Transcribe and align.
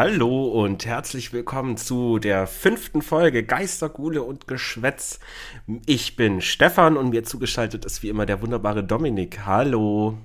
Hallo 0.00 0.46
und 0.46 0.86
herzlich 0.86 1.32
willkommen 1.32 1.76
zu 1.76 2.20
der 2.20 2.46
fünften 2.46 3.02
Folge 3.02 3.42
Geister, 3.42 3.88
Gule 3.88 4.22
und 4.22 4.46
Geschwätz. 4.46 5.18
Ich 5.86 6.14
bin 6.14 6.40
Stefan 6.40 6.96
und 6.96 7.10
mir 7.10 7.24
zugeschaltet 7.24 7.84
ist 7.84 8.04
wie 8.04 8.08
immer 8.08 8.24
der 8.24 8.40
wunderbare 8.40 8.84
Dominik. 8.84 9.40
Hallo. 9.44 10.16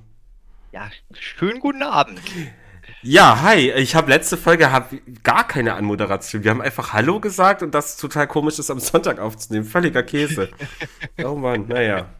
Ja, 0.72 0.92
schönen 1.14 1.60
guten 1.60 1.82
Abend. 1.82 2.22
Ja, 3.02 3.42
hi. 3.42 3.72
Ich 3.72 3.96
habe 3.96 4.12
letzte 4.12 4.38
Folge 4.38 4.72
hab 4.72 4.94
gar 5.24 5.48
keine 5.48 5.74
Anmoderation. 5.74 6.44
Wir 6.44 6.52
haben 6.52 6.62
einfach 6.62 6.94
Hallo 6.94 7.20
gesagt 7.20 7.64
und 7.64 7.74
das 7.74 7.94
ist 7.94 8.00
total 8.00 8.28
komisch 8.28 8.60
ist 8.60 8.70
am 8.70 8.80
Sonntag 8.80 9.18
aufzunehmen. 9.18 9.66
Völliger 9.66 10.04
Käse. 10.04 10.50
oh 11.26 11.34
Mann, 11.34 11.68
naja. 11.68 12.14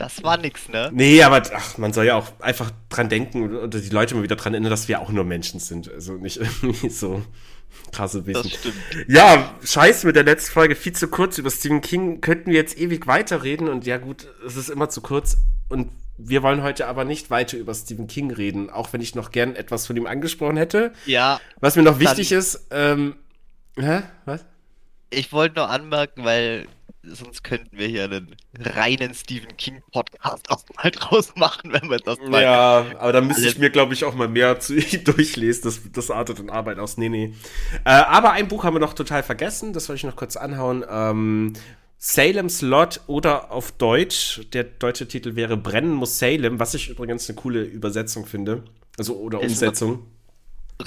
Das 0.00 0.22
war 0.22 0.38
nix, 0.38 0.70
ne? 0.70 0.88
Nee, 0.94 1.22
aber 1.22 1.42
ach, 1.54 1.76
man 1.76 1.92
soll 1.92 2.06
ja 2.06 2.16
auch 2.16 2.32
einfach 2.40 2.70
dran 2.88 3.10
denken 3.10 3.54
oder 3.54 3.78
die 3.80 3.90
Leute 3.90 4.14
mal 4.14 4.22
wieder 4.22 4.36
dran 4.36 4.54
erinnern, 4.54 4.70
dass 4.70 4.88
wir 4.88 4.98
auch 4.98 5.10
nur 5.10 5.24
Menschen 5.24 5.60
sind. 5.60 5.92
Also 5.92 6.14
nicht 6.14 6.38
irgendwie 6.38 6.88
so 6.88 7.22
krasse 7.92 8.24
Wesen. 8.24 8.44
Das 8.44 8.52
stimmt. 8.52 8.76
Ja, 9.08 9.54
scheiße 9.62 10.06
mit 10.06 10.16
der 10.16 10.22
letzten 10.22 10.52
Folge. 10.52 10.74
Viel 10.74 10.94
zu 10.94 11.08
kurz 11.08 11.36
über 11.36 11.50
Stephen 11.50 11.82
King. 11.82 12.22
Könnten 12.22 12.50
wir 12.50 12.56
jetzt 12.56 12.78
ewig 12.78 13.06
weiterreden 13.06 13.68
und 13.68 13.84
ja 13.84 13.98
gut, 13.98 14.26
es 14.46 14.56
ist 14.56 14.70
immer 14.70 14.88
zu 14.88 15.02
kurz. 15.02 15.36
Und 15.68 15.90
wir 16.16 16.42
wollen 16.42 16.62
heute 16.62 16.86
aber 16.86 17.04
nicht 17.04 17.28
weiter 17.28 17.58
über 17.58 17.74
Stephen 17.74 18.06
King 18.06 18.30
reden, 18.30 18.70
auch 18.70 18.94
wenn 18.94 19.02
ich 19.02 19.14
noch 19.14 19.32
gern 19.32 19.54
etwas 19.54 19.86
von 19.86 19.98
ihm 19.98 20.06
angesprochen 20.06 20.56
hätte. 20.56 20.94
Ja. 21.04 21.42
Was 21.60 21.76
mir 21.76 21.82
noch 21.82 21.98
wichtig 21.98 22.32
ist, 22.32 22.68
ähm, 22.70 23.16
hä? 23.76 24.00
Was? 24.24 24.46
Ich 25.10 25.30
wollte 25.30 25.56
nur 25.56 25.68
anmerken, 25.68 26.24
weil 26.24 26.68
sonst 27.02 27.42
könnten 27.42 27.78
wir 27.78 27.86
hier 27.86 28.04
einen 28.04 28.36
reinen 28.58 29.14
Stephen 29.14 29.56
King 29.56 29.82
Podcast 29.92 30.50
auch 30.50 30.62
mal 30.76 30.90
draus 30.90 31.34
machen, 31.36 31.72
wenn 31.72 31.88
wir 31.90 31.98
das 31.98 32.18
mal. 32.20 32.42
Ja, 32.42 32.86
aber 32.98 33.12
da 33.12 33.20
müsste 33.20 33.46
ich 33.48 33.58
mir, 33.58 33.70
glaube 33.70 33.94
ich, 33.94 34.04
auch 34.04 34.14
mal 34.14 34.28
mehr 34.28 34.60
zu 34.60 34.74
durchlesen. 35.04 35.62
Das, 35.64 35.80
das 35.92 36.10
artet 36.10 36.38
in 36.38 36.50
Arbeit 36.50 36.78
aus. 36.78 36.96
Nee, 36.96 37.08
nee. 37.08 37.34
Äh, 37.84 37.90
aber 37.90 38.32
ein 38.32 38.48
Buch 38.48 38.64
haben 38.64 38.74
wir 38.74 38.80
noch 38.80 38.94
total 38.94 39.22
vergessen. 39.22 39.72
Das 39.72 39.88
wollte 39.88 39.98
ich 39.98 40.04
noch 40.04 40.16
kurz 40.16 40.36
anhauen. 40.36 40.84
Ähm, 40.88 41.54
Salem's 41.98 42.62
Lot 42.62 43.00
oder 43.06 43.50
auf 43.50 43.72
Deutsch, 43.72 44.40
der 44.54 44.64
deutsche 44.64 45.06
Titel 45.06 45.36
wäre 45.36 45.58
Brennen 45.58 45.92
muss 45.92 46.18
Salem, 46.18 46.58
was 46.58 46.72
ich 46.72 46.88
übrigens 46.88 47.28
eine 47.28 47.36
coole 47.36 47.62
Übersetzung 47.62 48.24
finde. 48.24 48.64
Also, 48.98 49.16
oder 49.16 49.40
Ist 49.42 49.52
Umsetzung. 49.52 50.06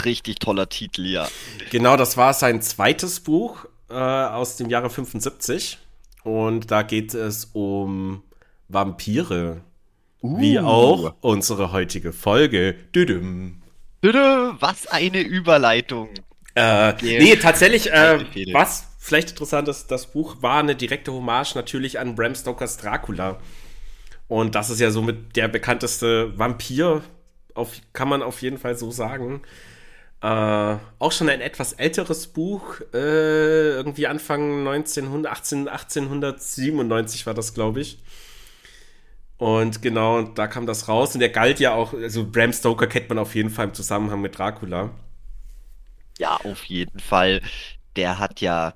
Richtig 0.05 0.39
toller 0.39 0.70
Titel, 0.70 1.05
ja. 1.05 1.27
Genau, 1.70 1.98
das 1.98 2.17
war 2.17 2.33
sein 2.33 2.64
zweites 2.64 3.20
Buch 3.20 3.66
äh, 3.89 3.94
aus 3.94 4.58
dem 4.58 4.72
Jahre 4.72 4.89
75. 4.89 5.77
Und 6.24 6.72
da 6.72 6.84
geht 6.84 7.14
es 7.14 7.46
um 7.54 8.24
Vampire. 8.70 9.62
Uh. 10.22 10.40
Wie 10.40 10.60
auch 10.60 11.16
unsere 11.22 11.72
heutige 11.72 12.14
Folge. 12.14 12.76
Düdüm. 12.96 13.62
Düdüm, 14.04 14.58
was 14.60 14.88
eine 14.88 15.22
Überleitung. 15.22 16.10
Äh, 16.56 16.94
nee, 17.02 17.36
tatsächlich, 17.36 17.92
äh, 17.92 18.20
was 18.54 18.88
vielleicht 19.00 19.32
interessant 19.32 19.68
ist, 19.68 19.88
das 19.88 20.08
Buch 20.08 20.42
war 20.42 20.60
eine 20.60 20.76
direkte 20.76 21.12
Hommage 21.12 21.56
natürlich 21.56 22.00
an 22.00 22.16
Bram 22.16 22.36
Stokers 22.36 22.78
Dracula. 22.78 23.40
Und 24.28 24.56
das 24.56 24.70
ist 24.70 24.80
ja 24.80 24.92
somit 24.92 25.36
der 25.36 25.48
bekannteste 25.48 26.38
Vampir, 26.38 27.02
auf, 27.54 27.74
kann 27.92 28.08
man 28.08 28.22
auf 28.22 28.42
jeden 28.42 28.58
Fall 28.58 28.78
so 28.78 28.92
sagen. 28.92 29.42
Äh, 30.24 30.78
auch 31.00 31.12
schon 31.12 31.28
ein 31.28 31.42
etwas 31.42 31.74
älteres 31.74 32.28
Buch, 32.28 32.80
äh, 32.94 33.72
irgendwie 33.76 34.08
Anfang 34.08 34.66
1900, 34.66 35.30
18, 35.30 35.67
1897 35.67 37.26
war 37.26 37.34
das, 37.34 37.54
glaube 37.54 37.82
ich. 37.82 38.00
Und 39.38 39.82
genau, 39.82 40.22
da 40.22 40.48
kam 40.48 40.66
das 40.66 40.88
raus. 40.88 41.14
Und 41.14 41.20
der 41.20 41.28
galt 41.28 41.60
ja 41.60 41.73
auch, 41.73 41.94
also 41.94 42.26
Bram 42.26 42.54
Stoker 42.54 42.88
kennt 42.88 43.10
man 43.10 43.20
auf 43.20 43.36
jeden 43.36 43.50
Fall 43.50 43.67
im 43.67 43.73
Zusammenhang 43.73 44.22
mit 44.22 44.38
Dracula. 44.38 44.92
Ja, 46.17 46.38
auf 46.38 46.64
jeden 46.66 47.02
Fall. 47.02 47.42
Der 47.98 48.17
hat 48.17 48.39
ja, 48.39 48.76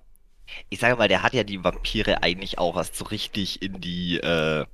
ich 0.68 0.80
sage 0.80 0.97
mal, 0.97 1.07
der 1.07 1.24
hat 1.24 1.34
ja 1.34 1.46
die 1.46 1.63
Vampire 1.63 2.24
eigentlich 2.24 2.57
auch 2.57 2.75
erst 2.75 2.97
so 2.97 3.06
richtig 3.06 3.62
in 3.62 3.80
die, 3.80 4.18
äh, 4.18 4.66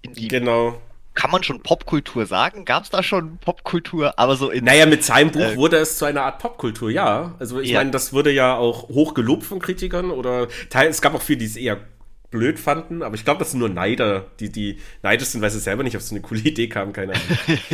in 0.00 0.14
die 0.14 0.28
genau 0.28 0.80
kann 1.20 1.30
man 1.30 1.42
schon 1.42 1.62
Popkultur 1.62 2.24
sagen? 2.24 2.64
Gab 2.64 2.84
es 2.84 2.90
da 2.90 3.02
schon 3.02 3.36
Popkultur? 3.38 4.18
Aber 4.18 4.36
so 4.36 4.48
in. 4.48 4.64
Naja, 4.64 4.86
mit 4.86 5.04
seinem 5.04 5.30
Buch 5.30 5.42
äh, 5.42 5.56
wurde 5.56 5.76
es 5.76 5.98
zu 5.98 6.06
einer 6.06 6.22
Art 6.22 6.38
Popkultur, 6.38 6.90
ja. 6.90 7.34
Also 7.38 7.60
ich 7.60 7.68
ja. 7.70 7.80
meine, 7.80 7.90
das 7.90 8.14
wurde 8.14 8.32
ja 8.32 8.56
auch 8.56 8.88
hoch 8.88 9.12
gelobt 9.12 9.44
von 9.44 9.58
Kritikern 9.58 10.10
oder 10.10 10.48
es 10.72 11.02
gab 11.02 11.14
auch 11.14 11.20
viele, 11.20 11.40
die 11.40 11.44
es 11.44 11.56
eher 11.56 11.76
blöd 12.30 12.58
fanden, 12.58 13.02
aber 13.02 13.16
ich 13.16 13.24
glaube, 13.24 13.40
das 13.40 13.50
sind 13.50 13.60
nur 13.60 13.68
Neider, 13.68 14.30
die, 14.40 14.50
die 14.50 14.78
neidisch 15.02 15.28
sind, 15.28 15.42
weil 15.42 15.50
sie 15.50 15.58
selber 15.58 15.82
nicht 15.82 15.98
auf 15.98 16.02
so 16.02 16.14
eine 16.14 16.22
coole 16.22 16.40
Idee 16.44 16.68
kamen, 16.68 16.94
keine 16.94 17.12
Ahnung. 17.12 17.36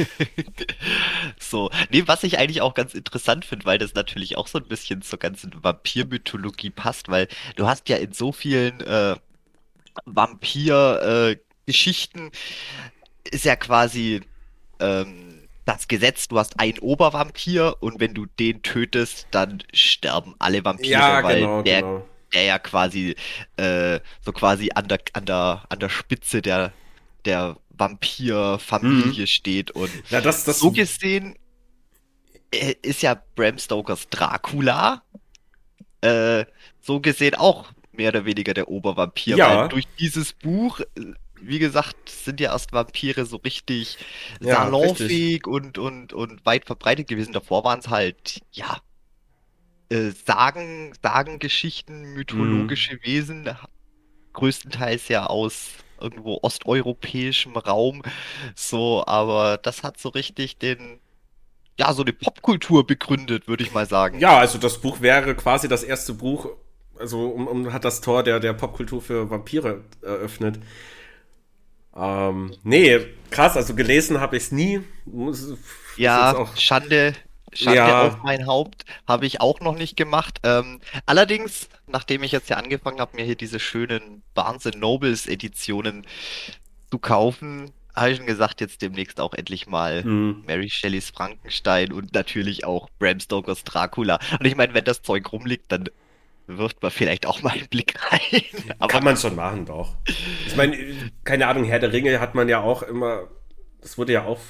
so, 1.39 1.71
nee, 1.91 2.03
was 2.07 2.25
ich 2.25 2.41
eigentlich 2.41 2.63
auch 2.63 2.75
ganz 2.75 2.95
interessant 2.95 3.45
finde, 3.45 3.65
weil 3.65 3.79
das 3.79 3.95
natürlich 3.95 4.37
auch 4.37 4.49
so 4.49 4.59
ein 4.59 4.67
bisschen 4.67 5.03
zur 5.03 5.21
ganzen 5.21 5.53
Vampirmythologie 5.63 6.71
passt, 6.71 7.11
weil 7.11 7.29
du 7.55 7.69
hast 7.69 7.89
ja 7.89 7.97
in 7.97 8.13
so 8.13 8.33
vielen 8.33 8.81
äh, 8.81 9.15
Vampir-Geschichten 10.05 12.29
äh, 12.29 12.31
ist 13.31 13.45
ja 13.45 13.57
quasi 13.57 14.21
ähm, 14.81 15.49
das 15.65 15.89
Gesetz, 15.89 16.29
du 16.29 16.39
hast 16.39 16.61
einen 16.61 16.79
Obervampir 16.79 17.77
und 17.81 18.01
wenn 18.01 18.15
du 18.15 18.27
den 18.27 18.63
tötest, 18.63 19.27
dann 19.33 19.63
sterben 19.73 20.35
alle 20.39 20.65
Vampire, 20.65 20.91
ja, 20.91 21.23
weil 21.25 21.41
genau, 21.41 21.63
der, 21.63 21.81
genau. 21.83 22.07
der 22.33 22.43
ja 22.45 22.59
quasi 22.59 23.17
äh, 23.57 24.01
so 24.21 24.33
quasi 24.33 24.71
an 24.75 24.89
der, 24.89 25.01
an 25.13 25.25
der, 25.27 25.65
an 25.69 25.79
der 25.79 25.89
Spitze 25.89 26.41
der, 26.41 26.73
der 27.25 27.57
Vampir-Familie 27.71 29.23
mhm. 29.23 29.27
steht. 29.27 29.71
Und 29.73 29.91
ja, 30.11 30.21
das, 30.21 30.45
das 30.45 30.61
so 30.61 30.71
gesehen 30.71 31.37
äh, 32.53 32.75
ist 32.83 33.03
ja 33.03 33.21
Bram 33.35 33.59
Stokers 33.59 34.09
Dracula 34.09 35.03
äh, 36.01 36.45
so 36.81 37.01
gesehen 37.01 37.35
auch 37.35 37.73
mehr 37.93 38.11
oder 38.11 38.25
weniger 38.25 38.55
der 38.55 38.69
Obervampir. 38.69 39.37
Ja. 39.37 39.63
Weil 39.63 39.69
durch 39.69 39.87
dieses 39.99 40.33
Buch 40.33 40.81
wie 41.41 41.59
gesagt, 41.59 42.09
sind 42.09 42.41
ja 42.41 42.53
erst 42.53 42.73
Vampire 42.73 43.27
so 43.27 43.37
richtig 43.37 43.99
ja, 44.41 44.57
salonfähig 44.57 45.47
und, 45.47 45.79
und, 45.79 46.13
und 46.13 46.45
weit 46.45 46.67
verbreitet 46.67 47.09
gewesen. 47.09 47.33
Davor 47.33 47.65
waren 47.65 47.81
es 47.81 47.89
halt, 47.89 48.41
ja, 48.53 48.79
äh, 49.89 50.11
Sagen, 50.11 50.93
Sagengeschichten, 51.03 52.15
mythologische 52.15 52.95
mhm. 52.95 53.01
Wesen, 53.05 53.57
größtenteils 54.33 55.09
ja 55.09 55.27
aus 55.27 55.71
irgendwo 56.01 56.39
osteuropäischem 56.43 57.57
Raum. 57.57 58.03
So, 58.55 59.05
aber 59.07 59.59
das 59.59 59.83
hat 59.83 59.99
so 59.99 60.09
richtig 60.11 60.59
den, 60.59 61.01
ja, 61.79 61.93
so 61.93 62.03
eine 62.03 62.13
Popkultur 62.13 62.87
begründet, 62.87 63.49
würde 63.49 63.65
ich 63.65 63.73
mal 63.73 63.87
sagen. 63.87 64.19
Ja, 64.19 64.39
also 64.39 64.59
das 64.59 64.81
Buch 64.81 65.01
wäre 65.01 65.35
quasi 65.35 65.69
das 65.69 65.85
erste 65.85 66.15
Buch, 66.15 66.49
also 66.99 67.29
um, 67.29 67.47
um, 67.47 67.73
hat 67.73 67.85
das 67.85 68.01
Tor 68.01 68.23
der, 68.23 68.41
der 68.41 68.53
Popkultur 68.55 69.03
für 69.03 69.31
Vampire 69.31 69.85
eröffnet. 70.03 70.59
Ähm, 71.97 72.55
nee, 72.63 73.01
krass, 73.31 73.57
also 73.57 73.75
gelesen 73.75 74.21
habe 74.21 74.37
ich 74.37 74.45
es 74.45 74.53
nie. 74.53 74.83
ja. 75.97 76.47
Schande, 76.57 77.15
Schande 77.53 77.79
ja. 77.79 78.07
auf 78.07 78.23
mein 78.23 78.47
Haupt, 78.47 78.85
habe 79.07 79.27
ich 79.27 79.41
auch 79.41 79.61
noch 79.61 79.77
nicht 79.77 79.97
gemacht. 79.97 80.39
Ähm, 80.43 80.81
allerdings, 81.07 81.69
nachdem 81.87 82.23
ich 82.23 82.33
jetzt 82.33 82.51
ja 82.51 82.57
angefangen 82.57 83.01
habe, 83.01 83.17
mir 83.17 83.25
hier 83.25 83.37
diese 83.37 83.61
schönen 83.61 84.23
Barnes 84.35 84.65
Nobles 84.77 85.27
Editionen 85.27 86.07
zu 86.91 86.99
kaufen, 86.99 87.73
habe 87.95 88.11
ich 88.11 88.19
schon 88.19 88.27
gesagt, 88.27 88.61
jetzt 88.61 88.83
demnächst 88.83 89.21
auch 89.21 89.33
endlich 89.33 89.67
mal 89.67 90.05
mhm. 90.05 90.45
Mary 90.47 90.69
Shelleys 90.69 91.11
Frankenstein 91.11 91.93
und 91.93 92.13
natürlich 92.13 92.67
auch 92.67 92.91
Bram 92.99 93.21
Stokers 93.21 93.65
Dracula. 93.65 94.19
Und 94.39 94.47
ich 94.47 94.55
meine, 94.55 94.75
wenn 94.75 94.85
das 94.85 95.01
Zeug 95.01 95.33
rumliegt, 95.33 95.73
dann 95.73 95.89
wirft 96.47 96.83
man 96.83 96.91
vielleicht 96.91 97.27
auch 97.27 97.43
mal 97.43 97.53
einen 97.53 97.69
Blick 97.69 97.95
rein. 98.13 98.43
Aber 98.79 98.89
Kann 98.93 99.05
man 99.05 99.17
schon 99.17 99.35
machen, 99.35 99.67
doch. 99.67 99.97
Ich 100.47 100.57
meine, 100.57 100.77
keine 101.25 101.47
Ahnung, 101.49 101.65
Herr 101.65 101.79
der 101.79 101.93
Ringe 101.93 102.21
hat 102.21 102.35
man 102.35 102.49
ja 102.49 102.61
auch 102.61 102.83
immer, 102.83 103.29
das 103.81 103.99
wurde 103.99 104.13
ja 104.13 104.25
auch, 104.25 104.41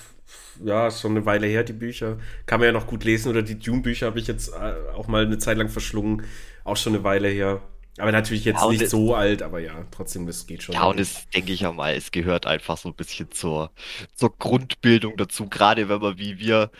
ja, 0.64 0.90
schon 0.90 1.12
eine 1.12 1.26
Weile 1.26 1.46
her, 1.46 1.64
die 1.64 1.72
Bücher. 1.72 2.18
Kann 2.46 2.60
man 2.60 2.66
ja 2.66 2.72
noch 2.72 2.86
gut 2.86 3.04
lesen. 3.04 3.30
Oder 3.30 3.42
die 3.42 3.58
Dune-Bücher 3.58 4.06
habe 4.06 4.18
ich 4.18 4.26
jetzt 4.26 4.52
äh, 4.54 4.94
auch 4.94 5.06
mal 5.06 5.24
eine 5.24 5.38
Zeit 5.38 5.58
lang 5.58 5.68
verschlungen. 5.68 6.22
Auch 6.64 6.76
schon 6.76 6.94
eine 6.94 7.04
Weile 7.04 7.28
her. 7.28 7.60
Aber 7.98 8.12
natürlich 8.12 8.44
jetzt 8.44 8.60
ja, 8.60 8.68
nicht 8.68 8.88
so 8.88 9.14
alt, 9.14 9.42
aber 9.42 9.58
ja, 9.58 9.86
trotzdem, 9.90 10.26
das 10.26 10.46
geht 10.46 10.62
schon. 10.62 10.74
Ja, 10.74 10.84
und 10.84 11.00
es 11.00 11.28
denke 11.30 11.52
ich 11.52 11.60
ja 11.60 11.72
mal, 11.72 11.94
es 11.94 12.10
gehört 12.10 12.46
einfach 12.46 12.76
so 12.76 12.90
ein 12.90 12.94
bisschen 12.94 13.30
zur, 13.30 13.70
zur 14.14 14.36
Grundbildung 14.36 15.16
dazu, 15.16 15.48
gerade 15.48 15.88
wenn 15.88 16.00
man 16.00 16.18
wie 16.18 16.38
wir 16.38 16.70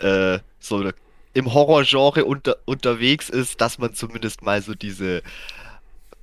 äh, 0.00 0.38
so 0.58 0.76
eine 0.76 0.94
im 1.36 1.52
Horrorgenre 1.52 2.24
unter, 2.24 2.56
unterwegs 2.64 3.28
ist, 3.28 3.60
dass 3.60 3.76
man 3.78 3.92
zumindest 3.92 4.40
mal 4.42 4.62
so 4.62 4.74
diese 4.74 5.22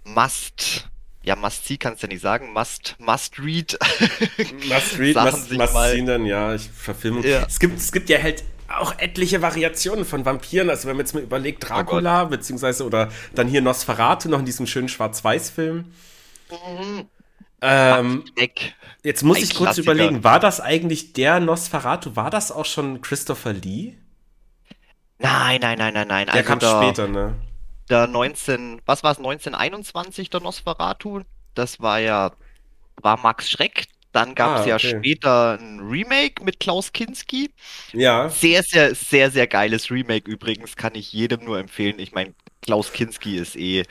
Must, 0.04 0.90
ja, 1.22 1.36
Must 1.36 1.68
See 1.68 1.78
kannst 1.78 2.02
du 2.02 2.08
ja 2.08 2.14
nicht 2.14 2.22
sagen, 2.22 2.52
Must, 2.52 2.96
Must 2.98 3.38
Read. 3.40 3.78
Must 4.68 4.98
Read, 4.98 5.16
Must, 5.16 5.52
dann, 6.08 6.26
ja, 6.26 6.56
ich 6.56 6.68
verfilme. 6.68 7.26
Ja. 7.28 7.46
Es, 7.48 7.60
gibt, 7.60 7.78
es 7.78 7.92
gibt 7.92 8.10
ja 8.10 8.22
halt 8.22 8.44
auch 8.68 8.98
etliche 8.98 9.44
Variationen 9.44 10.04
von 10.04 10.26
Vampiren. 10.26 10.72
Also 10.72 10.88
wenn 10.88 10.98
man 10.98 11.06
jetzt 11.06 11.14
mal 11.14 11.22
überlegt, 11.22 11.64
oh 11.64 11.68
Dracula, 11.68 12.24
oh 12.24 12.28
beziehungsweise 12.30 12.84
oder 12.84 13.10
dann 13.36 13.48
hier 13.48 13.62
Nosferatu 13.62 14.30
noch 14.30 14.40
in 14.40 14.46
diesem 14.46 14.66
schönen 14.66 14.90
Schwarz-Weiß-Film. 14.90 15.94
Mhm. 16.50 17.06
Ähm, 17.62 18.24
jetzt 19.04 19.22
muss 19.22 19.38
Ein 19.38 19.44
ich 19.44 19.50
kurz 19.52 19.76
Klassiker. 19.76 19.92
überlegen, 19.92 20.24
war 20.24 20.40
das 20.40 20.60
eigentlich 20.60 21.14
der 21.14 21.40
Nosferatu? 21.40 22.16
War 22.16 22.32
das 22.32 22.52
auch 22.52 22.66
schon 22.66 23.02
Christopher 23.02 23.54
Lee? 23.54 23.94
Nein, 25.24 25.62
nein, 25.62 25.78
nein, 25.78 25.94
nein, 25.94 26.08
nein. 26.08 26.26
Der 26.26 26.36
also 26.36 26.48
kam 26.48 26.60
der, 26.60 26.82
später, 26.82 27.08
ne? 27.08 27.36
Der 27.90 28.08
19, 28.08 28.82
was 28.86 29.04
war 29.04 29.14
es, 29.14 29.18
1921, 29.18 30.30
der 30.30 30.42
Nosferatu? 30.42 31.22
Das 31.56 31.80
war 31.80 32.00
ja, 32.00 32.32
war 33.02 33.18
Max 33.18 33.50
Schreck, 33.50 33.86
dann 34.12 34.36
gab 34.36 34.60
es 34.60 34.66
ah, 34.66 34.68
ja 34.68 34.80
später 34.80 35.58
ein 35.60 35.80
Remake 35.80 36.44
mit 36.44 36.60
Klaus 36.60 36.92
Kinski. 36.92 37.52
Ja. 37.94 38.30
Sehr, 38.30 38.64
sehr, 38.64 38.94
sehr, 38.94 39.32
sehr 39.32 39.48
geiles 39.48 39.90
Remake 39.90 40.30
übrigens. 40.30 40.76
Kann 40.76 40.94
ich 40.94 41.14
jedem 41.14 41.46
nur 41.46 41.58
empfehlen. 41.58 41.98
Ich 41.98 42.12
meine, 42.12 42.34
Klaus 42.62 42.92
Kinski 42.92 43.38
ist 43.38 43.56
eh. 43.56 43.84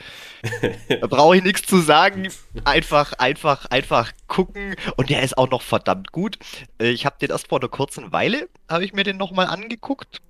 da 1.01 1.07
brauche 1.07 1.35
ich 1.35 1.43
nichts 1.43 1.63
zu 1.63 1.79
sagen. 1.79 2.29
Einfach, 2.63 3.13
einfach, 3.13 3.65
einfach 3.65 4.13
gucken. 4.27 4.75
Und 4.95 5.09
der 5.09 5.23
ist 5.23 5.37
auch 5.37 5.49
noch 5.49 5.61
verdammt 5.61 6.11
gut. 6.13 6.37
Äh, 6.79 6.91
ich 6.91 7.05
habe 7.05 7.17
den 7.19 7.31
erst 7.31 7.49
vor 7.49 7.59
einer 7.59 7.69
kurzen 7.69 8.13
Weile, 8.13 8.47
habe 8.69 8.85
ich 8.85 8.93
mir 8.93 9.03
den 9.03 9.17
nochmal 9.17 9.47
angeguckt 9.47 10.21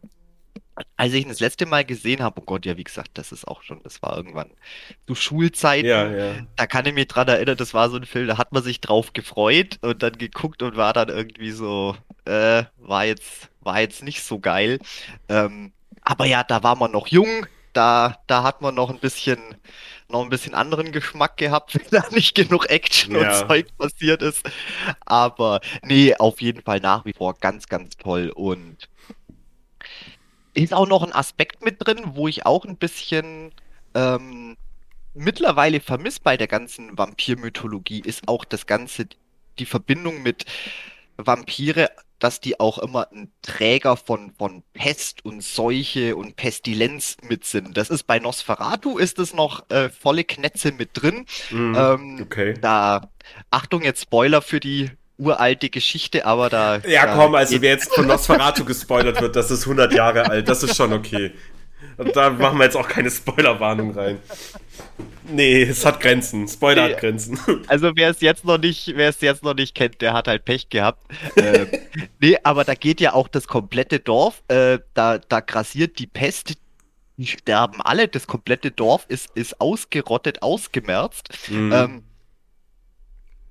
als 0.97 1.13
ich 1.13 1.23
ihn 1.23 1.29
das 1.29 1.39
letzte 1.39 1.65
Mal 1.65 1.85
gesehen 1.85 2.21
habe, 2.21 2.41
oh 2.41 2.43
Gott, 2.45 2.65
ja, 2.65 2.77
wie 2.77 2.83
gesagt, 2.83 3.11
das 3.15 3.31
ist 3.31 3.47
auch 3.47 3.61
schon, 3.63 3.81
das 3.83 4.01
war 4.01 4.17
irgendwann 4.17 4.51
zu 5.07 5.15
Schulzeiten. 5.15 5.87
Ja, 5.87 6.09
ja. 6.09 6.33
Da 6.55 6.67
kann 6.67 6.85
ich 6.85 6.93
mich 6.93 7.07
dran 7.07 7.27
erinnern, 7.27 7.57
das 7.57 7.73
war 7.73 7.89
so 7.89 7.97
ein 7.97 8.05
Film, 8.05 8.27
da 8.27 8.37
hat 8.37 8.51
man 8.51 8.63
sich 8.63 8.81
drauf 8.81 9.13
gefreut 9.13 9.77
und 9.81 10.01
dann 10.03 10.17
geguckt 10.17 10.63
und 10.63 10.75
war 10.75 10.93
dann 10.93 11.09
irgendwie 11.09 11.51
so, 11.51 11.95
äh, 12.25 12.63
war 12.77 13.05
jetzt, 13.05 13.49
war 13.61 13.79
jetzt 13.81 14.03
nicht 14.03 14.23
so 14.23 14.39
geil. 14.39 14.79
Ähm, 15.29 15.73
aber 16.01 16.25
ja, 16.25 16.43
da 16.43 16.63
war 16.63 16.75
man 16.75 16.91
noch 16.91 17.07
jung, 17.07 17.45
da, 17.73 18.17
da 18.27 18.43
hat 18.43 18.61
man 18.61 18.75
noch 18.75 18.89
ein 18.89 18.99
bisschen, 18.99 19.39
noch 20.09 20.21
ein 20.21 20.29
bisschen 20.29 20.53
anderen 20.53 20.91
Geschmack 20.91 21.37
gehabt, 21.37 21.75
wenn 21.75 21.89
da 21.91 22.07
nicht 22.11 22.35
genug 22.35 22.69
Action 22.69 23.15
ja. 23.15 23.39
und 23.39 23.47
Zeug 23.47 23.67
passiert 23.77 24.21
ist. 24.21 24.49
Aber 25.05 25.59
nee, 25.83 26.15
auf 26.15 26.41
jeden 26.41 26.61
Fall 26.61 26.79
nach 26.79 27.05
wie 27.05 27.13
vor 27.13 27.35
ganz, 27.35 27.67
ganz 27.67 27.97
toll 27.97 28.31
und 28.33 28.89
ist 30.53 30.73
auch 30.73 30.87
noch 30.87 31.03
ein 31.03 31.13
Aspekt 31.13 31.63
mit 31.63 31.77
drin, 31.79 32.01
wo 32.13 32.27
ich 32.27 32.45
auch 32.45 32.65
ein 32.65 32.77
bisschen 32.77 33.51
ähm, 33.95 34.57
mittlerweile 35.13 35.79
vermisse 35.79 36.19
bei 36.23 36.37
der 36.37 36.47
ganzen 36.47 36.97
Vampirmythologie, 36.97 38.01
ist 38.01 38.27
auch 38.27 38.45
das 38.45 38.65
Ganze, 38.65 39.07
die 39.59 39.65
Verbindung 39.65 40.21
mit 40.23 40.45
Vampire, 41.17 41.91
dass 42.19 42.39
die 42.39 42.59
auch 42.59 42.77
immer 42.77 43.11
ein 43.11 43.31
Träger 43.41 43.97
von, 43.97 44.31
von 44.37 44.63
Pest 44.73 45.25
und 45.25 45.43
Seuche 45.43 46.15
und 46.15 46.37
Pestilenz 46.37 47.17
mit 47.21 47.43
sind. 47.43 47.75
Das 47.75 47.89
ist 47.89 48.03
bei 48.03 48.19
Nosferatu 48.19 48.97
ist 48.97 49.19
es 49.19 49.33
noch 49.33 49.69
äh, 49.69 49.89
volle 49.89 50.23
Knetze 50.23 50.71
mit 50.71 50.91
drin. 50.93 51.25
Mm, 51.51 51.75
ähm, 51.75 52.19
okay. 52.21 52.53
Da, 52.61 53.09
Achtung, 53.51 53.81
jetzt 53.83 54.03
Spoiler 54.03 54.41
für 54.41 54.61
die 54.61 54.89
uralte 55.17 55.69
Geschichte, 55.69 56.25
aber 56.25 56.49
da. 56.49 56.77
Ja, 56.87 57.15
komm, 57.15 57.35
also 57.35 57.61
wer 57.61 57.71
jetzt 57.71 57.93
von 57.93 58.07
Nosferatu 58.07 58.65
gespoilert 58.65 59.21
wird, 59.21 59.35
das 59.35 59.51
ist 59.51 59.63
100 59.63 59.93
Jahre 59.93 60.29
alt, 60.29 60.47
das 60.47 60.63
ist 60.63 60.75
schon 60.75 60.93
okay. 60.93 61.31
Und 61.97 62.15
da 62.15 62.29
machen 62.29 62.57
wir 62.57 62.65
jetzt 62.65 62.75
auch 62.75 62.87
keine 62.87 63.11
Spoilerwarnung 63.11 63.91
rein. 63.91 64.19
Nee, 65.29 65.63
es 65.63 65.85
hat 65.85 65.99
Grenzen. 65.99 66.47
Spoiler 66.47 66.87
nee, 66.87 66.93
hat 66.93 66.99
Grenzen. 66.99 67.39
Also 67.67 67.91
wer 67.95 68.09
es 68.09 68.21
jetzt 68.21 68.45
noch 68.45 68.57
nicht, 68.57 68.93
wer 68.95 69.09
es 69.09 69.21
jetzt 69.21 69.43
noch 69.43 69.53
nicht 69.53 69.75
kennt, 69.75 70.01
der 70.01 70.13
hat 70.13 70.27
halt 70.27 70.45
Pech 70.45 70.69
gehabt. 70.69 70.99
äh, 71.35 71.65
nee, 72.19 72.37
aber 72.43 72.63
da 72.63 72.73
geht 72.75 72.99
ja 72.99 73.13
auch 73.13 73.27
das 73.27 73.47
komplette 73.47 73.99
Dorf, 73.99 74.43
äh, 74.47 74.79
da, 74.93 75.17
da 75.17 75.39
grassiert 75.39 75.99
die 75.99 76.07
Pest, 76.07 76.53
die 77.17 77.27
sterben 77.27 77.81
alle, 77.81 78.07
das 78.07 78.27
komplette 78.27 78.71
Dorf 78.71 79.05
ist, 79.07 79.29
ist 79.35 79.61
ausgerottet, 79.61 80.41
ausgemerzt. 80.41 81.29
Mhm. 81.49 81.71
Ähm, 81.71 82.03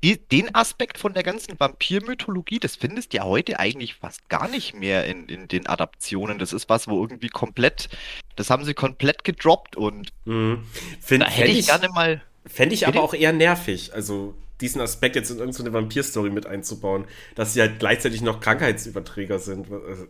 den 0.03 0.55
Aspekt 0.55 0.99
von 0.99 1.15
der 1.15 1.23
ganzen 1.23 1.59
Vampirmythologie, 1.59 2.59
das 2.59 2.75
findest 2.75 3.13
du 3.13 3.19
ja 3.19 3.25
heute 3.25 3.61
eigentlich 3.61 3.95
fast 3.95 4.29
gar 4.29 4.49
nicht 4.49 4.75
mehr 4.75 5.07
in, 5.07 5.27
in 5.27 5.47
den 5.47 5.67
Adaptionen. 5.67 6.39
Das 6.39 6.53
ist 6.53 6.69
was, 6.69 6.89
wo 6.89 7.01
irgendwie 7.01 7.29
komplett, 7.29 7.89
das 8.35 8.51
haben 8.51 8.65
sie 8.65 8.75
komplett 8.75 9.23
gedroppt 9.23 9.77
und 9.77 10.13
mhm. 10.25 10.65
Find, 11.01 11.23
da 11.23 11.29
hätte 11.29 11.51
ich, 11.51 11.61
ich 11.61 11.67
gerne 11.67 11.89
mal. 11.91 12.21
Fände 12.47 12.75
ich 12.75 12.89
aber 12.89 13.03
auch 13.03 13.15
eher 13.15 13.33
nervig, 13.33 13.95
also 13.95 14.35
diesen 14.61 14.81
Aspekt 14.81 15.17
jetzt 15.17 15.31
in 15.31 15.39
irgendeine 15.39 15.73
Vampir-Story 15.73 16.31
mit 16.31 16.47
einzubauen, 16.47 17.05
dass 17.35 17.55
sie 17.55 17.61
halt 17.61 17.79
gleichzeitig 17.79 18.23
noch 18.23 18.41
Krankheitsüberträger 18.41 19.39
sind. 19.39 19.71
Also, 19.71 20.07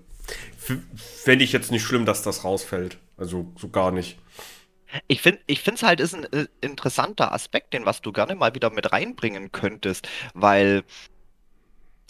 Fände 0.94 1.44
ich 1.44 1.52
jetzt 1.52 1.70
nicht 1.70 1.82
schlimm, 1.82 2.06
dass 2.06 2.22
das 2.22 2.44
rausfällt. 2.44 2.98
Also 3.16 3.50
so 3.58 3.68
gar 3.68 3.90
nicht. 3.90 4.18
Ich 5.08 5.22
finde 5.22 5.40
ich 5.46 5.60
finde 5.60 5.76
es 5.76 5.82
halt 5.82 6.00
ist 6.00 6.14
ein 6.14 6.24
äh, 6.32 6.46
interessanter 6.60 7.32
Aspekt, 7.32 7.72
den 7.74 7.86
was 7.86 8.00
du 8.02 8.12
gerne 8.12 8.34
mal 8.34 8.54
wieder 8.54 8.70
mit 8.70 8.92
reinbringen 8.92 9.52
könntest, 9.52 10.08
weil 10.34 10.84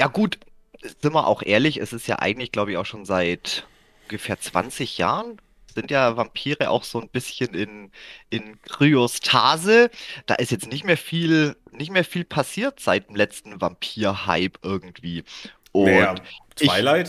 ja 0.01 0.09
gut, 0.09 0.39
sind 0.81 1.15
wir 1.15 1.27
auch 1.27 1.43
ehrlich, 1.43 1.79
es 1.79 1.93
ist 1.93 2.07
ja 2.07 2.19
eigentlich, 2.19 2.53
glaube 2.53 2.73
ich, 2.73 2.77
auch 2.77 2.87
schon 2.87 3.05
seit 3.05 3.67
ungefähr 4.05 4.41
20 4.41 4.99
Jahren 4.99 5.39
sind 5.73 5.91
ja 5.91 6.17
Vampire 6.17 6.71
auch 6.71 6.85
so 6.85 7.01
ein 7.01 7.09
bisschen 7.09 7.55
in, 7.55 7.91
in 8.31 8.61
Kryostase. 8.63 9.91
Da 10.27 10.35
ist 10.35 10.51
jetzt 10.51 10.69
nicht 10.69 10.85
mehr 10.85 10.97
viel, 10.97 11.57
nicht 11.71 11.91
mehr 11.91 12.05
viel 12.05 12.25
passiert 12.25 12.81
seit 12.81 13.09
dem 13.09 13.17
letzten 13.17 13.61
Vampir-Hype 13.61 14.59
irgendwie. 14.63 15.25
Und 15.73 15.87
naja, 15.87 16.15
Twilight? 16.57 17.09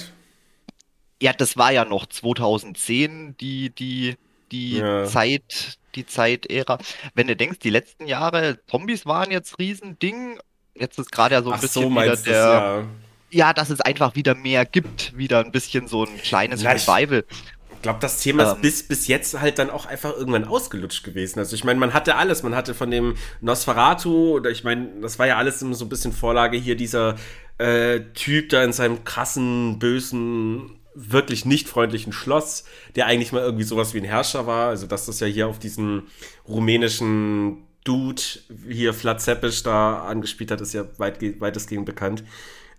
Ich, 1.19 1.25
ja, 1.25 1.33
das 1.33 1.57
war 1.57 1.71
ja 1.71 1.85
noch 1.85 2.05
2010 2.05 3.37
die, 3.37 3.69
die 3.69 4.15
die 4.53 4.77
ja. 4.77 5.03
Zeit, 5.05 5.79
die 5.95 6.05
Zeitära. 6.05 6.77
Wenn 7.15 7.27
du 7.27 7.35
denkst, 7.35 7.59
die 7.59 7.71
letzten 7.71 8.07
Jahre, 8.07 8.59
Zombies 8.69 9.05
waren 9.05 9.31
jetzt 9.31 9.59
Riesending, 9.59 10.39
jetzt 10.75 10.99
ist 10.99 11.11
gerade 11.11 11.35
ja 11.35 11.41
so 11.41 11.49
ein 11.49 11.55
Ach 11.57 11.61
bisschen 11.61 11.83
so, 11.83 11.91
wieder 11.91 12.15
der. 12.15 12.35
Ja. 12.35 12.83
ja. 13.31 13.53
dass 13.53 13.69
es 13.69 13.81
einfach 13.81 14.15
wieder 14.15 14.35
mehr 14.35 14.65
gibt, 14.65 15.17
wieder 15.17 15.43
ein 15.43 15.51
bisschen 15.51 15.87
so 15.87 16.05
ein 16.05 16.17
kleines 16.21 16.61
ja, 16.61 16.71
Revival. 16.71 17.25
Ich 17.71 17.81
glaube, 17.81 17.99
das 17.99 18.21
Thema 18.21 18.43
ähm, 18.43 18.49
ist 18.49 18.61
bis, 18.61 18.87
bis 18.87 19.07
jetzt 19.07 19.41
halt 19.41 19.59
dann 19.59 19.69
auch 19.69 19.85
einfach 19.85 20.15
irgendwann 20.15 20.45
ausgelutscht 20.45 21.03
gewesen. 21.03 21.39
Also 21.39 21.55
ich 21.55 21.65
meine, 21.65 21.79
man 21.79 21.93
hatte 21.93 22.15
alles. 22.15 22.41
Man 22.41 22.55
hatte 22.55 22.73
von 22.73 22.89
dem 22.89 23.15
Nosferatu, 23.41 24.35
oder 24.35 24.51
ich 24.51 24.63
meine, 24.63 24.87
das 25.01 25.19
war 25.19 25.27
ja 25.27 25.35
alles 25.35 25.59
so 25.59 25.65
ein 25.83 25.89
bisschen 25.89 26.13
Vorlage 26.13 26.57
hier, 26.57 26.77
dieser 26.77 27.15
äh, 27.57 27.99
Typ 28.13 28.49
da 28.49 28.63
in 28.63 28.71
seinem 28.71 29.03
krassen, 29.03 29.79
bösen 29.79 30.79
wirklich 30.95 31.45
nicht 31.45 31.67
freundlichen 31.67 32.13
Schloss, 32.13 32.65
der 32.95 33.07
eigentlich 33.07 33.31
mal 33.31 33.41
irgendwie 33.41 33.63
sowas 33.63 33.93
wie 33.93 33.99
ein 33.99 34.05
Herrscher 34.05 34.47
war. 34.47 34.69
Also, 34.69 34.87
dass 34.87 35.05
das 35.05 35.19
ja 35.19 35.27
hier 35.27 35.47
auf 35.47 35.59
diesen 35.59 36.03
rumänischen 36.47 37.63
Dude 37.83 38.21
hier 38.69 38.93
Vlad 38.93 39.21
Zeppisch 39.21 39.63
da 39.63 40.03
angespielt 40.03 40.51
hat, 40.51 40.61
ist 40.61 40.73
ja 40.73 40.85
weit, 40.97 41.19
weitestgehend 41.39 41.85
bekannt. 41.85 42.23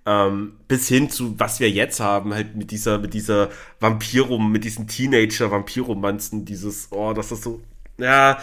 Ähm, 0.06 0.56
bis 0.68 0.88
hin 0.88 1.08
zu, 1.08 1.38
was 1.38 1.60
wir 1.60 1.70
jetzt 1.70 2.00
haben, 2.00 2.34
halt 2.34 2.56
mit 2.56 2.70
dieser, 2.70 2.98
mit 2.98 3.14
dieser 3.14 3.50
Vampirum, 3.80 4.52
mit 4.52 4.64
diesen 4.64 4.86
Teenager-Vampiromanzen, 4.86 6.44
dieses, 6.44 6.88
oh, 6.90 7.14
das 7.14 7.32
ist 7.32 7.42
so, 7.42 7.62
ja, 7.96 8.38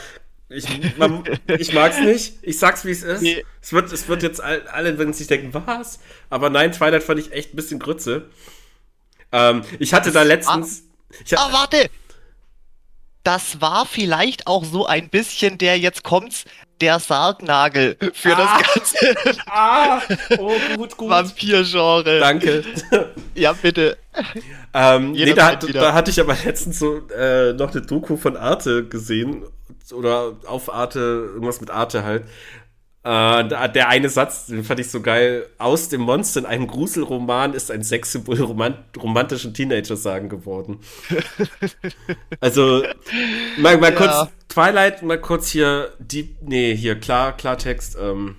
ich, 0.51 0.97
man, 0.97 1.23
ich 1.57 1.73
mag's 1.73 1.99
nicht. 1.99 2.39
Ich 2.41 2.59
sag's, 2.59 2.83
wie 2.83 2.91
es 2.91 3.03
ist. 3.03 3.21
Nee. 3.21 3.45
Es, 3.61 3.71
wird, 3.71 3.91
es 3.91 4.07
wird 4.07 4.21
jetzt 4.21 4.41
alle, 4.41 4.97
wenn 4.97 5.13
sie 5.13 5.19
sich 5.19 5.27
denken, 5.27 5.53
was? 5.53 5.99
Aber 6.29 6.49
nein, 6.49 6.71
Twilight 6.71 7.03
fand 7.03 7.19
ich 7.19 7.31
echt 7.31 7.53
ein 7.53 7.55
bisschen 7.55 7.79
Grütze. 7.79 8.29
Ähm, 9.31 9.63
ich 9.79 9.93
hatte 9.93 10.11
da 10.11 10.23
letztens. 10.23 10.83
Ah, 11.33 11.47
ah, 11.47 11.53
warte! 11.53 11.89
Das 13.23 13.61
war 13.61 13.85
vielleicht 13.85 14.47
auch 14.47 14.65
so 14.65 14.87
ein 14.87 15.09
bisschen 15.09 15.57
der, 15.57 15.77
jetzt 15.77 16.03
kommt's, 16.03 16.45
der 16.81 16.99
Sargnagel 16.99 17.95
für 18.13 18.35
ah, 18.35 18.57
das 18.57 18.73
ganze 18.73 19.39
ah, 19.45 20.01
oh, 20.39 20.51
gut, 20.75 20.97
gut. 20.97 21.09
Vampir-Genre. 21.09 22.19
Danke. 22.19 22.63
Ja, 23.35 23.53
bitte. 23.53 23.97
Ähm, 24.73 25.11
nee, 25.11 25.33
da, 25.33 25.55
da, 25.55 25.93
hatte 25.93 26.11
ich 26.11 26.19
aber 26.19 26.35
letztens 26.43 26.79
so 26.79 27.07
äh, 27.09 27.53
noch 27.53 27.71
eine 27.71 27.81
Doku 27.81 28.17
von 28.17 28.35
Arte 28.35 28.85
gesehen. 28.85 29.43
Oder 29.93 30.33
auf 30.45 30.73
Arte, 30.73 30.99
irgendwas 31.33 31.61
mit 31.61 31.69
Arte 31.69 32.03
halt. 32.03 32.23
Äh, 33.03 33.47
der 33.69 33.87
eine 33.87 34.09
Satz, 34.09 34.45
den 34.45 34.63
fand 34.63 34.79
ich 34.79 34.91
so 34.91 35.01
geil. 35.01 35.47
Aus 35.57 35.89
dem 35.89 36.01
Monster 36.01 36.41
in 36.41 36.45
einem 36.45 36.67
Gruselroman 36.67 37.53
ist 37.53 37.71
ein 37.71 37.81
Sexsymbol 37.81 38.39
romant 38.41 38.77
romantischen 38.95 39.55
Teenager-Sagen 39.55 40.29
geworden. 40.29 40.79
also, 42.39 42.83
mal, 43.57 43.77
mal 43.77 43.91
ja. 43.91 43.97
kurz 43.97 44.31
Twilight, 44.49 45.01
mal 45.01 45.19
kurz 45.19 45.49
hier, 45.49 45.93
die, 45.97 46.35
nee, 46.41 46.75
hier, 46.75 46.99
klar, 46.99 47.35
Klartext. 47.35 47.97
Ähm, 47.99 48.35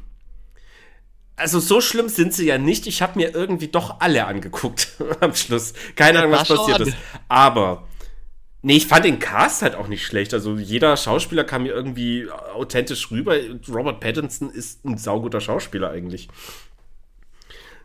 also 1.34 1.58
so 1.58 1.80
schlimm 1.80 2.08
sind 2.08 2.32
sie 2.32 2.46
ja 2.46 2.56
nicht. 2.56 2.86
Ich 2.86 3.02
habe 3.02 3.18
mir 3.18 3.34
irgendwie 3.34 3.66
doch 3.66 4.00
alle 4.00 4.26
angeguckt 4.26 4.88
am 5.20 5.34
Schluss. 5.34 5.72
Keine 5.96 6.20
Ahnung, 6.20 6.32
was 6.32 6.46
passiert 6.46 6.80
ist. 6.80 6.96
Aber 7.28 7.88
Nee, 8.64 8.76
ich 8.76 8.86
fand 8.86 9.04
den 9.04 9.18
Cast 9.18 9.62
halt 9.62 9.74
auch 9.74 9.88
nicht 9.88 10.06
schlecht. 10.06 10.32
Also 10.32 10.56
jeder 10.56 10.96
Schauspieler 10.96 11.42
kam 11.42 11.64
mir 11.64 11.72
irgendwie 11.72 12.28
authentisch 12.30 13.10
rüber. 13.10 13.36
Robert 13.68 13.98
Pattinson 13.98 14.50
ist 14.50 14.84
ein 14.84 14.96
sauguter 14.98 15.40
Schauspieler 15.40 15.90
eigentlich. 15.90 16.28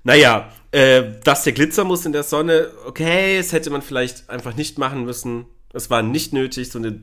Naja, 0.03 0.51
äh, 0.72 1.03
dass 1.24 1.43
der 1.43 1.53
Glitzer 1.53 1.84
muss 1.84 2.05
in 2.05 2.13
der 2.13 2.24
Sonne, 2.24 2.69
okay, 2.86 3.38
das 3.38 3.51
hätte 3.51 3.72
man 3.72 3.81
vielleicht 3.81 4.29
einfach 4.29 4.55
nicht 4.55 4.77
machen 4.77 5.03
müssen. 5.03 5.46
Es 5.74 5.89
war 5.89 6.03
nicht 6.03 6.31
nötig, 6.31 6.72
so 6.72 6.77
eine 6.79 7.01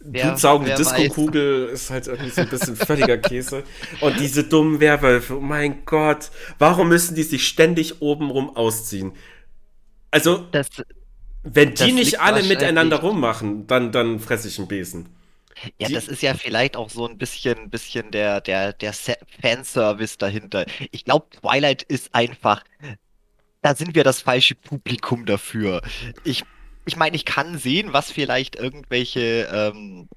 blutsaugende 0.00 0.74
Disco-Kugel 0.74 1.66
ist 1.68 1.90
halt 1.90 2.06
irgendwie 2.06 2.30
so 2.30 2.42
ein 2.42 2.48
bisschen 2.48 2.76
völliger 2.76 3.18
Käse. 3.18 3.64
Und 4.00 4.20
diese 4.20 4.44
dummen 4.44 4.80
Werwölfe, 4.80 5.38
oh 5.38 5.40
mein 5.40 5.84
Gott, 5.84 6.30
warum 6.58 6.88
müssen 6.88 7.14
die 7.14 7.22
sich 7.22 7.48
ständig 7.48 8.00
obenrum 8.02 8.54
ausziehen? 8.54 9.12
Also. 10.10 10.46
Das, 10.52 10.68
Wenn 11.54 11.74
die 11.74 11.92
nicht 11.92 12.20
alle 12.20 12.42
miteinander 12.42 13.00
rummachen, 13.00 13.66
dann, 13.66 13.92
dann 13.92 14.20
fresse 14.20 14.48
ich 14.48 14.58
einen 14.58 14.68
Besen. 14.68 15.08
Ja, 15.78 15.88
das 15.88 16.08
ist 16.08 16.22
ja 16.22 16.34
vielleicht 16.34 16.76
auch 16.76 16.90
so 16.90 17.06
ein 17.06 17.18
bisschen, 17.18 17.70
bisschen 17.70 18.10
der, 18.10 18.40
der, 18.40 18.72
der 18.72 18.92
Fanservice 19.42 20.16
dahinter. 20.18 20.66
Ich 20.92 21.04
glaube, 21.04 21.26
Twilight 21.30 21.82
ist 21.82 22.14
einfach, 22.14 22.62
da 23.62 23.74
sind 23.74 23.94
wir 23.94 24.04
das 24.04 24.22
falsche 24.22 24.54
Publikum 24.54 25.26
dafür. 25.26 25.82
Ich, 26.24 26.44
ich 26.84 26.96
meine, 26.96 27.16
ich 27.16 27.24
kann 27.24 27.58
sehen, 27.58 27.92
was 27.92 28.12
vielleicht 28.12 28.56
irgendwelche 28.56 29.48
ähm, 29.52 30.08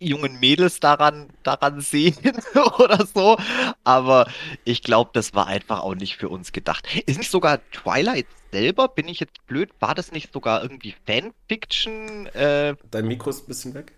jungen 0.00 0.38
Mädels 0.40 0.80
daran, 0.80 1.28
daran 1.42 1.80
sehen 1.80 2.16
oder 2.78 3.06
so, 3.06 3.36
aber 3.84 4.28
ich 4.64 4.82
glaube, 4.82 5.10
das 5.12 5.34
war 5.34 5.46
einfach 5.46 5.80
auch 5.80 5.94
nicht 5.94 6.16
für 6.16 6.28
uns 6.28 6.52
gedacht. 6.52 6.86
Ist 7.06 7.18
nicht 7.18 7.30
sogar 7.30 7.60
Twilight 7.70 8.26
selber, 8.52 8.88
bin 8.88 9.08
ich 9.08 9.20
jetzt 9.20 9.46
blöd, 9.46 9.70
war 9.80 9.94
das 9.94 10.12
nicht 10.12 10.32
sogar 10.32 10.62
irgendwie 10.62 10.94
Fanfiction? 11.06 12.26
Äh, 12.26 12.76
Dein 12.90 13.06
Mikro 13.06 13.30
ist 13.30 13.44
ein 13.44 13.46
bisschen 13.48 13.74
weg. 13.74 13.92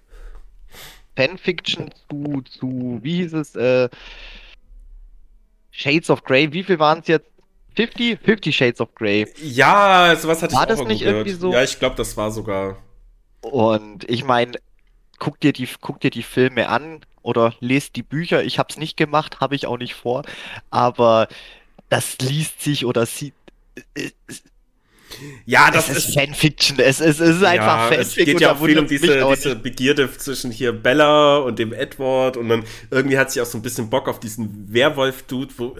Fanfiction 1.16 1.90
zu, 2.08 2.42
zu, 2.42 2.98
wie 3.02 3.16
hieß 3.16 3.34
es, 3.34 3.54
äh, 3.56 3.88
Shades 5.70 6.10
of 6.10 6.24
Grey, 6.24 6.52
wie 6.52 6.64
viel 6.64 6.78
waren 6.78 7.00
es 7.00 7.06
jetzt? 7.08 7.26
50? 7.76 8.18
50 8.20 8.56
Shades 8.56 8.80
of 8.80 8.94
Grey. 8.94 9.26
Ja, 9.42 10.14
sowas 10.16 10.42
hatte 10.42 10.54
war 10.54 10.64
ich 10.64 10.72
auch 10.72 10.78
das 10.78 10.86
nicht 10.88 11.00
gehört. 11.00 11.26
irgendwie 11.26 11.38
so? 11.38 11.52
Ja, 11.52 11.62
ich 11.62 11.78
glaube, 11.78 11.96
das 11.96 12.16
war 12.16 12.30
sogar. 12.30 12.76
Und 13.42 14.08
ich 14.10 14.24
meine, 14.24 14.58
guck 15.20 15.38
dir 15.38 15.52
die, 15.52 15.68
guck 15.80 16.00
dir 16.00 16.10
die 16.10 16.24
Filme 16.24 16.68
an 16.68 17.00
oder 17.22 17.54
lest 17.60 17.94
die 17.94 18.02
Bücher. 18.02 18.42
Ich 18.42 18.58
habe 18.58 18.68
es 18.70 18.76
nicht 18.76 18.96
gemacht, 18.96 19.40
habe 19.40 19.54
ich 19.54 19.66
auch 19.66 19.78
nicht 19.78 19.94
vor. 19.94 20.24
Aber 20.70 21.28
das 21.88 22.18
liest 22.18 22.60
sich 22.62 22.84
oder 22.84 23.06
sieht. 23.06 23.34
Äh, 23.94 24.10
ja, 25.44 25.70
das 25.70 25.88
es 25.88 26.08
ist, 26.08 26.14
Fanfiction. 26.14 26.78
Es, 26.78 27.00
es, 27.00 27.20
es 27.20 27.36
ist 27.36 27.44
einfach 27.44 27.66
ja, 27.66 27.88
Fanfiction. 27.88 28.00
Es 28.00 28.14
geht 28.14 28.40
ja 28.40 28.52
auch 28.52 28.64
viel 28.64 28.78
um 28.78 28.86
diese, 28.86 29.34
diese 29.36 29.56
Begierde 29.56 30.10
zwischen 30.16 30.50
hier 30.50 30.72
Bella 30.72 31.38
und 31.38 31.58
dem 31.58 31.72
Edward 31.72 32.36
und 32.36 32.48
dann 32.48 32.64
irgendwie 32.90 33.18
hat 33.18 33.30
sie 33.30 33.40
auch 33.40 33.46
so 33.46 33.58
ein 33.58 33.62
bisschen 33.62 33.90
Bock 33.90 34.08
auf 34.08 34.20
diesen 34.20 34.72
Werwolf-Dude, 34.72 35.52
wo 35.56 35.76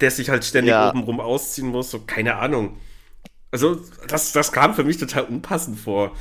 der 0.00 0.10
sich 0.10 0.28
halt 0.28 0.44
ständig 0.44 0.72
ja. 0.72 0.90
obenrum 0.90 1.20
ausziehen 1.20 1.68
muss. 1.68 1.90
So, 1.90 2.00
keine 2.00 2.36
Ahnung. 2.36 2.78
Also, 3.56 3.80
das, 4.06 4.32
das 4.32 4.52
kam 4.52 4.74
für 4.74 4.84
mich 4.84 4.98
total 4.98 5.24
unpassend 5.24 5.80
vor. 5.80 6.14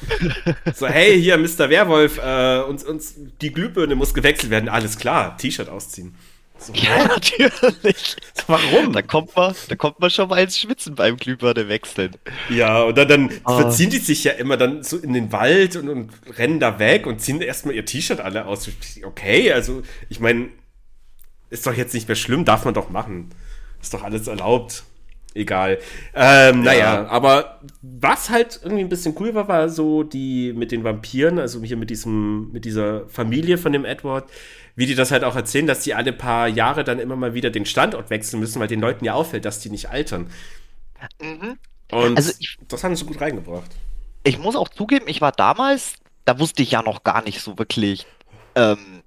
So, 0.74 0.88
hey, 0.88 1.22
hier, 1.22 1.38
Mr. 1.38 1.70
Werwolf, 1.70 2.18
äh, 2.18 2.62
uns, 2.62 2.86
uns, 2.86 3.16
die 3.42 3.52
Glühbirne 3.52 3.96
muss 3.96 4.14
gewechselt 4.14 4.52
werden. 4.52 4.70
Alles 4.70 4.98
klar, 4.98 5.38
T-Shirt 5.38 5.68
ausziehen. 5.68 6.16
So, 6.58 6.72
ja, 6.72 7.06
natürlich. 7.08 8.16
Warum? 8.48 8.94
Da 8.94 9.02
kommt 9.02 9.36
man, 9.36 9.54
da 9.68 9.76
kommt 9.76 10.00
man 10.00 10.10
schon 10.12 10.30
mal 10.30 10.42
ins 10.42 10.58
Schwitzen 10.58 10.96
beim 10.96 11.18
Glühbirne 11.18 11.68
wechseln. 11.68 12.16
Ja, 12.50 12.84
und 12.84 12.98
dann, 12.98 13.10
dann 13.10 13.30
oh. 13.44 13.60
verziehen 13.60 13.90
die 13.90 13.98
sich 13.98 14.24
ja 14.24 14.32
immer 14.32 14.56
dann 14.56 14.82
so 14.82 14.96
in 14.98 15.12
den 15.12 15.34
Wald 15.34 15.76
und, 15.76 15.90
und 15.90 16.12
rennen 16.38 16.62
da 16.62 16.80
weg 16.80 17.06
und 17.06 17.20
ziehen 17.20 17.42
erstmal 17.42 17.76
ihr 17.76 17.84
T-Shirt 17.84 18.22
alle 18.22 18.46
aus. 18.46 18.70
Okay, 19.04 19.52
also, 19.52 19.84
ich 20.08 20.22
meine, 20.22 20.48
ist 21.50 21.68
doch 21.68 21.74
jetzt 21.74 21.94
nicht 21.94 22.08
mehr 22.08 22.16
schlimm, 22.16 22.46
darf 22.46 22.64
man 22.64 22.74
doch 22.74 22.90
machen. 22.90 23.32
Ist 23.82 23.94
doch 23.94 24.04
alles 24.04 24.28
erlaubt. 24.28 24.86
Egal. 25.36 25.80
Ähm, 26.14 26.64
ja. 26.64 26.72
Naja, 26.72 27.08
aber 27.08 27.60
was 27.82 28.30
halt 28.30 28.62
irgendwie 28.64 28.84
ein 28.84 28.90
bisschen 28.90 29.16
cool 29.20 29.36
war, 29.36 29.50
war 29.50 29.70
so 29.70 30.04
die 30.04 30.54
mit 30.54 30.72
den 30.72 30.86
Vampiren, 30.86 31.40
also 31.40 31.62
hier 31.62 31.76
mit 31.76 31.90
diesem, 31.90 32.54
mit 32.54 32.64
dieser 32.64 33.08
Familie 33.10 33.58
von 33.58 33.74
dem 33.74 33.84
Edward, 33.84 34.30
wie 34.78 34.86
die 34.86 34.96
das 34.96 35.12
halt 35.12 35.26
auch 35.26 35.36
erzählen, 35.36 35.68
dass 35.68 35.82
die 35.82 35.94
alle 35.94 36.14
paar 36.14 36.48
Jahre 36.48 36.86
dann 36.86 37.00
immer 37.00 37.18
mal 37.18 37.34
wieder 37.34 37.50
den 37.50 37.66
Standort 37.66 38.10
wechseln 38.10 38.40
müssen, 38.40 38.62
weil 38.62 38.70
den 38.70 38.80
Leuten 38.80 39.04
ja 39.04 39.14
auffällt, 39.14 39.44
dass 39.44 39.60
die 39.60 39.70
nicht 39.70 39.90
altern. 39.90 40.32
Mhm. 41.22 41.58
Und 41.92 42.18
also 42.18 42.32
ich, 42.40 42.58
das 42.70 42.86
haben 42.86 42.96
sie 42.96 43.06
gut 43.06 43.20
reingebracht. 43.20 43.72
Ich 44.24 44.40
muss 44.40 44.56
auch 44.56 44.70
zugeben, 44.70 45.06
ich 45.08 45.20
war 45.20 45.34
damals, 45.34 45.96
da 46.24 46.40
wusste 46.40 46.64
ich 46.64 46.72
ja 46.72 46.82
noch 46.82 47.04
gar 47.04 47.22
nicht 47.24 47.42
so 47.42 47.60
wirklich, 47.60 48.08
ähm, 48.56 49.04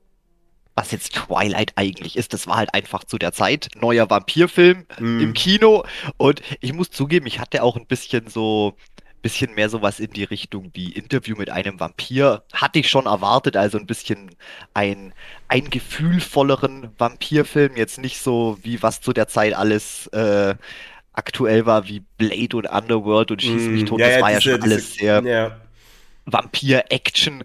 was 0.79 0.93
jetzt 0.93 1.13
Twilight 1.13 1.73
eigentlich 1.75 2.17
ist. 2.17 2.33
Das 2.33 2.47
war 2.47 2.57
halt 2.57 2.73
einfach 2.73 3.03
zu 3.03 3.19
der 3.19 3.33
Zeit 3.33 3.69
neuer 3.81 4.09
Vampirfilm 4.09 4.87
mm. 5.01 5.21
im 5.21 5.35
Kino. 5.35 5.85
Und 6.19 6.41
ich 6.61 6.73
muss 6.73 6.91
zugeben, 6.91 7.27
ich 7.27 7.41
hatte 7.41 7.65
auch 7.65 7.77
ein 7.77 7.87
bisschen 7.87 8.29
so, 8.29 8.77
bisschen 9.21 9.57
mehr 9.57 9.69
sowas 9.71 9.99
in 9.99 10.13
die 10.13 10.23
Richtung 10.23 10.71
wie 10.75 10.93
Interview 10.93 11.37
mit 11.37 11.51
einem 11.51 11.81
Vampir. 11.81 12.45
Hatte 12.53 12.79
ich 12.79 12.89
schon 12.89 13.07
erwartet, 13.07 13.57
also 13.57 13.77
ein 13.77 13.87
bisschen 13.87 14.31
ein, 14.73 15.13
ein 15.49 15.69
gefühlvolleren 15.69 16.91
Vampirfilm. 16.97 17.77
Jetzt 17.77 17.99
nicht 17.99 18.21
so 18.21 18.57
wie 18.63 18.81
was 18.81 19.01
zu 19.01 19.13
der 19.13 19.27
Zeit 19.27 19.55
alles 19.55 20.07
äh, 20.09 20.55
aktuell 21.13 21.67
war, 21.67 21.89
wie 21.89 22.05
Blade 22.19 22.57
und 22.57 22.67
Underworld 22.67 23.33
und 23.33 23.43
Schieß 23.43 23.63
mich 23.63 23.83
mm, 23.83 23.87
tot. 23.87 23.99
Ja, 23.99 24.07
das 24.07 24.17
ja, 24.17 24.23
war 24.23 24.29
diese, 24.29 24.51
ja 24.51 24.55
schon 24.55 24.63
alles 24.63 24.93
diese, 24.93 24.99
sehr 25.01 25.23
ja. 25.25 25.61
Vampir-Action. 26.27 27.43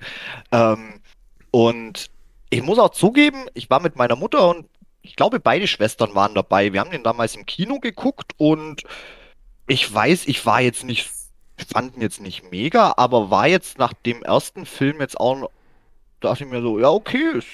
Ähm, 0.52 1.02
und 1.50 2.13
ich 2.54 2.62
muss 2.62 2.80
auch 2.80 2.92
zugeben, 2.92 3.46
ich 3.54 3.70
war 3.70 3.82
mit 3.82 3.96
meiner 3.96 4.16
Mutter 4.16 4.48
und 4.48 4.68
ich 5.02 5.16
glaube, 5.16 5.40
beide 5.40 5.68
Schwestern 5.68 6.16
waren 6.16 6.36
dabei. 6.36 6.72
Wir 6.72 6.80
haben 6.80 6.92
den 6.92 7.04
damals 7.04 7.36
im 7.36 7.46
Kino 7.46 7.80
geguckt 7.80 8.34
und 8.38 8.84
ich 9.68 9.92
weiß, 9.92 10.28
ich 10.28 10.46
war 10.46 10.62
jetzt 10.62 10.84
nicht, 10.84 11.10
fand 11.72 11.96
ihn 11.96 12.02
jetzt 12.02 12.22
nicht 12.22 12.52
mega, 12.52 12.94
aber 12.98 13.30
war 13.30 13.48
jetzt 13.48 13.80
nach 13.80 13.94
dem 13.94 14.24
ersten 14.24 14.66
Film 14.66 15.02
jetzt 15.02 15.20
auch, 15.20 15.50
dachte 16.22 16.44
ich 16.44 16.50
mir 16.50 16.62
so, 16.62 16.80
ja, 16.80 16.90
okay, 16.90 17.24
ist, 17.38 17.48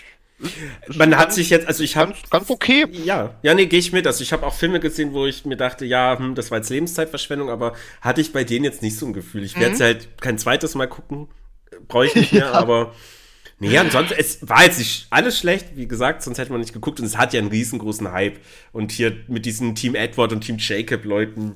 man 0.96 1.18
hat 1.18 1.34
sich 1.34 1.50
jetzt, 1.50 1.68
also 1.68 1.84
ich 1.84 1.98
habe 1.98 2.12
ganz, 2.12 2.30
ganz, 2.30 2.50
okay. 2.50 2.86
Ja, 2.92 3.36
ja, 3.42 3.54
nee, 3.54 3.66
gehe 3.66 3.80
ich 3.80 3.92
mit. 3.92 4.08
Also 4.08 4.22
ich 4.24 4.32
habe 4.32 4.46
auch 4.46 4.54
Filme 4.54 4.80
gesehen, 4.80 5.14
wo 5.14 5.26
ich 5.26 5.44
mir 5.46 5.58
dachte, 5.58 5.86
ja, 5.86 6.18
hm, 6.18 6.36
das 6.36 6.50
war 6.50 6.60
jetzt 6.60 6.70
Lebenszeitverschwendung, 6.70 7.50
aber 7.50 7.74
hatte 8.02 8.22
ich 8.22 8.32
bei 8.32 8.44
denen 8.44 8.64
jetzt 8.64 8.82
nicht 8.82 8.98
so 8.98 9.06
ein 9.06 9.14
Gefühl. 9.14 9.44
Ich 9.44 9.58
werde 9.60 9.74
es 9.74 9.80
mhm. 9.80 9.84
halt 9.84 10.22
kein 10.22 10.38
zweites 10.38 10.76
Mal 10.76 10.88
gucken, 10.88 11.28
brauche 11.88 12.06
ich 12.06 12.16
nicht 12.16 12.32
mehr, 12.32 12.46
ja. 12.46 12.54
aber 12.54 12.94
Nee, 13.60 13.78
ansonsten, 13.78 14.16
es 14.18 14.48
war 14.48 14.64
jetzt 14.64 14.80
nicht 14.80 15.08
alles 15.10 15.38
schlecht, 15.38 15.76
wie 15.76 15.88
gesagt, 15.88 16.24
sonst 16.24 16.38
hätte 16.38 16.52
man 16.52 16.62
nicht 16.62 16.74
geguckt 16.74 17.00
und 17.00 17.06
es 17.06 17.18
hat 17.18 17.34
ja 17.34 17.40
einen 17.40 17.50
riesengroßen 17.50 18.12
Hype. 18.12 18.40
Und 18.72 18.92
hier 18.92 19.18
mit 19.28 19.46
diesen 19.46 19.76
Team 19.76 19.96
Edward 19.96 20.32
und 20.32 20.42
Team 20.42 20.58
Jacob 20.60 21.04
Leuten, 21.04 21.56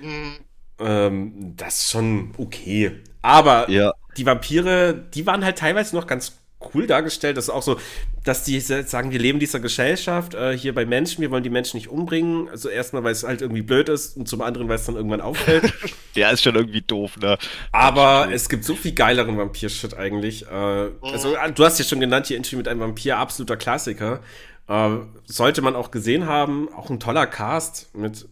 mhm. 0.00 0.36
ähm, 0.78 1.54
das 1.56 1.82
ist 1.82 1.90
schon 1.90 2.32
okay. 2.38 2.92
Aber 3.20 3.68
ja. 3.70 3.92
die 4.16 4.24
Vampire, 4.24 4.94
die 5.14 5.26
waren 5.26 5.44
halt 5.44 5.58
teilweise 5.58 5.94
noch 5.94 6.06
ganz 6.06 6.38
cool 6.74 6.86
dargestellt. 6.86 7.36
Das 7.36 7.44
ist 7.44 7.50
auch 7.50 7.62
so, 7.62 7.78
dass 8.24 8.44
die 8.44 8.60
sagen, 8.60 9.10
wir 9.10 9.18
leben 9.18 9.38
dieser 9.38 9.60
Gesellschaft 9.60 10.34
äh, 10.34 10.56
hier 10.56 10.74
bei 10.74 10.86
Menschen, 10.86 11.22
wir 11.22 11.30
wollen 11.30 11.42
die 11.42 11.50
Menschen 11.50 11.76
nicht 11.76 11.88
umbringen. 11.88 12.48
Also 12.48 12.68
erstmal, 12.68 13.04
weil 13.04 13.12
es 13.12 13.24
halt 13.24 13.42
irgendwie 13.42 13.62
blöd 13.62 13.88
ist 13.88 14.16
und 14.16 14.28
zum 14.28 14.42
anderen, 14.42 14.68
weil 14.68 14.76
es 14.76 14.84
dann 14.84 14.96
irgendwann 14.96 15.20
auffällt. 15.20 15.72
ja, 16.14 16.30
ist 16.30 16.42
schon 16.42 16.54
irgendwie 16.54 16.82
doof, 16.82 17.16
ne? 17.18 17.38
Aber 17.72 18.28
es 18.32 18.48
gibt 18.48 18.64
so 18.64 18.74
viel 18.74 18.92
geileren 18.92 19.38
Vampir-Shit 19.38 19.94
eigentlich. 19.94 20.46
Äh, 20.50 20.84
mhm. 20.86 20.92
Also 21.02 21.34
äh, 21.34 21.52
du 21.52 21.64
hast 21.64 21.78
ja 21.78 21.84
schon 21.84 22.00
genannt, 22.00 22.26
hier 22.26 22.36
Interview 22.36 22.58
mit 22.58 22.68
einem 22.68 22.80
Vampir, 22.80 23.18
absoluter 23.18 23.56
Klassiker. 23.56 24.20
Äh, 24.68 24.90
sollte 25.24 25.62
man 25.62 25.74
auch 25.74 25.90
gesehen 25.90 26.26
haben, 26.26 26.68
auch 26.74 26.90
ein 26.90 27.00
toller 27.00 27.26
Cast 27.26 27.94
mit 27.94 28.26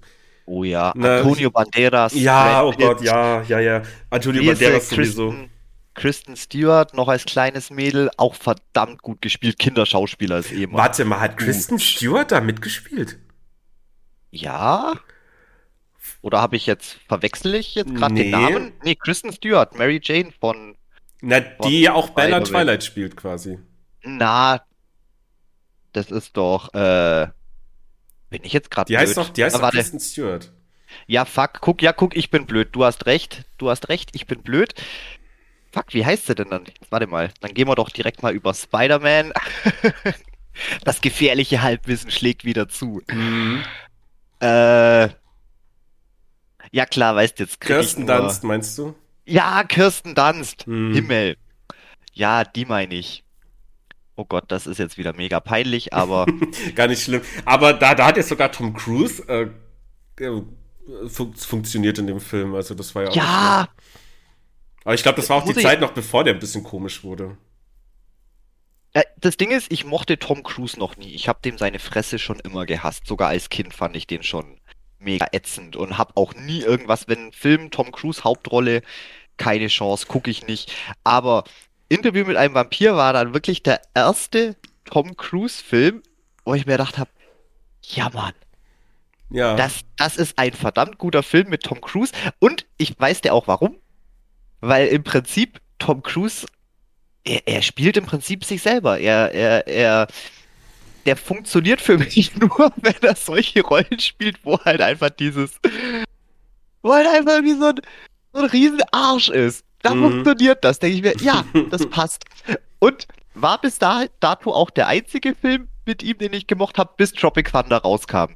Oh 0.46 0.64
ja, 0.64 0.92
ne, 0.96 1.18
Antonio 1.18 1.48
Banderas. 1.48 2.12
Ja, 2.14 2.64
oh 2.64 2.72
Gott, 2.72 3.02
ja, 3.02 3.42
ja, 3.42 3.60
ja. 3.60 3.82
Antonio 4.10 4.44
Banderas 4.44 4.88
sowieso. 4.88 5.32
Kristen 5.94 6.36
Stewart 6.36 6.94
noch 6.94 7.08
als 7.08 7.24
kleines 7.24 7.70
Mädel 7.70 8.10
auch 8.16 8.34
verdammt 8.34 9.02
gut 9.02 9.20
gespielt. 9.20 9.58
Kinderschauspieler 9.58 10.38
ist 10.38 10.52
eben. 10.52 10.72
Warte 10.74 11.04
mal, 11.04 11.20
hat 11.20 11.36
Kristen 11.36 11.78
Stewart 11.78 12.30
da 12.30 12.40
mitgespielt? 12.40 13.18
Ja. 14.30 14.94
Oder 16.22 16.40
habe 16.40 16.56
ich 16.56 16.66
jetzt, 16.66 16.98
verwechsel 17.08 17.54
ich 17.54 17.74
jetzt 17.74 17.94
gerade 17.94 18.14
nee. 18.14 18.24
den 18.24 18.30
Namen? 18.30 18.72
Nee, 18.84 18.94
Kristen 18.94 19.32
Stewart, 19.32 19.74
Mary 19.76 20.00
Jane 20.02 20.32
von. 20.38 20.76
Na, 21.20 21.40
die 21.40 21.86
von 21.86 21.94
auch 21.94 22.10
Bella 22.10 22.40
Twilight 22.40 22.84
spielt 22.84 23.16
quasi. 23.16 23.58
Na, 24.02 24.62
das 25.92 26.10
ist 26.10 26.36
doch, 26.36 26.72
äh, 26.72 27.28
bin 28.30 28.44
ich 28.44 28.52
jetzt 28.52 28.70
gerade 28.70 28.86
Die 28.86 28.94
blöd. 28.94 29.08
heißt 29.08 29.16
doch, 29.16 29.28
die 29.30 29.44
heißt 29.44 29.56
doch 29.56 29.70
Kristen 29.70 30.00
Stewart. 30.00 30.52
Ja, 31.06 31.24
fuck, 31.24 31.60
guck, 31.60 31.82
ja, 31.82 31.92
guck, 31.92 32.16
ich 32.16 32.30
bin 32.30 32.46
blöd. 32.46 32.68
Du 32.72 32.84
hast 32.84 33.06
recht, 33.06 33.44
du 33.58 33.70
hast 33.70 33.88
recht, 33.88 34.10
ich 34.14 34.26
bin 34.26 34.42
blöd. 34.42 34.74
Fuck, 35.72 35.86
wie 35.94 36.04
heißt 36.04 36.26
sie 36.26 36.34
denn 36.34 36.50
dann? 36.50 36.64
Jetzt 36.64 36.90
warte 36.90 37.06
mal. 37.06 37.30
Dann 37.40 37.54
gehen 37.54 37.68
wir 37.68 37.74
doch 37.76 37.90
direkt 37.90 38.22
mal 38.22 38.34
über 38.34 38.54
Spider-Man. 38.54 39.32
das 40.84 41.00
gefährliche 41.00 41.62
Halbwissen 41.62 42.10
schlägt 42.10 42.44
wieder 42.44 42.68
zu. 42.68 43.00
Mhm. 43.08 43.62
Äh. 44.40 45.08
Ja 46.72 46.86
klar, 46.86 47.16
weißt 47.16 47.38
jetzt. 47.38 47.60
Kirsten. 47.60 48.06
Dunst, 48.06 48.44
meinst 48.44 48.76
du? 48.78 48.94
Ja, 49.24 49.62
Kirsten 49.64 50.14
Dunst. 50.14 50.66
Mhm. 50.66 50.94
Himmel. 50.94 51.36
Ja, 52.12 52.44
die 52.44 52.64
meine 52.64 52.94
ich. 52.94 53.24
Oh 54.16 54.24
Gott, 54.24 54.44
das 54.48 54.66
ist 54.66 54.78
jetzt 54.78 54.98
wieder 54.98 55.14
mega 55.14 55.40
peinlich, 55.40 55.94
aber. 55.94 56.26
Gar 56.74 56.88
nicht 56.88 57.02
schlimm. 57.02 57.22
Aber 57.44 57.72
da, 57.72 57.94
da 57.94 58.06
hat 58.06 58.16
jetzt 58.16 58.28
sogar 58.28 58.52
Tom 58.52 58.74
Cruise 58.74 59.22
äh, 59.28 59.48
fun 61.08 61.34
funktioniert 61.34 61.98
in 61.98 62.06
dem 62.06 62.20
Film. 62.20 62.54
Also 62.54 62.74
das 62.74 62.94
war 62.94 63.04
ja. 63.04 63.10
Ja, 63.12 63.68
aber 64.84 64.94
ich 64.94 65.02
glaube, 65.02 65.16
das 65.16 65.28
war 65.28 65.38
auch 65.38 65.44
die 65.44 65.54
Zeit 65.54 65.80
noch, 65.80 65.92
bevor 65.92 66.24
der 66.24 66.34
ein 66.34 66.40
bisschen 66.40 66.64
komisch 66.64 67.04
wurde. 67.04 67.36
Das 69.20 69.36
Ding 69.36 69.50
ist, 69.50 69.70
ich 69.70 69.84
mochte 69.84 70.18
Tom 70.18 70.42
Cruise 70.42 70.78
noch 70.78 70.96
nie. 70.96 71.14
Ich 71.14 71.28
habe 71.28 71.38
dem 71.44 71.58
seine 71.58 71.78
Fresse 71.78 72.18
schon 72.18 72.40
immer 72.40 72.66
gehasst. 72.66 73.06
Sogar 73.06 73.28
als 73.28 73.48
Kind 73.48 73.72
fand 73.72 73.94
ich 73.94 74.06
den 74.06 74.22
schon 74.22 74.58
mega 74.98 75.26
ätzend 75.32 75.76
und 75.76 75.96
habe 75.96 76.16
auch 76.16 76.34
nie 76.34 76.60
irgendwas, 76.60 77.06
wenn 77.06 77.26
ein 77.28 77.32
Film 77.32 77.70
Tom 77.70 77.92
Cruise 77.92 78.24
Hauptrolle, 78.24 78.82
keine 79.36 79.68
Chance, 79.68 80.06
gucke 80.06 80.30
ich 80.30 80.46
nicht. 80.46 80.72
Aber 81.04 81.44
Interview 81.88 82.24
mit 82.26 82.36
einem 82.36 82.54
Vampir 82.54 82.96
war 82.96 83.12
dann 83.12 83.32
wirklich 83.32 83.62
der 83.62 83.80
erste 83.94 84.56
Tom 84.84 85.16
Cruise-Film, 85.16 86.02
wo 86.44 86.54
ich 86.54 86.66
mir 86.66 86.72
gedacht 86.72 86.98
habe, 86.98 87.10
ja 87.82 88.10
Mann, 88.10 88.34
ja. 89.30 89.54
Das, 89.54 89.80
das 89.96 90.16
ist 90.16 90.38
ein 90.38 90.52
verdammt 90.52 90.98
guter 90.98 91.22
Film 91.22 91.48
mit 91.48 91.62
Tom 91.62 91.80
Cruise. 91.80 92.12
Und 92.40 92.66
ich 92.76 92.98
weiß 92.98 93.20
dir 93.20 93.32
auch 93.32 93.46
warum. 93.46 93.76
Weil 94.60 94.88
im 94.88 95.02
Prinzip 95.02 95.60
Tom 95.78 96.02
Cruise, 96.02 96.46
er, 97.24 97.46
er 97.46 97.62
spielt 97.62 97.96
im 97.96 98.06
Prinzip 98.06 98.44
sich 98.44 98.62
selber. 98.62 98.98
Er, 98.98 99.32
er, 99.32 99.66
er, 99.66 100.06
der 101.06 101.16
funktioniert 101.16 101.80
für 101.80 101.98
mich 101.98 102.36
nur, 102.36 102.72
wenn 102.76 102.94
er 103.02 103.16
solche 103.16 103.62
Rollen 103.62 103.98
spielt, 103.98 104.44
wo 104.44 104.58
halt 104.60 104.80
einfach 104.80 105.10
dieses, 105.10 105.58
wo 106.82 106.92
halt 106.92 107.08
einfach 107.08 107.42
wie 107.42 107.54
so 107.54 107.66
ein, 107.66 107.80
so 108.32 108.40
ein 108.40 108.50
riesen 108.50 108.82
Arsch 108.92 109.28
ist. 109.28 109.64
Da 109.82 109.94
mhm. 109.94 110.02
funktioniert 110.02 110.64
das, 110.64 110.78
denke 110.78 110.96
ich 110.96 111.02
mir, 111.02 111.24
ja, 111.24 111.44
das 111.70 111.88
passt. 111.88 112.24
Und 112.78 113.06
war 113.34 113.60
bis 113.60 113.78
dato 113.78 114.52
auch 114.52 114.70
der 114.70 114.88
einzige 114.88 115.34
Film 115.34 115.68
mit 115.86 116.02
ihm, 116.02 116.18
den 116.18 116.32
ich 116.32 116.46
gemocht 116.46 116.78
habe, 116.78 116.92
bis 116.96 117.12
Tropic 117.12 117.50
Thunder 117.50 117.78
rauskam. 117.78 118.34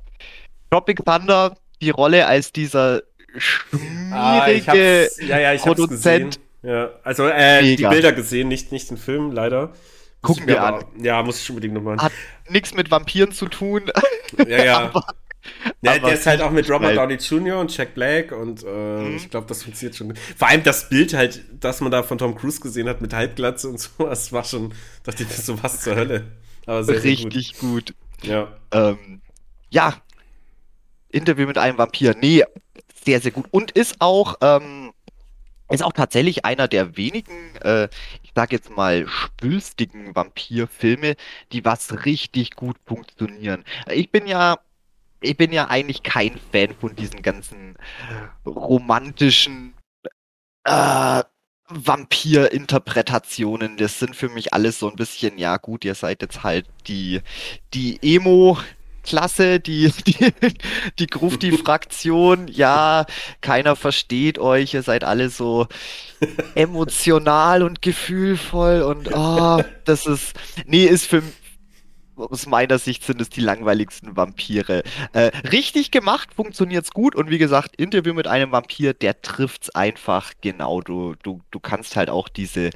Tropic 0.71 1.04
Thunder 1.04 1.57
die 1.83 1.90
Rolle 1.90 2.26
als 2.26 2.52
dieser 2.52 3.02
schmierige 3.37 5.11
ah, 5.19 5.23
ja, 5.23 5.53
ja, 5.53 5.57
Produzent. 5.61 6.41
Ja, 6.62 6.91
also 7.03 7.29
äh, 7.29 7.76
die 7.76 7.83
Bilder 7.83 8.12
gesehen, 8.12 8.49
nicht, 8.49 8.73
nicht 8.73 8.91
den 8.91 8.97
Film, 8.97 9.33
leider. 9.33 9.73
Gucken 10.23 10.47
wir 10.47 10.62
an. 10.62 10.85
Ja, 11.03 11.23
muss 11.23 11.41
ich 11.41 11.50
unbedingt 11.50 11.75
nochmal. 11.75 11.99
Hat 11.99 12.12
nichts 12.49 12.75
mit 12.75 12.91
Vampiren 12.91 13.33
zu 13.33 13.47
tun. 13.47 13.91
Ja, 14.49 14.64
ja. 14.64 14.79
aber, 14.95 15.05
ja 15.83 15.93
aber 15.93 16.09
der 16.09 16.14
ist 16.14 16.26
halt 16.26 16.41
auch 16.41 16.50
mit 16.50 16.69
Robert 16.71 16.97
Downey 16.97 17.17
Jr. 17.17 17.61
und 17.61 17.76
Jack 17.76 17.95
Black 17.95 18.33
und 18.33 18.64
äh, 18.64 18.67
mhm. 18.67 19.17
ich 19.17 19.29
glaube, 19.29 19.47
das 19.47 19.62
funktioniert 19.62 19.97
schon. 19.97 20.14
Vor 20.37 20.49
allem 20.49 20.62
das 20.62 20.88
Bild 20.88 21.12
halt, 21.12 21.45
das 21.61 21.83
man 21.83 21.91
da 21.91 22.03
von 22.03 22.17
Tom 22.17 22.35
Cruise 22.35 22.61
gesehen 22.61 22.88
hat 22.88 23.03
mit 23.03 23.12
Halbglatze 23.12 23.69
und 23.69 23.79
so, 23.99 24.07
das 24.07 24.33
war 24.33 24.45
schon, 24.45 24.73
dachte 25.03 25.25
ich, 25.25 25.29
das 25.29 25.41
ist 25.41 25.47
so 25.47 25.62
was 25.62 25.83
zur 25.83 25.97
Hölle. 25.97 26.25
Aber 26.64 26.83
sehr, 26.83 27.05
Richtig 27.05 27.53
sehr 27.53 27.61
gut. 27.61 27.87
gut. 27.87 27.95
Ja. 28.23 28.57
Ähm, 28.73 29.21
ja, 29.69 29.95
Interview 31.11 31.47
mit 31.47 31.59
einem 31.59 31.76
Vampir. 31.76 32.17
Nee, 32.19 32.45
sehr, 33.04 33.20
sehr 33.20 33.32
gut. 33.32 33.46
Und 33.50 33.73
ist 33.73 33.96
auch, 34.00 34.37
ähm, 34.40 34.92
ist 35.70 35.82
auch 35.82 35.92
tatsächlich 35.92 36.44
einer 36.44 36.68
der 36.68 36.96
wenigen, 36.96 37.56
äh, 37.62 37.88
ich 38.23 38.32
sag 38.34 38.52
jetzt 38.52 38.70
mal, 38.70 39.06
spülstigen 39.08 40.14
Vampirfilme, 40.14 41.16
die 41.52 41.64
was 41.64 42.04
richtig 42.04 42.54
gut 42.54 42.76
funktionieren. 42.87 43.64
Ich 43.90 44.11
bin 44.11 44.26
ja, 44.26 44.58
ich 45.20 45.37
bin 45.37 45.52
ja 45.52 45.68
eigentlich 45.68 46.02
kein 46.02 46.38
Fan 46.52 46.75
von 46.75 46.94
diesen 46.96 47.23
ganzen 47.23 47.76
romantischen 48.44 49.75
äh, 50.64 51.23
Vampir-Interpretationen. 51.68 53.76
Das 53.78 53.99
sind 53.99 54.14
für 54.14 54.28
mich 54.28 54.52
alles 54.52 54.78
so 54.78 54.90
ein 54.90 54.96
bisschen, 54.96 55.38
ja 55.38 55.56
gut, 55.56 55.84
ihr 55.84 55.94
seid 55.94 56.20
jetzt 56.23 56.42
halt 56.42 56.66
die, 56.87 57.23
die 57.73 57.99
Emo, 58.02 58.58
Klasse, 59.04 59.61
die, 59.61 59.92
die, 60.06 60.32
die 60.99 61.06
Grufti-Fraktion, 61.06 62.49
ja, 62.49 63.06
keiner 63.40 63.76
versteht 63.76 64.38
euch, 64.38 64.75
ihr 64.75 64.82
seid 64.82 65.04
alle 65.04 65.28
so 65.28 65.68
emotional 66.54 67.62
und 67.62 67.82
gefühlvoll 67.82 68.82
und 68.82 69.14
oh, 69.14 69.62
das 69.84 70.06
ist, 70.06 70.34
nee, 70.67 70.84
ist 70.84 71.06
für, 71.06 71.23
aus 72.17 72.47
meiner 72.47 72.78
Sicht 72.78 73.04
sind 73.04 73.21
es 73.21 73.28
die 73.28 73.40
langweiligsten 73.40 74.17
Vampire. 74.17 74.82
Äh, 75.12 75.30
richtig 75.50 75.90
gemacht, 75.90 76.30
funktioniert's 76.34 76.93
gut 76.93 77.14
und 77.14 77.30
wie 77.30 77.38
gesagt, 77.38 77.76
Interview 77.76 78.14
mit 78.14 78.26
einem 78.26 78.52
Vampir, 78.52 78.95
der 78.95 79.21
trifft's 79.23 79.71
einfach 79.71 80.32
genau. 80.40 80.80
Du, 80.80 81.14
du, 81.23 81.43
du 81.50 81.60
kannst 81.60 81.97
halt 81.97 82.10
auch 82.10 82.28
diese, 82.28 82.71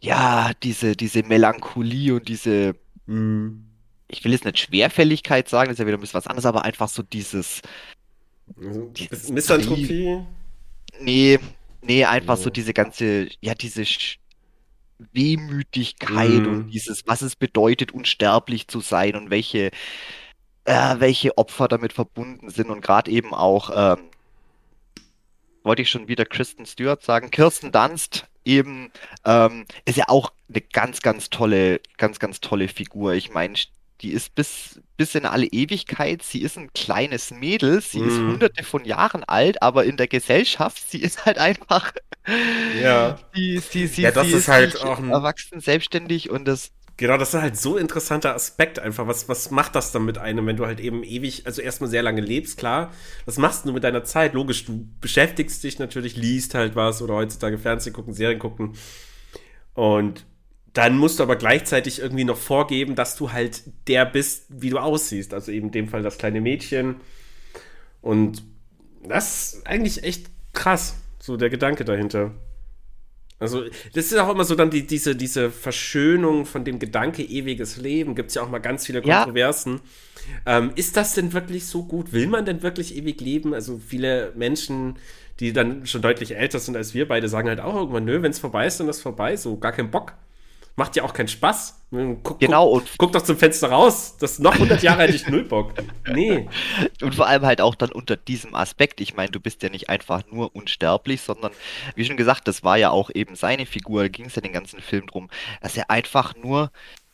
ja, 0.00 0.52
diese, 0.62 0.96
diese 0.96 1.22
Melancholie 1.22 2.14
und 2.14 2.28
diese, 2.28 2.76
mm 3.06 3.63
ich 4.08 4.24
will 4.24 4.32
jetzt 4.32 4.44
nicht 4.44 4.58
Schwerfälligkeit 4.58 5.48
sagen, 5.48 5.68
das 5.68 5.74
ist 5.74 5.80
ja 5.80 5.86
wieder 5.86 5.98
ein 5.98 6.00
bisschen 6.00 6.18
was 6.18 6.26
anderes, 6.26 6.46
aber 6.46 6.64
einfach 6.64 6.88
so 6.88 7.02
dieses. 7.02 7.62
Dieses 8.46 9.30
Misanthropie? 9.30 10.20
Nee, 11.00 11.38
nee, 11.82 12.04
einfach 12.04 12.36
so 12.36 12.50
diese 12.50 12.74
ganze, 12.74 13.28
ja, 13.40 13.54
diese 13.54 13.84
Wehmütigkeit 15.12 16.42
mm. 16.42 16.46
und 16.46 16.70
dieses, 16.70 17.06
was 17.06 17.22
es 17.22 17.36
bedeutet, 17.36 17.92
unsterblich 17.92 18.68
zu 18.68 18.80
sein 18.80 19.16
und 19.16 19.30
welche, 19.30 19.70
äh, 20.64 20.94
welche 20.98 21.36
Opfer 21.38 21.68
damit 21.68 21.92
verbunden 21.92 22.50
sind 22.50 22.70
und 22.70 22.80
gerade 22.80 23.10
eben 23.10 23.34
auch, 23.34 23.70
ähm, 23.74 24.04
wollte 25.62 25.82
ich 25.82 25.90
schon 25.90 26.08
wieder 26.08 26.26
Kristen 26.26 26.66
Stewart 26.66 27.02
sagen, 27.02 27.30
Kirsten 27.30 27.72
Dunst 27.72 28.26
eben, 28.44 28.92
ähm, 29.24 29.64
ist 29.86 29.96
ja 29.96 30.08
auch 30.08 30.32
eine 30.48 30.60
ganz, 30.60 31.00
ganz 31.00 31.30
tolle, 31.30 31.80
ganz, 31.96 32.18
ganz 32.18 32.40
tolle 32.40 32.68
Figur. 32.68 33.14
Ich 33.14 33.32
meine, 33.32 33.54
die 34.04 34.12
ist 34.12 34.34
bis, 34.34 34.80
bis 34.98 35.14
in 35.14 35.24
alle 35.24 35.46
Ewigkeit, 35.46 36.22
sie 36.22 36.42
ist 36.42 36.58
ein 36.58 36.70
kleines 36.74 37.30
Mädel, 37.30 37.80
sie 37.80 38.00
mm. 38.00 38.08
ist 38.08 38.18
mhm. 38.18 38.32
hunderte 38.32 38.62
von 38.62 38.84
Jahren 38.84 39.24
alt, 39.24 39.62
aber 39.62 39.84
in 39.84 39.96
der 39.96 40.08
Gesellschaft, 40.08 40.90
sie 40.90 40.98
ist 40.98 41.24
halt 41.24 41.38
einfach. 41.38 41.92
Ja. 42.80 43.18
Sie, 43.34 43.58
sie, 43.58 43.86
sie, 43.86 44.02
ja, 44.02 44.12
das 44.12 44.26
sie 44.26 44.32
ist, 44.32 44.38
ist 44.40 44.48
halt 44.48 44.82
auch 44.82 44.98
ein. 44.98 45.10
Erwachsen, 45.10 45.60
selbstständig 45.60 46.30
und 46.30 46.46
das. 46.46 46.70
Genau, 46.96 47.18
das 47.18 47.34
ist 47.34 47.40
halt 47.40 47.56
so 47.58 47.74
ein 47.74 47.82
interessanter 47.82 48.34
Aspekt 48.34 48.78
einfach. 48.78 49.06
Was, 49.06 49.28
was 49.28 49.50
macht 49.50 49.74
das 49.74 49.92
dann 49.92 50.06
mit 50.06 50.16
einem, 50.16 50.46
wenn 50.46 50.56
du 50.56 50.64
halt 50.64 50.80
eben 50.80 51.02
ewig, 51.02 51.44
also 51.44 51.60
erstmal 51.60 51.90
sehr 51.90 52.02
lange 52.02 52.22
lebst, 52.22 52.56
klar. 52.56 52.92
Was 53.26 53.36
machst 53.36 53.66
du 53.66 53.72
mit 53.72 53.84
deiner 53.84 54.04
Zeit? 54.04 54.32
Logisch, 54.32 54.64
du 54.64 54.88
beschäftigst 55.02 55.62
dich 55.64 55.78
natürlich, 55.78 56.16
liest 56.16 56.54
halt 56.54 56.76
was 56.76 57.02
oder 57.02 57.14
heutzutage 57.14 57.58
Fernsehen 57.58 57.92
gucken, 57.92 58.14
Serien 58.14 58.38
gucken. 58.38 58.74
Und 59.74 60.24
dann 60.74 60.98
musst 60.98 61.20
du 61.20 61.22
aber 61.22 61.36
gleichzeitig 61.36 62.00
irgendwie 62.00 62.24
noch 62.24 62.36
vorgeben, 62.36 62.96
dass 62.96 63.16
du 63.16 63.32
halt 63.32 63.62
der 63.86 64.04
bist, 64.04 64.46
wie 64.48 64.70
du 64.70 64.78
aussiehst. 64.78 65.32
Also 65.32 65.52
eben 65.52 65.68
in 65.68 65.72
dem 65.72 65.88
Fall 65.88 66.02
das 66.02 66.18
kleine 66.18 66.40
Mädchen. 66.40 66.96
Und 68.02 68.42
das 69.06 69.54
ist 69.54 69.66
eigentlich 69.66 70.02
echt 70.02 70.26
krass, 70.52 70.96
so 71.20 71.36
der 71.36 71.48
Gedanke 71.48 71.84
dahinter. 71.84 72.32
Also, 73.38 73.64
das 73.92 74.06
ist 74.06 74.16
auch 74.16 74.30
immer 74.30 74.44
so 74.44 74.54
dann 74.54 74.70
die, 74.70 74.86
diese, 74.86 75.14
diese 75.14 75.50
Verschönung 75.50 76.46
von 76.46 76.64
dem 76.64 76.78
Gedanke 76.78 77.22
ewiges 77.22 77.76
Leben. 77.76 78.14
Gibt 78.14 78.30
es 78.30 78.36
ja 78.36 78.42
auch 78.42 78.48
mal 78.48 78.58
ganz 78.58 78.86
viele 78.86 79.02
Kontroversen. 79.02 79.80
Ja. 80.46 80.58
Ähm, 80.58 80.70
ist 80.76 80.96
das 80.96 81.14
denn 81.14 81.32
wirklich 81.32 81.66
so 81.66 81.84
gut? 81.84 82.12
Will 82.12 82.26
man 82.26 82.46
denn 82.46 82.62
wirklich 82.62 82.96
ewig 82.96 83.20
leben? 83.20 83.52
Also, 83.52 83.80
viele 83.86 84.32
Menschen, 84.36 84.98
die 85.40 85.52
dann 85.52 85.86
schon 85.86 86.00
deutlich 86.00 86.36
älter 86.36 86.58
sind 86.58 86.76
als 86.76 86.94
wir 86.94 87.06
beide, 87.06 87.28
sagen 87.28 87.48
halt 87.48 87.60
auch 87.60 87.74
irgendwann, 87.74 88.04
nö, 88.04 88.22
wenn 88.22 88.30
es 88.30 88.38
vorbei 88.38 88.66
ist, 88.66 88.80
dann 88.80 88.88
ist 88.88 88.96
es 88.96 89.02
vorbei. 89.02 89.36
So, 89.36 89.58
gar 89.58 89.72
keinen 89.72 89.90
Bock 89.90 90.14
macht 90.76 90.96
ja 90.96 91.04
auch 91.04 91.12
keinen 91.12 91.28
Spaß. 91.28 91.80
Guck, 92.22 92.40
genau. 92.40 92.72
Guck, 92.72 92.80
und 92.80 92.90
guck 92.98 93.12
doch 93.12 93.22
zum 93.22 93.36
Fenster 93.36 93.70
raus. 93.70 94.16
Das 94.18 94.40
noch 94.40 94.54
100 94.54 94.82
Jahre 94.82 95.02
hätte 95.02 95.14
ich 95.14 95.28
null 95.28 95.44
Bock. 95.44 95.74
Nee. 96.12 96.48
Und 97.00 97.14
vor 97.14 97.28
allem 97.28 97.44
halt 97.44 97.60
auch 97.60 97.76
dann 97.76 97.92
unter 97.92 98.16
diesem 98.16 98.54
Aspekt. 98.54 99.00
Ich 99.00 99.14
meine, 99.14 99.30
du 99.30 99.38
bist 99.38 99.62
ja 99.62 99.68
nicht 99.68 99.88
einfach 99.88 100.22
nur 100.30 100.54
unsterblich, 100.56 101.20
sondern, 101.20 101.52
wie 101.94 102.04
schon 102.04 102.16
gesagt, 102.16 102.48
das 102.48 102.64
war 102.64 102.76
ja 102.76 102.90
auch 102.90 103.10
eben 103.14 103.36
seine 103.36 103.66
Figur. 103.66 104.02
Da 104.02 104.08
ging 104.08 104.26
es 104.26 104.34
ja 104.34 104.42
den 104.42 104.52
ganzen 104.52 104.80
Film 104.80 105.06
drum, 105.06 105.30
dass 105.60 105.76
er 105.76 105.90
einfach 105.90 106.34
nur 106.34 106.72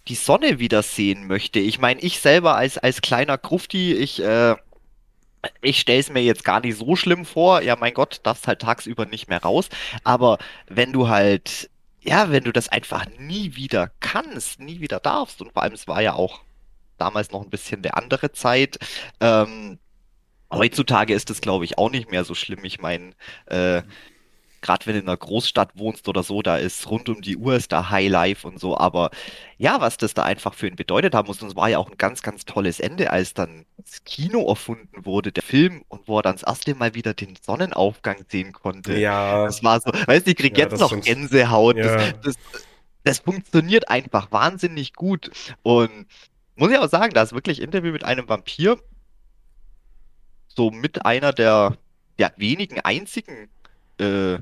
die 0.08 0.14
Sonne 0.14 0.58
wiedersehen 0.58 1.26
möchte. 1.26 1.58
Ich 1.58 1.78
meine, 1.78 2.00
ich 2.00 2.20
selber 2.20 2.56
als, 2.56 2.78
als 2.78 3.02
kleiner 3.02 3.36
Grufti, 3.36 3.92
ich, 3.92 4.22
äh, 4.22 4.56
ich 5.60 5.80
stelle 5.80 6.00
es 6.00 6.10
mir 6.10 6.22
jetzt 6.22 6.44
gar 6.44 6.60
nicht 6.60 6.78
so 6.78 6.96
schlimm 6.96 7.26
vor. 7.26 7.60
Ja, 7.62 7.76
mein 7.76 7.92
Gott, 7.92 8.20
darfst 8.22 8.48
halt 8.48 8.60
tagsüber 8.60 9.04
nicht 9.04 9.28
mehr 9.28 9.42
raus. 9.42 9.68
Aber 10.04 10.38
wenn 10.68 10.92
du 10.92 11.08
halt 11.08 11.68
ja, 12.02 12.30
wenn 12.30 12.44
du 12.44 12.52
das 12.52 12.68
einfach 12.68 13.06
nie 13.18 13.56
wieder 13.56 13.90
kannst, 14.00 14.60
nie 14.60 14.80
wieder 14.80 15.00
darfst, 15.00 15.40
und 15.42 15.52
vor 15.52 15.62
allem 15.62 15.74
es 15.74 15.88
war 15.88 16.02
ja 16.02 16.14
auch 16.14 16.40
damals 16.98 17.30
noch 17.30 17.42
ein 17.42 17.50
bisschen 17.50 17.82
der 17.82 17.96
andere 17.96 18.32
Zeit, 18.32 18.78
ähm, 19.20 19.78
heutzutage 20.52 21.14
ist 21.14 21.30
es, 21.30 21.40
glaube 21.40 21.64
ich, 21.64 21.78
auch 21.78 21.90
nicht 21.90 22.10
mehr 22.10 22.24
so 22.24 22.34
schlimm. 22.34 22.64
Ich 22.64 22.80
meine, 22.80 23.12
äh, 23.46 23.82
gerade 24.62 24.86
wenn 24.86 24.94
du 24.94 25.00
in 25.00 25.08
einer 25.08 25.16
Großstadt 25.16 25.76
wohnst 25.76 26.08
oder 26.08 26.22
so, 26.22 26.42
da 26.42 26.56
ist 26.56 26.90
rund 26.90 27.08
um 27.08 27.20
die 27.20 27.36
Uhr 27.36 27.54
ist 27.56 27.72
da 27.72 27.90
High 27.90 28.10
Life 28.10 28.46
und 28.46 28.60
so. 28.60 28.76
Aber 28.76 29.10
ja, 29.58 29.80
was 29.80 29.96
das 29.96 30.14
da 30.14 30.22
einfach 30.22 30.54
für 30.54 30.68
ihn 30.68 30.76
bedeutet 30.76 31.14
haben 31.14 31.26
muss, 31.26 31.42
und 31.42 31.48
es 31.48 31.56
war 31.56 31.68
ja 31.68 31.78
auch 31.78 31.90
ein 31.90 31.98
ganz, 31.98 32.22
ganz 32.22 32.44
tolles 32.44 32.80
Ende, 32.80 33.10
als 33.10 33.34
dann 33.34 33.64
das 33.78 34.04
Kino 34.04 34.46
erfunden 34.48 35.04
wurde, 35.04 35.32
der 35.32 35.42
Film, 35.42 35.84
und 35.88 36.06
wo 36.06 36.18
er 36.18 36.22
dann 36.22 36.34
das 36.34 36.42
erste 36.42 36.74
Mal 36.74 36.94
wieder 36.94 37.14
den 37.14 37.36
Sonnenaufgang 37.40 38.24
sehen 38.28 38.52
konnte. 38.52 38.98
Ja. 38.98 39.44
Das 39.44 39.62
war 39.64 39.80
so, 39.80 39.90
weißt 39.92 40.26
du, 40.26 40.30
ich 40.30 40.36
krieg 40.36 40.56
ja, 40.56 40.64
jetzt 40.64 40.80
noch 40.80 40.98
Gänsehaut. 41.00 41.76
Ja. 41.76 41.96
Das, 41.96 42.14
das, 42.22 42.36
das 43.04 43.18
funktioniert 43.20 43.88
einfach 43.88 44.30
wahnsinnig 44.30 44.92
gut. 44.94 45.30
Und 45.62 46.06
muss 46.56 46.70
ich 46.70 46.78
auch 46.78 46.88
sagen, 46.88 47.14
da 47.14 47.22
ist 47.22 47.32
wirklich 47.32 47.62
Interview 47.62 47.92
mit 47.92 48.04
einem 48.04 48.28
Vampir 48.28 48.78
so 50.48 50.70
mit 50.70 51.06
einer 51.06 51.32
der, 51.32 51.78
der 52.18 52.32
wenigen 52.36 52.80
einzigen 52.80 53.48
äh, 53.98 54.38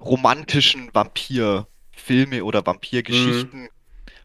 romantischen 0.00 0.90
Vampirfilme 0.92 2.44
oder 2.44 2.64
Vampirgeschichten, 2.64 3.62
mhm. 3.62 3.68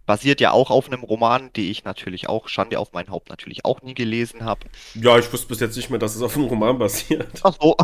basiert 0.06 0.42
ja 0.42 0.52
auch 0.52 0.70
auf 0.70 0.88
einem 0.88 1.04
Roman, 1.04 1.52
die 1.54 1.72
ich 1.72 1.84
natürlich 1.84 2.28
auch, 2.28 2.48
Schande 2.48 2.80
auf 2.80 2.94
mein 2.94 3.10
Haupt, 3.10 3.30
natürlich 3.30 3.66
auch 3.66 3.82
nie 3.82 3.94
gelesen 3.94 4.44
habe. 4.44 4.62
Ja, 4.96 5.18
ich 5.18 5.32
wusste 5.32 5.48
bis 5.48 5.60
jetzt 5.60 5.78
nicht 5.78 5.90
mehr, 5.90 6.00
dass 6.00 6.16
es 6.16 6.22
auf 6.22 6.36
einem 6.36 6.46
Roman 6.46 6.78
basiert. 6.78 7.28
Ach 7.44 7.56
so. 7.60 7.76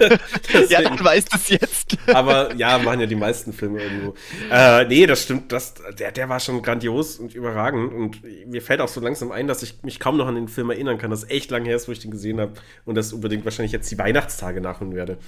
ja, 0.68 0.82
dann 0.82 1.02
weißt 1.02 1.32
du 1.32 1.36
es 1.36 1.48
jetzt. 1.48 1.96
Aber 2.12 2.54
ja, 2.54 2.78
machen 2.78 3.00
ja 3.00 3.06
die 3.06 3.14
meisten 3.14 3.52
Filme 3.52 3.82
irgendwo. 3.82 4.14
Äh, 4.50 4.84
nee, 4.86 5.06
das 5.06 5.22
stimmt. 5.22 5.52
Das, 5.52 5.74
der, 5.98 6.12
der 6.12 6.28
war 6.28 6.40
schon 6.40 6.62
grandios 6.62 7.18
und 7.18 7.34
überragend. 7.34 7.92
Und 7.92 8.22
mir 8.46 8.62
fällt 8.62 8.80
auch 8.80 8.88
so 8.88 9.00
langsam 9.00 9.30
ein, 9.30 9.46
dass 9.46 9.62
ich 9.62 9.82
mich 9.82 10.00
kaum 10.00 10.16
noch 10.16 10.26
an 10.26 10.34
den 10.34 10.48
Film 10.48 10.70
erinnern 10.70 10.98
kann. 10.98 11.10
Das 11.10 11.28
echt 11.30 11.50
lange 11.50 11.68
her 11.68 11.76
ist, 11.76 11.86
wo 11.86 11.92
ich 11.92 12.00
den 12.00 12.10
gesehen 12.10 12.40
habe. 12.40 12.54
Und 12.84 12.96
das 12.96 13.12
unbedingt 13.12 13.44
wahrscheinlich 13.44 13.72
jetzt 13.72 13.90
die 13.90 13.98
Weihnachtstage 13.98 14.60
nachholen 14.60 14.94
werde. 14.94 15.18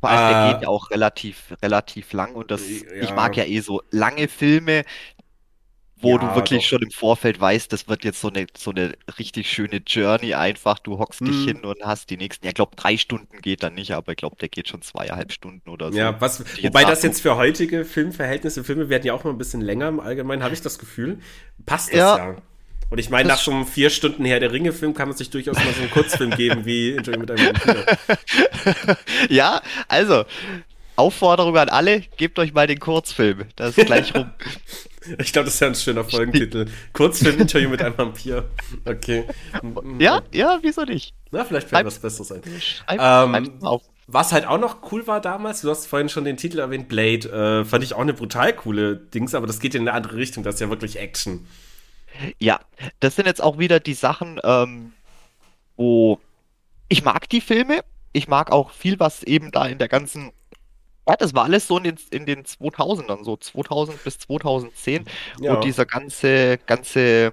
Vor 0.00 0.08
allem, 0.08 0.32
der 0.32 0.48
äh, 0.48 0.52
geht 0.52 0.62
ja 0.62 0.68
auch 0.68 0.90
relativ, 0.90 1.54
relativ 1.62 2.12
lang 2.12 2.34
und 2.34 2.50
das, 2.50 2.62
ja. 2.68 3.02
ich 3.02 3.14
mag 3.14 3.36
ja 3.36 3.44
eh 3.44 3.60
so 3.60 3.82
lange 3.90 4.28
Filme, 4.28 4.84
wo 6.02 6.12
ja, 6.12 6.18
du 6.18 6.34
wirklich 6.34 6.62
doch. 6.62 6.68
schon 6.68 6.82
im 6.82 6.90
Vorfeld 6.90 7.40
weißt, 7.40 7.72
das 7.72 7.88
wird 7.88 8.04
jetzt 8.04 8.20
so 8.20 8.28
eine, 8.28 8.46
so 8.56 8.70
eine 8.70 8.94
richtig 9.18 9.50
schöne 9.50 9.82
Journey 9.86 10.34
einfach. 10.34 10.78
Du 10.78 10.98
hockst 10.98 11.20
hm. 11.20 11.26
dich 11.26 11.44
hin 11.44 11.64
und 11.64 11.82
hast 11.84 12.10
die 12.10 12.16
nächsten, 12.16 12.46
ja, 12.46 12.50
ich 12.50 12.54
glaube, 12.54 12.74
drei 12.76 12.96
Stunden 12.96 13.40
geht 13.42 13.62
dann 13.62 13.74
nicht, 13.74 13.92
aber 13.92 14.12
ich 14.12 14.16
glaube, 14.16 14.36
der 14.40 14.48
geht 14.48 14.68
schon 14.68 14.82
zweieinhalb 14.82 15.32
Stunden 15.32 15.68
oder 15.68 15.92
so. 15.92 15.98
Ja, 15.98 16.18
was, 16.20 16.42
wobei 16.62 16.84
das 16.84 17.02
jetzt 17.02 17.20
für 17.20 17.36
heutige 17.36 17.84
Filmverhältnisse, 17.84 18.64
Filme 18.64 18.88
werden 18.88 19.04
ja 19.04 19.12
auch 19.12 19.24
mal 19.24 19.30
ein 19.30 19.38
bisschen 19.38 19.60
länger 19.60 19.88
im 19.88 20.00
Allgemeinen, 20.00 20.42
habe 20.42 20.54
ich 20.54 20.62
das 20.62 20.78
Gefühl. 20.78 21.18
Passt 21.66 21.90
das 21.90 21.98
ja. 21.98 22.16
ja. 22.16 22.36
Und 22.90 22.98
ich 22.98 23.08
meine, 23.08 23.28
nach 23.28 23.46
einem 23.46 23.66
vier 23.66 23.88
Stunden 23.88 24.24
her 24.24 24.40
der 24.40 24.52
Ringe-Film 24.52 24.94
kann 24.94 25.08
man 25.08 25.16
sich 25.16 25.30
durchaus 25.30 25.56
mal 25.56 25.72
so 25.72 25.80
einen 25.80 25.90
Kurzfilm 25.90 26.32
geben 26.32 26.64
wie 26.64 26.92
Enjoy 26.96 27.16
mit 27.16 27.30
einem 27.30 27.46
Vampir. 27.46 27.86
Ja, 29.28 29.62
also, 29.86 30.24
Aufforderung 30.96 31.56
an 31.56 31.68
alle, 31.68 32.00
gebt 32.16 32.38
euch 32.38 32.52
mal 32.52 32.66
den 32.66 32.80
Kurzfilm. 32.80 33.44
Das 33.56 33.78
ist 33.78 33.86
gleich 33.86 34.14
rum. 34.14 34.30
Ich 35.18 35.32
glaube, 35.32 35.46
das 35.46 35.54
ist 35.54 35.60
ja 35.60 35.66
ein 35.66 35.74
schöner 35.74 36.04
Folgentitel. 36.04 36.66
Kurzfilm-Interview 36.92 37.70
mit 37.70 37.80
einem 37.80 37.96
Vampir. 37.96 38.44
Okay. 38.84 39.24
Ja, 39.98 40.20
ja, 40.30 40.58
wieso 40.60 40.82
nicht? 40.84 41.14
Na, 41.30 41.42
vielleicht 41.42 41.70
fällt 41.70 41.86
was 41.86 41.98
Besseres 41.98 42.30
ein. 42.30 42.42
ähm, 42.86 43.62
auf. 43.62 43.82
Was 44.06 44.32
halt 44.32 44.46
auch 44.46 44.58
noch 44.58 44.92
cool 44.92 45.06
war 45.06 45.22
damals, 45.22 45.62
du 45.62 45.70
hast 45.70 45.86
vorhin 45.86 46.10
schon 46.10 46.24
den 46.24 46.36
Titel 46.36 46.58
erwähnt, 46.58 46.88
Blade, 46.88 47.62
äh, 47.62 47.64
fand 47.64 47.82
ich 47.82 47.94
auch 47.94 48.00
eine 48.00 48.12
brutal 48.12 48.52
coole 48.52 48.96
Dings, 48.96 49.34
aber 49.34 49.46
das 49.46 49.58
geht 49.58 49.74
in 49.74 49.82
eine 49.88 49.94
andere 49.94 50.16
Richtung, 50.16 50.44
das 50.44 50.56
ist 50.56 50.60
ja 50.60 50.68
wirklich 50.68 50.98
Action. 50.98 51.46
Ja, 52.38 52.60
das 53.00 53.16
sind 53.16 53.26
jetzt 53.26 53.42
auch 53.42 53.58
wieder 53.58 53.80
die 53.80 53.94
Sachen, 53.94 54.40
ähm, 54.44 54.92
wo 55.76 56.20
ich 56.88 57.04
mag 57.04 57.28
die 57.28 57.40
Filme. 57.40 57.84
Ich 58.12 58.28
mag 58.28 58.50
auch 58.50 58.70
viel, 58.70 58.98
was 58.98 59.22
eben 59.22 59.52
da 59.52 59.66
in 59.66 59.78
der 59.78 59.88
ganzen. 59.88 60.32
Ja, 61.08 61.16
das 61.16 61.34
war 61.34 61.44
alles 61.44 61.66
so 61.66 61.78
in 61.78 61.84
den, 61.84 61.98
in 62.10 62.26
den 62.26 62.44
2000ern, 62.44 63.24
so 63.24 63.36
2000 63.36 64.04
bis 64.04 64.18
2010, 64.18 65.06
ja. 65.40 65.56
wo 65.56 65.60
dieser 65.60 65.86
ganze, 65.86 66.58
ganze 66.58 67.32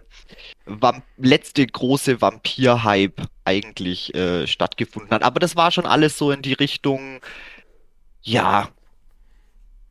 Vamp 0.66 1.04
letzte 1.18 1.68
große 1.68 2.22
Vampir-Hype 2.22 3.22
eigentlich 3.46 4.16
äh, 4.16 4.48
stattgefunden 4.48 5.12
hat. 5.12 5.24
Aber 5.24 5.40
das 5.40 5.56
war 5.56 5.72
schon 5.72 5.86
alles 5.86 6.18
so 6.18 6.32
in 6.32 6.42
die 6.42 6.54
Richtung, 6.54 7.20
ja, 8.22 8.70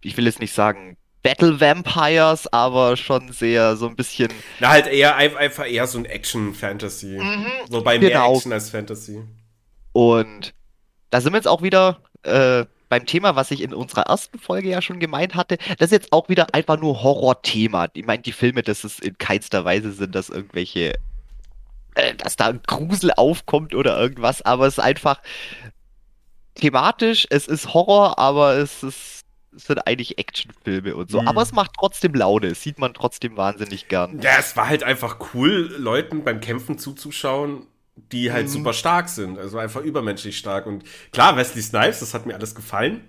ich 0.00 0.16
will 0.16 0.26
jetzt 0.26 0.40
nicht 0.40 0.52
sagen 0.52 0.96
Battle 1.26 1.60
Vampires, 1.60 2.46
aber 2.52 2.96
schon 2.96 3.32
sehr 3.32 3.76
so 3.76 3.88
ein 3.88 3.96
bisschen. 3.96 4.28
Na, 4.60 4.68
halt 4.68 4.86
eher 4.86 5.16
einfach 5.16 5.68
eher 5.68 5.88
so 5.88 5.98
ein 5.98 6.04
Action-Fantasy. 6.04 7.18
Mhm, 7.18 7.46
Wobei 7.68 7.98
genau. 7.98 8.28
mehr 8.28 8.36
Action 8.36 8.52
als 8.52 8.70
Fantasy. 8.70 9.22
Und 9.92 10.54
da 11.10 11.20
sind 11.20 11.32
wir 11.32 11.38
jetzt 11.38 11.48
auch 11.48 11.62
wieder 11.62 11.98
äh, 12.22 12.64
beim 12.88 13.06
Thema, 13.06 13.34
was 13.34 13.50
ich 13.50 13.60
in 13.60 13.74
unserer 13.74 14.02
ersten 14.02 14.38
Folge 14.38 14.68
ja 14.68 14.80
schon 14.80 15.00
gemeint 15.00 15.34
hatte. 15.34 15.58
Das 15.78 15.86
ist 15.86 15.92
jetzt 15.92 16.12
auch 16.12 16.28
wieder 16.28 16.54
einfach 16.54 16.78
nur 16.78 17.02
Horror-Thema. 17.02 17.88
Ich 17.94 18.06
meine, 18.06 18.22
die 18.22 18.32
Filme, 18.32 18.62
das 18.62 18.84
ist 18.84 19.00
in 19.00 19.18
keinster 19.18 19.64
Weise 19.64 19.90
sind 19.90 20.14
das 20.14 20.28
irgendwelche, 20.28 20.94
äh, 21.96 22.14
dass 22.14 22.36
da 22.36 22.46
ein 22.46 22.60
Grusel 22.64 23.10
aufkommt 23.16 23.74
oder 23.74 23.98
irgendwas, 23.98 24.42
aber 24.42 24.68
es 24.68 24.74
ist 24.74 24.84
einfach 24.84 25.20
thematisch, 26.54 27.26
es 27.30 27.48
ist 27.48 27.74
Horror, 27.74 28.18
aber 28.18 28.54
es 28.54 28.84
ist 28.84 29.15
sind 29.56 29.86
eigentlich 29.86 30.18
Actionfilme 30.18 30.94
und 30.96 31.10
so. 31.10 31.20
Mhm. 31.22 31.28
Aber 31.28 31.42
es 31.42 31.52
macht 31.52 31.72
trotzdem 31.78 32.14
Laune. 32.14 32.48
Es 32.48 32.62
sieht 32.62 32.78
man 32.78 32.94
trotzdem 32.94 33.36
wahnsinnig 33.36 33.88
gern. 33.88 34.20
Ja, 34.20 34.32
es 34.38 34.56
war 34.56 34.68
halt 34.68 34.82
einfach 34.82 35.18
cool, 35.34 35.74
Leuten 35.78 36.24
beim 36.24 36.40
Kämpfen 36.40 36.78
zuzuschauen, 36.78 37.66
die 38.12 38.32
halt 38.32 38.46
mhm. 38.46 38.50
super 38.50 38.72
stark 38.72 39.08
sind. 39.08 39.38
Also 39.38 39.58
einfach 39.58 39.80
übermenschlich 39.80 40.38
stark. 40.38 40.66
Und 40.66 40.84
klar, 41.12 41.36
Wesley 41.36 41.62
Snipes, 41.62 42.00
das 42.00 42.14
hat 42.14 42.26
mir 42.26 42.34
alles 42.34 42.54
gefallen. 42.54 43.02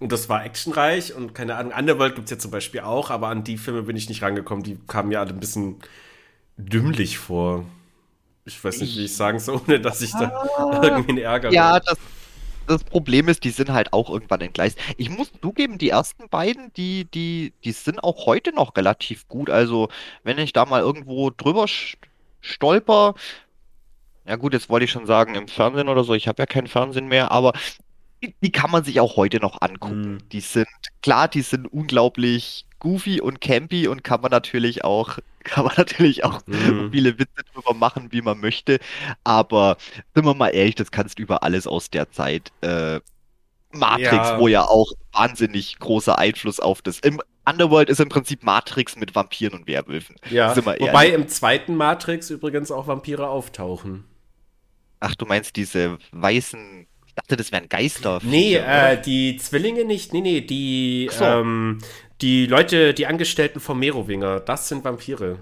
Und 0.00 0.10
das 0.10 0.28
war 0.28 0.44
actionreich 0.44 1.14
und 1.14 1.32
keine 1.32 1.54
Ahnung, 1.54 1.72
Underworld 1.78 2.16
gibt 2.16 2.24
es 2.24 2.32
ja 2.32 2.38
zum 2.38 2.50
Beispiel 2.50 2.80
auch, 2.80 3.10
aber 3.10 3.28
an 3.28 3.44
die 3.44 3.56
Filme 3.56 3.84
bin 3.84 3.94
ich 3.94 4.08
nicht 4.08 4.20
rangekommen. 4.20 4.64
Die 4.64 4.76
kamen 4.88 5.10
mir 5.10 5.20
alle 5.20 5.30
ein 5.30 5.38
bisschen 5.38 5.76
dümmlich 6.56 7.18
vor. 7.18 7.64
Ich 8.44 8.62
weiß 8.64 8.80
nicht, 8.80 8.96
wie 8.96 9.04
ich 9.04 9.14
sagen 9.14 9.38
soll, 9.38 9.60
ohne 9.64 9.80
dass 9.80 10.02
ich 10.02 10.10
da 10.10 10.32
ah, 10.58 10.80
irgendwie 10.82 11.10
einen 11.10 11.18
Ärger 11.18 11.52
Ja, 11.52 11.78
das, 11.78 11.98
das 12.66 12.84
Problem 12.84 13.28
ist, 13.28 13.44
die 13.44 13.50
sind 13.50 13.70
halt 13.70 13.92
auch 13.92 14.10
irgendwann 14.10 14.40
entgleist. 14.40 14.78
Ich 14.96 15.10
muss 15.10 15.30
zugeben, 15.40 15.78
die 15.78 15.90
ersten 15.90 16.28
beiden, 16.28 16.72
die, 16.74 17.04
die, 17.06 17.52
die 17.64 17.72
sind 17.72 18.02
auch 18.02 18.26
heute 18.26 18.52
noch 18.52 18.76
relativ 18.76 19.28
gut. 19.28 19.50
Also, 19.50 19.88
wenn 20.22 20.38
ich 20.38 20.52
da 20.52 20.64
mal 20.64 20.80
irgendwo 20.80 21.30
drüber 21.30 21.66
stolper, 22.40 23.14
ja 24.26 24.36
gut, 24.36 24.52
jetzt 24.52 24.68
wollte 24.68 24.84
ich 24.84 24.90
schon 24.90 25.06
sagen, 25.06 25.34
im 25.34 25.48
Fernsehen 25.48 25.88
oder 25.88 26.04
so, 26.04 26.14
ich 26.14 26.28
habe 26.28 26.42
ja 26.42 26.46
kein 26.46 26.66
Fernsehen 26.66 27.08
mehr, 27.08 27.32
aber 27.32 27.52
die, 28.22 28.34
die 28.40 28.52
kann 28.52 28.70
man 28.70 28.84
sich 28.84 29.00
auch 29.00 29.16
heute 29.16 29.40
noch 29.40 29.60
angucken. 29.60 30.14
Mhm. 30.14 30.28
Die 30.30 30.40
sind, 30.40 30.68
klar, 31.02 31.28
die 31.28 31.42
sind 31.42 31.66
unglaublich 31.66 32.66
goofy 32.82 33.20
und 33.20 33.40
campy 33.40 33.86
und 33.86 34.02
kann 34.02 34.20
man 34.20 34.32
natürlich 34.32 34.82
auch, 34.82 35.18
kann 35.44 35.64
man 35.64 35.74
natürlich 35.76 36.24
auch 36.24 36.40
mhm. 36.46 36.90
viele 36.90 37.16
Witze 37.18 37.44
drüber 37.54 37.74
machen, 37.74 38.08
wie 38.10 38.22
man 38.22 38.40
möchte. 38.40 38.80
Aber 39.22 39.76
sind 40.14 40.26
wir 40.26 40.34
mal 40.34 40.48
ehrlich, 40.48 40.74
das 40.74 40.90
kannst 40.90 41.18
du 41.18 41.22
über 41.22 41.44
alles 41.44 41.68
aus 41.68 41.90
der 41.90 42.10
Zeit. 42.10 42.50
Äh, 42.60 43.00
Matrix, 43.70 44.12
ja. 44.12 44.38
wo 44.38 44.48
ja 44.48 44.62
auch 44.64 44.92
wahnsinnig 45.12 45.78
großer 45.78 46.18
Einfluss 46.18 46.60
auf 46.60 46.82
das. 46.82 46.98
Im 46.98 47.22
Underworld 47.48 47.88
ist 47.88 48.00
im 48.00 48.08
Prinzip 48.08 48.42
Matrix 48.42 48.96
mit 48.96 49.14
Vampiren 49.14 49.60
und 49.60 49.66
Werwölfen. 49.66 50.16
Ja. 50.28 50.54
Wobei 50.56 51.08
im 51.08 51.28
zweiten 51.28 51.76
Matrix 51.76 52.30
übrigens 52.30 52.70
auch 52.70 52.88
Vampire 52.88 53.28
auftauchen. 53.28 54.04
Ach, 55.00 55.14
du 55.14 55.24
meinst 55.24 55.56
diese 55.56 55.98
weißen 56.10 56.86
ich 57.12 57.16
dachte, 57.16 57.36
das 57.36 57.52
wären 57.52 57.68
Geister. 57.68 58.20
Nee, 58.22 58.54
äh, 58.54 58.98
die 58.98 59.36
Zwillinge 59.36 59.84
nicht. 59.84 60.14
Nee, 60.14 60.22
nee, 60.22 60.40
die, 60.40 61.10
so. 61.12 61.22
ähm, 61.22 61.78
die 62.22 62.46
Leute, 62.46 62.94
die 62.94 63.06
Angestellten 63.06 63.60
vom 63.60 63.78
Merowinger, 63.78 64.40
das 64.40 64.68
sind 64.68 64.84
Vampire. 64.84 65.38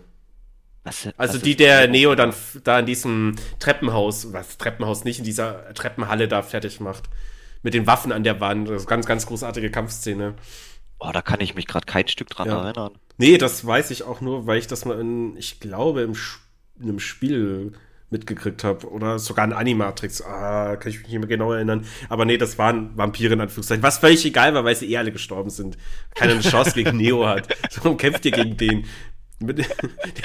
Was, 0.83 1.09
also 1.19 1.35
was 1.35 1.43
die 1.43 1.57
der 1.57 1.89
Neo 1.89 2.15
dann 2.15 2.33
da 2.65 2.79
in 2.79 2.87
diesem 2.87 3.37
Treppenhaus, 3.59 4.33
was 4.33 4.57
Treppenhaus 4.57 5.05
nicht, 5.05 5.19
in 5.19 5.25
dieser 5.25 5.75
Treppenhalle 5.75 6.27
da 6.27 6.43
fertig 6.43 6.81
macht. 6.81 7.05
Mit 7.63 7.75
den 7.75 7.87
Waffen 7.87 8.11
an 8.11 8.25
der 8.25 8.41
Wand. 8.41 8.71
Das 8.71 8.83
ist 8.83 8.89
ganz, 8.89 9.05
ganz 9.05 9.27
großartige 9.27 9.71
Kampfszene. 9.71 10.35
Boah, 10.99 11.13
da 11.13 11.21
kann 11.21 11.41
ich 11.41 11.55
mich 11.55 11.67
gerade 11.67 11.85
kein 11.85 12.09
Stück 12.09 12.31
dran 12.31 12.49
ja. 12.49 12.65
erinnern. 12.65 12.93
Nee, 13.19 13.37
das 13.37 13.67
weiß 13.67 13.91
ich 13.91 14.05
auch 14.05 14.23
nur, 14.23 14.47
weil 14.47 14.59
ich 14.59 14.67
das 14.67 14.87
mal 14.87 14.99
in, 14.99 15.37
ich 15.37 15.61
glaube, 15.61 16.01
im, 16.01 16.15
in 16.79 16.89
einem 16.89 17.01
Spiel 17.01 17.73
mitgekriegt 18.11 18.65
habe. 18.65 18.89
Oder 18.89 19.19
sogar 19.19 19.45
ein 19.45 19.53
Animatrix. 19.53 20.23
Ah, 20.23 20.77
kann 20.77 20.91
ich 20.91 20.99
mich 20.99 21.09
nicht 21.09 21.19
mehr 21.19 21.29
genau 21.29 21.53
erinnern. 21.53 21.87
Aber 22.09 22.25
nee, 22.25 22.39
das 22.39 22.59
waren 22.59 22.97
Vampire 22.97 23.35
in 23.35 23.41
Anführungszeichen. 23.41 23.83
Was 23.83 23.99
völlig 23.99 24.25
egal 24.25 24.55
war, 24.55 24.65
weil 24.65 24.77
sie 24.77 24.91
eh 24.91 24.97
alle 24.97 25.13
gestorben 25.13 25.51
sind. 25.51 25.79
Keiner 26.15 26.33
eine 26.33 26.43
Chance 26.43 26.73
gegen 26.75 26.97
Neo 26.97 27.27
hat. 27.27 27.49
So 27.71 27.95
kämpft 27.95 28.25
ihr 28.25 28.33
gegen 28.33 28.57
den. 28.57 28.85
Der 29.41 29.65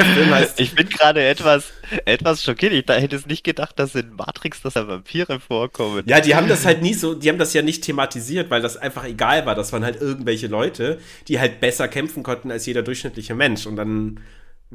Film 0.06 0.30
heißt. 0.34 0.60
Ich 0.60 0.76
bin 0.76 0.90
gerade 0.90 1.24
etwas, 1.24 1.72
etwas 2.04 2.44
schockiert. 2.44 2.74
Ich 2.74 2.90
hätte 2.90 3.16
es 3.16 3.26
nicht 3.26 3.46
gedacht, 3.46 3.80
dass 3.80 3.96
in 3.96 4.14
Matrix, 4.14 4.62
dass 4.62 4.74
da 4.74 4.88
Vampire 4.88 5.40
vorkommen. 5.40 6.04
Ja, 6.06 6.20
die 6.20 6.36
haben 6.36 6.50
das 6.50 6.66
halt 6.66 6.82
nie 6.82 6.94
so, 6.94 7.14
die 7.14 7.30
haben 7.30 7.38
das 7.38 7.54
ja 7.54 7.62
nicht 7.62 7.84
thematisiert, 7.84 8.50
weil 8.50 8.62
das 8.62 8.76
einfach 8.76 9.06
egal 9.06 9.46
war. 9.46 9.56
Das 9.56 9.72
waren 9.72 9.86
halt 9.86 10.02
irgendwelche 10.02 10.48
Leute, 10.48 11.00
die 11.30 11.40
halt 11.40 11.62
besser 11.62 11.88
kämpfen 11.88 12.24
konnten 12.24 12.52
als 12.52 12.66
jeder 12.66 12.84
durchschnittliche 12.84 13.36
Mensch. 13.36 13.66
Und 13.66 13.78
dann 13.78 14.20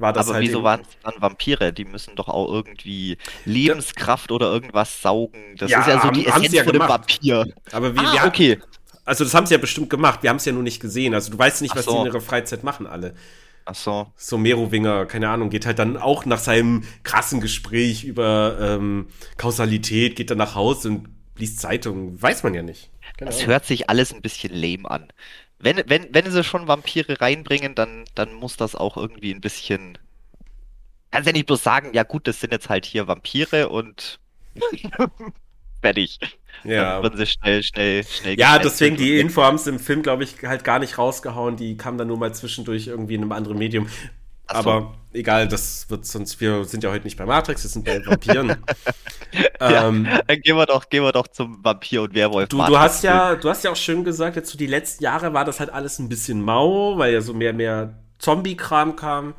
war 0.01 0.13
das 0.13 0.27
Aber 0.27 0.37
halt 0.37 0.47
wieso 0.47 0.63
waren 0.63 0.81
es 0.81 0.89
dann 1.03 1.15
Vampire? 1.21 1.73
Die 1.73 1.85
müssen 1.85 2.17
doch 2.17 2.29
auch 2.29 2.53
irgendwie 2.53 3.19
Lebenskraft 3.45 4.33
oder 4.33 4.51
irgendwas 4.51 5.03
saugen. 5.03 5.57
Das 5.57 5.71
ja, 5.71 5.81
ist 5.81 5.87
ja 5.89 6.03
so 6.03 6.11
die 6.11 6.27
Essenz 6.27 6.53
ja 6.53 6.65
von 6.65 6.73
dem 6.73 6.83
Vampir. 6.83 7.47
Aber 7.73 7.95
wir, 7.95 8.03
ah, 8.03 8.13
wir 8.13 8.25
okay. 8.25 8.59
Also 9.05 9.25
das 9.25 9.35
haben 9.35 9.47
sie 9.47 9.55
ja 9.55 9.59
bestimmt 9.59 9.91
gemacht. 9.91 10.23
Wir 10.23 10.31
haben 10.31 10.37
es 10.37 10.45
ja 10.45 10.53
nur 10.53 10.63
nicht 10.63 10.81
gesehen. 10.81 11.15
Also 11.15 11.31
du 11.31 11.39
weißt 11.39 11.63
nicht, 11.63 11.75
was 11.75 11.85
so. 11.85 11.93
die 11.93 11.99
in 11.99 12.07
ihrer 12.07 12.21
Freizeit 12.21 12.65
machen 12.65 12.87
alle. 12.87 13.15
Ach 13.65 13.75
so. 13.75 14.07
So 14.17 14.39
Merowinger, 14.39 15.07
keine 15.07 15.29
Ahnung, 15.29 15.51
geht 15.51 15.67
halt 15.67 15.79
dann 15.79 15.97
auch 15.97 16.25
nach 16.25 16.39
seinem 16.39 16.85
krassen 17.03 17.41
Gespräch 17.41 18.05
über 18.05 18.57
ähm, 18.61 19.09
Kausalität, 19.37 20.17
geht 20.17 20.31
dann 20.31 20.39
nach 20.39 20.55
Hause 20.55 20.89
und 20.89 21.09
liest 21.37 21.61
Zeitungen. 21.61 22.21
Weiß 22.21 22.43
man 22.43 22.55
ja 22.55 22.63
nicht. 22.63 22.91
Keine 23.19 23.31
das 23.31 23.47
hört 23.47 23.67
sich 23.67 23.91
alles 23.91 24.13
ein 24.13 24.23
bisschen 24.23 24.55
lame 24.55 24.91
an 24.91 25.09
wenn, 25.61 25.83
wenn, 25.87 26.09
wenn 26.13 26.31
sie 26.31 26.43
schon 26.43 26.69
Vampire 26.69 27.21
reinbringen, 27.21 27.75
dann, 27.75 28.05
dann 28.15 28.33
muss 28.35 28.57
das 28.57 28.75
auch 28.75 28.97
irgendwie 28.97 29.33
ein 29.33 29.41
bisschen. 29.41 29.99
Kannst 31.11 31.27
ja 31.27 31.33
nicht 31.33 31.47
bloß 31.47 31.63
sagen, 31.63 31.93
ja 31.93 32.03
gut, 32.03 32.27
das 32.27 32.41
sind 32.41 32.53
jetzt 32.53 32.69
halt 32.69 32.87
hier 32.87 33.09
Vampire 33.09 33.69
und 33.69 34.21
fertig. 35.83 36.19
Ja. 36.65 37.01
Dann 37.01 37.17
sie 37.17 37.27
schnell, 37.27 37.63
schnell, 37.63 38.05
schnell. 38.05 38.39
Ja, 38.39 38.59
deswegen 38.59 38.97
die 38.97 39.19
Info 39.19 39.43
haben 39.43 39.59
sie 39.59 39.71
im 39.71 39.79
Film, 39.79 40.03
glaube 40.03 40.25
ich, 40.25 40.43
halt 40.43 40.65
gar 40.65 40.79
nicht 40.79 40.99
rausgehauen. 40.99 41.57
Die 41.57 41.77
kam 41.77 41.99
dann 41.99 42.09
nur 42.09 42.19
mal 42.19 42.35
zwischendurch 42.35 42.87
irgendwie 42.87 43.15
in 43.15 43.23
einem 43.23 43.33
anderen 43.33 43.59
Medium. 43.59 43.89
So. 44.51 44.57
Aber 44.57 44.95
egal, 45.13 45.49
das 45.49 45.89
wird 45.91 46.07
sonst, 46.07 46.41
wir 46.41 46.65
sind 46.65 46.85
ja 46.85 46.91
heute 46.91 47.05
nicht 47.05 47.17
bei 47.17 47.27
Matrix, 47.27 47.63
wir 47.63 47.71
sind 47.71 47.85
bei 47.85 48.05
Vampiren. 48.05 48.49
ja, 49.61 49.89
ähm, 49.89 50.09
dann 50.27 50.41
gehen 50.41 50.57
wir 50.57 50.67
doch, 50.67 50.89
gehen 50.89 51.03
wir 51.03 51.13
doch 51.13 51.29
zum 51.29 51.65
Vampir 51.65 52.03
und 52.03 52.15
Werwolf. 52.15 52.49
Du, 52.49 52.59
du 52.59 52.79
hast 52.79 53.03
ja, 53.03 53.37
du 53.37 53.49
hast 53.49 53.65
ja 53.65 53.71
auch 53.71 53.77
schön 53.77 54.05
gesagt, 54.05 54.37
jetzt 54.37 54.51
so 54.51 54.59
die 54.59 54.67
letzten 54.67 55.05
Jahre 55.05 55.33
war 55.33 55.45
das 55.45 55.61
halt 55.61 55.71
alles 55.71 55.99
ein 55.99 56.09
bisschen 56.09 56.43
mau, 56.43 56.99
weil 56.99 57.13
ja 57.13 57.21
so 57.21 57.35
mehr, 57.35 57.53
mehr 57.53 57.95
Zombie-Kram 58.19 58.97
kam. 58.97 59.35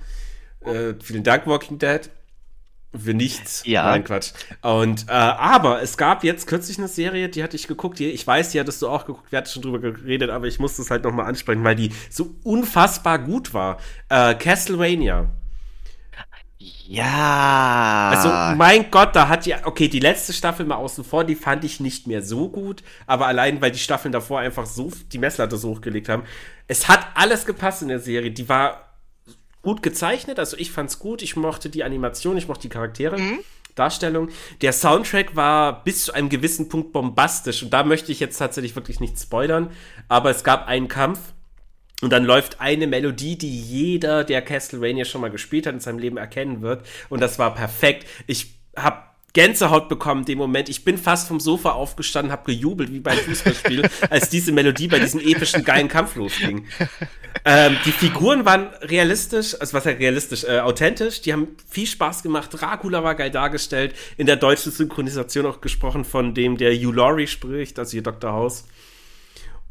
Äh, 0.62 0.93
vielen 1.02 1.24
Dank, 1.24 1.47
Walking 1.47 1.80
Dead. 1.80 2.10
Für 2.97 3.13
nichts. 3.13 3.63
Ja. 3.65 3.86
Nein, 3.86 4.04
Quatsch. 4.04 4.32
Und, 4.62 5.08
äh, 5.08 5.13
aber 5.13 5.82
es 5.82 5.95
gab 5.95 6.25
jetzt 6.25 6.45
kürzlich 6.45 6.77
eine 6.77 6.89
Serie, 6.89 7.30
die 7.30 7.41
hatte 7.41 7.56
ich 7.56 7.67
geguckt. 7.67 7.99
Die, 7.99 8.10
ich 8.10 8.27
weiß, 8.27 8.49
die 8.51 8.60
hattest 8.60 8.82
du 8.82 8.89
auch 8.89 9.06
geguckt. 9.06 9.32
Wir 9.32 9.38
hatten 9.38 9.49
schon 9.49 9.62
drüber 9.62 9.80
geredet, 9.80 10.30
aber 10.30 10.47
ich 10.47 10.60
musste 10.60 10.82
es 10.82 10.91
halt 10.91 11.06
nochmal 11.06 11.25
ansprechen, 11.27 11.63
weil 11.63 11.75
die 11.75 11.93
so 12.10 12.36
unfassbar 12.43 13.19
gut 13.19 13.54
war. 13.54 13.77
Äh, 14.10 14.36
Castlevania. 14.36 15.30
Ja. 16.86 18.12
Also, 18.13 18.58
mein 18.58 18.91
Gott, 18.91 19.15
da 19.15 19.30
hat 19.30 19.45
die, 19.45 19.56
okay, 19.63 19.88
die 19.88 20.01
letzte 20.01 20.34
Staffel 20.34 20.65
mal 20.65 20.75
außen 20.75 21.06
vor, 21.06 21.23
die 21.23 21.36
fand 21.36 21.63
ich 21.63 21.80
nicht 21.80 22.06
mehr 22.06 22.21
so 22.21 22.49
gut, 22.49 22.84
aber 23.08 23.27
allein, 23.27 23.62
weil 23.62 23.71
die 23.71 23.80
Staffeln 23.80 24.12
davor 24.12 24.41
einfach 24.41 24.65
so 24.65 24.91
die 25.12 25.17
Messlatte 25.17 25.56
so 25.56 25.69
hochgelegt 25.69 26.10
haben. 26.10 26.23
Es 26.67 26.89
hat 26.89 27.08
alles 27.15 27.45
gepasst 27.45 27.82
in 27.82 27.88
der 27.88 27.99
Serie. 27.99 28.32
Die 28.32 28.49
war 28.49 28.90
gut 29.62 29.84
gezeichnet, 29.84 30.39
also 30.39 30.58
ich 30.58 30.71
fand's 30.71 31.00
gut, 31.00 31.21
ich 31.21 31.36
mochte 31.36 31.69
die 31.69 31.84
Animation, 31.84 32.38
ich 32.38 32.47
mochte 32.47 32.63
die 32.63 32.69
Charaktere. 32.69 33.17
Mhm. 33.17 33.39
Darstellung. 33.76 34.30
Der 34.62 34.74
Soundtrack 34.74 35.36
war 35.36 35.84
bis 35.84 36.06
zu 36.06 36.13
einem 36.13 36.28
gewissen 36.28 36.67
Punkt 36.67 36.91
bombastisch 36.91 37.63
und 37.63 37.71
da 37.71 37.84
möchte 37.84 38.12
ich 38.12 38.19
jetzt 38.19 38.38
tatsächlich 38.38 38.76
wirklich 38.76 39.00
nicht 39.00 39.17
spoilern, 39.17 39.71
aber 40.10 40.30
es 40.30 40.43
gab 40.43 40.67
einen 40.67 40.89
Kampf 40.89 41.19
und 42.02 42.12
dann 42.12 42.26
läuft 42.26 42.60
eine 42.60 42.88
Melodie, 42.88 43.38
die 43.38 43.62
jeder, 43.62 44.24
der 44.24 44.41
Castlevania 44.41 45.06
schon 45.06 45.21
mal 45.21 45.32
gespielt 45.32 45.67
hat, 45.67 45.74
in 45.74 45.80
seinem 45.80 46.00
Leben 46.00 46.17
erkennen 46.17 46.62
wird 46.62 46.86
und 47.10 47.21
das 47.21 47.39
war 47.39 47.56
perfekt. 47.56 48.08
Ich 48.28 48.56
habe 48.76 49.04
Gänsehaut 49.34 49.88
bekommen 49.88 50.22
in 50.22 50.26
dem 50.26 50.38
Moment. 50.38 50.67
Ich 50.67 50.84
bin 50.84 50.98
fast 50.98 51.28
vom 51.28 51.39
Sofa 51.39 51.72
aufgestanden, 51.72 52.32
habe 52.32 52.52
gejubelt 52.52 52.91
wie 52.91 53.00
beim 53.00 53.17
Fußballspiel, 53.17 53.89
als 54.10 54.30
diese 54.30 54.52
Melodie 54.52 54.88
bei 54.88 55.00
diesem 55.00 55.22
epischen, 55.22 55.63
geilen 55.63 55.88
Kampf 55.88 56.15
losging. 56.15 56.65
Ähm, 57.46 57.78
die 57.86 57.91
Figuren 57.91 58.46
waren 58.46 58.67
realistisch, 58.82 59.56
also 59.60 59.74
was 59.74 59.86
heißt 59.86 60.00
realistisch, 60.00 60.44
äh, 60.44 60.60
authentisch. 60.60 61.22
Die 61.22 61.32
haben 61.32 61.56
viel 61.70 61.88
Spaß 61.88 62.24
gemacht. 62.24 62.50
Dracula 62.52 63.04
war 63.04 63.15
geil 63.15 63.32
dargestellt. 63.32 63.96
In 64.17 64.28
der 64.28 64.36
deutschen 64.36 64.72
Synchronisation 64.72 65.46
auch 65.46 65.62
gesprochen 65.62 66.04
von 66.04 66.34
dem, 66.34 66.58
der 66.58 66.74
Hugh 66.74 66.91
Laurie 66.91 67.28
spricht, 67.28 67.80
also 67.80 67.91
hier 67.91 68.04
Dr. 68.04 68.34
House. 68.34 68.65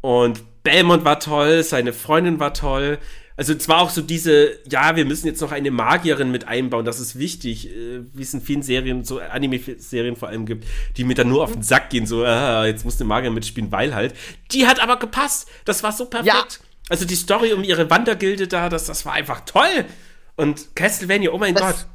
Und 0.01 0.41
Belmont 0.63 1.05
war 1.05 1.19
toll, 1.19 1.63
seine 1.63 1.93
Freundin 1.93 2.39
war 2.39 2.53
toll 2.53 2.97
also 3.41 3.55
zwar 3.55 3.81
auch 3.81 3.89
so 3.89 4.03
diese, 4.03 4.59
ja, 4.69 4.95
wir 4.95 5.03
müssen 5.03 5.25
jetzt 5.25 5.41
noch 5.41 5.51
eine 5.51 5.71
Magierin 5.71 6.29
mit 6.29 6.47
einbauen, 6.47 6.85
das 6.85 6.99
ist 6.99 7.17
wichtig, 7.17 7.71
äh, 7.75 8.01
wie 8.13 8.21
es 8.21 8.35
in 8.35 8.41
vielen 8.41 8.61
Serien, 8.61 9.03
so 9.03 9.19
Anime-Serien 9.19 10.15
vor 10.15 10.29
allem 10.29 10.45
gibt, 10.45 10.67
die 10.95 11.03
mir 11.03 11.15
dann 11.15 11.29
nur 11.29 11.43
auf 11.43 11.53
den 11.53 11.63
Sack 11.63 11.89
gehen, 11.89 12.05
so, 12.05 12.23
ah, 12.23 12.67
jetzt 12.67 12.85
muss 12.85 13.01
eine 13.01 13.07
Magierin 13.07 13.33
mitspielen, 13.33 13.71
weil 13.71 13.95
halt. 13.95 14.13
Die 14.51 14.67
hat 14.67 14.79
aber 14.79 14.99
gepasst, 14.99 15.47
das 15.65 15.81
war 15.81 15.91
so 15.91 16.05
perfekt. 16.05 16.27
Ja. 16.27 16.67
Also 16.89 17.05
die 17.05 17.15
Story 17.15 17.53
um 17.53 17.63
ihre 17.63 17.89
Wandergilde 17.89 18.47
da, 18.47 18.69
das, 18.69 18.85
das 18.85 19.07
war 19.07 19.13
einfach 19.13 19.41
toll. 19.45 19.85
Und 20.35 20.75
Castlevania, 20.75 21.31
oh 21.31 21.39
mein 21.39 21.55
das, 21.55 21.63
Gott. 21.63 21.85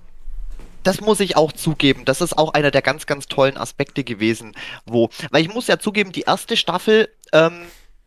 Das 0.82 1.00
muss 1.00 1.20
ich 1.20 1.36
auch 1.36 1.52
zugeben. 1.52 2.04
Das 2.04 2.22
ist 2.22 2.36
auch 2.36 2.54
einer 2.54 2.72
der 2.72 2.82
ganz, 2.82 3.06
ganz 3.06 3.28
tollen 3.28 3.56
Aspekte 3.56 4.02
gewesen, 4.02 4.56
wo, 4.84 5.10
weil 5.30 5.42
ich 5.42 5.54
muss 5.54 5.68
ja 5.68 5.78
zugeben, 5.78 6.10
die 6.10 6.22
erste 6.22 6.56
Staffel, 6.56 7.08
ähm, 7.32 7.66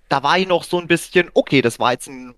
da 0.09 0.23
war 0.23 0.37
ich 0.37 0.47
noch 0.47 0.65
so 0.65 0.77
ein 0.77 0.87
bisschen, 0.87 1.29
okay, 1.33 1.61
das 1.61 1.79
war 1.79 1.93
jetzt 1.93 2.09
ein 2.09 2.35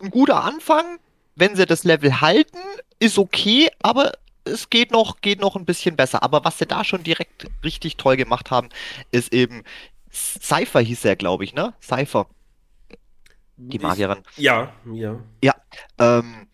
ein 0.00 0.10
guter 0.10 0.44
Anfang. 0.44 0.98
Wenn 1.34 1.54
sie 1.54 1.66
das 1.66 1.84
Level 1.84 2.20
halten, 2.20 2.58
ist 2.98 3.18
okay, 3.18 3.68
aber 3.80 4.12
es 4.44 4.70
geht 4.70 4.90
noch, 4.90 5.20
geht 5.20 5.40
noch 5.40 5.56
ein 5.56 5.64
bisschen 5.64 5.96
besser. 5.96 6.22
Aber 6.22 6.44
was 6.44 6.58
sie 6.58 6.66
da 6.66 6.84
schon 6.84 7.04
direkt 7.04 7.46
richtig 7.62 7.96
toll 7.96 8.16
gemacht 8.16 8.50
haben, 8.50 8.68
ist 9.12 9.32
eben 9.32 9.62
Cypher 10.10 10.80
hieß 10.80 11.04
er, 11.04 11.16
glaube 11.16 11.44
ich, 11.44 11.54
ne? 11.54 11.74
Cypher. 11.80 12.26
Die 13.56 13.78
Magierin. 13.78 14.18
Ich, 14.36 14.44
ja, 14.44 14.72
ja. 14.92 15.18
Ja. 15.42 15.54
Ähm, 15.98 16.46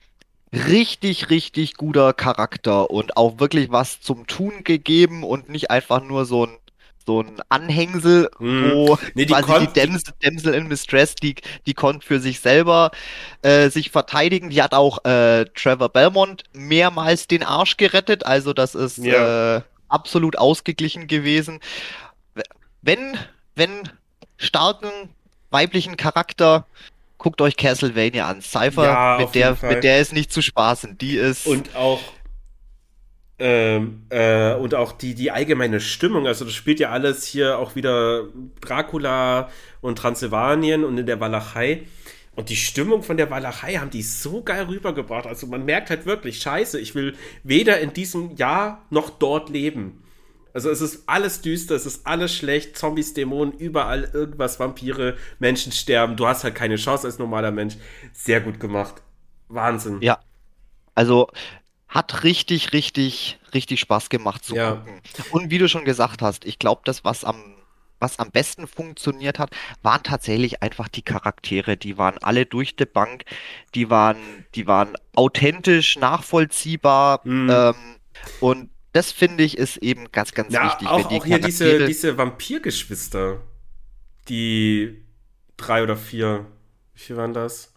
richtig, 0.53 1.31
richtig 1.31 1.75
guter 1.75 2.13
Charakter 2.13 2.91
und 2.91 3.17
auch 3.17 3.39
wirklich 3.39 3.71
was 3.71 4.01
zum 4.01 4.27
Tun 4.27 4.65
gegeben 4.65 5.23
und 5.23 5.49
nicht 5.49 5.71
einfach 5.71 6.03
nur 6.03 6.25
so 6.25 6.47
ein 6.47 6.57
so 7.07 7.23
ein 7.23 7.41
Anhängsel, 7.49 8.31
hm. 8.39 8.71
wo 8.73 8.99
nee, 9.15 9.25
die 9.25 9.35
quasi 9.35 9.67
die 9.67 9.73
Dämsel, 9.73 10.15
Dämsel 10.23 10.55
in 10.55 10.69
Mistress, 10.69 11.15
die, 11.15 11.35
die 11.67 11.75
konnte 11.75 12.07
für 12.07 12.21
sich 12.21 12.41
selber 12.41 12.91
äh, 13.43 13.69
sich 13.69 13.91
verteidigen. 13.91 14.51
Die 14.51 14.63
hat 14.63 14.75
auch 14.75 15.05
äh, 15.05 15.45
Trevor 15.55 15.89
Belmont 15.89 16.45
mehrmals 16.53 17.27
den 17.27 17.43
Arsch 17.43 17.77
gerettet, 17.77 18.25
also 18.27 18.53
das 18.53 18.75
ist 18.75 18.99
ja. 18.99 19.57
äh, 19.57 19.63
absolut 19.89 20.39
ausgeglichen 20.39 21.07
gewesen. 21.07 21.61
Wenn, 22.83 23.19
wenn 23.55 23.89
starken 24.37 24.91
weiblichen 25.51 25.97
Charakter 25.97 26.67
guckt 27.19 27.41
euch 27.41 27.57
Castlevania 27.57 28.29
an. 28.29 28.43
Cypher, 28.43 28.85
ja, 28.85 29.17
mit, 29.19 29.35
der, 29.35 29.57
mit 29.63 29.85
der 29.85 30.01
ist 30.01 30.13
nicht 30.13 30.33
zu 30.33 30.43
spaßen. 30.43 30.99
Die 30.99 31.17
ist. 31.17 31.47
Und 31.47 31.75
auch 31.75 32.01
ähm, 33.39 34.03
äh, 34.11 34.55
und 34.55 34.75
auch 34.75 34.93
die, 34.93 35.15
die 35.15 35.31
allgemeine 35.31 35.81
Stimmung, 35.81 36.27
also 36.27 36.45
das 36.45 36.55
spielt 36.55 36.79
ja 36.79 36.91
alles 36.91 37.25
hier 37.25 37.59
auch 37.59 37.75
wieder 37.75 38.29
Dracula 38.61 39.51
und 39.81 39.99
Transsilvanien 39.99 40.85
und 40.85 40.99
in 40.99 41.07
der 41.07 41.21
Walachei. 41.21 41.83
Und 42.37 42.49
die 42.49 42.57
Stimmung 42.57 43.03
von 43.03 43.17
der 43.17 43.31
Walachei 43.31 43.77
haben 43.77 43.91
die 43.91 44.03
so 44.03 44.43
geil 44.43 44.65
rübergebracht. 44.65 45.27
Also 45.27 45.47
man 45.47 45.65
merkt 45.65 45.91
halt 45.91 46.05
wirklich, 46.05 46.39
scheiße, 46.41 46.81
ich 46.81 46.95
will 46.95 47.15
weder 47.45 47.81
in 47.81 47.93
diesem 47.93 48.35
Jahr 48.37 48.85
noch 48.91 49.11
dort 49.11 49.51
leben. 49.51 50.03
Also 50.53 50.71
es 50.71 50.81
ist 50.81 51.09
alles 51.09 51.43
düster, 51.43 51.75
es 51.75 51.87
ist 51.87 52.07
alles 52.07 52.33
schlecht, 52.35 52.79
Zombies, 52.79 53.15
Dämonen, 53.15 53.53
überall 53.55 54.09
irgendwas, 54.13 54.61
Vampire, 54.61 55.17
Menschen 55.41 55.73
sterben. 55.73 56.17
Du 56.17 56.27
hast 56.27 56.45
halt 56.45 56.55
keine 56.55 56.77
Chance 56.77 57.07
als 57.07 57.19
normaler 57.19 57.51
Mensch. 57.51 57.77
Sehr 58.13 58.41
gut 58.41 58.61
gemacht. 58.61 59.03
Wahnsinn. 59.49 60.01
Ja. 60.01 60.21
Also 60.95 61.29
hat 61.95 62.25
richtig, 62.25 62.73
richtig, 62.73 63.39
richtig 63.55 63.79
Spaß 63.79 64.09
gemacht 64.09 64.45
zu 64.45 64.57
ja. 64.57 64.73
gucken. 64.73 65.01
Und 65.31 65.51
wie 65.51 65.59
du 65.59 65.69
schon 65.69 65.85
gesagt 65.85 66.23
hast, 66.23 66.45
ich 66.45 66.59
glaube, 66.59 66.83
das, 66.85 67.05
was 67.05 67.25
am, 67.25 67.55
was 68.01 68.19
am 68.19 68.33
besten 68.33 68.67
funktioniert 68.67 69.39
hat, 69.39 69.51
waren 69.83 70.03
tatsächlich 70.03 70.61
einfach 70.61 70.89
die 70.89 71.03
Charaktere. 71.03 71.77
Die 71.77 71.97
waren 71.97 72.19
alle 72.19 72.47
durch 72.47 72.75
die 72.75 72.85
Bank, 72.85 73.25
die 73.77 73.91
waren, 73.91 74.17
die 74.57 74.67
waren 74.67 74.97
authentisch, 75.15 75.97
nachvollziehbar. 75.97 77.21
Mhm. 77.23 77.51
Ähm, 77.51 77.75
und 78.41 78.71
das 78.93 79.13
finde 79.13 79.45
ich 79.45 79.57
ist 79.57 79.77
eben 79.77 80.11
ganz, 80.11 80.33
ganz 80.33 80.53
ja, 80.53 80.65
wichtig. 80.67 80.89
Auch, 80.89 81.09
die 81.09 81.21
auch 81.21 81.25
hier 81.25 81.39
diese, 81.39 81.87
diese 81.87 82.19
Vampirgeschwister, 82.19 83.41
die 84.29 85.05
drei 85.57 85.85
oder 85.85 85.97
vier, 85.97 86.47
wie 86.95 87.01
viel 87.01 87.17
waren 87.17 87.35
das? 87.35 87.73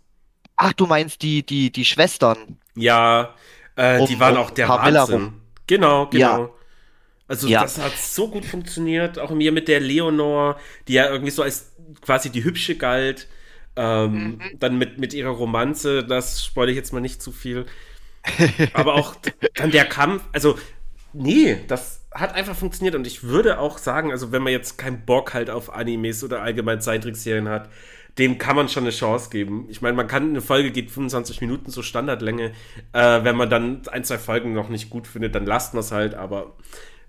Ach, 0.56 0.74
du 0.74 0.88
meinst 0.88 1.22
die, 1.22 1.46
die, 1.46 1.72
die 1.72 1.86
Schwestern. 1.86 2.58
Ja, 2.74 3.36
äh, 3.78 4.06
die 4.06 4.20
waren 4.20 4.36
auch 4.38 4.52
der 4.52 4.68
Wahnsinn. 4.68 5.16
Rum. 5.16 5.42
Genau, 5.68 6.08
genau. 6.08 6.42
Ja. 6.42 6.50
Also 7.28 7.48
ja. 7.48 7.62
das 7.62 7.78
hat 7.78 7.98
so 7.98 8.30
gut 8.30 8.46
funktioniert, 8.46 9.20
auch 9.20 9.32
mir 9.32 9.52
mit 9.52 9.68
der 9.68 9.80
Leonor, 9.80 10.58
die 10.88 10.94
ja 10.94 11.10
irgendwie 11.10 11.32
so 11.32 11.44
als 11.44 11.74
quasi 12.02 12.30
die 12.30 12.44
hübsche 12.44 12.76
galt. 12.76 13.28
Ähm, 13.76 14.14
mhm. 14.14 14.42
Dann 14.60 14.78
mit, 14.78 14.98
mit 14.98 15.14
ihrer 15.14 15.30
Romanze, 15.30 16.04
das 16.04 16.44
spoilere 16.44 16.72
ich 16.72 16.78
jetzt 16.78 16.94
mal 16.94 17.00
nicht 17.00 17.22
zu 17.22 17.32
viel. 17.32 17.66
Aber 18.74 18.96
auch 18.96 19.16
dann 19.56 19.72
der 19.72 19.86
Kampf, 19.86 20.24
also 20.34 20.58
nee, 21.14 21.60
das 21.68 22.02
hat 22.12 22.34
einfach 22.34 22.56
funktioniert 22.56 22.96
und 22.96 23.06
ich 23.06 23.24
würde 23.24 23.60
auch 23.60 23.78
sagen, 23.78 24.12
also 24.12 24.32
wenn 24.32 24.42
man 24.42 24.52
jetzt 24.52 24.78
keinen 24.78 25.06
Bock 25.06 25.34
halt 25.34 25.50
auf 25.50 25.72
Animes 25.74 26.24
oder 26.24 26.42
allgemein 26.42 26.82
Zeittrickserien 26.82 27.48
hat, 27.48 27.70
dem 28.18 28.38
kann 28.38 28.56
man 28.56 28.70
schon 28.70 28.84
eine 28.84 28.92
Chance 28.92 29.30
geben. 29.30 29.66
Ich 29.70 29.82
meine, 29.82 29.96
man 29.96 30.08
kann, 30.08 30.30
eine 30.30 30.42
Folge 30.42 30.72
geht 30.72 30.90
25 30.90 31.42
Minuten, 31.42 31.70
so 31.70 31.82
Standardlänge. 31.82 32.54
Äh, 32.94 33.24
wenn 33.24 33.36
man 33.36 33.50
dann 33.50 33.82
ein, 33.92 34.04
zwei 34.04 34.18
Folgen 34.18 34.54
noch 34.54 34.70
nicht 34.70 34.90
gut 34.90 35.08
findet, 35.08 35.36
dann 35.36 35.46
lasst 35.46 35.74
man 35.74 35.82
es 35.82 35.92
halt, 35.92 36.16
aber 36.16 36.56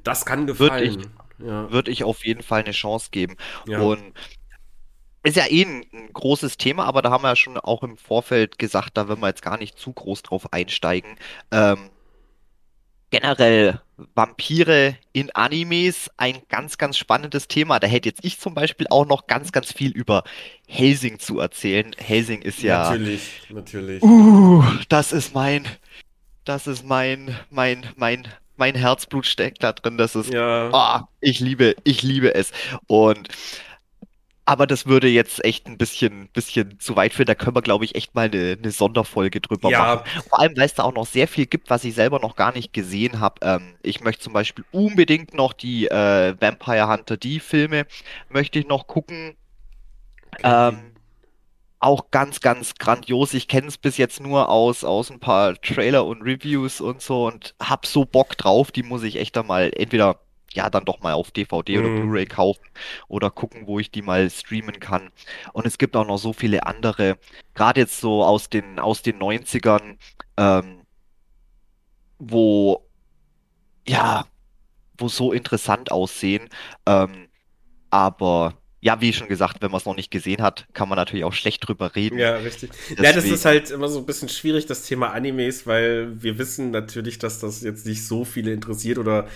das 0.05 0.27
kann 0.27 0.47
gefallen. 0.47 0.71
Würde 0.71 0.85
ich, 0.85 1.47
ja. 1.47 1.73
würd 1.73 1.89
ich 1.89 2.05
auf 2.05 2.25
jeden 2.25 2.43
Fall 2.43 2.61
eine 2.61 2.73
Chance 2.73 3.09
geben. 3.11 3.37
Ja. 3.67 3.81
Und 3.81 4.13
ist 5.25 5.37
ja 5.37 5.47
eh 5.47 5.65
ein, 5.65 5.85
ein, 5.93 6.13
großes 6.13 6.59
Thema, 6.59 6.85
aber 6.85 7.03
da 7.03 7.11
haben 7.11 7.23
wir 7.23 7.29
ja 7.29 7.37
schon 7.37 7.59
auch 7.59 7.83
im 7.83 7.97
Vorfeld 7.97 8.59
gesagt, 8.59 8.97
da 8.97 9.09
werden 9.09 9.21
wir 9.21 9.29
jetzt 9.29 9.43
gar 9.43 9.59
nicht 9.59 9.79
zu 9.79 9.93
groß 9.93 10.23
drauf 10.23 10.53
einsteigen. 10.53 11.17
Ähm, 11.51 11.91
generell 13.11 13.81
Vampire 14.15 14.97
in 15.13 15.31
Animes 15.35 16.11
ein 16.17 16.39
ganz, 16.49 16.79
ganz 16.79 16.97
spannendes 16.97 17.49
Thema. 17.49 17.81
Da 17.81 17.87
hätte 17.87 18.09
jetzt 18.09 18.25
ich 18.25 18.39
zum 18.39 18.55
Beispiel 18.55 18.87
auch 18.91 19.07
noch 19.07 19.27
ganz, 19.27 19.53
ganz 19.53 19.73
viel 19.73 19.91
über 19.91 20.25
Helsing 20.67 21.19
zu 21.19 21.41
erzählen. 21.41 21.95
Helsing 21.99 22.43
ist 22.43 22.63
ja. 22.63 22.91
Natürlich, 22.91 23.43
natürlich. 23.51 24.03
Uh, 24.03 24.63
das 24.89 25.13
ist 25.13 25.35
mein, 25.35 25.67
das 26.45 26.67
ist 26.67 26.85
mein, 26.85 27.37
mein, 27.51 27.87
mein 27.97 28.29
mein 28.59 28.75
Herzblut 28.75 29.25
steckt 29.25 29.63
da 29.63 29.73
drin. 29.73 29.97
Das 29.97 30.17
ist, 30.17 30.33
ja. 30.33 30.71
oh, 30.73 31.07
ich 31.21 31.41
liebe, 31.41 31.77
ich 31.85 32.03
liebe 32.03 32.35
es. 32.35 32.51
Und 32.89 33.29
aber 34.49 34.67
das 34.67 34.87
würde 34.87 35.09
jetzt 35.09 35.45
echt 35.45 35.67
ein 35.67 35.77
bisschen, 35.77 36.29
bisschen 36.29 36.81
zu 36.81 36.97
weit 36.97 37.13
führen. 37.13 37.27
Da 37.27 37.35
können 37.35 37.55
wir, 37.55 37.61
glaube 37.61 37.85
ich, 37.85 37.95
echt 37.95 38.15
mal 38.15 38.31
eine, 38.31 38.57
eine 38.59 38.71
Sonderfolge 38.71 39.43
drüber 39.43 39.69
ja. 39.69 39.79
machen. 39.79 40.23
Vor 40.27 40.41
allem, 40.41 40.57
weil 40.57 40.65
es 40.65 40.73
da 40.73 40.85
auch 40.85 40.95
noch 40.95 41.05
sehr 41.05 41.29
viel 41.29 41.45
gibt, 41.45 41.69
was 41.69 41.85
ich 41.85 41.95
selber 41.95 42.19
noch 42.19 42.35
gar 42.35 42.55
nicht 42.55 42.73
gesehen 42.73 43.21
habe. 43.21 43.35
Ähm, 43.43 43.75
ich 43.83 44.01
möchte 44.01 44.23
zum 44.23 44.33
Beispiel 44.33 44.65
unbedingt 44.73 45.35
noch 45.35 45.53
die 45.53 45.89
äh, 45.89 46.35
Vampire 46.41 46.89
Hunter 46.89 47.19
D 47.19 47.41
Filme 47.41 47.85
möchte 48.31 48.59
ich 48.59 48.67
noch 48.67 48.87
gucken. 48.87 49.37
Okay. 50.33 50.71
Ähm, 50.71 50.93
auch 51.79 52.11
ganz, 52.11 52.41
ganz 52.41 52.73
grandios. 52.77 53.35
Ich 53.35 53.49
kenne 53.49 53.67
es 53.67 53.77
bis 53.77 53.99
jetzt 53.99 54.19
nur 54.19 54.49
aus, 54.49 54.83
aus 54.83 55.11
ein 55.11 55.21
paar 55.21 55.61
Trailer 55.61 56.07
und 56.07 56.23
Reviews 56.23 56.81
und 56.81 57.03
so 57.03 57.27
und 57.27 57.55
hab 57.61 57.85
so 57.85 58.07
Bock 58.07 58.39
drauf. 58.39 58.73
Die 58.73 58.83
muss 58.83 59.03
ich 59.03 59.17
echt 59.17 59.37
einmal 59.37 59.71
entweder 59.77 60.21
ja 60.55 60.71
dann 60.71 60.85
doch 60.85 61.01
mal 61.01 61.13
auf 61.13 61.31
DVD 61.31 61.79
oder 61.79 61.89
mhm. 61.89 62.03
Blu-ray 62.03 62.27
kaufen 62.27 62.65
oder 63.09 63.31
gucken, 63.31 63.67
wo 63.67 63.79
ich 63.79 63.91
die 63.91 64.03
mal 64.03 64.29
streamen 64.31 64.81
kann. 64.81 65.11
Und 65.53 65.67
es 65.67 65.79
gibt 65.79 65.97
auch 65.97 66.07
noch 66.07 66.19
so 66.19 66.33
viele 66.33 66.67
andere, 66.67 67.19
gerade 67.55 67.81
jetzt 67.81 68.01
so 68.01 68.25
aus 68.25 68.49
den, 68.49 68.79
aus 68.79 69.03
den 69.03 69.19
90ern, 69.19 69.97
ähm, 70.37 70.83
wo, 72.19 72.87
ja, 73.87 74.27
wo 74.97 75.09
so 75.09 75.33
interessant 75.33 75.93
aussehen. 75.93 76.49
Ähm, 76.87 77.29
aber 77.91 78.55
ja, 78.81 79.01
wie 79.01 79.13
schon 79.13 79.29
gesagt, 79.29 79.61
wenn 79.61 79.71
man 79.73 79.79
es 79.79 79.87
noch 79.87 79.97
nicht 79.97 80.11
gesehen 80.11 80.41
hat, 80.41 80.69
kann 80.73 80.89
man 80.89 80.97
natürlich 80.97 81.25
auch 81.25 81.33
schlecht 81.33 81.67
drüber 81.67 81.97
reden. 81.97 82.19
Ja, 82.19 82.37
richtig. 82.37 82.71
Deswegen. 82.91 83.03
Ja, 83.03 83.13
das 83.13 83.25
ist 83.25 83.45
halt 83.45 83.71
immer 83.71 83.89
so 83.89 83.99
ein 83.99 84.07
bisschen 84.07 84.29
schwierig, 84.29 84.67
das 84.67 84.85
Thema 84.85 85.11
Animes, 85.11 85.67
weil 85.67 86.23
wir 86.23 86.39
wissen 86.39 86.71
natürlich, 86.71 87.19
dass 87.19 87.41
das 87.41 87.63
jetzt 87.63 87.87
nicht 87.87 88.07
so 88.07 88.25
viele 88.25 88.53
interessiert 88.53 88.99
oder 88.99 89.27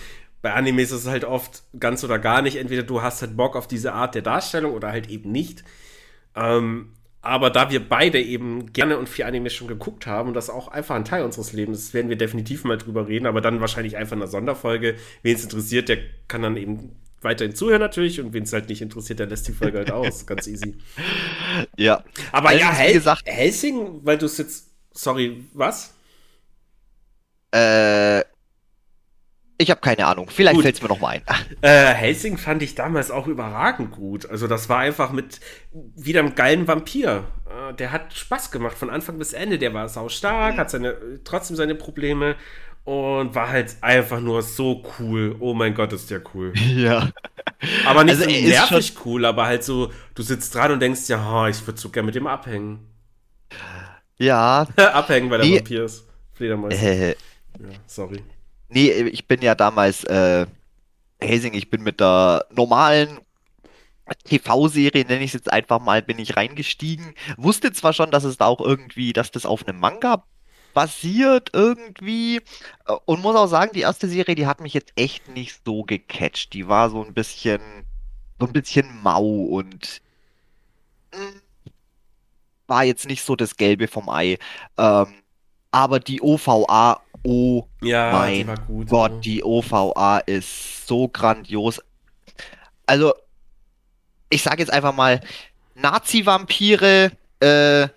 bei 0.43 0.53
Animes 0.53 0.91
ist 0.91 1.05
es 1.05 1.07
halt 1.07 1.23
oft 1.23 1.63
ganz 1.79 2.03
oder 2.03 2.19
gar 2.19 2.41
nicht. 2.41 2.57
Entweder 2.57 2.83
du 2.83 3.01
hast 3.01 3.21
halt 3.21 3.35
Bock 3.35 3.55
auf 3.55 3.65
diese 3.65 3.93
Art 3.93 4.13
der 4.13 4.21
Darstellung 4.21 4.73
oder 4.73 4.89
halt 4.89 5.09
eben 5.09 5.31
nicht. 5.31 5.63
Ähm, 6.35 6.91
aber 7.21 7.49
da 7.49 7.71
wir 7.71 7.87
beide 7.87 8.21
eben 8.21 8.73
gerne 8.73 8.97
und 8.97 9.07
viel 9.07 9.23
Anime 9.23 9.49
schon 9.49 9.69
geguckt 9.69 10.05
haben 10.05 10.27
und 10.27 10.33
das 10.33 10.49
auch 10.49 10.67
einfach 10.67 10.95
ein 10.95 11.05
Teil 11.05 11.23
unseres 11.23 11.53
Lebens 11.53 11.79
ist, 11.79 11.93
werden 11.93 12.09
wir 12.09 12.17
definitiv 12.17 12.65
mal 12.65 12.77
drüber 12.77 13.07
reden, 13.07 13.25
aber 13.25 13.39
dann 13.39 13.61
wahrscheinlich 13.61 13.95
einfach 13.95 14.17
in 14.17 14.21
einer 14.21 14.29
Sonderfolge. 14.29 14.95
Wen 15.21 15.33
es 15.33 15.43
interessiert, 15.43 15.87
der 15.87 15.99
kann 16.27 16.41
dann 16.41 16.57
eben 16.57 16.91
weiterhin 17.21 17.55
zuhören 17.55 17.79
natürlich 17.79 18.19
und 18.19 18.33
wen 18.33 18.43
es 18.43 18.51
halt 18.51 18.67
nicht 18.67 18.81
interessiert, 18.81 19.19
der 19.19 19.27
lässt 19.27 19.47
die 19.47 19.53
Folge 19.53 19.77
halt 19.77 19.91
aus. 19.91 20.25
Ganz 20.27 20.45
easy. 20.45 20.77
Ja. 21.77 22.03
Aber 22.33 22.49
also, 22.49 22.59
ja, 22.59 22.73
Hel 22.73 22.93
gesagt, 22.95 23.23
Helsing, 23.25 24.01
weil 24.03 24.17
du 24.17 24.25
es 24.25 24.37
jetzt, 24.37 24.67
sorry, 24.91 25.45
was? 25.53 25.93
Äh, 27.51 28.25
ich 29.57 29.69
habe 29.69 29.81
keine 29.81 30.05
Ahnung. 30.05 30.27
Vielleicht 30.29 30.61
fällt 30.61 30.75
es 30.75 30.81
mir 30.81 30.89
noch 30.89 30.99
mal 30.99 31.09
ein. 31.09 31.21
Äh, 31.61 31.93
Helsing 31.93 32.37
fand 32.37 32.61
ich 32.63 32.75
damals 32.75 33.11
auch 33.11 33.27
überragend 33.27 33.91
gut. 33.91 34.29
Also 34.29 34.47
das 34.47 34.67
war 34.67 34.79
einfach 34.79 35.11
mit 35.11 35.39
wieder 35.71 36.19
einem 36.19 36.35
geilen 36.35 36.67
Vampir. 36.67 37.23
Äh, 37.49 37.73
der 37.75 37.91
hat 37.91 38.13
Spaß 38.13 38.51
gemacht 38.51 38.77
von 38.77 38.89
Anfang 38.89 39.17
bis 39.17 39.33
Ende. 39.33 39.57
Der 39.57 39.73
war 39.73 39.87
sau 39.89 40.09
stark, 40.09 40.55
mhm. 40.55 40.59
hat 40.59 40.69
seine 40.69 40.97
trotzdem 41.23 41.55
seine 41.55 41.75
Probleme 41.75 42.35
und 42.83 43.33
war 43.33 43.49
halt 43.49 43.77
einfach 43.81 44.19
nur 44.19 44.41
so 44.41 44.83
cool. 44.99 45.35
Oh 45.39 45.53
mein 45.53 45.73
Gott, 45.73 45.93
ist 45.93 46.09
der 46.11 46.21
cool. 46.33 46.53
Ja. 46.75 47.09
Aber 47.85 48.03
nicht 48.03 48.19
also, 48.19 48.29
so 48.29 48.29
nervig 48.29 48.93
cool, 49.05 49.23
aber 49.23 49.45
halt 49.45 49.63
so, 49.63 49.89
du 50.15 50.21
sitzt 50.21 50.53
dran 50.53 50.71
und 50.73 50.81
denkst, 50.81 51.07
ja, 51.07 51.47
ich 51.47 51.65
würde 51.65 51.79
so 51.79 51.89
gerne 51.89 52.07
mit 52.07 52.15
dem 52.15 52.27
abhängen. 52.27 52.87
Ja. 54.17 54.67
abhängen, 54.75 55.29
weil 55.29 55.39
der 55.39 55.49
Vampir 55.49 55.85
ist. 55.85 56.05
Fledermäuse. 56.33 56.75
Äh, 56.75 57.09
ja, 57.11 57.15
sorry. 57.87 58.21
Nee, 58.73 58.91
ich 59.03 59.27
bin 59.27 59.41
ja 59.41 59.53
damals, 59.53 60.03
äh, 60.05 60.47
Hazing, 61.21 61.53
ich 61.53 61.69
bin 61.69 61.83
mit 61.83 61.99
der 61.99 62.45
normalen 62.51 63.19
TV-Serie, 64.25 65.05
nenne 65.05 65.23
ich 65.23 65.29
es 65.29 65.33
jetzt 65.33 65.53
einfach 65.53 65.79
mal, 65.79 66.01
bin 66.01 66.17
ich 66.17 66.35
reingestiegen. 66.35 67.13
Wusste 67.37 67.71
zwar 67.71 67.93
schon, 67.93 68.09
dass 68.09 68.23
es 68.23 68.37
da 68.37 68.47
auch 68.47 68.59
irgendwie, 68.59 69.13
dass 69.13 69.29
das 69.31 69.45
auf 69.45 69.67
einem 69.67 69.79
Manga 69.79 70.23
basiert 70.73 71.51
irgendwie. 71.53 72.37
Äh, 72.87 72.93
und 73.05 73.21
muss 73.21 73.35
auch 73.35 73.47
sagen, 73.47 73.71
die 73.75 73.81
erste 73.81 74.07
Serie, 74.07 74.35
die 74.35 74.47
hat 74.47 74.59
mich 74.59 74.73
jetzt 74.73 74.93
echt 74.95 75.27
nicht 75.29 75.61
so 75.63 75.83
gecatcht. 75.83 76.53
Die 76.53 76.67
war 76.67 76.89
so 76.89 77.03
ein 77.03 77.13
bisschen, 77.13 77.61
so 78.39 78.47
ein 78.47 78.53
bisschen 78.53 78.87
mau 79.03 79.23
und 79.23 80.01
hm, 81.13 81.41
war 82.67 82.83
jetzt 82.83 83.07
nicht 83.07 83.23
so 83.23 83.35
das 83.35 83.55
Gelbe 83.55 83.87
vom 83.87 84.09
Ei. 84.09 84.37
Ähm, 84.77 85.13
aber 85.71 85.99
die 85.99 86.21
OVA 86.21 87.01
Oh 87.23 87.67
ja, 87.81 88.11
mein 88.11 88.47
die 88.47 88.61
gut, 88.67 88.89
Gott, 88.89 89.11
ja. 89.11 89.19
die 89.19 89.43
OVA 89.43 90.19
ist 90.19 90.87
so 90.87 91.07
grandios. 91.07 91.81
Also, 92.85 93.13
ich 94.29 94.43
sage 94.43 94.59
jetzt 94.61 94.73
einfach 94.73 94.93
mal, 94.93 95.21
Nazi-Vampire, 95.75 97.11
äh, 97.39 97.87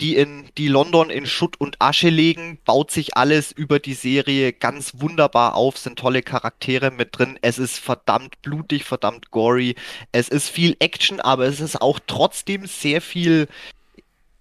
die 0.00 0.16
in 0.16 0.48
die 0.56 0.68
London 0.68 1.10
in 1.10 1.26
Schutt 1.26 1.60
und 1.60 1.76
Asche 1.80 2.08
legen, 2.08 2.58
baut 2.64 2.90
sich 2.90 3.16
alles 3.16 3.52
über 3.52 3.78
die 3.78 3.94
Serie 3.94 4.52
ganz 4.52 4.92
wunderbar 4.96 5.54
auf, 5.54 5.76
sind 5.76 5.98
tolle 5.98 6.22
Charaktere 6.22 6.90
mit 6.90 7.18
drin. 7.18 7.38
Es 7.42 7.58
ist 7.58 7.78
verdammt 7.78 8.40
blutig, 8.40 8.84
verdammt 8.84 9.30
gory. 9.30 9.74
Es 10.12 10.28
ist 10.28 10.48
viel 10.48 10.76
Action, 10.78 11.20
aber 11.20 11.44
es 11.44 11.60
ist 11.60 11.80
auch 11.80 12.00
trotzdem 12.06 12.66
sehr 12.66 13.02
viel 13.02 13.48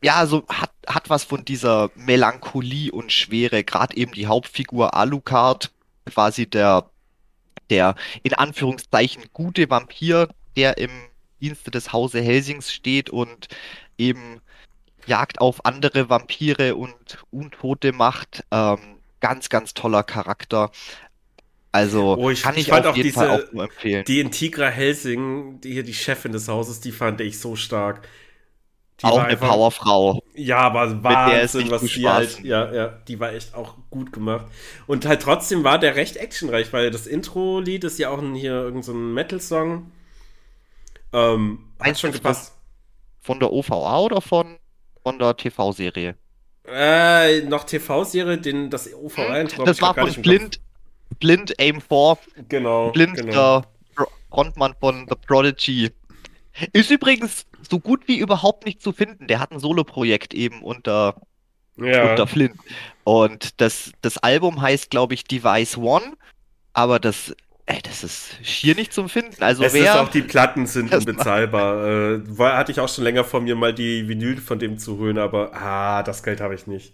ja, 0.02 0.26
so 0.26 0.46
hat, 0.48 0.72
hat 0.88 1.10
was 1.10 1.24
von 1.24 1.46
dieser 1.46 1.92
Melancholie 1.96 2.92
und 2.92 3.12
Schwere. 3.12 3.64
Gerade 3.64 3.98
eben 3.98 4.14
die 4.14 4.28
Hauptfigur 4.28 4.94
Alucard, 4.96 5.72
quasi 6.06 6.50
der, 6.50 6.90
der 7.70 7.96
in 8.24 8.34
Anführungszeichen 8.34 9.26
gute 9.34 9.70
Vampir, 9.70 10.30
der 10.56 10.78
im 10.78 10.92
Dienste 11.42 11.72
des 11.72 11.94
Hause 11.94 12.22
Helsings 12.22 12.72
steht 12.72 13.10
und 13.10 13.48
eben 13.98 14.42
Jagd 15.06 15.42
auf 15.42 15.66
andere 15.66 16.10
Vampire 16.10 16.76
und 16.76 17.18
Untote 17.32 17.92
macht. 17.92 18.44
Ähm, 18.52 19.00
ganz, 19.20 19.50
ganz 19.50 19.74
toller 19.74 20.04
Charakter. 20.04 20.72
Also 21.72 22.18
oh, 22.18 22.30
ich, 22.30 22.42
kann 22.42 22.56
ich, 22.56 22.68
ich 22.68 22.74
auf 22.74 22.96
jeden 22.96 23.10
diese, 23.10 23.20
Fall 23.20 23.30
auch 23.30 23.52
nur 23.52 23.64
empfehlen. 23.66 24.04
Die 24.06 24.20
Integra 24.20 24.70
Helsing, 24.70 25.62
die 25.62 25.74
hier 25.74 25.84
die 25.84 25.94
Chefin 25.94 26.32
des 26.32 26.48
Hauses, 26.48 26.80
die 26.80 26.92
fand 26.92 27.22
ich 27.22 27.40
so 27.40 27.56
stark. 27.56 28.08
Die 29.02 29.06
auch 29.06 29.20
eine 29.20 29.30
einfach, 29.30 29.50
Powerfrau. 29.50 30.22
Ja, 30.36 30.58
aber 30.58 31.04
Wahnsinn, 31.04 31.72
was 31.72 31.82
die 31.84 32.08
halt, 32.08 32.44
ja, 32.44 32.72
ja, 32.74 32.88
die 33.08 33.20
war 33.20 33.32
echt 33.32 33.56
auch 33.56 33.76
gut 33.90 34.12
gemacht. 34.12 34.46
Und 34.88 35.06
halt 35.06 35.22
trotzdem 35.22 35.64
war 35.64 35.80
der 35.80 35.96
recht 35.96 36.18
actionreich, 36.18 36.74
weil 36.74 36.92
das 36.92 37.08
Intro-Lied 37.08 37.86
ist 37.86 37.98
ja 37.98 38.10
auch 38.10 38.20
ein, 38.20 38.36
hier 38.36 38.54
irgendein 38.54 38.84
so 38.84 38.94
Metal-Song. 38.94 39.92
Ähm, 41.14 41.60
hat 41.80 42.00
schon 42.00 42.12
gepasst. 42.12 42.54
Von 43.22 43.40
der 43.40 43.52
OVA 43.52 44.00
oder 44.00 44.22
von, 44.22 44.58
von 45.04 45.18
der 45.18 45.36
TV-Serie? 45.38 46.16
Äh, 46.68 47.42
noch 47.42 47.64
TV-Serie, 47.64 48.38
den, 48.38 48.70
das 48.70 48.94
OVA-Intro. 48.94 49.64
Das 49.64 49.82
war 49.82 49.96
von 49.96 50.12
Blind, 50.22 50.60
Blind 51.20 51.54
Aim 51.60 51.82
4. 51.82 52.18
Genau. 52.50 52.92
Blind, 52.92 53.16
genau. 53.16 53.62
der 53.96 54.08
Frontmann 54.30 54.76
von 54.80 55.08
The 55.10 55.16
Prodigy. 55.26 55.92
Ist 56.74 56.92
übrigens 56.92 57.46
so 57.68 57.80
gut 57.80 58.08
wie 58.08 58.18
überhaupt 58.20 58.66
nicht 58.66 58.82
zu 58.82 58.92
finden. 58.92 59.28
Der 59.28 59.40
hat 59.40 59.52
ein 59.52 59.60
Solo-Projekt 59.60 60.34
eben 60.34 60.62
unter, 60.62 61.16
ja. 61.78 62.12
unter 62.12 62.28
Flynn. 62.28 62.54
Und 63.04 63.60
das, 63.62 63.92
das 64.02 64.18
Album 64.18 64.62
heißt, 64.62 64.90
glaube 64.90 65.14
ich, 65.14 65.24
Device 65.24 65.78
One, 65.78 66.14
aber 66.74 67.00
das, 67.00 67.36
ey, 67.66 67.80
das 67.82 68.04
ist 68.04 68.38
schier 68.44 68.76
nicht 68.76 68.94
zum 68.94 69.10
Finden. 69.10 69.42
Also 69.42 69.64
es 69.64 69.74
wer, 69.74 69.84
ist 69.84 70.00
auch, 70.00 70.10
die 70.10 70.22
Platten 70.22 70.68
sind 70.68 70.94
unbezahlbar. 70.94 71.86
Äh, 71.86 72.38
war, 72.38 72.58
hatte 72.58 72.72
ich 72.72 72.80
auch 72.80 72.90
schon 72.90 73.04
länger 73.04 73.24
vor 73.24 73.42
mir 73.42 73.56
mal 73.56 73.74
die 73.74 74.08
Vinyl 74.08 74.38
von 74.38 74.60
dem 74.60 74.78
zu 74.78 74.98
holen, 74.98 75.18
aber 75.18 75.54
ah, 75.54 76.04
das 76.04 76.24
Geld 76.24 76.42
habe 76.42 76.56
ich 76.56 76.68
nicht. 76.68 76.94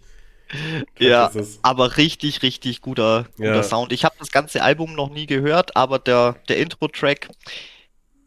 ja, 0.98 1.30
aber 1.62 1.96
richtig, 1.96 2.42
richtig 2.42 2.80
guter, 2.80 3.26
guter 3.36 3.56
ja. 3.56 3.62
Sound. 3.62 3.92
Ich 3.92 4.04
habe 4.04 4.14
das 4.18 4.30
ganze 4.30 4.62
Album 4.62 4.94
noch 4.94 5.10
nie 5.10 5.26
gehört, 5.26 5.76
aber 5.76 5.98
der, 5.98 6.36
der 6.48 6.58
Intro-Track, 6.58 7.28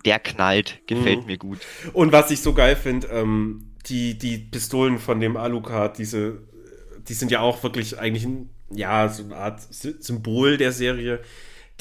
der 0.05 0.19
knallt, 0.19 0.79
gefällt 0.87 1.21
mhm. 1.21 1.25
mir 1.25 1.37
gut. 1.37 1.59
Und 1.93 2.11
was 2.11 2.31
ich 2.31 2.41
so 2.41 2.53
geil 2.53 2.75
finde, 2.75 3.07
ähm, 3.07 3.71
die, 3.87 4.17
die 4.17 4.37
Pistolen 4.37 4.99
von 4.99 5.19
dem 5.19 5.37
Alucard, 5.37 5.97
diese, 5.97 6.41
die 7.07 7.13
sind 7.13 7.31
ja 7.31 7.41
auch 7.41 7.63
wirklich 7.63 7.99
eigentlich 7.99 8.25
ein, 8.25 8.49
ja, 8.71 9.09
so 9.09 9.23
eine 9.23 9.35
Art 9.35 9.61
Symbol 9.71 10.57
der 10.57 10.71
Serie. 10.71 11.19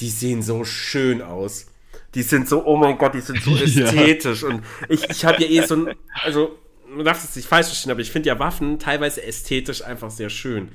Die 0.00 0.08
sehen 0.08 0.42
so 0.42 0.64
schön 0.64 1.22
aus. 1.22 1.66
Die 2.14 2.22
sind 2.22 2.48
so, 2.48 2.64
oh 2.64 2.76
mein 2.76 2.96
Gott, 2.98 3.14
die 3.14 3.20
sind 3.20 3.42
so 3.42 3.54
ästhetisch. 3.56 4.42
Ja. 4.42 4.48
Und 4.48 4.62
ich, 4.88 5.08
ich 5.10 5.24
habe 5.24 5.42
ja 5.42 5.48
eh 5.48 5.66
so 5.66 5.76
ein, 5.76 5.94
also, 6.22 6.56
man 6.88 7.04
darf 7.04 7.22
es 7.22 7.36
nicht 7.36 7.46
falsch 7.46 7.66
verstehen, 7.66 7.92
aber 7.92 8.00
ich 8.00 8.10
finde 8.10 8.28
ja 8.28 8.38
Waffen 8.38 8.78
teilweise 8.78 9.22
ästhetisch 9.22 9.84
einfach 9.84 10.10
sehr 10.10 10.30
schön. 10.30 10.70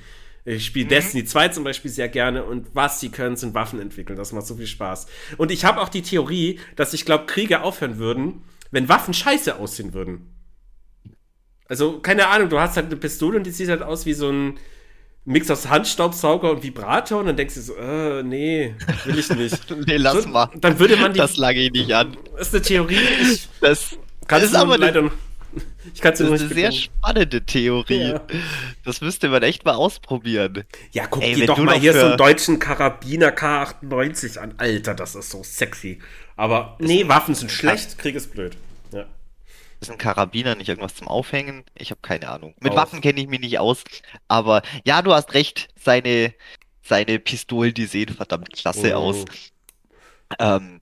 Ich 0.46 0.66
spiele 0.66 0.86
mhm. 0.86 0.90
Destiny 0.90 1.26
2 1.26 1.50
zum 1.50 1.64
Beispiel 1.64 1.90
sehr 1.90 2.10
gerne 2.10 2.44
und 2.44 2.68
was 2.74 3.00
sie 3.00 3.10
können, 3.10 3.36
sind 3.36 3.54
Waffen 3.54 3.80
entwickeln. 3.80 4.18
Das 4.18 4.34
macht 4.34 4.46
so 4.46 4.56
viel 4.56 4.68
Spaß. 4.68 5.08
Und 5.38 5.52
ich 5.52 5.64
habe 5.66 5.82
auch 5.82 5.90
die 5.90 6.02
Theorie, 6.02 6.60
dass 6.76 6.94
ich 6.94 7.06
glaube, 7.06 7.26
Kriege 7.26 7.62
aufhören 7.62 7.98
würden, 7.98 8.44
wenn 8.72 8.90
Waffen 8.90 9.14
scheiße 9.14 9.56
aussehen 9.58 9.94
würden. 9.94 10.30
Also, 11.68 12.00
keine 12.00 12.28
Ahnung, 12.28 12.50
du 12.50 12.60
hast 12.60 12.76
halt 12.76 12.88
eine 12.88 12.98
Pistole 12.98 13.38
und 13.38 13.46
die 13.46 13.52
sieht 13.52 13.70
halt 13.70 13.82
aus 13.82 14.06
wie 14.06 14.14
so 14.14 14.30
ein, 14.30 14.60
Mix 15.26 15.50
aus 15.50 15.70
Handstaubsauger 15.70 16.52
und 16.52 16.64
Vibrator 16.64 17.20
und 17.20 17.28
dann 17.28 17.38
denkst 17.38 17.56
du 17.56 17.62
so, 17.62 17.76
äh, 17.76 18.24
nee, 18.24 18.76
will 19.06 19.18
ich 19.18 19.30
nicht. 19.30 19.72
nee, 19.88 19.96
lass 19.96 20.24
so, 20.24 20.30
mal. 20.30 20.50
Dann 20.56 20.78
würde 20.80 20.98
man 20.98 21.14
die. 21.14 21.20
Das 21.20 21.38
lange 21.38 21.60
ich 21.60 21.72
nicht 21.72 21.94
an. 21.94 22.18
Das 22.38 22.48
ist 22.48 22.56
eine 22.56 22.64
Theorie. 22.64 22.98
Ich 23.22 23.48
das, 23.62 23.98
das 24.28 24.44
ist 24.44 24.56
aber 24.56 24.78
leider. 24.78 25.10
Ich 25.94 26.02
kann 26.02 26.14
es 26.14 26.20
Das 26.20 26.30
ist 26.30 26.42
eine 26.42 26.54
sehr 26.54 26.72
spannende 26.72 27.46
Theorie. 27.46 28.12
Ja. 28.12 28.22
Das 28.86 29.02
müsste 29.02 29.30
man 29.30 29.44
echt 29.44 29.66
mal 29.66 29.76
ausprobieren. 29.76 30.64
Ja, 30.92 31.08
guck 31.08 31.24
Ey, 31.24 31.36
dir 31.36 31.48
doch 31.48 31.58
mal 31.58 31.80
hier 31.80 31.94
so 31.94 32.06
einen 32.06 32.18
deutschen 32.18 32.60
Karabiner 32.60 33.30
K98 33.30 34.38
an. 34.38 34.54
Alter, 34.58 34.94
das 34.94 35.16
ist 35.16 35.30
so 35.30 35.44
sexy. 35.44 36.00
Aber 36.36 36.78
nee, 36.80 37.08
Waffen 37.08 37.36
sind 37.36 37.52
schlecht, 37.52 37.98
Krieg 37.98 38.16
ist 38.16 38.32
blöd. 38.32 38.58
Ja. 38.92 39.06
Ist 39.82 39.92
ein 39.92 39.98
Karabiner 39.98 40.56
nicht 40.56 40.70
irgendwas 40.70 40.96
zum 40.96 41.08
Aufhängen? 41.08 41.64
Ich 41.76 41.92
habe 41.92 42.02
keine 42.02 42.30
Ahnung. 42.30 42.56
Mit 42.60 42.72
Aus. 42.72 42.78
Waffen 42.78 43.02
kenne 43.02 43.20
ich 43.20 43.28
mich 43.28 43.42
nicht 43.42 43.60
aus. 43.60 43.84
Aber 44.28 44.62
ja, 44.86 45.02
du 45.02 45.14
hast 45.14 45.34
recht. 45.34 45.70
Seine, 45.80 46.34
seine 46.82 47.20
Pistolen, 47.20 47.74
die 47.74 47.86
sehen 47.86 48.14
verdammt 48.14 48.54
klasse 48.54 48.94
oh. 48.96 49.00
aus. 49.00 49.26
Ähm, 50.40 50.82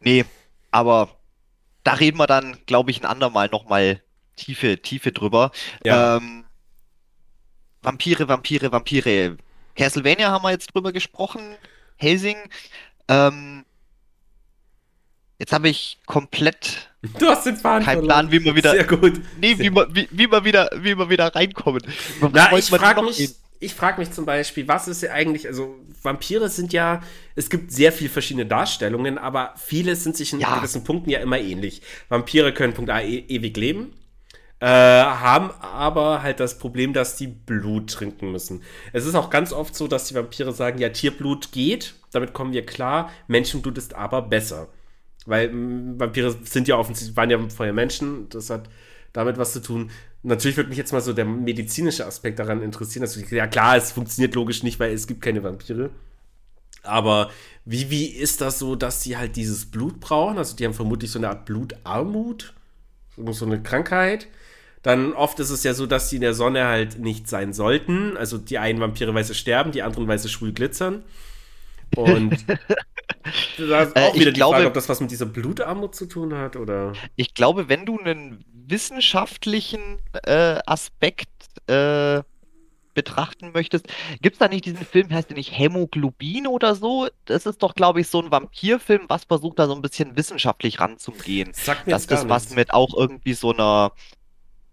nee, 0.00 0.24
aber 0.70 1.16
da 1.84 1.94
reden 1.94 2.18
wir 2.18 2.26
dann, 2.26 2.58
glaube 2.66 2.90
ich, 2.90 3.00
ein 3.00 3.06
andermal 3.06 3.48
nochmal 3.48 4.02
tiefe, 4.36 4.80
tiefe 4.80 5.12
drüber. 5.12 5.50
Ja. 5.84 6.16
Ähm, 6.16 6.44
Vampire, 7.82 8.28
Vampire, 8.28 8.70
Vampire. 8.70 9.36
Castlevania 9.74 10.30
haben 10.30 10.44
wir 10.44 10.50
jetzt 10.50 10.74
drüber 10.74 10.92
gesprochen. 10.92 11.56
Helsing. 11.96 12.36
Ähm, 13.08 13.64
jetzt 15.38 15.52
habe 15.52 15.68
ich 15.68 15.98
komplett. 16.06 16.88
Du 17.18 17.26
hast 17.26 17.44
den 17.46 17.56
Faden 17.56 17.84
Kein 17.84 18.00
Plan, 18.02 18.30
wie 18.30 18.44
wir 18.44 18.54
wieder. 18.54 18.70
Sehr 18.70 18.84
gut. 18.84 19.20
Nee, 19.40 19.58
wie 19.58 19.74
wir, 19.74 19.88
wie, 19.92 20.08
wie 20.12 20.30
wir 20.30 20.44
wieder, 20.44 20.70
wie 20.76 20.96
wir 20.96 21.10
wieder 21.10 21.34
reinkommen. 21.34 21.82
Na, 22.32 22.56
ich 22.56 22.66
frage 22.66 23.02
mich, 23.02 23.34
ich 23.62 23.74
frage 23.74 24.00
mich 24.00 24.12
zum 24.12 24.24
Beispiel, 24.24 24.68
was 24.68 24.86
ist 24.86 25.02
ja 25.02 25.10
eigentlich, 25.10 25.48
also 25.48 25.76
Vampire 26.02 26.48
sind 26.48 26.72
ja, 26.72 27.00
es 27.34 27.50
gibt 27.50 27.72
sehr 27.72 27.92
viele 27.92 28.10
verschiedene 28.10 28.46
Darstellungen, 28.46 29.18
aber 29.18 29.54
viele 29.56 29.96
sind 29.96 30.16
sich 30.16 30.32
in 30.32 30.40
ja. 30.40 30.56
gewissen 30.56 30.84
Punkten 30.84 31.10
ja 31.10 31.20
immer 31.20 31.38
ähnlich. 31.38 31.82
Vampire 32.08 32.52
können 32.52 32.74
Punkt 32.74 32.90
A 32.90 33.00
e 33.00 33.24
ewig 33.28 33.56
leben, 33.56 33.92
äh, 34.62 34.66
haben 34.66 35.50
aber 35.60 36.22
halt 36.22 36.38
das 36.38 36.56
Problem, 36.56 36.92
dass 36.92 37.16
die 37.16 37.26
Blut 37.26 37.90
trinken 37.90 38.30
müssen. 38.30 38.62
Es 38.92 39.06
ist 39.06 39.16
auch 39.16 39.28
ganz 39.28 39.52
oft 39.52 39.74
so, 39.74 39.88
dass 39.88 40.04
die 40.04 40.14
Vampire 40.14 40.52
sagen, 40.52 40.78
ja, 40.78 40.90
Tierblut 40.90 41.50
geht, 41.50 41.94
damit 42.12 42.32
kommen 42.32 42.52
wir 42.52 42.64
klar, 42.64 43.10
Menschenblut 43.26 43.76
ist 43.76 43.94
aber 43.94 44.22
besser. 44.22 44.68
Weil 45.26 45.48
mh, 45.52 45.98
Vampire 45.98 46.36
sind 46.44 46.68
ja 46.68 46.76
offensichtlich, 46.76 47.16
waren 47.16 47.28
ja 47.28 47.40
vorher 47.48 47.72
Menschen, 47.72 48.28
das 48.28 48.50
hat 48.50 48.68
damit 49.12 49.36
was 49.36 49.52
zu 49.52 49.62
tun. 49.62 49.90
Natürlich 50.22 50.56
würde 50.56 50.68
mich 50.68 50.78
jetzt 50.78 50.92
mal 50.92 51.00
so 51.00 51.12
der 51.12 51.24
medizinische 51.24 52.06
Aspekt 52.06 52.38
daran 52.38 52.62
interessieren. 52.62 53.02
Also, 53.02 53.18
ja 53.34 53.48
klar, 53.48 53.76
es 53.76 53.90
funktioniert 53.90 54.36
logisch 54.36 54.62
nicht, 54.62 54.78
weil 54.78 54.92
es 54.92 55.08
gibt 55.08 55.22
keine 55.22 55.42
Vampire. 55.42 55.90
Aber 56.84 57.30
wie, 57.64 57.90
wie 57.90 58.06
ist 58.06 58.40
das 58.40 58.60
so, 58.60 58.76
dass 58.76 59.00
die 59.00 59.16
halt 59.16 59.34
dieses 59.34 59.66
Blut 59.66 59.98
brauchen? 59.98 60.38
Also 60.38 60.54
die 60.54 60.64
haben 60.64 60.74
vermutlich 60.74 61.10
so 61.10 61.18
eine 61.18 61.30
Art 61.30 61.46
Blutarmut, 61.46 62.54
so 63.16 63.44
eine 63.44 63.60
Krankheit. 63.60 64.28
Dann 64.82 65.12
oft 65.12 65.38
ist 65.38 65.50
es 65.50 65.62
ja 65.62 65.74
so, 65.74 65.86
dass 65.86 66.10
sie 66.10 66.16
in 66.16 66.22
der 66.22 66.34
Sonne 66.34 66.66
halt 66.66 66.98
nicht 66.98 67.28
sein 67.28 67.52
sollten. 67.52 68.16
Also 68.16 68.36
die 68.38 68.58
einen 68.58 68.80
Vampire 68.80 69.14
weiße 69.14 69.34
sterben, 69.34 69.70
die 69.70 69.82
anderen 69.82 70.08
weiße 70.08 70.28
schwul 70.28 70.52
glitzern. 70.52 71.04
Und 71.94 72.30
da 73.58 73.82
ist 73.82 73.96
äh, 73.96 74.00
auch 74.00 74.14
äh, 74.14 74.20
wieder 74.20 74.32
die 74.32 74.38
glaube, 74.38 74.56
Frage, 74.56 74.66
ob 74.66 74.74
das 74.74 74.88
was 74.88 75.00
mit 75.00 75.10
dieser 75.10 75.26
Blutarmut 75.26 75.94
zu 75.94 76.06
tun 76.06 76.34
hat, 76.34 76.56
oder? 76.56 76.94
Ich 77.16 77.34
glaube, 77.34 77.68
wenn 77.68 77.86
du 77.86 77.98
einen 77.98 78.44
wissenschaftlichen 78.52 79.98
äh, 80.24 80.58
Aspekt 80.66 81.28
äh, 81.68 82.22
betrachten 82.94 83.52
möchtest, 83.52 83.86
gibt 84.20 84.34
es 84.34 84.38
da 84.38 84.48
nicht 84.48 84.64
diesen 84.64 84.84
Film, 84.84 85.10
heißt 85.10 85.30
der 85.30 85.36
nicht 85.36 85.56
Hämoglobin 85.56 86.46
oder 86.46 86.74
so? 86.74 87.08
Das 87.24 87.46
ist 87.46 87.62
doch, 87.62 87.74
glaube 87.74 88.00
ich, 88.00 88.08
so 88.08 88.20
ein 88.20 88.30
Vampirfilm, 88.30 89.02
was 89.08 89.24
versucht 89.24 89.58
da 89.58 89.66
so 89.66 89.74
ein 89.74 89.82
bisschen 89.82 90.16
wissenschaftlich 90.16 90.80
ranzugehen. 90.80 91.52
Sagt 91.54 91.86
mir 91.86 91.92
das 91.92 92.06
ist 92.06 92.28
was 92.28 92.54
mit 92.54 92.74
auch 92.74 92.94
irgendwie 92.96 93.34
so 93.34 93.52
einer 93.52 93.92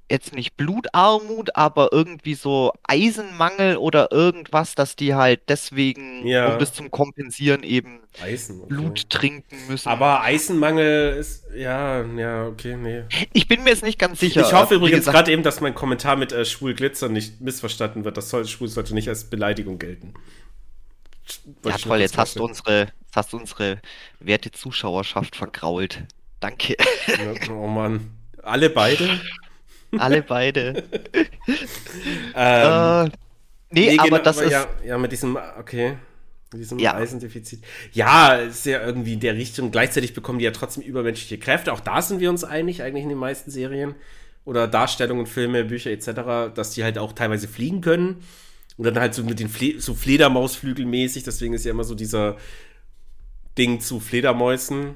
jetzt 0.10 0.34
nicht 0.34 0.58
Blutarmut, 0.58 1.56
aber 1.56 1.90
irgendwie 1.92 2.34
so 2.34 2.74
Eisenmangel 2.84 3.78
oder 3.78 4.12
irgendwas, 4.12 4.76
dass 4.76 4.96
die 4.96 5.16
halt 5.16 5.42
deswegen, 5.48 6.26
ja. 6.26 6.54
um 6.54 6.60
das 6.60 6.74
zum 6.74 6.92
Kompensieren 6.92 7.64
eben 7.64 8.00
Eisen, 8.22 8.62
okay. 8.62 8.74
Blut 8.74 9.10
trinken 9.10 9.58
müssen. 9.68 9.88
Aber 9.88 10.22
Eisenmangel 10.22 11.18
ist, 11.18 11.46
ja, 11.56 12.04
ja, 12.04 12.48
okay, 12.48 12.76
nee. 12.76 13.04
Ich 13.34 13.48
bin 13.48 13.64
mir 13.64 13.70
jetzt 13.70 13.84
nicht 13.84 14.00
ganz 14.00 14.20
sicher. 14.20 14.42
Ich 14.42 14.54
hoffe 14.54 14.76
übrigens 14.76 15.06
gerade 15.06 15.32
eben, 15.32 15.44
dass 15.44 15.62
mein 15.62 15.76
Kommentar 15.76 16.16
mit 16.16 16.32
äh, 16.32 16.46
schwul 16.46 16.74
Glitzer 16.74 17.10
nicht 17.10 17.42
missverstanden 17.42 18.04
wird. 18.04 18.18
Das 18.18 18.30
soll, 18.30 18.46
schwul 18.48 18.68
sollte 18.68 18.94
nicht 18.94 19.10
als 19.10 19.30
Beleidigung 19.30 19.80
gelten. 19.80 20.14
Ja, 21.64 21.78
toll, 21.78 22.00
jetzt 22.00 22.18
hast 22.18 22.38
du 22.38 22.44
unsere, 22.44 22.88
hast 23.14 23.34
du 23.34 23.38
unsere 23.38 23.80
werte 24.20 24.52
Zuschauerschaft 24.52 25.36
vergrault. 25.36 26.04
Danke. 26.40 26.76
Ja, 27.08 27.54
oh 27.54 27.68
Mann. 27.68 28.12
Alle 28.42 28.70
beide? 28.70 29.20
Alle 29.98 30.22
beide. 30.22 30.84
ähm, 32.36 32.36
äh, 32.36 33.04
nee, 33.06 33.10
nee, 33.72 34.00
aber 34.00 34.10
genau, 34.10 34.24
das 34.24 34.38
aber 34.38 34.46
ist. 34.46 34.52
Ja, 34.52 34.68
ja, 34.86 34.98
mit 34.98 35.12
diesem, 35.12 35.38
okay. 35.58 35.98
Mit 36.52 36.62
diesem 36.62 36.80
ja. 36.80 36.96
Eisendefizit. 36.96 37.64
Ja, 37.94 38.34
ist 38.34 38.66
ja 38.66 38.84
irgendwie 38.84 39.14
in 39.14 39.20
der 39.20 39.36
Richtung. 39.36 39.72
Gleichzeitig 39.72 40.14
bekommen 40.14 40.40
die 40.40 40.46
ja 40.46 40.52
trotzdem 40.52 40.84
übermenschliche 40.84 41.38
Kräfte. 41.38 41.72
Auch 41.72 41.80
da 41.80 42.02
sind 42.02 42.20
wir 42.20 42.30
uns 42.30 42.44
einig, 42.44 42.82
eigentlich 42.82 43.04
in 43.04 43.10
den 43.10 43.20
meisten 43.20 43.52
Serien. 43.52 43.96
Oder 44.46 44.68
Darstellungen, 44.68 45.28
Filme, 45.28 45.64
Bücher 45.66 45.92
etc., 45.92 46.54
dass 46.56 46.72
die 46.72 46.84
halt 46.84 46.98
auch 46.98 47.14
teilweise 47.14 47.48
fliegen 47.48 47.82
können. 47.82 48.24
Und 48.78 48.86
dann 48.86 48.98
halt 48.98 49.14
so 49.14 49.24
mit 49.24 49.40
den 49.40 49.50
Fle 49.50 49.80
so 49.80 49.94
Fledermausflügel 49.94 50.86
mäßig. 50.86 51.24
Deswegen 51.24 51.54
ist 51.54 51.66
ja 51.66 51.72
immer 51.72 51.84
so 51.84 51.94
dieser 51.94 52.38
Ding 53.58 53.80
zu 53.80 54.00
Fledermäusen. 54.00 54.96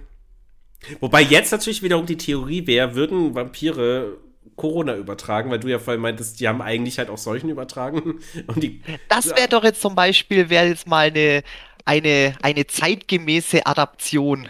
Wobei 1.01 1.21
jetzt 1.21 1.51
natürlich 1.51 1.83
wiederum 1.83 2.05
die 2.05 2.17
Theorie 2.17 2.65
wäre, 2.65 2.95
würden 2.95 3.35
Vampire 3.35 4.17
Corona 4.55 4.95
übertragen, 4.95 5.49
weil 5.49 5.59
du 5.59 5.67
ja 5.67 5.79
vorhin 5.79 6.01
meintest, 6.01 6.39
die 6.39 6.47
haben 6.47 6.61
eigentlich 6.61 6.97
halt 6.97 7.09
auch 7.09 7.17
Seuchen 7.17 7.49
übertragen. 7.49 8.19
Und 8.47 8.63
die, 8.63 8.81
das 9.09 9.27
wäre 9.27 9.49
doch 9.49 9.63
jetzt 9.63 9.81
zum 9.81 9.95
Beispiel, 9.95 10.49
wäre 10.49 10.67
jetzt 10.67 10.87
mal 10.87 11.07
eine, 11.07 11.43
eine, 11.85 12.35
eine 12.41 12.67
zeitgemäße 12.67 13.65
Adaption 13.65 14.49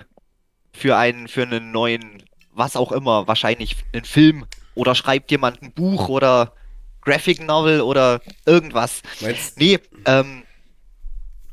für 0.74 0.98
einen, 0.98 1.28
für 1.28 1.44
einen 1.44 1.72
neuen, 1.72 2.24
was 2.52 2.76
auch 2.76 2.92
immer, 2.92 3.28
wahrscheinlich 3.28 3.78
einen 3.94 4.06
Film 4.06 4.46
oder 4.76 4.96
schreibt 4.96 5.32
jemand 5.32 5.62
ein 5.62 5.72
Buch 5.72 6.10
oder 6.10 6.54
Graphic 7.02 7.42
Novel 7.42 7.82
oder 7.82 8.22
irgendwas. 8.46 9.02
Meinst? 9.22 9.60
Nee, 9.60 9.80
ähm, 10.06 10.44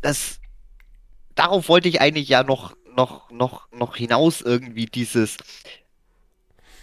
das, 0.00 0.38
darauf 1.34 1.68
wollte 1.68 1.88
ich 1.88 2.00
eigentlich 2.00 2.28
ja 2.28 2.42
noch, 2.42 2.74
noch, 2.96 3.30
noch, 3.30 3.70
noch 3.72 3.96
hinaus 3.96 4.40
irgendwie 4.40 4.86
dieses, 4.86 5.36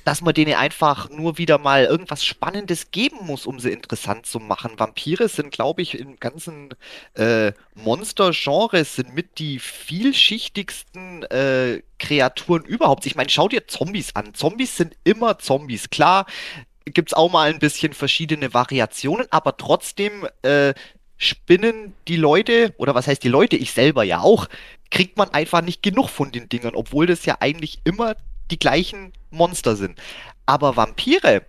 dass 0.08 0.22
man 0.22 0.34
denen 0.34 0.54
einfach 0.54 1.10
nur 1.10 1.38
wieder 1.38 1.58
mal 1.58 1.84
irgendwas 1.84 2.24
Spannendes 2.24 2.92
geben 2.92 3.18
muss, 3.24 3.46
um 3.46 3.60
sie 3.60 3.72
interessant 3.72 4.26
zu 4.26 4.40
machen. 4.40 4.80
Vampire 4.80 5.28
sind, 5.28 5.52
glaube 5.52 5.82
ich, 5.82 6.00
im 6.00 6.18
ganzen 6.18 6.70
äh, 7.16 7.52
Monster-Genre 7.76 8.86
sind 8.86 9.14
mit 9.14 9.38
die 9.38 9.60
vielschichtigsten 9.60 11.24
äh, 11.24 11.82
Kreaturen 12.00 12.64
überhaupt. 12.64 13.06
Ich 13.06 13.16
meine, 13.18 13.30
schau 13.30 13.50
dir 13.50 13.68
Zombies 13.68 14.16
an. 14.16 14.34
Zombies 14.34 14.78
sind 14.78 14.96
immer 15.04 15.40
Zombies. 15.40 15.90
Klar, 15.90 16.26
gibt 16.86 17.10
es 17.10 17.14
auch 17.14 17.30
mal 17.30 17.50
ein 17.50 17.60
bisschen 17.60 17.92
verschiedene 17.92 18.54
Variationen, 18.54 19.28
aber 19.30 19.58
trotzdem 19.58 20.26
äh, 20.42 20.74
spinnen 21.18 21.96
die 22.08 22.16
Leute, 22.16 22.74
oder 22.78 22.96
was 22.96 23.08
heißt 23.08 23.26
die 23.26 23.28
Leute, 23.28 23.58
ich 23.58 23.72
selber 23.72 24.06
ja 24.06 24.22
auch, 24.22 24.48
kriegt 24.90 25.18
man 25.18 25.32
einfach 25.32 25.62
nicht 25.62 25.84
genug 25.84 26.08
von 26.08 26.32
den 26.32 26.48
Dingern, 26.48 26.76
obwohl 26.76 27.08
das 27.08 27.26
ja 27.26 27.38
eigentlich 27.42 27.82
immer 27.84 28.16
die 28.52 28.60
gleichen 28.60 29.14
Monster 29.30 29.76
sind. 29.76 30.00
Aber 30.46 30.78
Vampire, 30.78 31.44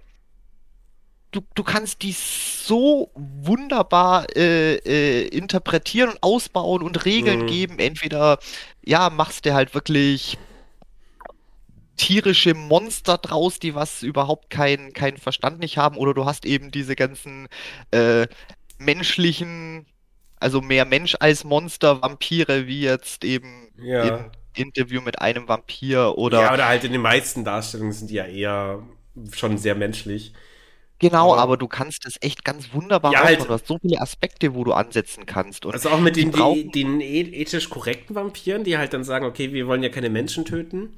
du, 1.31 1.41
du 1.55 1.63
kannst 1.63 2.03
die 2.03 2.13
so 2.13 3.11
wunderbar 3.15 4.27
äh, 4.37 4.77
äh, 4.77 5.29
interpretieren 5.29 6.11
und 6.11 6.23
ausbauen 6.23 6.83
und 6.83 7.05
Regeln 7.05 7.43
mhm. 7.43 7.47
geben. 7.47 7.79
Entweder, 7.79 8.39
ja, 8.85 9.11
machst 9.11 9.47
du 9.47 9.55
halt 9.55 9.75
wirklich 9.75 10.39
tierische 11.97 12.55
Monster 12.55 13.19
draus, 13.19 13.59
die 13.59 13.75
was 13.75 14.03
überhaupt 14.03 14.51
keinen 14.51 14.93
kein 14.93 15.17
Verstand 15.17 15.59
nicht 15.59 15.77
haben, 15.77 15.97
oder 15.97 16.15
du 16.15 16.25
hast 16.25 16.47
eben 16.47 16.71
diese 16.71 16.97
ganzen 16.97 17.49
äh, 17.91 18.27
menschlichen, 18.79 19.85
also 20.39 20.61
mehr 20.61 20.85
Mensch 20.85 21.17
als 21.19 21.45
Monster, 21.45 22.01
Vampire, 22.01 22.67
wie 22.67 22.81
jetzt 22.81 23.25
eben 23.25 23.69
ja. 23.77 24.05
in 24.05 24.31
Interview 24.59 25.01
mit 25.01 25.21
einem 25.21 25.49
Vampir 25.49 26.19
oder. 26.19 26.43
Ja, 26.43 26.55
oder 26.55 26.69
halt 26.69 26.85
in 26.85 26.93
den 26.93 27.01
meisten 27.01 27.45
Darstellungen 27.45 27.93
sind 27.93 28.11
die 28.11 28.15
ja 28.15 28.25
eher 28.25 28.83
schon 29.33 29.59
sehr 29.59 29.75
menschlich. 29.75 30.33
Genau, 31.01 31.33
aber, 31.33 31.43
aber 31.43 31.57
du 31.57 31.69
kannst 31.69 32.05
das 32.07 32.17
echt 32.21 32.45
ganz 32.45 32.73
wunderbar 32.73 33.13
ja, 33.13 33.23
halt, 33.23 33.45
Du 33.45 33.49
hast 33.49 33.69
so 33.69 33.79
viele 33.79 34.01
Aspekte, 34.01 34.55
wo 34.55 34.65
du 34.65 34.73
ansetzen 34.73 35.27
kannst. 35.27 35.65
Und 35.65 35.73
also 35.73 35.91
auch 35.91 36.01
mit 36.01 36.17
den, 36.17 36.33
die, 36.33 36.71
den 36.73 37.01
e, 37.01 37.21
ethisch 37.21 37.71
korrekten 37.71 38.17
Vampiren, 38.17 38.65
die 38.65 38.79
halt 38.79 38.93
dann 38.93 39.05
sagen, 39.05 39.25
okay, 39.25 39.53
wir 39.53 39.69
wollen 39.69 39.83
ja 39.83 39.91
keine 39.91 40.11
Menschen 40.11 40.45
töten. 40.45 40.91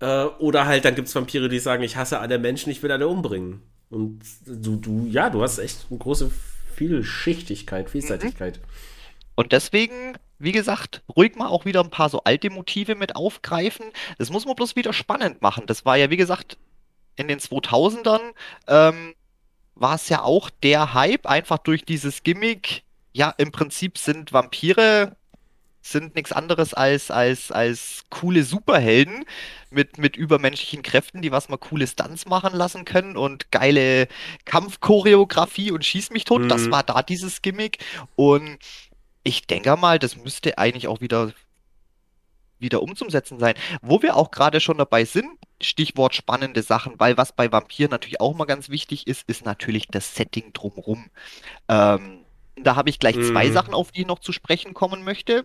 Äh, 0.00 0.24
oder 0.38 0.64
halt, 0.64 0.86
dann 0.86 0.94
gibt 0.94 1.08
es 1.08 1.14
Vampire, 1.14 1.50
die 1.50 1.58
sagen, 1.58 1.82
ich 1.82 1.96
hasse 1.96 2.20
alle 2.20 2.38
Menschen, 2.38 2.70
ich 2.70 2.82
will 2.82 2.90
alle 2.90 3.06
umbringen. 3.06 3.62
Und 3.90 4.20
du, 4.46 4.76
du, 4.76 5.06
ja, 5.10 5.28
du 5.28 5.42
hast 5.42 5.58
echt 5.58 5.86
eine 5.90 5.98
große 5.98 6.30
Vielschichtigkeit, 6.74 7.90
Vielseitigkeit. 7.90 8.58
Mhm. 8.58 8.62
Und 9.34 9.52
deswegen, 9.52 10.16
wie 10.38 10.52
gesagt, 10.52 11.02
ruhig 11.14 11.36
mal 11.36 11.48
auch 11.48 11.64
wieder 11.64 11.82
ein 11.82 11.90
paar 11.90 12.08
so 12.08 12.22
alte 12.24 12.50
Motive 12.50 12.94
mit 12.94 13.16
aufgreifen. 13.16 13.86
Das 14.18 14.30
muss 14.30 14.46
man 14.46 14.56
bloß 14.56 14.76
wieder 14.76 14.92
spannend 14.92 15.42
machen. 15.42 15.66
Das 15.66 15.84
war 15.84 15.96
ja, 15.96 16.10
wie 16.10 16.16
gesagt, 16.16 16.58
in 17.16 17.28
den 17.28 17.40
2000ern 17.40 18.20
ähm, 18.68 19.14
war 19.74 19.96
es 19.96 20.08
ja 20.08 20.22
auch 20.22 20.50
der 20.62 20.94
Hype, 20.94 21.26
einfach 21.26 21.58
durch 21.58 21.84
dieses 21.84 22.22
Gimmick. 22.22 22.84
Ja, 23.12 23.34
im 23.36 23.50
Prinzip 23.50 23.98
sind 23.98 24.32
Vampire 24.32 25.16
sind 25.80 26.14
nichts 26.14 26.32
anderes 26.32 26.74
als, 26.74 27.10
als, 27.10 27.50
als 27.50 28.04
coole 28.10 28.44
Superhelden 28.44 29.24
mit, 29.70 29.98
mit 29.98 30.16
übermenschlichen 30.16 30.82
Kräften, 30.82 31.22
die 31.22 31.32
was 31.32 31.48
mal 31.48 31.56
coole 31.56 31.86
Stunts 31.86 32.26
machen 32.26 32.54
lassen 32.54 32.84
können 32.84 33.16
und 33.16 33.50
geile 33.50 34.08
Kampfchoreografie 34.44 35.70
und 35.70 35.84
schieß 35.84 36.10
mich 36.10 36.24
tot. 36.24 36.42
Mhm. 36.42 36.48
Das 36.48 36.70
war 36.70 36.82
da 36.82 37.02
dieses 37.02 37.42
Gimmick. 37.42 37.78
Und 38.16 38.58
ich 39.28 39.46
denke 39.46 39.76
mal, 39.76 39.98
das 39.98 40.16
müsste 40.16 40.56
eigentlich 40.56 40.88
auch 40.88 41.02
wieder 41.02 41.32
wieder 42.58 42.82
umzusetzen 42.82 43.38
sein. 43.38 43.54
Wo 43.82 44.02
wir 44.02 44.16
auch 44.16 44.32
gerade 44.32 44.58
schon 44.58 44.78
dabei 44.78 45.04
sind, 45.04 45.28
Stichwort 45.62 46.14
spannende 46.14 46.62
Sachen, 46.62 46.94
weil 46.98 47.16
was 47.16 47.32
bei 47.32 47.52
Vampir 47.52 47.88
natürlich 47.88 48.20
auch 48.20 48.34
mal 48.34 48.46
ganz 48.46 48.68
wichtig 48.68 49.06
ist, 49.06 49.28
ist 49.28 49.44
natürlich 49.44 49.86
das 49.86 50.16
Setting 50.16 50.52
drumrum. 50.52 51.06
Ähm, 51.68 52.24
da 52.56 52.74
habe 52.74 52.90
ich 52.90 52.98
gleich 52.98 53.16
mhm. 53.16 53.30
zwei 53.30 53.50
Sachen, 53.50 53.74
auf 53.74 53.92
die 53.92 54.00
ich 54.00 54.06
noch 54.06 54.18
zu 54.18 54.32
sprechen 54.32 54.74
kommen 54.74 55.04
möchte. 55.04 55.44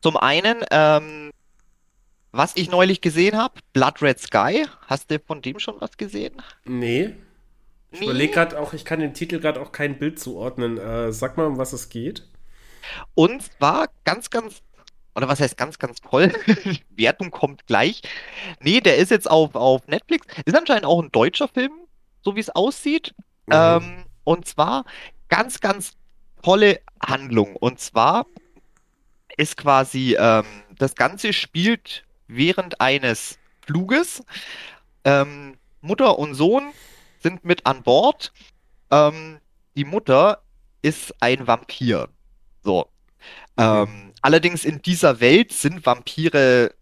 Zum 0.00 0.16
einen, 0.16 0.64
ähm, 0.70 1.32
was 2.32 2.56
ich 2.56 2.70
neulich 2.70 3.02
gesehen 3.02 3.36
habe, 3.36 3.60
Blood 3.74 4.00
Red 4.00 4.20
Sky. 4.20 4.66
Hast 4.86 5.10
du 5.10 5.18
von 5.18 5.42
dem 5.42 5.58
schon 5.58 5.74
was 5.80 5.98
gesehen? 5.98 6.40
Nee. 6.64 7.14
Ich 7.90 8.00
nee. 8.00 8.06
überlege 8.06 8.32
gerade 8.32 8.58
auch, 8.58 8.72
ich 8.72 8.84
kann 8.84 9.00
den 9.00 9.12
Titel 9.12 9.40
gerade 9.40 9.60
auch 9.60 9.72
kein 9.72 9.98
Bild 9.98 10.18
zuordnen. 10.18 10.78
Äh, 10.78 11.12
sag 11.12 11.36
mal, 11.36 11.46
um 11.46 11.58
was 11.58 11.72
es 11.74 11.90
geht. 11.90 12.30
Und 13.14 13.42
zwar 13.42 13.88
ganz, 14.04 14.30
ganz 14.30 14.62
oder 15.14 15.28
was 15.28 15.40
heißt 15.40 15.56
ganz, 15.56 15.78
ganz 15.78 16.00
toll? 16.00 16.32
Wertung 16.90 17.30
kommt 17.30 17.66
gleich. 17.66 18.02
Nee, 18.60 18.80
der 18.80 18.96
ist 18.96 19.10
jetzt 19.10 19.30
auf, 19.30 19.54
auf 19.54 19.86
Netflix. 19.88 20.26
Ist 20.44 20.56
anscheinend 20.56 20.86
auch 20.86 21.02
ein 21.02 21.10
deutscher 21.10 21.48
Film, 21.48 21.72
so 22.22 22.36
wie 22.36 22.40
es 22.40 22.50
aussieht. 22.50 23.14
Mhm. 23.46 23.52
Ähm, 23.52 24.04
und 24.24 24.46
zwar 24.46 24.84
ganz, 25.28 25.60
ganz 25.60 25.92
tolle 26.42 26.80
Handlung. 27.04 27.56
Und 27.56 27.80
zwar 27.80 28.26
ist 29.36 29.56
quasi, 29.56 30.16
ähm, 30.18 30.44
das 30.78 30.94
Ganze 30.94 31.32
spielt 31.32 32.04
während 32.26 32.80
eines 32.80 33.38
Fluges. 33.66 34.22
Ähm, 35.04 35.56
Mutter 35.80 36.18
und 36.18 36.34
Sohn 36.34 36.72
sind 37.22 37.44
mit 37.44 37.66
an 37.66 37.82
Bord. 37.82 38.32
Ähm, 38.90 39.38
die 39.76 39.84
Mutter 39.84 40.42
ist 40.82 41.14
ein 41.20 41.46
Vampir. 41.46 42.08
So. 42.62 42.86
Ähm, 43.56 44.10
Allerdings 44.22 44.64
in 44.64 44.82
dieser 44.82 45.20
Welt 45.20 45.52
sind 45.52 45.86
Vampire 45.86 46.74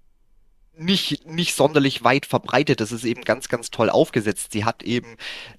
nicht, 0.77 1.27
nicht 1.27 1.55
sonderlich 1.55 2.05
weit 2.05 2.27
verbreitet. 2.27 2.81
Das 2.81 2.93
ist 2.93 3.05
eben 3.05 3.23
ganz, 3.23 3.49
ganz 3.49 3.71
toll 3.71 3.91
aufgesetzt. 3.91 4.53
Sie 4.53 4.65
hat 4.65 4.83
eben, 4.83 5.17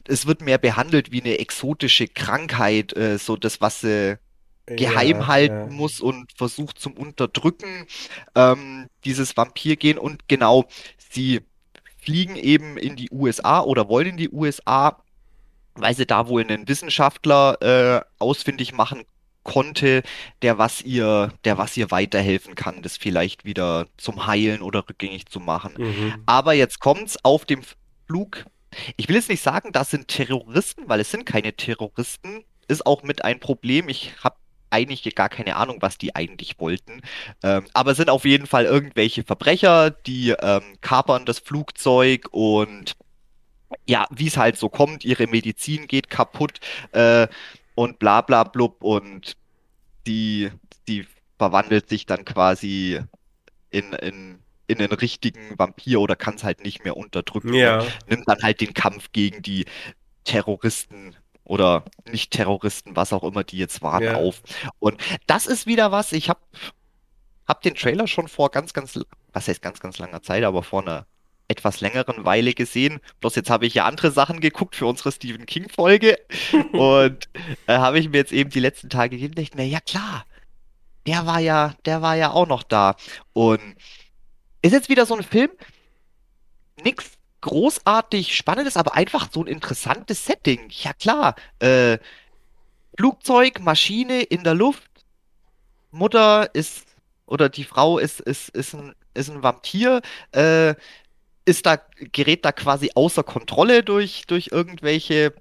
es 0.07 0.25
wird 0.27 0.41
mehr 0.41 0.57
behandelt 0.57 1.11
wie 1.11 1.21
eine 1.21 1.39
exotische 1.39 2.07
Krankheit, 2.07 2.95
äh, 2.95 3.17
so 3.17 3.35
das, 3.35 3.61
was 3.61 3.81
sie 3.81 4.17
geheim 4.65 5.21
ja, 5.21 5.27
halten 5.27 5.71
ja. 5.71 5.75
muss 5.75 5.99
und 5.99 6.31
versucht 6.35 6.79
zum 6.79 6.93
Unterdrücken, 6.93 7.87
ähm, 8.35 8.87
dieses 9.03 9.35
Vampirgehen. 9.35 9.97
Und 9.97 10.27
genau, 10.27 10.65
sie 10.97 11.41
fliegen 11.97 12.35
eben 12.35 12.77
in 12.77 12.95
die 12.95 13.09
USA 13.11 13.61
oder 13.61 13.89
wollen 13.89 14.07
in 14.07 14.17
die 14.17 14.29
USA, 14.29 15.01
weil 15.75 15.95
sie 15.95 16.05
da 16.05 16.27
wohl 16.27 16.41
einen 16.41 16.67
Wissenschaftler 16.67 17.61
äh, 17.61 18.01
ausfindig 18.19 18.73
machen 18.73 19.03
konnte, 19.51 20.03
der 20.41 20.57
was 20.57 20.81
ihr, 20.81 21.33
der 21.43 21.57
was 21.57 21.75
ihr 21.77 21.91
weiterhelfen 21.91 22.55
kann, 22.55 22.81
das 22.81 22.97
vielleicht 22.97 23.45
wieder 23.45 23.87
zum 23.97 24.27
Heilen 24.27 24.61
oder 24.61 24.87
rückgängig 24.87 25.25
zu 25.27 25.39
machen. 25.39 25.73
Mhm. 25.77 26.23
Aber 26.25 26.53
jetzt 26.53 26.79
kommt's 26.79 27.17
auf 27.23 27.45
dem 27.45 27.61
Flug. 28.07 28.45
Ich 28.97 29.07
will 29.07 29.15
jetzt 29.15 29.29
nicht 29.29 29.41
sagen, 29.43 29.71
das 29.71 29.89
sind 29.89 30.07
Terroristen, 30.07 30.83
weil 30.87 30.99
es 30.99 31.11
sind 31.11 31.25
keine 31.25 31.53
Terroristen. 31.53 32.43
Ist 32.67 32.85
auch 32.85 33.01
mit 33.03 33.23
ein 33.23 33.39
Problem. 33.39 33.89
Ich 33.89 34.13
habe 34.23 34.35
eigentlich 34.69 35.15
gar 35.15 35.29
keine 35.29 35.55
Ahnung, 35.55 35.77
was 35.79 35.97
die 35.97 36.15
eigentlich 36.15 36.59
wollten. 36.59 37.01
Ähm, 37.43 37.65
aber 37.73 37.91
es 37.91 37.97
sind 37.97 38.09
auf 38.09 38.25
jeden 38.25 38.45
Fall 38.45 38.65
irgendwelche 38.65 39.23
Verbrecher, 39.23 39.89
die 39.89 40.29
ähm, 40.29 40.61
kapern 40.81 41.25
das 41.25 41.39
Flugzeug 41.39 42.27
und 42.31 42.95
ja, 43.85 44.07
wie 44.11 44.27
es 44.27 44.37
halt 44.37 44.57
so 44.57 44.69
kommt, 44.69 45.05
ihre 45.05 45.27
Medizin 45.27 45.87
geht 45.87 46.09
kaputt. 46.09 46.59
Äh, 46.91 47.27
und 47.79 47.97
bla 47.97 48.19
bla 48.19 48.43
blub 48.43 48.83
und 48.83 49.37
die, 50.05 50.51
die 50.89 51.07
verwandelt 51.37 51.87
sich 51.87 52.05
dann 52.05 52.25
quasi 52.25 52.99
in, 53.69 53.93
in, 53.93 54.39
in 54.67 54.79
einen 54.79 54.91
richtigen 54.91 55.57
Vampir 55.57 56.01
oder 56.01 56.17
kann 56.17 56.35
es 56.35 56.43
halt 56.43 56.61
nicht 56.61 56.83
mehr 56.83 56.97
unterdrücken. 56.97 57.53
Ja. 57.53 57.85
Nimmt 58.09 58.27
dann 58.27 58.43
halt 58.43 58.59
den 58.59 58.73
Kampf 58.73 59.13
gegen 59.13 59.41
die 59.41 59.63
Terroristen 60.25 61.15
oder 61.45 61.85
nicht 62.11 62.31
Terroristen, 62.31 62.97
was 62.97 63.13
auch 63.13 63.23
immer 63.23 63.45
die 63.45 63.59
jetzt 63.59 63.81
waren, 63.81 64.03
ja. 64.03 64.15
auf. 64.15 64.41
Und 64.79 65.01
das 65.25 65.47
ist 65.47 65.65
wieder 65.65 65.89
was, 65.89 66.11
ich 66.11 66.27
habe 66.27 66.41
hab 67.47 67.61
den 67.61 67.75
Trailer 67.75 68.07
schon 68.07 68.27
vor 68.27 68.51
ganz, 68.51 68.73
ganz, 68.73 68.99
was 69.31 69.47
heißt 69.47 69.61
ganz, 69.61 69.79
ganz 69.79 69.99
langer 69.99 70.21
Zeit, 70.21 70.43
aber 70.43 70.63
vor 70.63 70.81
einer 70.81 71.05
etwas 71.49 71.81
längeren 71.81 72.23
Weile 72.23 72.53
gesehen. 72.53 73.01
Bloß 73.19 73.35
jetzt 73.35 73.49
habe 73.49 73.65
ich 73.65 73.73
ja 73.73 73.85
andere 73.85 74.11
Sachen 74.11 74.39
geguckt 74.39 74.75
für 74.75 74.85
unsere 74.85 75.11
Stephen 75.11 75.45
King-Folge. 75.45 76.17
und 76.71 77.27
äh, 77.67 77.77
habe 77.77 77.99
ich 77.99 78.07
mir 78.07 78.17
jetzt 78.17 78.31
eben 78.31 78.49
die 78.49 78.61
letzten 78.61 78.89
Tage 78.89 79.17
gegeben 79.17 79.33
und 79.35 79.43
dachte 79.43 79.57
mir, 79.57 79.67
ja 79.67 79.81
klar, 79.81 80.25
der 81.05 81.25
war 81.25 81.39
ja, 81.39 81.75
der 81.85 82.01
war 82.01 82.15
ja 82.15 82.31
auch 82.31 82.47
noch 82.47 82.63
da. 82.63 82.95
Und 83.33 83.75
ist 84.61 84.73
jetzt 84.73 84.89
wieder 84.89 85.05
so 85.05 85.15
ein 85.15 85.23
Film, 85.23 85.49
nix 86.83 87.11
großartig 87.41 88.35
Spannendes, 88.35 88.77
aber 88.77 88.95
einfach 88.95 89.29
so 89.31 89.43
ein 89.43 89.47
interessantes 89.47 90.25
Setting. 90.25 90.69
Ja 90.69 90.93
klar, 90.93 91.35
äh, 91.59 91.97
Flugzeug, 92.97 93.59
Maschine 93.61 94.21
in 94.21 94.43
der 94.43 94.53
Luft, 94.53 94.83
Mutter 95.91 96.53
ist 96.53 96.85
oder 97.25 97.49
die 97.49 97.63
Frau 97.63 97.97
ist, 97.97 98.19
ist, 98.19 98.49
ist, 98.49 98.73
ein, 98.73 98.93
ist 99.13 99.29
ein 99.29 99.43
Vampir, 99.43 100.01
äh, 100.31 100.75
ist 101.49 101.65
da, 101.65 101.81
gerät 102.11 102.45
da 102.45 102.51
quasi 102.51 102.91
außer 102.93 103.23
Kontrolle 103.23 103.83
durch, 103.83 104.25
durch 104.27 104.49
irgendwelche, 104.51 105.33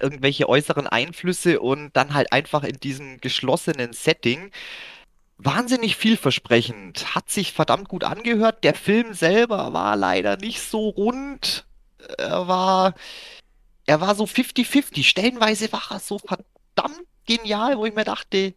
irgendwelche 0.00 0.48
äußeren 0.48 0.86
Einflüsse 0.86 1.60
und 1.60 1.94
dann 1.94 2.14
halt 2.14 2.32
einfach 2.32 2.64
in 2.64 2.80
diesem 2.80 3.20
geschlossenen 3.20 3.92
Setting. 3.92 4.50
Wahnsinnig 5.36 5.96
vielversprechend, 5.96 7.14
hat 7.14 7.28
sich 7.28 7.52
verdammt 7.52 7.88
gut 7.88 8.02
angehört. 8.02 8.64
Der 8.64 8.72
Film 8.72 9.12
selber 9.12 9.74
war 9.74 9.94
leider 9.94 10.38
nicht 10.38 10.62
so 10.62 10.88
rund. 10.88 11.66
Er 12.16 12.48
war, 12.48 12.94
er 13.84 14.00
war 14.00 14.14
so 14.14 14.24
50-50. 14.24 15.04
Stellenweise 15.04 15.70
war 15.70 15.82
er 15.90 16.00
so 16.00 16.18
verdammt 16.18 17.06
genial, 17.26 17.76
wo 17.76 17.84
ich 17.84 17.94
mir 17.94 18.04
dachte, 18.04 18.54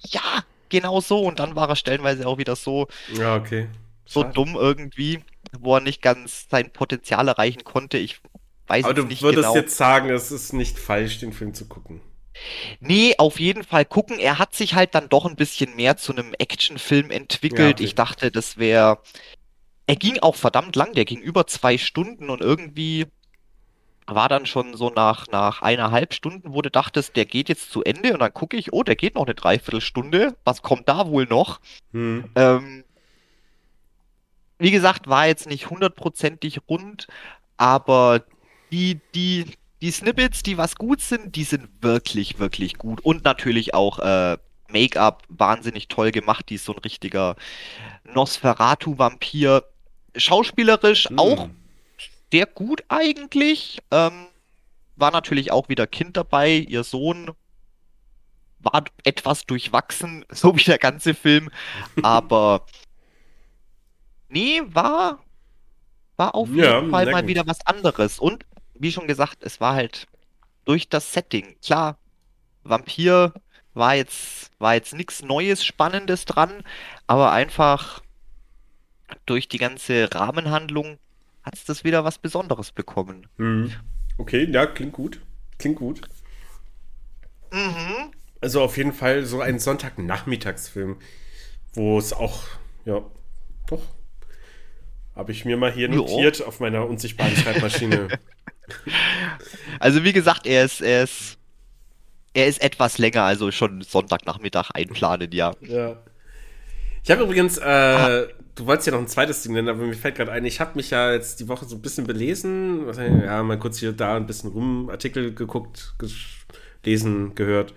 ja, 0.00 0.44
genau 0.68 1.00
so. 1.00 1.22
Und 1.22 1.40
dann 1.40 1.56
war 1.56 1.68
er 1.68 1.76
stellenweise 1.76 2.24
auch 2.28 2.38
wieder 2.38 2.54
so, 2.54 2.86
ja, 3.14 3.34
okay. 3.34 3.68
so 4.06 4.22
dumm 4.22 4.54
irgendwie 4.54 5.24
wo 5.58 5.76
er 5.76 5.80
nicht 5.80 6.02
ganz 6.02 6.46
sein 6.50 6.72
Potenzial 6.72 7.28
erreichen 7.28 7.64
konnte. 7.64 7.98
Ich 7.98 8.20
weiß 8.66 8.84
Aber 8.84 9.02
nicht 9.04 9.20
genau. 9.20 9.28
Aber 9.28 9.36
du 9.36 9.42
würdest 9.42 9.54
jetzt 9.54 9.76
sagen, 9.76 10.10
es 10.10 10.30
ist 10.30 10.52
nicht 10.52 10.78
falsch, 10.78 11.18
den 11.18 11.32
Film 11.32 11.54
zu 11.54 11.66
gucken. 11.66 12.00
Nee, 12.80 13.14
auf 13.18 13.40
jeden 13.40 13.64
Fall 13.64 13.84
gucken. 13.84 14.18
Er 14.18 14.38
hat 14.38 14.54
sich 14.54 14.74
halt 14.74 14.94
dann 14.94 15.08
doch 15.08 15.26
ein 15.26 15.36
bisschen 15.36 15.74
mehr 15.76 15.96
zu 15.96 16.12
einem 16.12 16.34
Actionfilm 16.38 17.10
entwickelt. 17.10 17.60
Ja, 17.60 17.74
okay. 17.74 17.84
Ich 17.84 17.94
dachte, 17.94 18.30
das 18.30 18.58
wäre. 18.58 18.98
Er 19.86 19.96
ging 19.96 20.18
auch 20.20 20.34
verdammt 20.34 20.76
lang, 20.76 20.92
der 20.92 21.06
ging 21.06 21.18
über 21.18 21.46
zwei 21.46 21.78
Stunden 21.78 22.28
und 22.28 22.42
irgendwie 22.42 23.06
war 24.06 24.28
dann 24.28 24.46
schon 24.46 24.74
so 24.74 24.90
nach, 24.90 25.26
nach 25.28 25.62
eineinhalb 25.62 26.14
Stunden, 26.14 26.52
wo 26.52 26.62
du 26.62 26.70
dachtest, 26.70 27.16
der 27.16 27.26
geht 27.26 27.48
jetzt 27.48 27.70
zu 27.70 27.82
Ende 27.84 28.12
und 28.12 28.20
dann 28.20 28.32
gucke 28.32 28.56
ich, 28.56 28.72
oh, 28.72 28.82
der 28.82 28.96
geht 28.96 29.14
noch 29.14 29.26
eine 29.26 29.34
Dreiviertelstunde. 29.34 30.36
Was 30.44 30.62
kommt 30.62 30.88
da 30.88 31.08
wohl 31.08 31.26
noch? 31.26 31.60
Hm. 31.92 32.24
Ähm, 32.34 32.84
wie 34.58 34.70
gesagt, 34.70 35.08
war 35.08 35.26
jetzt 35.26 35.46
nicht 35.46 35.70
hundertprozentig 35.70 36.60
rund, 36.68 37.06
aber 37.56 38.24
die, 38.72 39.00
die, 39.14 39.46
die 39.80 39.90
Snippets, 39.90 40.42
die 40.42 40.58
was 40.58 40.76
gut 40.76 41.00
sind, 41.00 41.36
die 41.36 41.44
sind 41.44 41.68
wirklich, 41.80 42.38
wirklich 42.38 42.78
gut. 42.78 43.00
Und 43.00 43.24
natürlich 43.24 43.74
auch 43.74 43.98
äh, 43.98 44.38
Make-up 44.68 45.22
wahnsinnig 45.28 45.88
toll 45.88 46.10
gemacht. 46.10 46.48
Die 46.48 46.56
ist 46.56 46.64
so 46.64 46.72
ein 46.72 46.78
richtiger 46.78 47.36
Nosferatu-Vampir. 48.04 49.64
Schauspielerisch 50.16 51.10
mm. 51.10 51.18
auch 51.18 51.48
sehr 52.32 52.46
gut 52.46 52.84
eigentlich. 52.88 53.80
Ähm, 53.90 54.26
war 54.96 55.10
natürlich 55.10 55.52
auch 55.52 55.68
wieder 55.68 55.86
Kind 55.86 56.16
dabei. 56.16 56.56
Ihr 56.56 56.84
Sohn 56.84 57.30
war 58.60 58.84
etwas 59.04 59.46
durchwachsen, 59.46 60.24
so 60.30 60.56
wie 60.56 60.64
der 60.64 60.78
ganze 60.78 61.14
Film. 61.14 61.50
Aber 62.02 62.66
Nee, 64.28 64.62
war, 64.66 65.24
war 66.16 66.34
auf 66.34 66.48
jeden 66.48 66.60
ja, 66.60 66.88
Fall 66.88 67.10
mal 67.10 67.22
gut. 67.22 67.28
wieder 67.28 67.46
was 67.46 67.66
anderes. 67.66 68.18
Und 68.18 68.44
wie 68.74 68.92
schon 68.92 69.06
gesagt, 69.06 69.38
es 69.40 69.60
war 69.60 69.74
halt 69.74 70.06
durch 70.64 70.88
das 70.88 71.12
Setting. 71.12 71.56
Klar, 71.62 71.98
Vampir 72.62 73.32
war 73.74 73.94
jetzt, 73.94 74.50
war 74.58 74.74
jetzt 74.74 74.94
nichts 74.94 75.22
Neues, 75.22 75.64
Spannendes 75.64 76.24
dran, 76.24 76.62
aber 77.06 77.32
einfach 77.32 78.02
durch 79.26 79.48
die 79.48 79.58
ganze 79.58 80.12
Rahmenhandlung 80.12 80.98
hat 81.42 81.54
es 81.54 81.64
das 81.64 81.84
wieder 81.84 82.04
was 82.04 82.18
Besonderes 82.18 82.72
bekommen. 82.72 83.26
Mhm. 83.38 83.72
Okay, 84.18 84.48
ja, 84.50 84.66
klingt 84.66 84.92
gut. 84.92 85.20
Klingt 85.58 85.76
gut. 85.76 86.02
Mhm. 87.52 88.12
Also 88.40 88.62
auf 88.62 88.76
jeden 88.76 88.92
Fall 88.92 89.24
so 89.24 89.40
ein 89.40 89.58
Sonntagnachmittagsfilm, 89.58 90.98
wo 91.72 91.98
es 91.98 92.12
auch, 92.12 92.42
ja, 92.84 93.02
doch. 93.66 93.82
Habe 95.18 95.32
ich 95.32 95.44
mir 95.44 95.56
mal 95.56 95.72
hier 95.72 95.88
notiert 95.88 96.38
jo. 96.38 96.46
auf 96.46 96.60
meiner 96.60 96.86
unsichtbaren 96.88 97.36
Schreibmaschine. 97.36 98.08
Also 99.80 100.04
wie 100.04 100.12
gesagt, 100.12 100.46
er 100.46 100.64
ist, 100.64 100.82
er 100.82 101.04
ist, 101.04 101.38
er 102.34 102.48
ist 102.48 102.60
etwas 102.60 102.98
länger, 102.98 103.22
also 103.22 103.50
schon 103.50 103.80
Sonntagnachmittag 103.80 104.70
einplanen, 104.74 105.32
ja. 105.32 105.54
Ja. 105.62 105.96
Ich 107.02 107.10
habe 107.10 107.22
übrigens, 107.22 107.56
äh, 107.56 108.26
du 108.56 108.66
wolltest 108.66 108.88
ja 108.88 108.92
noch 108.92 109.00
ein 109.00 109.08
zweites 109.08 109.42
Ding 109.42 109.54
nennen, 109.54 109.68
aber 109.68 109.84
mir 109.84 109.94
fällt 109.94 110.16
gerade 110.16 110.32
ein, 110.32 110.44
ich 110.44 110.60
habe 110.60 110.72
mich 110.74 110.90
ja 110.90 111.12
jetzt 111.12 111.40
die 111.40 111.48
Woche 111.48 111.64
so 111.64 111.76
ein 111.76 111.80
bisschen 111.80 112.06
belesen, 112.06 112.86
ja, 113.24 113.42
mal 113.42 113.58
kurz 113.58 113.78
hier 113.78 113.92
da 113.92 114.16
ein 114.16 114.26
bisschen 114.26 114.50
rum 114.50 114.90
Artikel 114.90 115.32
geguckt, 115.34 115.94
gelesen, 116.82 117.34
gehört. 117.34 117.72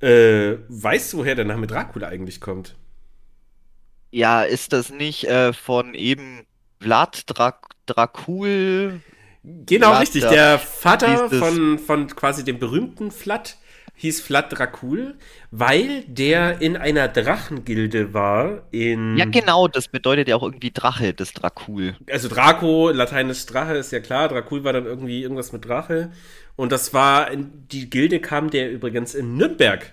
Äh, 0.00 0.56
weißt 0.68 1.12
du, 1.12 1.18
woher 1.18 1.34
der 1.34 1.44
Name 1.44 1.66
Dracula 1.66 2.08
eigentlich 2.08 2.40
kommt? 2.40 2.74
Ja, 4.10 4.42
ist 4.42 4.72
das 4.72 4.90
nicht 4.90 5.24
äh, 5.24 5.52
von 5.52 5.92
eben 5.94 6.46
Vlad 6.82 7.24
Dra 7.26 7.58
Dracul? 7.86 9.00
Genau, 9.44 9.88
Vlad, 9.88 10.02
richtig. 10.02 10.22
Der 10.22 10.58
Vater 10.58 11.28
von, 11.30 11.78
von 11.78 12.06
quasi 12.08 12.44
dem 12.44 12.58
berühmten 12.58 13.10
Vlad 13.10 13.56
hieß 13.94 14.20
Vlad 14.20 14.56
Dracul, 14.56 15.14
weil 15.50 16.02
der 16.06 16.60
in 16.60 16.76
einer 16.76 17.08
Drachengilde 17.08 18.14
war. 18.14 18.62
In 18.70 19.16
ja, 19.16 19.24
genau, 19.26 19.68
das 19.68 19.88
bedeutet 19.88 20.28
ja 20.28 20.36
auch 20.36 20.42
irgendwie 20.42 20.70
Drache, 20.72 21.14
das 21.14 21.32
Dracul. 21.32 21.96
Also 22.10 22.28
Draco, 22.28 22.90
lateinisch 22.90 23.46
Drache, 23.46 23.74
ist 23.74 23.92
ja 23.92 24.00
klar. 24.00 24.28
Dracul 24.28 24.64
war 24.64 24.72
dann 24.72 24.86
irgendwie 24.86 25.22
irgendwas 25.22 25.52
mit 25.52 25.64
Drache. 25.64 26.12
Und 26.56 26.72
das 26.72 26.92
war, 26.94 27.30
die 27.34 27.90
Gilde 27.90 28.20
kam 28.20 28.50
der 28.50 28.70
übrigens 28.70 29.14
in 29.14 29.36
Nürnberg. 29.36 29.92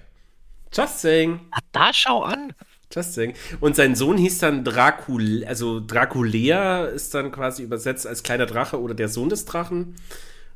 Just 0.73 0.99
saying. 0.99 1.39
Ah, 1.51 1.59
da 1.71 1.91
schau 1.93 2.23
an. 2.23 2.53
Just 2.91 3.13
saying. 3.13 3.33
Und 3.59 3.75
sein 3.75 3.95
Sohn 3.95 4.17
hieß 4.17 4.39
dann 4.39 4.63
Dracul, 4.63 5.45
also 5.45 5.79
Draculea 5.79 6.85
ist 6.85 7.13
dann 7.13 7.31
quasi 7.31 7.63
übersetzt 7.63 8.07
als 8.07 8.23
kleiner 8.23 8.47
Drache 8.47 8.81
oder 8.81 8.95
der 8.95 9.09
Sohn 9.09 9.29
des 9.29 9.45
Drachen. 9.45 9.95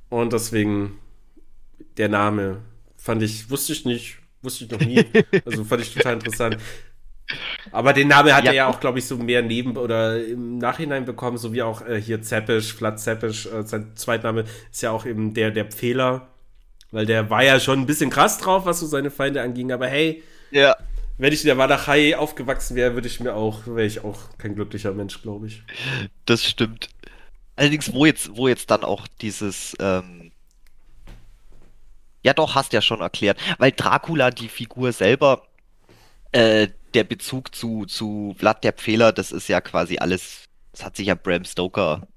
Und 0.10 0.34
deswegen 0.34 1.00
der 1.98 2.10
Name 2.10 2.58
fand 2.98 3.22
ich, 3.22 3.50
wusste 3.50 3.74
ich 3.74 3.86
nicht, 3.86 4.18
wusste 4.42 4.66
ich 4.66 4.72
noch 4.72 4.80
nie. 4.80 5.06
Also 5.46 5.64
fand 5.64 5.84
ich 5.84 5.94
total 5.94 6.14
interessant. 6.14 6.58
Aber 7.72 7.94
den 7.94 8.08
Namen 8.08 8.34
hat 8.34 8.44
ja. 8.44 8.52
er 8.52 8.56
ja 8.56 8.68
auch, 8.68 8.80
glaube 8.80 9.00
ich, 9.00 9.06
so 9.06 9.18
mehr 9.18 9.42
neben 9.42 9.78
oder 9.78 10.24
im 10.24 10.58
Nachhinein 10.58 11.06
bekommen, 11.06 11.38
so 11.38 11.54
wie 11.54 11.62
auch 11.62 11.82
äh, 11.86 12.02
hier 12.02 12.22
Zeppisch, 12.22 12.74
Vlad 12.74 13.00
Zeppisch, 13.00 13.46
äh, 13.46 13.64
sein 13.64 13.92
Zweitname 13.96 14.46
ist 14.72 14.82
ja 14.82 14.92
auch 14.92 15.06
eben 15.06 15.34
der, 15.34 15.52
der 15.52 15.66
Pfähler, 15.66 16.28
weil 16.92 17.06
der 17.06 17.30
war 17.30 17.44
ja 17.44 17.60
schon 17.60 17.80
ein 17.80 17.86
bisschen 17.86 18.10
krass 18.10 18.38
drauf, 18.40 18.66
was 18.66 18.80
so 18.80 18.86
seine 18.86 19.10
Feinde 19.10 19.42
anging, 19.42 19.72
aber 19.72 19.88
hey, 19.88 20.22
ja. 20.52 20.76
Wenn 21.18 21.34
ich 21.34 21.42
in 21.42 21.48
der 21.48 21.58
Walachei 21.58 22.18
aufgewachsen 22.18 22.76
wäre, 22.76 22.94
würde 22.96 23.08
ich 23.08 23.20
mir 23.20 23.36
auch, 23.36 23.68
wäre 23.68 23.86
ich 23.86 24.04
auch 24.04 24.38
kein 24.38 24.56
glücklicher 24.56 24.94
Mensch, 24.94 25.22
glaube 25.22 25.48
ich. 25.48 25.64
Das 26.26 26.44
stimmt. 26.44 26.90
Allerdings, 27.56 27.94
wo 27.94 28.06
jetzt, 28.06 28.36
wo 28.36 28.48
jetzt 28.48 28.72
dann 28.72 28.84
auch 28.84 29.08
dieses, 29.22 29.76
ähm, 29.80 30.32
ja 32.24 32.34
doch, 32.34 32.56
hast 32.56 32.74
ja 32.74 32.82
schon 32.82 33.02
erklärt, 33.02 33.40
weil 33.60 33.72
Dracula, 33.72 34.32
die 34.32 34.50
Figur 34.50 34.92
selber, 34.92 35.44
äh, 36.32 36.70
der 36.94 37.04
Bezug 37.04 37.54
zu, 37.54 37.86
zu 37.86 38.36
Vlad 38.40 38.64
der 38.64 38.74
Pfähler, 38.74 39.12
das 39.12 39.32
ist 39.32 39.48
ja 39.50 39.62
quasi 39.62 39.98
alles, 39.98 40.46
das 40.72 40.84
hat 40.84 40.96
sich 40.96 41.08
ja 41.08 41.16
Bram 41.16 41.46
Stoker 41.46 42.08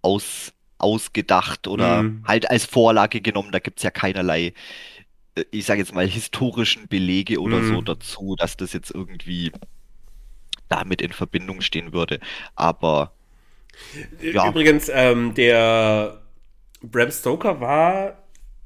aus, 0.00 0.52
ausgedacht 0.78 1.66
oder 1.66 2.04
mhm. 2.04 2.24
halt 2.26 2.50
als 2.50 2.64
Vorlage 2.64 3.20
genommen. 3.20 3.52
Da 3.52 3.58
gibt 3.58 3.78
es 3.78 3.82
ja 3.82 3.90
keinerlei, 3.90 4.54
ich 5.50 5.64
sage 5.64 5.80
jetzt 5.80 5.94
mal, 5.94 6.06
historischen 6.06 6.88
Belege 6.88 7.40
oder 7.40 7.58
mhm. 7.58 7.68
so 7.68 7.82
dazu, 7.82 8.36
dass 8.36 8.56
das 8.56 8.72
jetzt 8.72 8.90
irgendwie 8.94 9.52
damit 10.68 11.02
in 11.02 11.12
Verbindung 11.12 11.60
stehen 11.60 11.92
würde. 11.92 12.20
Aber 12.54 13.12
ja. 14.20 14.48
Übrigens, 14.48 14.90
ähm, 14.92 15.34
der 15.34 16.20
Bram 16.82 17.10
Stoker 17.10 17.60
war 17.60 18.18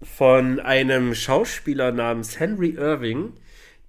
von 0.02 0.60
einem 0.60 1.14
Schauspieler 1.14 1.92
namens 1.92 2.38
Henry 2.40 2.70
Irving, 2.70 3.34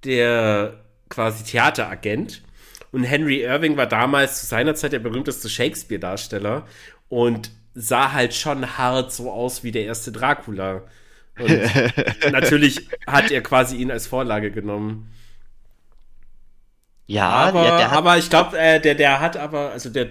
der 0.03 0.83
quasi 1.09 1.43
Theateragent. 1.43 2.43
Und 2.91 3.03
Henry 3.03 3.41
Irving 3.41 3.77
war 3.77 3.87
damals 3.87 4.41
zu 4.41 4.45
seiner 4.45 4.75
Zeit 4.75 4.93
der 4.93 4.99
berühmteste 4.99 5.49
Shakespeare-Darsteller 5.49 6.67
und 7.09 7.51
sah 7.73 8.11
halt 8.11 8.35
schon 8.35 8.77
hart 8.77 9.11
so 9.11 9.31
aus 9.31 9.63
wie 9.63 9.71
der 9.71 9.85
erste 9.85 10.11
Dracula. 10.11 10.83
Und 11.39 12.31
natürlich 12.31 12.87
hat 13.07 13.31
er 13.31 13.41
quasi 13.41 13.77
ihn 13.77 13.91
als 13.91 14.07
Vorlage 14.07 14.51
genommen. 14.51 15.11
Ja, 17.05 17.29
aber, 17.29 17.65
ja, 17.65 17.89
aber 17.89 18.17
ich 18.17 18.29
glaube, 18.29 18.57
äh, 18.57 18.79
der, 18.79 18.95
der 18.95 19.19
hat 19.19 19.35
aber, 19.35 19.71
also 19.71 19.89
der 19.89 20.09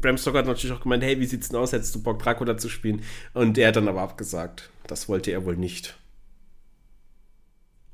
Bram 0.00 0.18
Stoker 0.18 0.38
hat 0.38 0.46
natürlich 0.46 0.76
auch 0.76 0.82
gemeint, 0.82 1.02
hey, 1.02 1.18
wie 1.20 1.26
sieht's 1.26 1.48
denn 1.48 1.58
aus, 1.58 1.72
hättest 1.72 1.94
du 1.94 2.02
Bock, 2.02 2.18
Dracula 2.22 2.56
zu 2.56 2.68
spielen? 2.68 3.02
Und 3.32 3.58
er 3.58 3.68
hat 3.68 3.76
dann 3.76 3.88
aber 3.88 4.02
abgesagt. 4.02 4.70
Das 4.86 5.08
wollte 5.08 5.30
er 5.30 5.44
wohl 5.44 5.56
nicht. 5.56 5.96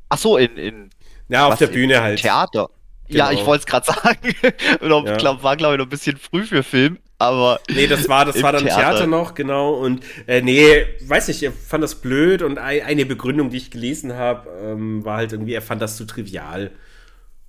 Ach 0.09 0.19
so, 0.19 0.37
in, 0.37 0.57
in 0.57 0.91
ja, 1.29 1.47
auf 1.47 1.59
der 1.59 1.69
Bühne 1.69 2.01
halt. 2.03 2.21
Theater. 2.21 2.69
Genau. 3.11 3.25
Ja, 3.25 3.33
ich 3.33 3.45
wollte 3.45 3.63
es 3.63 3.67
gerade 3.67 3.87
sagen. 3.93 4.35
Und 4.81 5.07
ja. 5.07 5.17
glaub, 5.17 5.43
war, 5.43 5.57
glaube 5.57 5.75
ich, 5.75 5.79
noch 5.79 5.87
ein 5.87 5.91
bisschen 5.91 6.17
früh 6.17 6.45
für 6.45 6.63
Film, 6.63 6.99
aber. 7.19 7.61
Nee, 7.69 7.87
das 7.87 8.09
war, 8.09 8.25
das 8.25 8.43
war 8.43 8.53
dann 8.53 8.65
Theater. 8.65 8.81
Theater. 8.81 9.07
noch, 9.07 9.35
genau. 9.35 9.75
Und 9.75 10.05
äh, 10.27 10.41
nee, 10.43 10.87
weiß 11.03 11.29
nicht, 11.29 11.43
er 11.43 11.53
fand 11.53 11.83
das 11.83 11.97
blöd 11.97 12.43
und 12.43 12.59
eine 12.59 13.07
Begründung, 13.07 13.51
die 13.51 13.57
ich 13.57 13.71
gelesen 13.71 14.15
habe, 14.15 14.49
ähm, 14.63 15.05
war 15.05 15.19
halt 15.19 15.33
irgendwie, 15.33 15.55
er 15.55 15.63
fand 15.63 15.83
das 15.83 15.97
zu 15.97 16.07
trivial. 16.07 16.71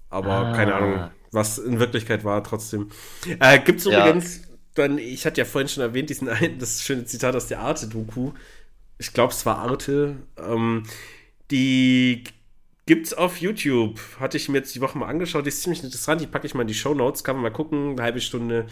Aber 0.09 0.31
ah. 0.31 0.53
keine 0.53 0.75
Ahnung, 0.75 1.09
was 1.31 1.57
in 1.57 1.79
Wirklichkeit 1.79 2.25
war 2.25 2.43
trotzdem. 2.43 2.89
Äh, 3.39 3.59
gibt's 3.59 3.85
übrigens, 3.85 4.37
ja. 4.37 4.43
dann, 4.75 4.97
ich 4.97 5.25
hatte 5.25 5.39
ja 5.39 5.45
vorhin 5.45 5.69
schon 5.69 5.83
erwähnt, 5.83 6.09
diesen 6.09 6.27
einen, 6.27 6.59
das 6.59 6.81
schöne 6.81 7.05
Zitat 7.05 7.35
aus 7.35 7.47
der 7.47 7.59
Arte-Doku. 7.59 8.33
Ich 8.97 9.13
glaube, 9.13 9.31
es 9.31 9.45
war 9.45 9.59
Arte. 9.59 10.17
Ähm, 10.37 10.83
die 11.49 12.23
Gibt's 12.85 13.13
auf 13.13 13.37
YouTube. 13.37 13.99
Hatte 14.19 14.37
ich 14.37 14.49
mir 14.49 14.57
jetzt 14.59 14.75
die 14.75 14.81
Woche 14.81 14.97
mal 14.97 15.07
angeschaut. 15.07 15.45
Die 15.45 15.49
ist 15.49 15.61
ziemlich 15.61 15.83
interessant. 15.83 16.21
Die 16.21 16.27
packe 16.27 16.47
ich 16.47 16.53
mal 16.53 16.61
in 16.61 16.67
die 16.67 16.73
Show 16.73 16.93
Notes. 16.93 17.23
Kann 17.23 17.35
man 17.35 17.43
mal 17.43 17.51
gucken. 17.51 17.91
Eine 17.91 18.03
halbe 18.03 18.21
Stunde. 18.21 18.65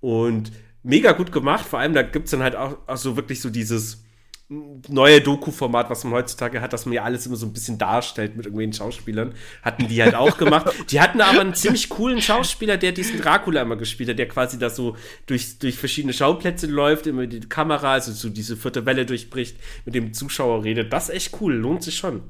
Und 0.00 0.52
mega 0.82 1.12
gut 1.12 1.32
gemacht. 1.32 1.64
Vor 1.66 1.78
allem, 1.78 1.94
da 1.94 2.02
gibt 2.02 2.26
es 2.26 2.32
dann 2.32 2.42
halt 2.42 2.56
auch, 2.56 2.76
auch 2.86 2.96
so 2.96 3.16
wirklich 3.16 3.40
so 3.40 3.50
dieses 3.50 4.04
neue 4.48 5.22
Doku-Format, 5.22 5.88
was 5.88 6.04
man 6.04 6.12
heutzutage 6.12 6.60
hat, 6.60 6.72
dass 6.74 6.84
man 6.84 6.92
ja 6.92 7.02
alles 7.02 7.26
immer 7.26 7.36
so 7.36 7.46
ein 7.46 7.52
bisschen 7.54 7.78
darstellt 7.78 8.36
mit 8.36 8.44
irgendwelchen 8.44 8.74
Schauspielern. 8.74 9.34
Hatten 9.62 9.88
die 9.88 10.02
halt 10.02 10.14
auch 10.14 10.36
gemacht. 10.36 10.70
Die 10.90 11.00
hatten 11.00 11.22
aber 11.22 11.40
einen 11.40 11.54
ziemlich 11.54 11.88
coolen 11.88 12.20
Schauspieler, 12.20 12.76
der 12.76 12.92
diesen 12.92 13.20
Dracula 13.20 13.62
immer 13.62 13.76
gespielt 13.76 14.10
hat, 14.10 14.18
der 14.18 14.28
quasi 14.28 14.58
da 14.58 14.68
so 14.68 14.96
durch, 15.26 15.58
durch 15.58 15.78
verschiedene 15.78 16.12
Schauplätze 16.12 16.66
läuft, 16.66 17.06
immer 17.06 17.26
die 17.26 17.40
Kamera, 17.40 17.94
also 17.94 18.12
so 18.12 18.28
diese 18.28 18.56
vierte 18.56 18.84
Welle 18.84 19.06
durchbricht, 19.06 19.56
mit 19.86 19.94
dem 19.94 20.12
Zuschauer 20.12 20.62
redet. 20.62 20.92
Das 20.92 21.08
ist 21.08 21.14
echt 21.14 21.40
cool. 21.40 21.54
Lohnt 21.54 21.82
sich 21.82 21.96
schon. 21.96 22.22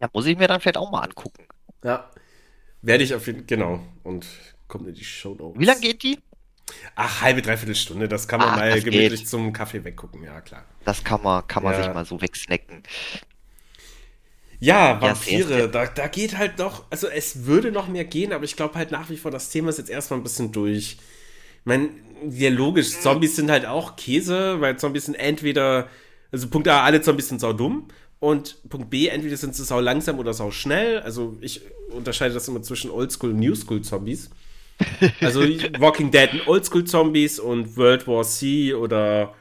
Ja, 0.00 0.08
muss 0.12 0.26
ich 0.26 0.38
mir 0.38 0.48
dann 0.48 0.60
vielleicht 0.60 0.76
auch 0.76 0.90
mal 0.90 1.00
angucken. 1.00 1.44
Ja. 1.82 2.10
Werde 2.82 3.04
ich 3.04 3.14
auf 3.14 3.26
jeden 3.26 3.40
Fall, 3.40 3.46
genau. 3.46 3.80
Und 4.04 4.26
kommt 4.68 4.86
in 4.88 4.94
die 4.94 5.04
Show 5.04 5.34
Notes. 5.34 5.60
Wie 5.60 5.64
lange 5.64 5.80
geht 5.80 6.02
die? 6.02 6.18
Ach, 6.94 7.22
halbe, 7.22 7.42
dreiviertel 7.42 7.74
Stunde. 7.74 8.08
Das 8.08 8.28
kann 8.28 8.40
man 8.40 8.50
ah, 8.50 8.56
mal 8.56 8.80
gemütlich 8.80 9.20
geht. 9.20 9.28
zum 9.28 9.52
Kaffee 9.52 9.84
weggucken, 9.84 10.22
ja 10.22 10.40
klar. 10.40 10.64
Das 10.84 11.02
kann 11.02 11.22
man, 11.22 11.46
kann 11.46 11.62
man 11.62 11.72
ja. 11.72 11.82
sich 11.82 11.94
mal 11.94 12.04
so 12.04 12.20
wegsnacken. 12.20 12.82
Ja, 14.60 15.00
Vampire, 15.00 15.60
ja, 15.60 15.66
da, 15.68 15.86
da 15.86 16.08
geht 16.08 16.36
halt 16.36 16.58
noch, 16.58 16.84
also 16.90 17.06
es 17.06 17.46
würde 17.46 17.70
noch 17.70 17.86
mehr 17.86 18.04
gehen, 18.04 18.32
aber 18.32 18.44
ich 18.44 18.56
glaube 18.56 18.74
halt 18.74 18.90
nach 18.90 19.08
wie 19.08 19.16
vor, 19.16 19.30
das 19.30 19.50
Thema 19.50 19.68
ist 19.68 19.78
jetzt 19.78 19.90
erstmal 19.90 20.18
ein 20.18 20.24
bisschen 20.24 20.50
durch. 20.50 20.98
Ich 21.60 21.64
meine, 21.64 21.90
ja, 22.28 22.50
logisch, 22.50 22.98
Zombies 23.00 23.36
sind 23.36 23.52
halt 23.52 23.66
auch 23.66 23.94
Käse, 23.94 24.60
weil 24.60 24.76
Zombies 24.76 25.04
sind 25.04 25.14
entweder, 25.14 25.88
also 26.32 26.48
Punkt 26.48 26.66
A, 26.66 26.82
alle 26.82 27.00
Zombies 27.02 27.28
sind 27.28 27.40
saudumm 27.40 27.88
und 28.20 28.56
Punkt 28.68 28.90
B, 28.90 29.08
entweder 29.08 29.36
sind 29.36 29.54
sie 29.54 29.64
sau 29.64 29.80
langsam 29.80 30.18
oder 30.18 30.34
sau 30.34 30.50
schnell. 30.50 31.00
Also 31.00 31.36
ich 31.40 31.62
unterscheide 31.90 32.34
das 32.34 32.48
immer 32.48 32.62
zwischen 32.62 32.90
Oldschool 32.90 33.30
und 33.30 33.38
Newschool 33.40 33.82
Zombies. 33.82 34.30
Also 35.20 35.40
Walking 35.40 36.12
Dead 36.12 36.32
und 36.32 36.46
Oldschool 36.46 36.84
Zombies 36.84 37.40
und 37.40 37.76
World 37.76 38.06
War 38.06 38.22
C 38.22 38.74
oder 38.74 39.34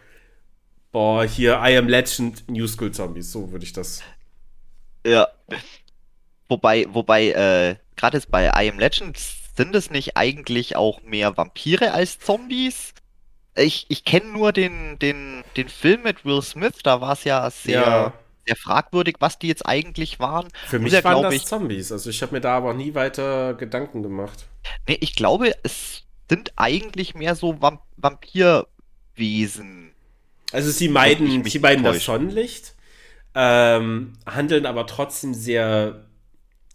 boah, 0.91 1.25
hier 1.25 1.61
I 1.63 1.77
Am 1.77 1.87
Legend 1.87 2.49
Newschool 2.49 2.91
Zombies. 2.91 3.31
So 3.31 3.51
würde 3.51 3.63
ich 3.63 3.73
das. 3.73 4.01
Ja. 5.05 5.27
Wobei, 6.49 6.87
wobei, 6.89 7.29
äh, 7.29 7.75
gerade 7.95 8.17
jetzt 8.17 8.31
bei 8.31 8.45
I 8.47 8.69
Am 8.69 8.79
Legend 8.79 9.17
sind 9.55 9.75
es 9.75 9.91
nicht 9.91 10.17
eigentlich 10.17 10.75
auch 10.75 11.01
mehr 11.03 11.35
Vampire 11.37 11.93
als 11.93 12.19
Zombies? 12.19 12.93
Ich, 13.55 13.85
ich 13.89 14.05
kenne 14.05 14.27
nur 14.27 14.53
den, 14.53 14.97
den, 14.99 15.43
den 15.55 15.67
Film 15.67 16.03
mit 16.03 16.25
Will 16.25 16.41
Smith, 16.41 16.79
da 16.83 17.01
war 17.01 17.13
es 17.13 17.23
ja 17.23 17.49
sehr. 17.49 17.81
Ja 17.81 18.13
sehr 18.47 18.55
fragwürdig, 18.55 19.17
was 19.19 19.37
die 19.37 19.47
jetzt 19.47 19.65
eigentlich 19.65 20.19
waren. 20.19 20.47
Für 20.67 20.79
mich 20.79 20.93
ja, 20.93 21.03
waren 21.03 21.23
das 21.23 21.33
ich, 21.33 21.45
Zombies. 21.45 21.91
Also 21.91 22.09
ich 22.09 22.21
habe 22.21 22.35
mir 22.35 22.41
da 22.41 22.57
aber 22.57 22.73
nie 22.73 22.95
weiter 22.95 23.53
Gedanken 23.53 24.03
gemacht. 24.03 24.45
Nee, 24.87 24.97
ich 25.01 25.15
glaube, 25.15 25.53
es 25.63 26.03
sind 26.29 26.53
eigentlich 26.55 27.13
mehr 27.15 27.35
so 27.35 27.61
Vamp 27.61 27.81
Vampirwesen. 27.97 29.91
Also 30.51 30.71
sie 30.71 30.87
meiden, 30.87 31.43
sie 31.43 31.59
meiden 31.59 31.83
das 31.83 32.05
Sonnenlicht, 32.05 32.75
ähm, 33.35 34.13
handeln 34.25 34.65
aber 34.65 34.87
trotzdem 34.87 35.33
sehr 35.33 36.07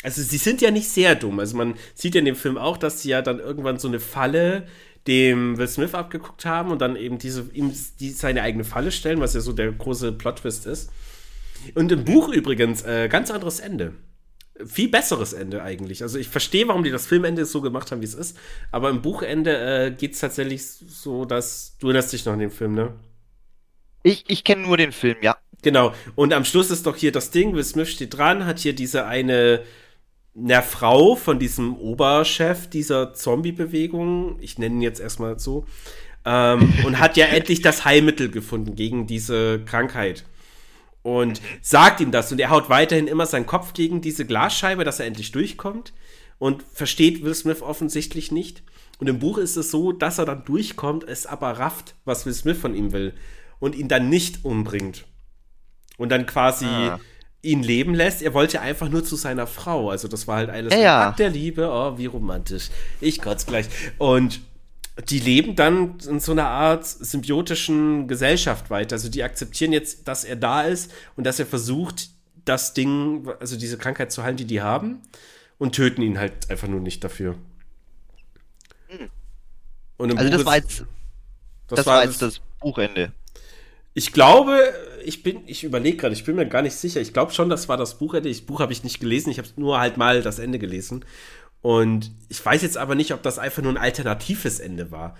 also 0.03 0.21
sie 0.21 0.37
sind 0.37 0.61
ja 0.61 0.71
nicht 0.71 0.89
sehr 0.89 1.15
dumm. 1.15 1.39
Also 1.39 1.57
man 1.57 1.75
sieht 1.95 2.15
ja 2.15 2.19
in 2.19 2.25
dem 2.25 2.37
Film 2.37 2.59
auch, 2.59 2.77
dass 2.77 3.03
sie 3.03 3.11
ja 3.11 3.23
dann 3.23 3.39
irgendwann 3.39 3.79
so 3.79 3.89
eine 3.89 4.01
Falle 4.01 4.67
dem 5.07 5.59
Will 5.59 5.69
Smith 5.69 5.95
abgeguckt 5.95 6.45
haben 6.45 6.71
und 6.71 6.81
dann 6.81 6.97
eben 6.97 7.19
diese, 7.19 7.49
ihm 7.53 7.73
die, 7.99 8.11
seine 8.11 8.43
eigene 8.43 8.65
Falle 8.65 8.93
stellen, 8.93 9.21
was 9.21 9.35
ja 9.35 9.41
so 9.41 9.53
der 9.53 9.73
große 9.73 10.13
Plot-Twist 10.13 10.67
ist. 10.67 10.91
Und 11.75 11.93
im 11.93 12.05
Buch 12.05 12.29
übrigens 12.29 12.83
äh, 12.83 13.09
ganz 13.09 13.31
anderes 13.31 13.61
Ende. 13.61 13.95
Viel 14.65 14.89
besseres 14.89 15.33
Ende 15.33 15.63
eigentlich. 15.63 16.03
Also 16.03 16.19
ich 16.19 16.29
verstehe, 16.29 16.69
warum 16.69 16.85
die 16.85 16.91
das 16.91 17.07
Filmende 17.07 17.45
so 17.45 17.61
gemacht 17.61 17.91
haben, 17.91 18.01
wie 18.01 18.07
es 18.07 18.15
ist. 18.15 18.37
Aber 18.71 18.91
im 18.91 19.03
Buchende 19.03 19.87
äh, 19.87 19.91
geht 19.91 20.13
es 20.13 20.21
tatsächlich 20.21 20.65
so, 20.65 21.25
dass 21.25 21.77
du 21.81 21.89
erinnerst 21.89 22.13
dich 22.13 22.25
noch 22.25 22.35
an 22.35 22.39
den 22.39 22.51
Film, 22.51 22.75
ne? 22.75 22.93
Ich, 24.03 24.25
ich 24.29 24.45
kenne 24.45 24.63
nur 24.63 24.77
den 24.77 24.93
Film, 24.93 25.17
ja. 25.23 25.37
Genau. 25.63 25.95
Und 26.17 26.33
am 26.33 26.45
Schluss 26.45 26.71
ist 26.71 26.87
doch 26.87 26.97
hier 26.97 27.13
das 27.13 27.31
Ding, 27.31 27.55
Will 27.55 27.65
Smith 27.65 27.89
steht 27.89 28.17
dran, 28.17 28.47
hat 28.47 28.59
hier 28.59 28.75
diese 28.75 29.07
eine 29.07 29.63
einer 30.37 30.63
Frau 30.63 31.15
von 31.15 31.39
diesem 31.39 31.77
Oberchef 31.77 32.69
dieser 32.69 33.13
Zombie-Bewegung, 33.15 34.39
ich 34.41 34.59
nenne 34.59 34.77
ihn 34.77 34.83
jetzt 34.83 35.01
erstmal 35.01 35.39
so, 35.39 35.67
ähm, 36.25 36.73
und 36.85 36.99
hat 36.99 37.17
ja 37.17 37.27
endlich 37.33 37.61
das 37.61 37.85
Heilmittel 37.85 38.31
gefunden 38.31 38.75
gegen 38.75 39.07
diese 39.07 39.61
Krankheit. 39.65 40.25
Und 41.03 41.41
sagt 41.61 42.01
ihm 42.01 42.13
das 42.13 42.31
und 42.31 42.39
er 42.39 42.51
haut 42.51 42.69
weiterhin 42.69 43.09
immer 43.09 43.27
seinen 43.27 43.47
Kopf 43.47 43.73
gegen 43.75 44.01
diese 44.01 44.25
Glasscheibe, 44.25 44.85
dass 44.85 45.01
er 45.01 45.07
endlich 45.07 45.33
durchkommt 45.33 45.93
und 46.39 46.63
versteht 46.73 47.25
Will 47.25 47.35
Smith 47.35 47.61
offensichtlich 47.61 48.31
nicht. 48.31 48.63
Und 48.99 49.09
im 49.09 49.19
Buch 49.19 49.39
ist 49.39 49.57
es 49.57 49.73
so, 49.73 49.91
dass 49.91 50.19
er 50.19 50.27
dann 50.27 50.45
durchkommt, 50.45 51.03
es 51.05 51.27
aber 51.27 51.59
rafft, 51.59 51.97
was 52.05 52.25
Will 52.25 52.35
Smith 52.35 52.59
von 52.59 52.75
ihm 52.75 52.93
will 52.93 53.15
und 53.59 53.75
ihn 53.75 53.89
dann 53.89 54.09
nicht 54.09 54.45
umbringt. 54.45 55.05
Und 55.99 56.11
dann 56.11 56.27
quasi 56.27 56.67
ah 56.67 57.01
ihn 57.43 57.63
leben 57.63 57.95
lässt. 57.95 58.23
Er 58.23 58.35
wollte 58.35 58.61
einfach 58.61 58.89
nur 58.89 59.05
zu 59.05 59.17
seiner 59.17 59.47
Frau. 59.47 59.91
Also 59.91 60.09
das 60.09 60.29
war 60.29 60.37
halt 60.37 60.51
alles 60.51 60.75
ja, 60.75 61.09
Akt 61.09 61.19
der 61.19 61.31
Liebe. 61.31 61.69
Oh, 61.71 61.99
wie 61.99 62.07
romantisch. 62.07 62.71
Ich 63.01 63.21
kotze 63.21 63.47
gleich. 63.47 63.67
Und 63.99 64.41
die 65.09 65.21
leben 65.21 65.57
dann 65.57 65.99
in 66.07 66.21
so 66.21 66.33
einer 66.33 66.49
Art 66.49 66.87
symbiotischen 66.87 68.09
Gesellschaft 68.09 68.71
weiter. 68.71 68.97
Also 68.97 69.09
die 69.09 69.23
akzeptieren 69.23 69.73
jetzt, 69.73 70.07
dass 70.07 70.25
er 70.25 70.37
da 70.37 70.63
ist 70.63 70.93
und 71.17 71.25
dass 71.25 71.39
er 71.39 71.47
versucht, 71.47 72.11
das 72.45 72.75
Ding, 72.75 73.29
also 73.41 73.57
diese 73.57 73.79
Krankheit 73.79 74.13
zu 74.13 74.23
heilen, 74.23 74.37
die 74.37 74.45
die 74.45 74.63
haben, 74.63 75.01
und 75.59 75.75
töten 75.75 76.03
ihn 76.03 76.19
halt 76.19 76.51
einfach 76.51 76.69
nur 76.69 76.81
nicht 76.81 77.05
dafür. 77.05 77.37
Also 80.19 80.31
Buch 80.31 80.39
das 80.39 80.47
war 80.47 80.57
jetzt 80.57 80.85
das, 81.69 81.77
das 81.77 81.87
war 81.87 82.05
jetzt 82.05 82.21
das 82.21 82.41
Buchende. 82.61 83.13
Ich 83.95 84.13
glaube, 84.13 84.59
ich 85.05 85.23
bin, 85.23 85.43
ich 85.47 85.65
überlege 85.65 85.99
gerade, 85.99 86.15
ich 86.15 86.25
bin 86.25 86.37
mir 86.37 86.47
gar 86.47 86.63
nicht 86.63 86.75
sicher. 86.75 87.01
Ich 87.01 87.13
glaube 87.13 87.33
schon, 87.33 87.49
das 87.49 87.69
war 87.69 87.77
das 87.77 87.99
Buchende. 87.99 88.29
Das 88.29 88.41
Buch 88.41 88.61
habe 88.61 88.73
ich 88.73 88.85
nicht 88.85 89.01
gelesen, 89.01 89.31
ich 89.31 89.39
habe 89.39 89.49
nur 89.57 89.79
halt 89.79 89.97
mal 89.97 90.23
das 90.23 90.39
Ende 90.39 90.59
gelesen. 90.59 91.05
Und 91.63 92.11
ich 92.29 92.45
weiß 92.45 92.63
jetzt 92.63 92.77
aber 92.77 92.95
nicht, 92.95 93.13
ob 93.13 93.23
das 93.23 93.39
einfach 93.39 93.63
nur 93.63 93.73
ein 93.73 93.79
alternatives 93.79 94.59
Ende 94.59 94.91
war. 94.91 95.17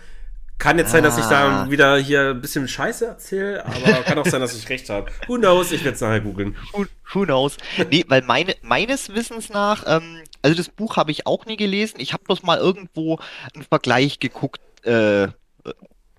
Kann 0.59 0.79
jetzt 0.79 0.89
ah. 0.89 0.93
sein, 0.93 1.05
dass 1.05 1.19
ich 1.19 1.25
da 1.25 1.65
ah. 1.65 1.71
wieder 1.71 1.97
hier 1.99 2.31
ein 2.31 2.41
bisschen 2.41 2.69
Scheiße 2.69 3.07
erzähle, 3.07 3.65
aber 3.65 4.03
kann 4.05 4.19
auch 4.19 4.27
sein, 4.27 4.41
dass 4.41 4.57
ich 4.57 4.69
recht 4.69 4.91
habe. 4.91 5.11
Who 5.27 5.37
knows? 5.37 5.73
Ich 5.73 5.85
werde 5.85 5.95
es 5.95 6.01
nachher 6.01 6.21
googeln. 6.21 6.57
Who, 6.73 6.87
who, 7.13 7.25
knows? 7.25 7.57
Nee, 7.91 8.05
weil 8.09 8.23
meine, 8.23 8.55
meines 8.63 9.15
Wissens 9.15 9.49
nach, 9.49 9.85
ähm, 9.87 10.23
also 10.43 10.57
das 10.57 10.69
Buch 10.69 10.97
habe 10.97 11.11
ich 11.11 11.27
auch 11.27 11.47
nie 11.47 11.57
gelesen. 11.57 11.97
Ich 11.99 12.13
habe 12.13 12.25
bloß 12.25 12.43
mal 12.43 12.59
irgendwo 12.59 13.19
einen 13.55 13.65
Vergleich 13.65 14.19
geguckt 14.19 14.61
äh, 14.85 15.29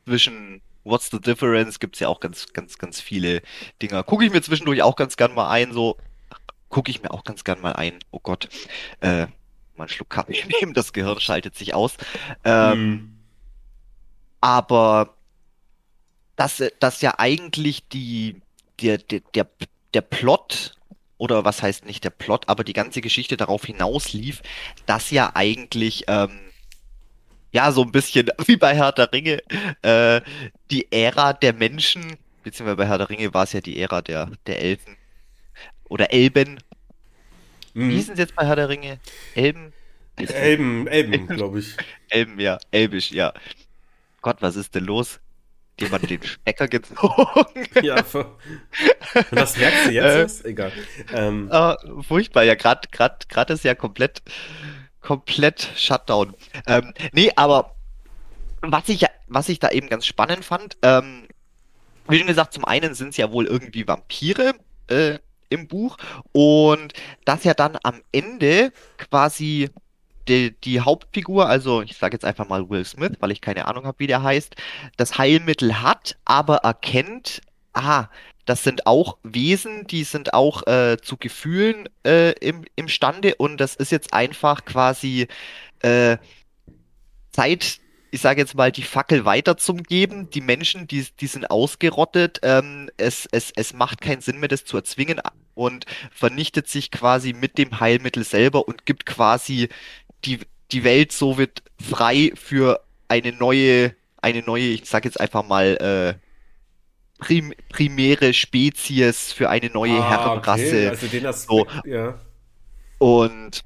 zwischen 0.05 0.61
What's 0.83 1.09
the 1.09 1.19
Difference? 1.19 1.79
Gibt 1.79 1.95
es 1.95 2.01
ja 2.01 2.07
auch 2.09 2.19
ganz, 2.19 2.51
ganz, 2.51 2.77
ganz 2.77 2.99
viele 2.99 3.41
Dinger. 3.81 4.03
Gucke 4.03 4.25
ich 4.25 4.31
mir 4.31 4.41
zwischendurch 4.41 4.81
auch 4.83 4.95
ganz 4.95 5.15
gern 5.15 5.33
mal 5.33 5.49
ein, 5.49 5.71
so 5.71 5.97
gucke 6.67 6.91
ich 6.91 7.01
mir 7.01 7.11
auch 7.11 7.23
ganz 7.23 7.43
gern 7.43 7.61
mal 7.61 7.73
ein. 7.73 7.99
Oh 8.11 8.19
Gott, 8.21 8.49
äh, 8.99 9.27
mal 9.77 9.89
Schluck 9.89 10.09
Kaffee 10.09 10.43
nehmen, 10.61 10.73
das 10.73 10.93
Gehirn 10.93 11.19
schaltet 11.19 11.55
sich 11.55 11.73
aus. 11.73 11.97
Ähm, 12.43 12.73
hm. 12.73 13.17
Aber 14.41 15.15
dass, 16.35 16.61
dass 16.79 17.01
ja 17.01 17.15
eigentlich 17.17 17.87
die, 17.87 18.41
der, 18.81 18.97
der, 18.97 19.21
der, 19.33 19.47
der 19.93 20.01
Plot 20.01 20.75
oder 21.17 21.45
was 21.45 21.61
heißt 21.61 21.85
nicht 21.85 22.03
der 22.03 22.09
Plot, 22.09 22.49
aber 22.49 22.63
die 22.63 22.73
ganze 22.73 23.01
Geschichte 23.01 23.37
darauf 23.37 23.63
hinaus 23.63 24.11
lief, 24.11 24.41
dass 24.85 25.11
ja 25.11 25.31
eigentlich 25.35 26.03
ähm, 26.07 26.39
ja, 27.53 27.71
so 27.71 27.83
ein 27.83 27.91
bisschen 27.91 28.29
wie 28.45 28.57
bei 28.57 28.75
Herr 28.75 28.91
der 28.91 29.13
Ringe, 29.13 29.41
äh, 29.83 30.21
die 30.71 30.91
Ära 30.91 31.33
der 31.33 31.53
Menschen, 31.53 32.17
beziehungsweise 32.43 32.77
bei 32.77 32.87
Herr 32.87 32.97
der 32.97 33.09
Ringe 33.09 33.33
war 33.33 33.43
es 33.43 33.53
ja 33.53 33.61
die 33.61 33.79
Ära 33.79 34.01
der, 34.01 34.31
der 34.47 34.59
Elfen 34.59 34.97
oder 35.85 36.11
Elben. 36.11 36.59
Mhm. 37.73 37.89
Wie 37.89 37.95
hieß 37.95 38.09
es 38.09 38.19
jetzt 38.19 38.35
bei 38.35 38.45
Herr 38.45 38.55
der 38.55 38.69
Ringe? 38.69 38.99
Elben? 39.35 39.73
Elben, 40.17 40.87
Elben, 40.87 41.27
glaube 41.27 41.59
ich. 41.59 41.75
Elben, 42.09 42.39
ja, 42.39 42.59
Elbisch, 42.71 43.11
ja. 43.11 43.33
Gott, 44.21 44.37
was 44.41 44.55
ist 44.55 44.75
denn 44.75 44.85
los? 44.85 45.19
Jemand 45.79 46.07
den 46.07 46.21
Stecker 46.21 46.67
gezogen. 46.67 47.67
ja, 47.81 47.95
und 47.95 48.35
das 49.31 49.57
merkst 49.57 49.87
du 49.87 49.91
jetzt? 49.91 50.45
Äh, 50.45 50.49
Egal. 50.49 50.71
Ähm, 51.11 51.49
äh, 51.51 51.75
furchtbar, 52.03 52.43
ja, 52.43 52.53
gerade 52.53 53.53
ist 53.53 53.63
ja 53.63 53.73
komplett 53.73 54.21
komplett 55.03 55.69
Shutdown. 55.75 56.33
Ähm, 56.65 56.93
nee, 57.11 57.29
aber 57.35 57.75
was 58.61 58.89
ich, 58.89 59.05
was 59.27 59.49
ich 59.49 59.59
da 59.59 59.69
eben 59.69 59.89
ganz 59.89 60.07
spannend 60.07 60.43
fand, 60.43 60.77
ähm, 60.81 61.27
wie 62.07 62.17
schon 62.17 62.27
gesagt, 62.27 62.53
zum 62.53 62.65
einen 62.65 62.95
sind 62.95 63.09
es 63.09 63.17
ja 63.17 63.31
wohl 63.31 63.45
irgendwie 63.45 63.87
Vampire 63.87 64.55
äh, 64.87 65.19
im 65.49 65.67
Buch 65.67 65.97
und 66.31 66.93
dass 67.25 67.43
ja 67.43 67.53
dann 67.53 67.77
am 67.83 68.01
Ende 68.11 68.71
quasi 68.97 69.69
die, 70.27 70.55
die 70.61 70.81
Hauptfigur, 70.81 71.47
also 71.47 71.81
ich 71.81 71.97
sage 71.97 72.15
jetzt 72.15 72.25
einfach 72.25 72.47
mal 72.47 72.69
Will 72.69 72.85
Smith, 72.85 73.13
weil 73.19 73.31
ich 73.31 73.41
keine 73.41 73.67
Ahnung 73.67 73.85
habe, 73.85 73.99
wie 73.99 74.07
der 74.07 74.23
heißt, 74.23 74.55
das 74.97 75.17
Heilmittel 75.17 75.81
hat, 75.81 76.15
aber 76.25 76.57
erkennt, 76.57 77.41
ah, 77.73 78.07
das 78.45 78.63
sind 78.63 78.87
auch 78.87 79.17
Wesen, 79.23 79.87
die 79.87 80.03
sind 80.03 80.33
auch 80.33 80.67
äh, 80.67 80.97
zu 81.01 81.17
Gefühlen 81.17 81.87
äh, 82.05 82.31
im, 82.39 82.65
imstande 82.75 83.35
und 83.35 83.57
das 83.57 83.75
ist 83.75 83.91
jetzt 83.91 84.13
einfach 84.13 84.65
quasi 84.65 85.27
äh, 85.81 86.17
Zeit, 87.31 87.79
ich 88.13 88.21
sage 88.21 88.41
jetzt 88.41 88.53
mal, 88.53 88.71
die 88.71 88.83
Fackel 88.83 89.25
weiterzugeben. 89.25 90.29
Die 90.29 90.41
Menschen, 90.41 90.85
die, 90.85 91.03
die 91.19 91.25
sind 91.25 91.49
ausgerottet. 91.49 92.39
Ähm, 92.43 92.91
es, 92.97 93.27
es, 93.31 93.51
es 93.55 93.73
macht 93.73 94.01
keinen 94.01 94.21
Sinn 94.21 94.39
mehr, 94.39 94.49
das 94.49 94.65
zu 94.65 94.77
erzwingen 94.77 95.19
und 95.55 95.87
vernichtet 96.11 96.67
sich 96.67 96.91
quasi 96.91 97.33
mit 97.33 97.57
dem 97.57 97.79
Heilmittel 97.79 98.23
selber 98.23 98.67
und 98.67 98.85
gibt 98.85 99.07
quasi 99.07 99.69
die, 100.25 100.41
die 100.71 100.83
Welt 100.83 101.11
so 101.11 101.39
wird 101.39 101.63
frei 101.81 102.31
für 102.35 102.83
eine 103.07 103.31
neue, 103.31 103.95
eine 104.21 104.43
neue, 104.43 104.65
ich 104.65 104.85
sage 104.85 105.07
jetzt 105.07 105.19
einfach 105.19 105.43
mal, 105.47 105.75
äh, 105.77 106.13
prim 107.17 107.51
primäre 107.69 108.35
Spezies 108.35 109.33
für 109.33 109.49
eine 109.49 109.71
neue 109.71 109.99
ah, 109.99 110.09
Herrenrasse. 110.11 110.65
Okay. 110.65 110.87
Also 110.87 111.07
den 111.07 111.25
Aspekt, 111.25 111.71
so. 111.83 111.89
ja. 111.89 112.19
Und, 112.99 113.63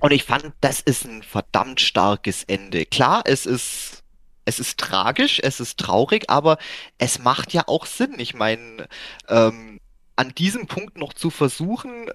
und 0.00 0.12
ich 0.12 0.24
fand, 0.24 0.52
das 0.60 0.80
ist 0.80 1.04
ein 1.04 1.22
verdammt 1.22 1.80
starkes 1.80 2.44
Ende. 2.44 2.84
Klar, 2.86 3.22
es 3.24 3.46
ist, 3.46 4.02
es 4.44 4.60
ist 4.60 4.78
tragisch, 4.78 5.40
es 5.42 5.60
ist 5.60 5.78
traurig, 5.78 6.28
aber 6.28 6.58
es 6.98 7.18
macht 7.18 7.52
ja 7.52 7.64
auch 7.66 7.86
Sinn. 7.86 8.14
Ich 8.18 8.34
meine, 8.34 8.88
ähm, 9.28 9.80
an 10.16 10.34
diesem 10.34 10.66
Punkt 10.66 10.98
noch 10.98 11.12
zu 11.12 11.30
versuchen, 11.30 12.08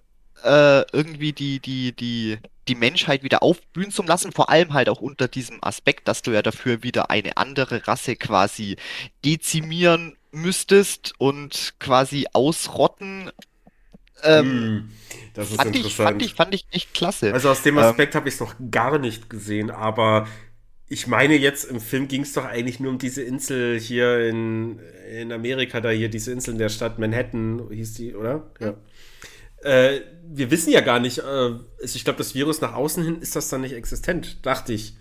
äh, 0.44 0.82
irgendwie 0.92 1.34
die, 1.34 1.60
die, 1.60 1.94
die, 1.96 2.38
die 2.68 2.76
Menschheit 2.76 3.24
wieder 3.24 3.44
aufblühen 3.44 3.92
zu 3.92 4.04
lassen, 4.04 4.32
vor 4.32 4.50
allem 4.50 4.74
halt 4.74 4.90
auch 4.90 5.02
unter 5.02 5.28
diesem 5.28 5.64
Aspekt, 5.64 6.08
dass 6.08 6.22
du 6.22 6.32
ja 6.32 6.42
dafür 6.42 6.84
wieder 6.84 7.10
eine 7.10 7.38
andere 7.38 7.88
Rasse 7.88 8.16
quasi 8.16 8.78
dezimieren 9.26 10.16
müsstest 10.32 11.14
und 11.18 11.74
quasi 11.80 12.28
ausrotten. 12.34 13.32
Ähm, 14.24 14.90
das 15.34 15.50
ist 15.52 15.56
fand 15.58 15.76
interessant. 15.76 15.88
Ich, 15.88 15.96
fand, 15.96 16.22
ich, 16.22 16.34
fand 16.34 16.56
ich 16.56 16.66
echt 16.72 16.94
klasse. 16.94 17.34
Also 17.34 17.50
aus 17.50 17.62
dem 17.64 17.78
ähm, 17.78 17.84
Aspekt 17.84 18.14
ähm, 18.14 18.20
habe 18.20 18.30
ich 18.30 18.36
es 18.36 18.40
noch 18.42 18.56
gar 18.72 18.98
nicht 19.00 19.30
gesehen, 19.30 19.72
aber 19.72 20.28
ich 20.88 21.08
meine 21.08 21.36
jetzt, 21.36 21.66
im 21.66 21.80
Film 21.80 22.08
ging 22.08 22.24
es 22.24 22.34
doch 22.34 22.46
eigentlich 22.46 22.80
nur 22.80 22.92
um 22.92 22.98
diese 22.98 23.22
Insel 23.22 23.80
hier 23.80 24.28
in, 24.28 24.80
in 25.12 25.32
Amerika, 25.32 25.82
da 25.82 25.90
hier 25.90 26.10
diese 26.10 26.32
Insel 26.32 26.54
in 26.54 26.58
der 26.58 26.70
Stadt 26.70 26.98
Manhattan, 26.98 27.70
hieß 27.70 27.94
die, 27.94 28.16
oder? 28.16 28.50
Ja. 28.60 28.74
Äh, 29.62 30.02
wir 30.24 30.50
wissen 30.52 30.72
ja 30.72 30.82
gar 30.82 31.00
nicht, 31.00 31.20
äh, 31.20 31.52
ich 31.84 32.04
glaube, 32.04 32.18
das 32.18 32.34
Virus 32.34 32.62
nach 32.62 32.74
außen 32.74 33.04
hin 33.04 33.22
ist 33.22 33.36
das 33.36 33.50
dann 33.50 33.62
nicht 33.62 33.74
existent, 33.74 34.46
dachte 34.46 34.74
ich. 34.74 34.96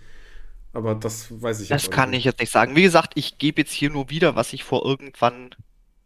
Aber 0.73 0.93
das 0.93 1.41
weiß 1.41 1.61
ich 1.61 1.69
Das 1.69 1.89
kann 1.89 2.11
nicht. 2.11 2.19
ich 2.19 2.25
jetzt 2.25 2.39
nicht 2.39 2.51
sagen. 2.51 2.75
Wie 2.75 2.83
gesagt, 2.83 3.13
ich 3.15 3.39
gebe 3.39 3.61
jetzt 3.61 3.71
hier 3.73 3.89
nur 3.89 4.11
wieder, 4.11 4.35
was 4.35 4.53
ich 4.53 4.63
vor 4.63 4.85
irgendwann 4.85 5.49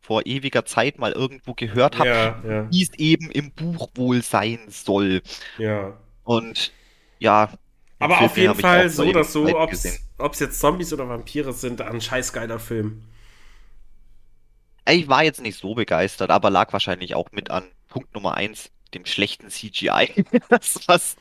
vor 0.03 0.25
ewiger 0.25 0.65
Zeit 0.65 0.99
mal 0.99 1.13
irgendwo 1.13 1.53
gehört 1.53 1.97
habe, 1.97 2.09
ja, 2.09 2.43
ja. 2.45 2.71
wie 2.71 2.83
es 2.83 2.93
eben 2.97 3.31
im 3.31 3.51
Buch 3.51 3.87
wohl 3.95 4.21
sein 4.21 4.59
soll. 4.67 5.21
Ja. 5.57 5.97
Und 6.25 6.73
ja. 7.19 7.53
Aber 7.99 8.19
auf 8.19 8.35
jeden 8.35 8.55
Fall 8.55 8.89
so 8.89 9.05
oder 9.05 9.23
so, 9.23 9.47
ob 9.57 9.71
es 9.71 10.39
jetzt 10.39 10.59
Zombies 10.59 10.91
oder 10.91 11.07
Vampire 11.07 11.53
sind, 11.53 11.79
ein 11.81 12.01
scheißgeiler 12.01 12.59
Film. 12.59 13.03
Ich 14.85 15.07
war 15.07 15.23
jetzt 15.23 15.41
nicht 15.41 15.57
so 15.57 15.73
begeistert, 15.73 16.31
aber 16.31 16.49
lag 16.49 16.73
wahrscheinlich 16.73 17.15
auch 17.15 17.31
mit 17.31 17.49
an 17.49 17.63
Punkt 17.87 18.13
Nummer 18.13 18.35
1, 18.35 18.71
dem 18.93 19.05
schlechten 19.05 19.49
CGI. 19.49 20.25
das 20.49 20.81
was. 20.87 21.15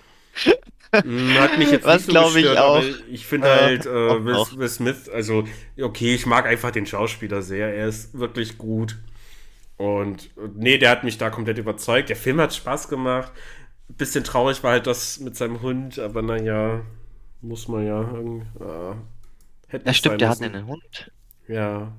Hm, 0.95 1.35
hat 1.39 1.59
mich 1.59 1.71
jetzt 1.71 1.87
was 1.87 2.07
glaube 2.07 2.41
ich 2.41 2.49
auch. 2.49 2.83
Ich 3.11 3.27
finde 3.27 3.49
äh, 3.49 3.61
halt 3.61 3.87
äh, 3.87 4.25
Will, 4.25 4.37
Will, 4.57 4.69
Smith, 4.69 5.09
also 5.09 5.45
okay, 5.81 6.15
ich 6.15 6.27
mag 6.27 6.47
einfach 6.47 6.71
den 6.71 6.85
Schauspieler 6.85 7.41
sehr. 7.43 7.75
Er 7.75 7.89
ist 7.89 8.19
wirklich 8.19 8.59
gut. 8.59 8.99
Und 9.79 10.31
nee, 10.55 10.79
der 10.79 10.91
hat 10.91 11.03
mich 11.03 11.19
da 11.19 11.31
komplett 11.31 11.59
überzeugt. 11.59 12.09
Der 12.11 12.17
Film 12.17 12.41
hat 12.41 12.55
Spaß 12.55 12.89
gemacht. 12.89 13.33
Bisschen 13.89 14.23
traurig 14.23 14.63
war 14.63 14.73
halt 14.73 14.87
das 14.87 15.19
mit 15.21 15.37
seinem 15.37 15.63
Hund, 15.63 15.99
aber 15.99 16.23
naja, 16.23 16.83
muss 17.41 17.69
man 17.69 17.87
ja. 17.87 18.03
Äh, 19.73 19.79
ja, 19.85 19.93
stimmt, 19.95 20.21
der 20.21 20.29
hat 20.29 20.43
einen 20.43 20.67
Hund. 20.67 21.11
Ja. 21.49 21.93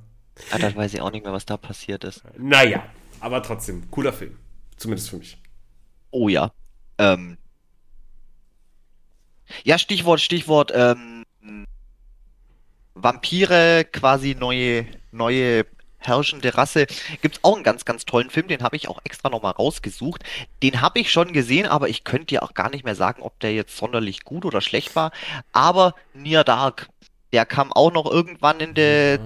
Ah, 0.52 0.58
dann 0.58 0.76
weiß 0.76 0.94
ich 0.94 1.02
auch 1.02 1.12
nicht 1.12 1.24
mehr, 1.24 1.34
was 1.34 1.46
da 1.46 1.58
passiert 1.58 2.04
ist. 2.04 2.24
Naja, 2.38 2.84
aber 3.20 3.44
trotzdem, 3.44 3.90
cooler 3.92 4.14
Film. 4.14 4.38
Zumindest 4.78 5.10
für 5.10 5.18
mich. 5.18 5.38
Oh 6.12 6.30
ja. 6.30 6.52
Ähm. 6.98 7.38
Ja, 9.64 9.78
Stichwort, 9.78 10.22
Stichwort, 10.22 10.72
ähm, 10.74 11.26
Vampire, 12.96 13.86
quasi 13.92 14.36
neue, 14.36 14.86
neue 15.12 15.66
herrschende 15.98 16.56
Rasse. 16.56 16.86
Gibt 17.22 17.38
es 17.38 17.44
auch 17.44 17.56
einen 17.56 17.64
ganz, 17.64 17.86
ganz 17.86 18.06
tollen 18.06 18.30
Film, 18.30 18.48
den 18.48 18.62
habe 18.62 18.76
ich 18.76 18.88
auch 18.88 19.00
extra 19.04 19.30
nochmal 19.30 19.54
rausgesucht. 19.54 20.24
Den 20.62 20.82
habe 20.82 21.00
ich 21.00 21.12
schon 21.12 21.34
gesehen, 21.34 21.66
aber 21.66 21.90
ich 21.90 22.04
könnte 22.04 22.28
dir 22.28 22.44
auch 22.44 22.54
gar 22.54 22.70
nicht 22.70 22.84
mehr 22.84 22.96
sagen, 22.96 23.22
ob 23.22 23.40
der 23.40 23.54
jetzt 23.54 23.78
sonderlich 23.78 24.24
gut 24.24 24.46
oder 24.46 24.62
schlecht 24.62 24.96
war. 24.96 25.12
Aber 25.52 25.96
Near 26.14 26.44
Dark, 26.44 26.90
der 27.32 27.46
kam 27.46 27.72
auch 27.72 27.92
noch 27.92 28.10
irgendwann 28.10 28.60
in 28.60 28.74
der 28.74 29.20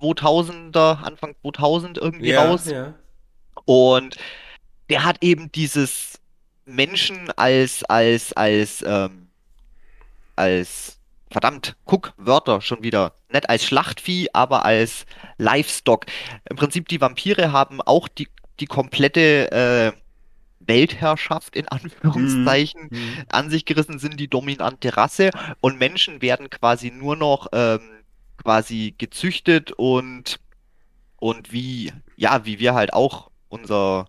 2000er, 0.00 1.02
Anfang 1.02 1.34
2000 1.42 1.98
irgendwie 1.98 2.30
ja, 2.30 2.44
raus. 2.44 2.66
Ja. 2.66 2.94
Und 3.64 4.16
der 4.90 5.04
hat 5.04 5.22
eben 5.22 5.52
dieses 5.52 6.20
Menschen 6.66 7.30
als, 7.36 7.84
als, 7.84 8.32
als, 8.32 8.84
ähm, 8.86 9.23
als, 10.36 11.00
verdammt, 11.30 11.76
guck, 11.84 12.14
Wörter 12.16 12.60
schon 12.60 12.82
wieder. 12.82 13.14
Nicht 13.32 13.48
als 13.48 13.64
Schlachtvieh, 13.64 14.28
aber 14.32 14.64
als 14.64 15.06
Livestock. 15.38 16.06
Im 16.48 16.56
Prinzip, 16.56 16.88
die 16.88 17.00
Vampire 17.00 17.52
haben 17.52 17.80
auch 17.80 18.08
die, 18.08 18.28
die 18.60 18.66
komplette 18.66 19.50
äh, 19.52 19.92
Weltherrschaft 20.66 21.56
in 21.56 21.68
Anführungszeichen 21.68 22.88
mm, 22.90 23.24
an 23.28 23.50
sich 23.50 23.64
gerissen, 23.64 23.98
sind 23.98 24.18
die 24.18 24.28
dominante 24.28 24.96
Rasse 24.96 25.30
und 25.60 25.78
Menschen 25.78 26.22
werden 26.22 26.50
quasi 26.50 26.90
nur 26.90 27.16
noch 27.16 27.48
ähm, 27.52 27.80
quasi 28.36 28.94
gezüchtet 28.96 29.72
und, 29.72 30.40
und 31.16 31.52
wie, 31.52 31.92
ja, 32.16 32.44
wie 32.44 32.58
wir 32.58 32.74
halt 32.74 32.92
auch 32.92 33.30
unser 33.48 34.08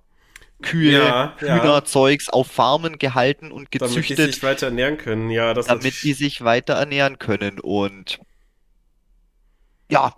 Kühe, 0.62 1.04
ja, 1.04 1.36
Hühnerzeugs 1.38 2.28
ja. 2.28 2.34
auf 2.34 2.48
Farmen 2.48 2.98
gehalten 2.98 3.52
und 3.52 3.72
gezüchtet. 3.72 4.18
Damit 4.18 4.30
die 4.30 4.34
sich 4.34 4.44
weiter 4.44 4.68
ernähren 4.68 4.98
können, 4.98 5.30
ja. 5.30 5.54
Das 5.54 5.68
damit 5.68 6.02
die 6.02 6.14
sich 6.14 6.44
weiter 6.44 6.76
ernähren 6.76 7.20
können 7.20 7.60
und 7.60 8.20
ja, 9.90 10.16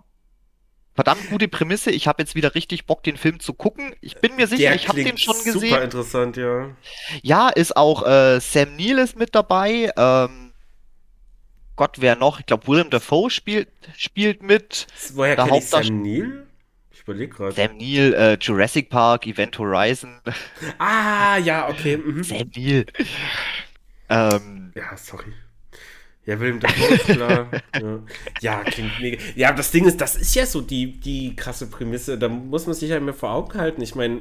verdammt 0.94 1.28
gute 1.30 1.48
Prämisse. 1.48 1.90
Ich 1.90 2.08
habe 2.08 2.22
jetzt 2.22 2.34
wieder 2.34 2.54
richtig 2.54 2.86
Bock, 2.86 3.02
den 3.02 3.16
Film 3.16 3.40
zu 3.40 3.52
gucken. 3.52 3.94
Ich 4.00 4.16
bin 4.16 4.34
mir 4.36 4.46
sicher, 4.46 4.62
Der 4.62 4.74
ich 4.74 4.88
habe 4.88 5.02
den 5.02 5.18
schon 5.18 5.36
gesehen. 5.36 5.70
Super 5.70 5.82
interessant, 5.82 6.36
ja. 6.36 6.70
Ja, 7.22 7.48
ist 7.50 7.76
auch 7.76 8.06
äh, 8.06 8.40
Sam 8.40 8.76
Neill 8.76 8.98
ist 8.98 9.16
mit 9.16 9.34
dabei. 9.34 9.92
Ähm, 9.96 10.52
Gott, 11.76 12.00
wer 12.00 12.16
noch? 12.16 12.40
Ich 12.40 12.46
glaube, 12.46 12.66
William 12.66 12.90
Dafoe 12.90 13.30
spielt, 13.30 13.68
spielt 13.96 14.42
mit. 14.42 14.88
Woher 15.12 15.36
kenne 15.36 15.58
ich 15.58 15.66
Sam 15.66 16.02
Neill? 16.02 16.47
Überlege 17.08 17.34
gerade. 17.34 17.52
Sam 17.54 17.76
Neill, 17.78 18.14
äh, 18.14 18.38
Jurassic 18.40 18.90
Park, 18.90 19.26
Event 19.26 19.58
Horizon. 19.58 20.20
Ah, 20.78 21.38
ja, 21.38 21.68
okay. 21.68 21.96
Mhm. 21.96 22.22
Sam 22.22 22.50
Neill. 22.54 22.86
Ähm, 24.10 24.72
ja, 24.74 24.96
sorry. 24.96 25.32
Ja, 26.26 26.38
William 26.38 26.60
Dafoe 26.60 26.94
ist 26.94 27.04
klar. 27.06 27.48
ja. 27.74 28.02
ja, 28.40 28.64
klingt 28.64 29.00
mega. 29.00 29.18
Ja, 29.34 29.52
das 29.52 29.70
Ding 29.70 29.86
ist, 29.86 29.98
das 30.00 30.14
ist 30.14 30.34
ja 30.34 30.44
so 30.44 30.60
die, 30.60 31.00
die 31.00 31.34
krasse 31.34 31.70
Prämisse. 31.70 32.18
Da 32.18 32.28
muss 32.28 32.66
man 32.66 32.74
sich 32.74 32.90
ja 32.90 32.98
immer 32.98 33.14
vor 33.14 33.30
Augen 33.30 33.58
halten. 33.58 33.80
Ich 33.80 33.94
meine, 33.94 34.20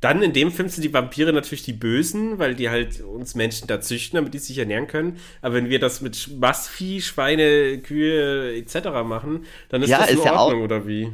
dann 0.00 0.22
in 0.22 0.32
dem 0.32 0.50
Film 0.52 0.68
sind 0.68 0.82
die 0.82 0.92
Vampire 0.92 1.32
natürlich 1.32 1.62
die 1.62 1.72
Bösen, 1.74 2.38
weil 2.38 2.54
die 2.54 2.70
halt 2.70 3.00
uns 3.02 3.34
Menschen 3.34 3.68
da 3.68 3.80
züchten, 3.80 4.16
damit 4.16 4.32
die 4.34 4.38
sich 4.38 4.56
ernähren 4.56 4.86
können. 4.86 5.18
Aber 5.42 5.54
wenn 5.54 5.68
wir 5.68 5.78
das 5.78 6.00
mit 6.00 6.30
Mastvieh, 6.38 7.02
Schweine, 7.02 7.78
Kühe 7.78 8.54
etc. 8.56 9.04
machen, 9.04 9.44
dann 9.68 9.82
ist 9.82 9.90
ja, 9.90 9.98
das 9.98 10.10
in 10.10 10.18
ist 10.18 10.20
Ordnung, 10.20 10.34
ja 10.34 10.40
auch, 10.40 10.64
oder 10.64 10.86
wie? 10.86 11.12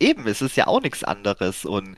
Eben, 0.00 0.26
es 0.26 0.42
ist 0.42 0.56
ja 0.56 0.66
auch 0.66 0.80
nichts 0.80 1.04
anderes. 1.04 1.64
Und 1.64 1.96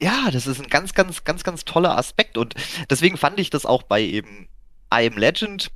ja, 0.00 0.30
das 0.30 0.46
ist 0.46 0.60
ein 0.60 0.68
ganz, 0.68 0.94
ganz, 0.94 1.24
ganz, 1.24 1.44
ganz 1.44 1.64
toller 1.64 1.96
Aspekt. 1.96 2.38
Und 2.38 2.54
deswegen 2.88 3.16
fand 3.16 3.38
ich 3.38 3.50
das 3.50 3.66
auch 3.66 3.82
bei 3.82 4.02
eben 4.02 4.48
I 4.92 5.06
Am 5.06 5.16
Legend 5.16 5.70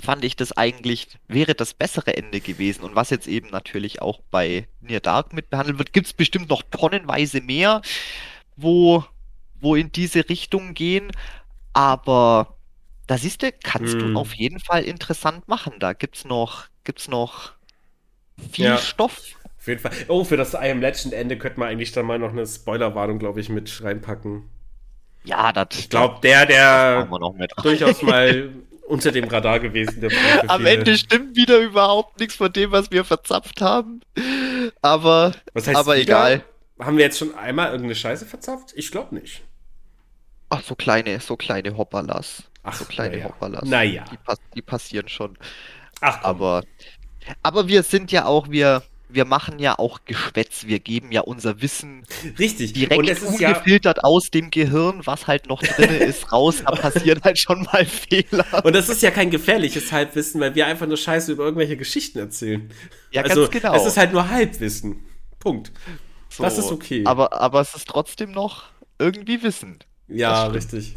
fand 0.00 0.24
ich 0.24 0.36
das 0.36 0.52
eigentlich, 0.52 1.08
wäre 1.26 1.54
das 1.54 1.74
bessere 1.74 2.16
Ende 2.16 2.40
gewesen. 2.40 2.82
Und 2.82 2.94
was 2.94 3.10
jetzt 3.10 3.26
eben 3.26 3.50
natürlich 3.50 4.00
auch 4.00 4.20
bei 4.30 4.68
Near 4.80 5.00
Dark 5.00 5.32
mit 5.32 5.50
behandelt 5.50 5.78
wird, 5.78 5.92
gibt 5.92 6.06
es 6.06 6.12
bestimmt 6.12 6.48
noch 6.48 6.62
tonnenweise 6.62 7.40
mehr, 7.40 7.82
wo, 8.56 9.04
wo 9.60 9.74
in 9.74 9.90
diese 9.92 10.28
Richtung 10.28 10.74
gehen. 10.74 11.10
Aber 11.72 12.56
da 13.06 13.18
siehst 13.18 13.42
du, 13.42 13.52
kannst 13.52 13.94
hm. 13.94 14.14
du 14.14 14.20
auf 14.20 14.34
jeden 14.34 14.60
Fall 14.60 14.84
interessant 14.84 15.48
machen. 15.48 15.74
Da 15.80 15.92
gibt's 15.92 16.24
noch, 16.24 16.66
gibt's 16.84 17.08
noch 17.08 17.52
viel 18.52 18.66
ja. 18.66 18.78
Stoff. 18.78 19.37
Auf 19.68 19.82
jeden 19.82 19.82
Fall. 19.82 19.92
Oh, 20.08 20.24
für 20.24 20.38
das 20.38 20.54
I 20.54 20.70
Am 20.70 20.80
Legend 20.80 21.12
Ende 21.12 21.36
könnte 21.36 21.60
man 21.60 21.68
eigentlich 21.68 21.92
dann 21.92 22.06
mal 22.06 22.18
noch 22.18 22.30
eine 22.30 22.46
Spoilerwarnung, 22.46 23.18
glaube 23.18 23.40
ich, 23.40 23.50
mit 23.50 23.82
reinpacken. 23.82 24.48
Ja, 25.24 25.52
das. 25.52 25.78
Ich 25.78 25.90
glaube, 25.90 26.20
der, 26.22 26.46
der 26.46 27.06
durchaus 27.62 28.00
mal 28.00 28.50
unter 28.88 29.12
dem 29.12 29.24
Radar 29.24 29.60
gewesen. 29.60 30.00
Der 30.00 30.10
Am 30.48 30.64
Ende 30.64 30.96
stimmt 30.96 31.36
wieder 31.36 31.58
überhaupt 31.58 32.18
nichts 32.18 32.36
von 32.36 32.50
dem, 32.50 32.72
was 32.72 32.90
wir 32.90 33.04
verzapft 33.04 33.60
haben. 33.60 34.00
Aber, 34.80 35.32
was 35.52 35.66
heißt 35.66 35.76
aber 35.76 35.98
egal. 35.98 36.42
Haben 36.80 36.96
wir 36.96 37.04
jetzt 37.04 37.18
schon 37.18 37.34
einmal 37.34 37.66
irgendeine 37.66 37.94
Scheiße 37.94 38.24
verzapft? 38.24 38.72
Ich 38.74 38.90
glaube 38.90 39.14
nicht. 39.14 39.42
Ach, 40.48 40.62
so 40.62 40.74
kleine, 40.76 41.20
so 41.20 41.36
kleine 41.36 41.76
Hopperlas. 41.76 42.44
Ach, 42.62 42.74
so 42.74 42.86
kleine 42.86 43.16
naja. 43.16 43.24
Hopperlas. 43.26 43.64
Naja. 43.64 44.04
Die, 44.10 44.16
die 44.54 44.62
passieren 44.62 45.08
schon. 45.08 45.36
Ach, 46.00 46.22
komm. 46.22 46.30
aber, 46.30 46.62
aber 47.42 47.68
wir 47.68 47.82
sind 47.82 48.12
ja 48.12 48.24
auch, 48.24 48.48
wir, 48.48 48.82
wir 49.08 49.24
machen 49.24 49.58
ja 49.58 49.78
auch 49.78 50.00
Geschwätz, 50.04 50.66
wir 50.66 50.80
geben 50.80 51.12
ja 51.12 51.22
unser 51.22 51.62
Wissen 51.62 52.04
Richtig. 52.38 52.72
direkt 52.74 52.98
und 52.98 53.08
es 53.08 53.22
ist 53.22 53.28
ungefiltert 53.28 53.98
ja 53.98 54.02
aus 54.04 54.30
dem 54.30 54.50
Gehirn, 54.50 55.00
was 55.04 55.26
halt 55.26 55.48
noch 55.48 55.62
drin 55.62 55.90
ist, 56.00 56.32
raus, 56.32 56.62
da 56.64 56.72
passieren 56.72 57.20
halt 57.24 57.38
schon 57.38 57.62
mal 57.62 57.84
Fehler. 57.84 58.64
Und 58.64 58.74
das 58.74 58.88
ist 58.88 59.02
ja 59.02 59.10
kein 59.10 59.30
gefährliches 59.30 59.92
Halbwissen, 59.92 60.40
weil 60.40 60.54
wir 60.54 60.66
einfach 60.66 60.86
nur 60.86 60.96
Scheiße 60.96 61.32
über 61.32 61.44
irgendwelche 61.44 61.76
Geschichten 61.76 62.18
erzählen. 62.18 62.70
Ja, 63.10 63.22
also, 63.22 63.42
ganz 63.42 63.50
genau. 63.50 63.74
Es 63.74 63.86
ist 63.86 63.96
halt 63.96 64.12
nur 64.12 64.28
Halbwissen. 64.28 65.04
Punkt. 65.38 65.72
So, 66.28 66.42
das 66.42 66.58
ist 66.58 66.70
okay. 66.70 67.04
Aber, 67.06 67.32
aber 67.32 67.60
es 67.60 67.74
ist 67.74 67.88
trotzdem 67.88 68.32
noch 68.32 68.64
irgendwie 68.98 69.42
Wissen. 69.42 69.78
Ja, 70.08 70.46
richtig. 70.46 70.96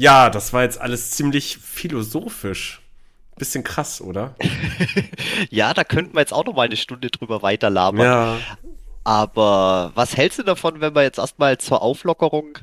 Ja, 0.00 0.30
das 0.30 0.54
war 0.54 0.62
jetzt 0.62 0.80
alles 0.80 1.10
ziemlich 1.10 1.58
philosophisch. 1.58 2.80
Bisschen 3.36 3.62
krass, 3.62 4.00
oder? 4.00 4.34
ja, 5.50 5.74
da 5.74 5.84
könnten 5.84 6.14
wir 6.14 6.20
jetzt 6.20 6.32
auch 6.32 6.46
noch 6.46 6.54
mal 6.54 6.62
eine 6.62 6.78
Stunde 6.78 7.08
drüber 7.08 7.42
weiterlabern. 7.42 8.00
Ja. 8.00 8.38
Aber 9.04 9.92
was 9.94 10.16
hältst 10.16 10.38
du 10.38 10.42
davon, 10.42 10.80
wenn 10.80 10.94
wir 10.94 11.02
jetzt 11.02 11.18
erstmal 11.18 11.58
zur 11.58 11.82
Auflockerung 11.82 12.56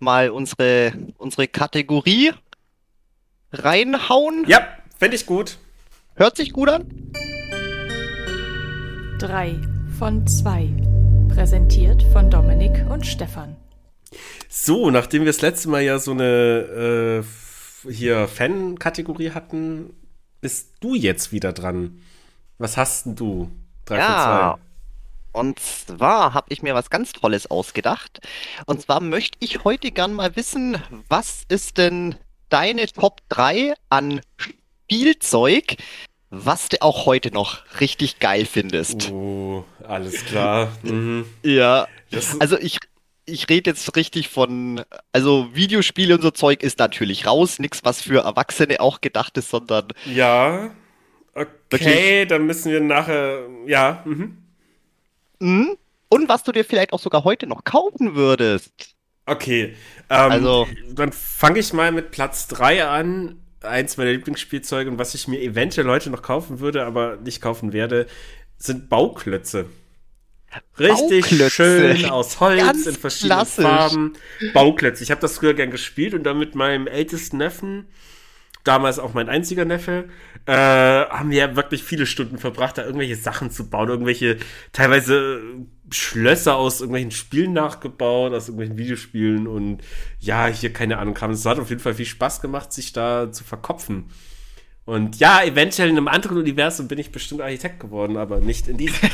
mal 0.00 0.30
unsere, 0.30 0.92
unsere 1.18 1.46
Kategorie 1.46 2.32
reinhauen? 3.52 4.44
Ja, 4.48 4.66
fände 4.98 5.14
ich 5.14 5.24
gut. 5.24 5.58
Hört 6.16 6.36
sich 6.36 6.52
gut 6.52 6.68
an? 6.68 7.12
Drei 9.20 9.54
von 10.00 10.26
zwei. 10.26 10.68
Präsentiert 11.32 12.02
von 12.12 12.28
Dominik 12.28 12.84
und 12.90 13.06
Stefan. 13.06 13.55
So, 14.48 14.90
nachdem 14.90 15.22
wir 15.22 15.26
das 15.26 15.40
letzte 15.40 15.68
Mal 15.68 15.82
ja 15.82 15.98
so 15.98 16.12
eine 16.12 17.24
äh, 17.84 17.90
hier 17.90 18.28
Fan-Kategorie 18.28 19.30
hatten, 19.30 19.94
bist 20.40 20.74
du 20.80 20.94
jetzt 20.94 21.32
wieder 21.32 21.52
dran. 21.52 22.02
Was 22.58 22.76
hast 22.76 23.06
denn 23.06 23.16
du? 23.16 23.50
3 23.86 23.98
ja, 23.98 24.58
und 25.36 25.60
zwar 25.60 26.32
habe 26.32 26.46
ich 26.48 26.62
mir 26.62 26.74
was 26.74 26.88
ganz 26.88 27.12
Tolles 27.12 27.50
ausgedacht. 27.50 28.20
Und 28.64 28.80
zwar 28.80 29.00
möchte 29.00 29.36
ich 29.40 29.64
heute 29.64 29.90
gern 29.90 30.14
mal 30.14 30.34
wissen, 30.34 30.82
was 31.10 31.42
ist 31.48 31.76
denn 31.76 32.14
deine 32.48 32.86
Top 32.86 33.20
3 33.28 33.74
an 33.90 34.22
Spielzeug, 34.38 35.76
was 36.30 36.70
du 36.70 36.80
auch 36.80 37.04
heute 37.04 37.32
noch 37.32 37.58
richtig 37.80 38.18
geil 38.18 38.46
findest. 38.46 39.10
Oh, 39.10 39.66
alles 39.86 40.24
klar. 40.24 40.72
Mhm. 40.82 41.26
Ja. 41.42 41.86
Also 42.38 42.58
ich, 42.58 42.78
ich 43.26 43.48
rede 43.48 43.70
jetzt 43.70 43.96
richtig 43.96 44.28
von, 44.28 44.82
also 45.12 45.48
Videospiele 45.52 46.14
und 46.14 46.22
so 46.22 46.30
Zeug 46.30 46.62
ist 46.62 46.78
natürlich 46.78 47.26
raus, 47.26 47.58
nichts 47.58 47.84
was 47.84 48.00
für 48.00 48.22
Erwachsene 48.22 48.80
auch 48.80 49.00
gedacht 49.00 49.36
ist, 49.36 49.50
sondern. 49.50 49.88
Ja. 50.06 50.70
Okay, 51.34 52.24
dann 52.24 52.46
müssen 52.46 52.72
wir 52.72 52.80
nachher, 52.80 53.40
ja. 53.66 54.02
Mhm. 54.06 54.38
Mhm. 55.40 55.76
Und 56.08 56.28
was 56.28 56.44
du 56.44 56.52
dir 56.52 56.64
vielleicht 56.64 56.92
auch 56.92 57.00
sogar 57.00 57.24
heute 57.24 57.46
noch 57.46 57.64
kaufen 57.64 58.14
würdest. 58.14 58.94
Okay, 59.26 59.74
ähm, 60.08 60.30
also 60.30 60.68
dann 60.88 61.12
fange 61.12 61.58
ich 61.58 61.72
mal 61.72 61.90
mit 61.90 62.12
Platz 62.12 62.46
3 62.48 62.86
an. 62.86 63.40
Eins 63.60 63.96
meiner 63.96 64.12
Lieblingsspielzeuge 64.12 64.88
und 64.88 64.98
was 64.98 65.14
ich 65.14 65.26
mir 65.26 65.40
eventuell 65.40 65.88
heute 65.88 66.10
noch 66.10 66.22
kaufen 66.22 66.60
würde, 66.60 66.84
aber 66.86 67.16
nicht 67.16 67.40
kaufen 67.40 67.72
werde, 67.72 68.06
sind 68.58 68.88
Bauklötze. 68.88 69.66
Richtig 70.78 71.52
schön 71.52 72.04
aus 72.06 72.40
Holz 72.40 72.60
Ganz 72.62 72.86
in 72.86 72.94
verschiedenen 72.94 73.38
klassisch. 73.38 73.64
Farben. 73.64 74.12
Bauklötze. 74.54 75.02
Ich 75.02 75.10
habe 75.10 75.20
das 75.20 75.38
früher 75.38 75.54
gern 75.54 75.70
gespielt 75.70 76.14
und 76.14 76.24
dann 76.24 76.38
mit 76.38 76.54
meinem 76.54 76.86
ältesten 76.86 77.38
Neffen, 77.38 77.86
damals 78.64 78.98
auch 78.98 79.14
mein 79.14 79.28
einziger 79.28 79.64
Neffe, 79.64 80.08
äh, 80.46 80.52
haben 80.52 81.30
wir 81.30 81.56
wirklich 81.56 81.82
viele 81.82 82.06
Stunden 82.06 82.38
verbracht, 82.38 82.78
da 82.78 82.84
irgendwelche 82.84 83.16
Sachen 83.16 83.50
zu 83.50 83.68
bauen, 83.68 83.88
irgendwelche 83.88 84.38
teilweise 84.72 85.40
Schlösser 85.90 86.56
aus 86.56 86.80
irgendwelchen 86.80 87.10
Spielen 87.10 87.52
nachgebaut, 87.52 88.32
aus 88.32 88.48
irgendwelchen 88.48 88.78
Videospielen 88.78 89.46
und 89.46 89.82
ja, 90.20 90.46
hier 90.46 90.72
keine 90.72 90.98
Ahnung 90.98 91.14
kam. 91.14 91.30
Es 91.32 91.44
hat 91.44 91.58
auf 91.58 91.70
jeden 91.70 91.80
Fall 91.80 91.94
viel 91.94 92.06
Spaß 92.06 92.40
gemacht, 92.40 92.72
sich 92.72 92.92
da 92.92 93.30
zu 93.30 93.44
verkopfen. 93.44 94.06
Und 94.86 95.18
ja, 95.18 95.42
eventuell 95.42 95.88
in 95.88 95.96
einem 95.96 96.06
anderen 96.06 96.38
Universum 96.38 96.86
bin 96.86 96.98
ich 96.98 97.10
bestimmt 97.10 97.40
Architekt 97.40 97.80
geworden, 97.80 98.16
aber 98.16 98.38
nicht 98.38 98.68
in 98.68 98.76
diesem. 98.76 99.10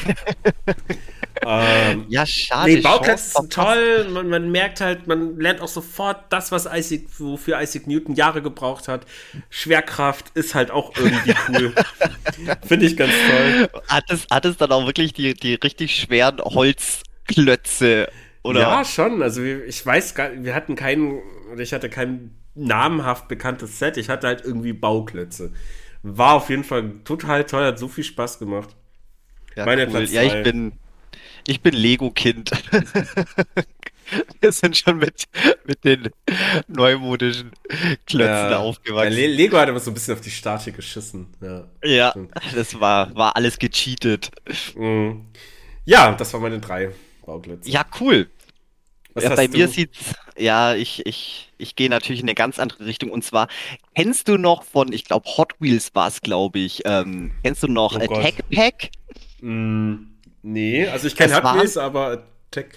ähm, 1.46 2.04
ja, 2.10 2.26
schade. 2.26 2.70
Nee, 2.70 2.82
Bauplätze 2.82 3.30
sind 3.30 3.50
toll. 3.50 4.06
Man, 4.10 4.28
man, 4.28 4.52
merkt 4.52 4.82
halt, 4.82 5.06
man 5.06 5.40
lernt 5.40 5.62
auch 5.62 5.68
sofort 5.68 6.30
das, 6.30 6.52
was 6.52 6.66
Isaac, 6.70 7.04
wofür 7.18 7.58
Isaac 7.58 7.86
Newton 7.86 8.14
Jahre 8.14 8.42
gebraucht 8.42 8.86
hat. 8.86 9.06
Schwerkraft 9.48 10.26
ist 10.34 10.54
halt 10.54 10.70
auch 10.70 10.92
irgendwie 10.94 11.34
cool. 11.48 11.74
Finde 12.66 12.84
ich 12.84 12.94
ganz 12.94 13.12
toll. 13.30 13.70
Hat 13.88 14.04
es, 14.10 14.26
hat 14.30 14.44
es 14.44 14.58
dann 14.58 14.72
auch 14.72 14.84
wirklich 14.84 15.14
die, 15.14 15.32
die 15.32 15.54
richtig 15.54 15.96
schweren 15.96 16.38
Holzklötze? 16.38 18.10
Oder? 18.42 18.60
Ja, 18.60 18.84
schon. 18.84 19.22
Also 19.22 19.42
ich 19.42 19.86
weiß 19.86 20.14
gar 20.14 20.32
wir 20.36 20.54
hatten 20.54 20.76
keinen, 20.76 21.22
oder 21.50 21.62
ich 21.62 21.72
hatte 21.72 21.88
keinen 21.88 22.41
namhaft 22.54 23.28
bekanntes 23.28 23.78
Set. 23.78 23.96
Ich 23.96 24.08
hatte 24.08 24.26
halt 24.26 24.44
irgendwie 24.44 24.72
Bauklötze. 24.72 25.52
War 26.02 26.34
auf 26.34 26.50
jeden 26.50 26.64
Fall 26.64 26.92
total 27.04 27.44
toll, 27.44 27.64
hat 27.64 27.78
so 27.78 27.88
viel 27.88 28.04
Spaß 28.04 28.38
gemacht. 28.38 28.74
Ja, 29.56 29.66
Meine 29.66 29.88
cool. 29.88 30.04
ja 30.04 30.22
ich 30.22 30.42
bin, 30.42 30.72
ich 31.46 31.60
bin 31.60 31.74
Lego-Kind. 31.74 32.50
Wir 34.40 34.52
sind 34.52 34.76
schon 34.76 34.98
mit, 34.98 35.24
mit 35.64 35.84
den 35.84 36.10
neumodischen 36.68 37.52
Klötzen 38.06 38.50
ja. 38.50 38.58
aufgewachsen. 38.58 39.12
Ja, 39.12 39.26
Lego 39.26 39.56
hat 39.56 39.68
immer 39.68 39.80
so 39.80 39.90
ein 39.90 39.94
bisschen 39.94 40.14
auf 40.14 40.20
die 40.20 40.30
Statik 40.30 40.76
geschissen. 40.76 41.28
Ja, 41.40 41.64
ja 41.82 42.14
das 42.54 42.78
war, 42.78 43.14
war 43.14 43.36
alles 43.36 43.58
gecheatet. 43.58 44.30
Mhm. 44.76 45.26
Ja, 45.84 46.12
das 46.12 46.32
waren 46.34 46.42
meine 46.42 46.60
drei 46.60 46.90
Bauklötze. 47.24 47.70
Ja, 47.70 47.86
cool. 48.00 48.28
Ja, 49.18 49.34
bei 49.34 49.46
du? 49.46 49.56
mir 49.56 49.68
sieht's, 49.68 50.14
ja, 50.42 50.74
ich, 50.74 51.06
ich, 51.06 51.52
ich 51.58 51.76
gehe 51.76 51.88
natürlich 51.88 52.20
in 52.20 52.28
eine 52.28 52.34
ganz 52.34 52.58
andere 52.58 52.84
Richtung. 52.84 53.10
Und 53.10 53.24
zwar, 53.24 53.48
kennst 53.94 54.28
du 54.28 54.36
noch 54.36 54.64
von, 54.64 54.92
ich 54.92 55.04
glaube, 55.04 55.28
Hot 55.36 55.54
Wheels 55.60 55.94
war 55.94 56.08
es, 56.08 56.20
glaube 56.20 56.58
ich, 56.58 56.82
ähm, 56.84 57.32
kennst 57.42 57.62
du 57.62 57.68
noch 57.68 57.94
oh 57.94 58.02
Attack 58.02 58.48
Pack? 58.50 58.90
Mm, 59.40 59.94
nee, 60.42 60.86
also 60.86 61.06
ich 61.06 61.16
kenne 61.16 61.36
Hot 61.36 61.44
Wheels, 61.54 61.76
aber 61.76 62.24
Attack. 62.50 62.76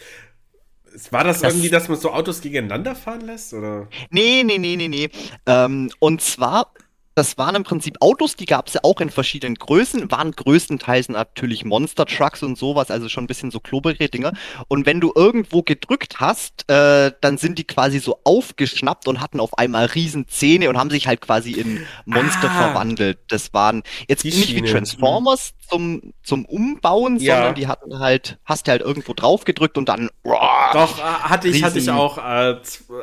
War 1.11 1.25
das, 1.25 1.41
das, 1.41 1.53
irgendwie, 1.53 1.69
dass 1.69 1.89
man 1.89 1.99
so 1.99 2.11
Autos 2.11 2.39
gegeneinander 2.39 2.95
fahren 2.95 3.21
lässt? 3.21 3.53
Oder? 3.53 3.89
Nee, 4.11 4.43
nee, 4.45 4.57
nee, 4.57 4.77
nee, 4.77 4.87
nee. 4.87 5.09
Ähm, 5.45 5.91
und 5.99 6.21
zwar 6.21 6.71
das 7.15 7.37
waren 7.37 7.55
im 7.55 7.63
Prinzip 7.63 7.95
Autos, 8.01 8.35
die 8.35 8.45
gab 8.45 8.67
es 8.67 8.73
ja 8.73 8.81
auch 8.83 8.99
in 8.99 9.09
verschiedenen 9.09 9.55
Größen, 9.55 10.11
waren 10.11 10.31
größtenteils 10.31 11.07
natürlich 11.07 11.63
Monster 11.63 12.05
Trucks 12.05 12.43
und 12.43 12.57
sowas, 12.57 12.91
also 12.91 13.07
schon 13.07 13.23
ein 13.23 13.27
bisschen 13.27 13.51
so 13.51 13.61
klobrige 13.61 14.09
Dinger. 14.09 14.33
Und 14.67 14.85
wenn 14.85 14.99
du 14.99 15.13
irgendwo 15.15 15.63
gedrückt 15.63 16.19
hast, 16.19 16.69
äh, 16.69 17.13
dann 17.21 17.37
sind 17.37 17.57
die 17.57 17.63
quasi 17.63 17.99
so 17.99 18.19
aufgeschnappt 18.25 19.07
und 19.07 19.21
hatten 19.21 19.39
auf 19.39 19.57
einmal 19.57 19.85
riesen 19.85 20.27
Zähne 20.27 20.69
und 20.69 20.77
haben 20.77 20.89
sich 20.89 21.07
halt 21.07 21.21
quasi 21.21 21.53
in 21.53 21.85
Monster 22.03 22.51
ah, 22.51 22.63
verwandelt. 22.63 23.19
Das 23.29 23.53
waren 23.53 23.83
jetzt 24.09 24.25
nicht 24.25 24.49
Schiene. 24.49 24.67
wie 24.67 24.71
Transformers 24.71 25.53
zum, 25.69 26.13
zum 26.21 26.45
Umbauen, 26.45 27.17
ja. 27.19 27.35
sondern 27.35 27.55
die 27.55 27.67
hatten 27.67 27.99
halt, 27.99 28.39
hast 28.43 28.67
du 28.67 28.71
halt 28.71 28.81
irgendwo 28.81 29.13
drauf 29.13 29.45
gedrückt 29.45 29.77
und 29.77 29.87
dann. 29.87 30.09
Boah, 30.23 30.69
doch, 30.73 30.99
äh, 30.99 31.01
hatte 31.01 31.47
ich, 31.47 31.63
hatte 31.63 31.79
ich 31.79 31.89
auch 31.89 32.17
äh, 32.17 32.57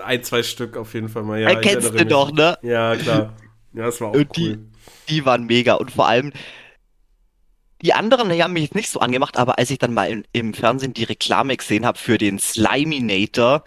ein, 0.04 0.22
zwei 0.22 0.42
Stück 0.42 0.76
auf 0.76 0.92
jeden 0.92 1.08
Fall 1.08 1.22
mal. 1.22 1.40
Ja, 1.40 1.54
kennst 1.54 1.94
du 1.94 2.04
doch, 2.04 2.30
ne? 2.30 2.58
Ja, 2.60 2.94
klar. 2.96 3.32
Ja, 3.74 3.84
das 3.84 4.00
war 4.00 4.08
auch 4.08 4.14
und 4.14 4.36
cool. 4.36 4.56
Die, 4.56 4.58
die 5.08 5.24
waren 5.24 5.44
mega. 5.46 5.74
Und 5.74 5.90
vor 5.90 6.06
allem, 6.06 6.32
die 7.82 7.94
anderen 7.94 8.28
die 8.28 8.42
haben 8.42 8.52
mich 8.52 8.64
jetzt 8.64 8.74
nicht 8.74 8.90
so 8.90 9.00
angemacht, 9.00 9.36
aber 9.36 9.58
als 9.58 9.70
ich 9.70 9.78
dann 9.78 9.94
mal 9.94 10.08
in, 10.08 10.24
im 10.32 10.54
Fernsehen 10.54 10.94
die 10.94 11.04
Reklame 11.04 11.56
gesehen 11.56 11.84
habe 11.84 11.98
für 11.98 12.18
den 12.18 12.38
Sliminator, 12.38 13.64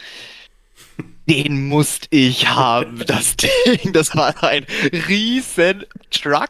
den 1.27 1.67
musste 1.67 2.07
ich 2.11 2.47
haben, 2.47 3.03
das 3.07 3.35
Ding. 3.35 3.93
Das 3.93 4.15
war 4.15 4.43
ein 4.43 4.65
riesen 5.07 5.85
Truck. 6.11 6.49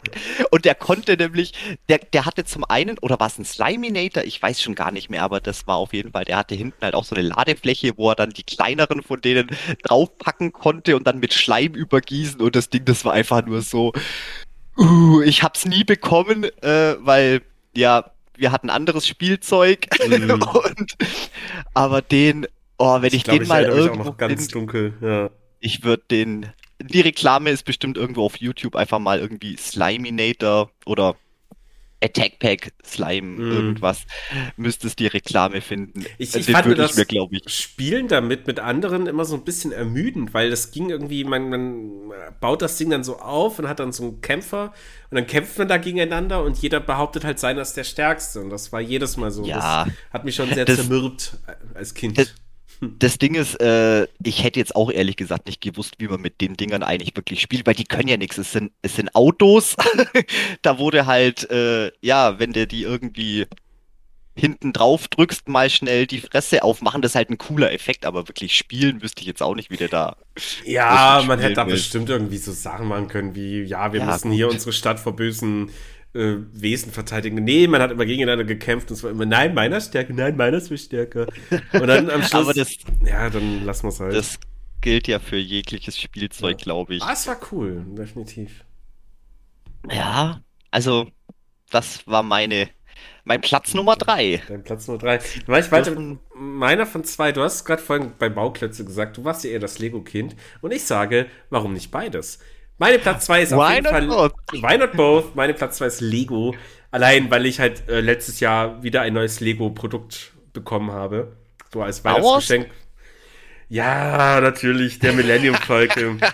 Und 0.50 0.64
der 0.64 0.74
konnte 0.74 1.16
nämlich, 1.16 1.52
der, 1.88 1.98
der 1.98 2.26
hatte 2.26 2.44
zum 2.44 2.64
einen, 2.64 2.98
oder 2.98 3.18
war 3.18 3.28
es 3.28 3.38
ein 3.38 3.44
Sliminator? 3.44 4.24
Ich 4.24 4.40
weiß 4.40 4.60
schon 4.60 4.74
gar 4.74 4.90
nicht 4.90 5.10
mehr, 5.10 5.22
aber 5.22 5.40
das 5.40 5.66
war 5.66 5.76
auf 5.76 5.92
jeden 5.92 6.12
Fall, 6.12 6.24
der 6.24 6.36
hatte 6.36 6.54
hinten 6.54 6.82
halt 6.82 6.94
auch 6.94 7.04
so 7.04 7.14
eine 7.14 7.26
Ladefläche, 7.26 7.96
wo 7.96 8.10
er 8.10 8.16
dann 8.16 8.30
die 8.30 8.44
kleineren 8.44 9.02
von 9.02 9.20
denen 9.20 9.48
draufpacken 9.82 10.52
konnte 10.52 10.96
und 10.96 11.06
dann 11.06 11.18
mit 11.18 11.32
Schleim 11.32 11.74
übergießen. 11.74 12.40
Und 12.40 12.56
das 12.56 12.70
Ding, 12.70 12.84
das 12.84 13.04
war 13.04 13.12
einfach 13.12 13.44
nur 13.44 13.62
so, 13.62 13.92
uh, 14.78 15.22
ich 15.22 15.42
hab's 15.42 15.64
nie 15.64 15.84
bekommen, 15.84 16.44
äh, 16.62 16.96
weil, 17.00 17.42
ja, 17.74 18.10
wir 18.36 18.52
hatten 18.52 18.70
anderes 18.70 19.06
Spielzeug. 19.06 19.86
Mhm. 20.06 20.30
und, 20.42 20.96
aber 21.74 22.02
den, 22.02 22.46
Oh, 22.78 23.00
wenn 23.00 23.08
ich, 23.08 23.14
ich 23.14 23.24
glaub, 23.24 23.36
den 23.36 23.42
ich 23.42 23.48
mal 23.48 23.64
irgendwo. 23.64 24.02
Auch 24.02 24.06
noch 24.06 24.16
ganz 24.16 24.48
dunkel, 24.48 24.94
ja. 25.00 25.30
Ich 25.60 25.84
würde 25.84 26.02
den. 26.10 26.46
Die 26.80 27.00
Reklame 27.00 27.50
ist 27.50 27.64
bestimmt 27.64 27.96
irgendwo 27.96 28.24
auf 28.24 28.36
YouTube 28.36 28.76
einfach 28.76 28.98
mal 28.98 29.18
irgendwie 29.18 29.56
Sliminator 29.56 30.70
oder 30.84 31.16
Attack 32.02 32.38
Pack 32.38 32.72
Slime 32.84 33.38
mm. 33.38 33.52
irgendwas 33.52 34.04
müsstest 34.56 34.98
die 34.98 35.06
Reklame 35.06 35.60
finden. 35.62 36.04
Ich, 36.18 36.34
ich 36.34 36.50
fand 36.50 36.78
das 36.78 36.96
mir, 36.96 37.06
ich. 37.30 37.42
Spielen 37.48 38.08
damit 38.08 38.46
mit 38.46 38.60
anderen 38.60 39.06
immer 39.06 39.24
so 39.24 39.34
ein 39.34 39.44
bisschen 39.44 39.72
ermüdend, 39.72 40.34
weil 40.34 40.50
das 40.50 40.70
ging 40.72 40.90
irgendwie, 40.90 41.24
man, 41.24 41.48
man 41.48 42.12
baut 42.40 42.60
das 42.60 42.76
Ding 42.76 42.90
dann 42.90 43.02
so 43.02 43.18
auf 43.18 43.58
und 43.58 43.68
hat 43.68 43.80
dann 43.80 43.92
so 43.92 44.04
einen 44.04 44.20
Kämpfer 44.20 44.74
und 45.10 45.16
dann 45.16 45.26
kämpft 45.26 45.58
man 45.58 45.68
da 45.68 45.78
gegeneinander 45.78 46.44
und 46.44 46.58
jeder 46.58 46.80
behauptet 46.80 47.24
halt 47.24 47.38
seiner 47.38 47.62
ist 47.62 47.76
der 47.76 47.84
Stärkste 47.84 48.40
und 48.40 48.50
das 48.50 48.72
war 48.72 48.80
jedes 48.80 49.16
Mal 49.16 49.30
so. 49.30 49.44
Ja, 49.44 49.84
das 49.86 49.94
hat 50.12 50.24
mich 50.26 50.34
schon 50.34 50.52
sehr 50.52 50.66
das, 50.66 50.76
zermürbt 50.76 51.38
als 51.74 51.94
Kind. 51.94 52.18
Das, 52.18 52.34
das 52.80 53.18
Ding 53.18 53.34
ist, 53.34 53.60
äh, 53.60 54.06
ich 54.22 54.44
hätte 54.44 54.58
jetzt 54.60 54.76
auch 54.76 54.90
ehrlich 54.90 55.16
gesagt 55.16 55.46
nicht 55.46 55.60
gewusst, 55.60 55.94
wie 55.98 56.08
man 56.08 56.20
mit 56.20 56.40
den 56.40 56.56
Dingern 56.56 56.82
eigentlich 56.82 57.16
wirklich 57.16 57.40
spielt, 57.40 57.66
weil 57.66 57.74
die 57.74 57.84
können 57.84 58.08
ja 58.08 58.16
nichts. 58.16 58.38
Es 58.38 58.52
sind, 58.52 58.72
es 58.82 58.96
sind 58.96 59.14
Autos. 59.14 59.76
da 60.62 60.78
wurde 60.78 61.06
halt, 61.06 61.50
äh, 61.50 61.90
ja, 62.00 62.38
wenn 62.38 62.52
der 62.52 62.66
die 62.66 62.82
irgendwie 62.82 63.46
hinten 64.34 64.74
drauf 64.74 65.08
drückst, 65.08 65.48
mal 65.48 65.70
schnell 65.70 66.06
die 66.06 66.20
Fresse 66.20 66.62
aufmachen, 66.62 67.00
das 67.00 67.12
ist 67.12 67.16
halt 67.16 67.30
ein 67.30 67.38
cooler 67.38 67.72
Effekt, 67.72 68.04
aber 68.04 68.28
wirklich 68.28 68.54
spielen 68.54 69.02
wüsste 69.02 69.22
ich 69.22 69.26
jetzt 69.26 69.42
auch 69.42 69.54
nicht, 69.54 69.70
wie 69.70 69.78
der 69.78 69.88
da. 69.88 70.16
Ja, 70.64 71.24
man 71.26 71.38
hätte 71.38 71.54
da 71.54 71.64
bestimmt 71.64 72.10
irgendwie 72.10 72.36
so 72.36 72.52
Sachen 72.52 72.86
machen 72.86 73.08
können, 73.08 73.34
wie, 73.34 73.62
ja, 73.62 73.94
wir 73.94 74.00
ja, 74.00 74.06
müssen 74.06 74.28
gut. 74.28 74.36
hier 74.36 74.50
unsere 74.50 74.72
Stadt 74.72 75.00
vor 75.00 75.16
bösen 75.16 75.70
äh, 76.16 76.38
Wesen 76.52 76.92
verteidigen. 76.92 77.42
Nee, 77.44 77.66
man 77.66 77.82
hat 77.82 77.90
immer 77.90 78.06
gegeneinander 78.06 78.44
gekämpft 78.44 78.90
und 78.90 78.96
es 78.96 79.02
war 79.02 79.10
immer, 79.10 79.26
nein, 79.26 79.54
meiner 79.54 79.76
ist 79.76 79.88
stärker, 79.88 80.12
nein, 80.14 80.36
meiner 80.36 80.56
ist 80.56 80.68
viel 80.68 80.78
stärker. 80.78 81.26
Und 81.72 81.86
dann 81.86 82.10
am 82.10 82.22
Schluss, 82.24 82.54
das, 82.54 82.76
ja, 83.04 83.30
dann 83.30 83.64
lassen 83.64 83.84
wir 83.84 83.88
es 83.90 84.00
halt. 84.00 84.14
Das 84.14 84.38
gilt 84.80 85.08
ja 85.08 85.18
für 85.18 85.36
jegliches 85.36 85.98
Spielzeug, 85.98 86.58
ja. 86.58 86.64
glaube 86.64 86.94
ich. 86.94 87.02
Ah, 87.02 87.12
es 87.12 87.26
war 87.26 87.38
cool, 87.52 87.84
definitiv. 87.96 88.64
Ja, 89.90 90.40
also, 90.70 91.08
das 91.70 92.06
war 92.06 92.22
meine, 92.22 92.68
mein 93.24 93.40
Platz 93.40 93.74
Nummer 93.74 93.96
drei. 93.96 94.42
Dein 94.48 94.64
Platz 94.64 94.86
Nummer 94.88 94.98
drei. 94.98 95.20
War 95.46 95.58
ich 95.58 95.70
weiter, 95.70 95.96
meiner 96.34 96.86
von 96.86 97.04
zwei, 97.04 97.32
du 97.32 97.42
hast 97.42 97.64
gerade 97.64 97.82
vorhin 97.82 98.12
bei 98.18 98.28
Bauklötze 98.28 98.84
gesagt, 98.84 99.16
du 99.16 99.24
warst 99.24 99.44
ja 99.44 99.50
eher 99.50 99.60
das 99.60 99.78
Lego-Kind. 99.78 100.36
Und 100.60 100.72
ich 100.72 100.84
sage, 100.84 101.26
warum 101.50 101.72
nicht 101.72 101.90
beides? 101.90 102.38
Meine 102.78 102.98
Platz 102.98 103.26
2 103.26 103.42
ist 103.42 103.52
auf 103.52 103.66
Why 103.66 103.74
jeden 103.76 103.86
Fall. 103.86 104.06
Both? 104.06 104.34
Why 104.52 104.78
not 104.78 104.92
both? 104.92 105.34
Meine 105.34 105.54
Platz 105.54 105.78
2 105.78 105.86
ist 105.86 106.00
Lego. 106.00 106.54
Allein, 106.90 107.30
weil 107.30 107.46
ich 107.46 107.58
halt 107.58 107.88
äh, 107.88 108.00
letztes 108.00 108.40
Jahr 108.40 108.82
wieder 108.82 109.02
ein 109.02 109.14
neues 109.14 109.40
Lego-Produkt 109.40 110.32
bekommen 110.52 110.92
habe. 110.92 111.36
So 111.72 111.82
als 111.82 112.04
Weihnachtsgeschenk. 112.04 112.70
Ja, 113.68 114.40
natürlich, 114.40 114.98
der 114.98 115.12
Millennium 115.12 115.56
Falcon. 115.56 116.20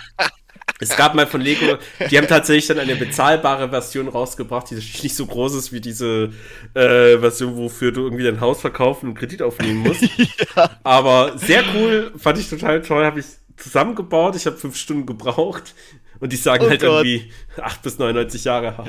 Es 0.82 0.96
gab 0.96 1.14
mal 1.14 1.28
von 1.28 1.40
Lego, 1.40 1.78
die 2.10 2.18
haben 2.18 2.26
tatsächlich 2.26 2.66
dann 2.66 2.80
eine 2.80 2.96
bezahlbare 2.96 3.68
Version 3.68 4.08
rausgebracht, 4.08 4.68
die 4.68 4.74
nicht 4.74 5.14
so 5.14 5.26
groß 5.26 5.54
ist 5.54 5.72
wie 5.72 5.80
diese 5.80 6.32
äh, 6.74 7.18
Version, 7.18 7.56
wofür 7.56 7.92
du 7.92 8.02
irgendwie 8.02 8.24
dein 8.24 8.40
Haus 8.40 8.60
verkaufen 8.60 9.10
und 9.10 9.14
Kredit 9.14 9.42
aufnehmen 9.42 9.78
musst. 9.78 10.02
ja. 10.56 10.70
Aber 10.82 11.38
sehr 11.38 11.62
cool, 11.76 12.12
fand 12.18 12.38
ich 12.38 12.50
total 12.50 12.82
toll, 12.82 13.04
habe 13.04 13.20
ich 13.20 13.26
zusammengebaut. 13.56 14.34
Ich 14.34 14.46
habe 14.46 14.56
fünf 14.56 14.76
Stunden 14.76 15.06
gebraucht. 15.06 15.74
Und 16.22 16.32
die 16.32 16.36
sagen 16.36 16.66
oh 16.66 16.70
halt 16.70 16.80
Gott. 16.80 17.04
irgendwie 17.04 17.32
8 17.60 17.82
bis 17.82 17.98
99 17.98 18.44
Jahre. 18.44 18.84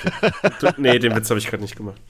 nee, 0.78 0.98
den 0.98 1.14
Witz 1.14 1.28
habe 1.28 1.38
ich 1.38 1.46
gerade 1.46 1.62
nicht 1.62 1.76
gemacht. 1.76 2.00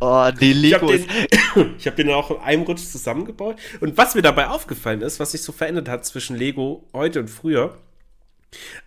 Oh, 0.00 0.30
die 0.40 0.54
Lego. 0.54 0.90
Ich 0.90 1.06
habe 1.06 1.66
den, 1.66 1.76
hab 1.84 1.96
den 1.96 2.10
auch 2.10 2.30
in 2.30 2.38
einem 2.38 2.62
Rutsch 2.62 2.86
zusammengebaut. 2.86 3.56
Und 3.80 3.98
was 3.98 4.14
mir 4.14 4.22
dabei 4.22 4.48
aufgefallen 4.48 5.02
ist, 5.02 5.20
was 5.20 5.32
sich 5.32 5.42
so 5.42 5.52
verändert 5.52 5.86
hat 5.90 6.06
zwischen 6.06 6.34
Lego 6.34 6.88
heute 6.94 7.20
und 7.20 7.28
früher, 7.28 7.76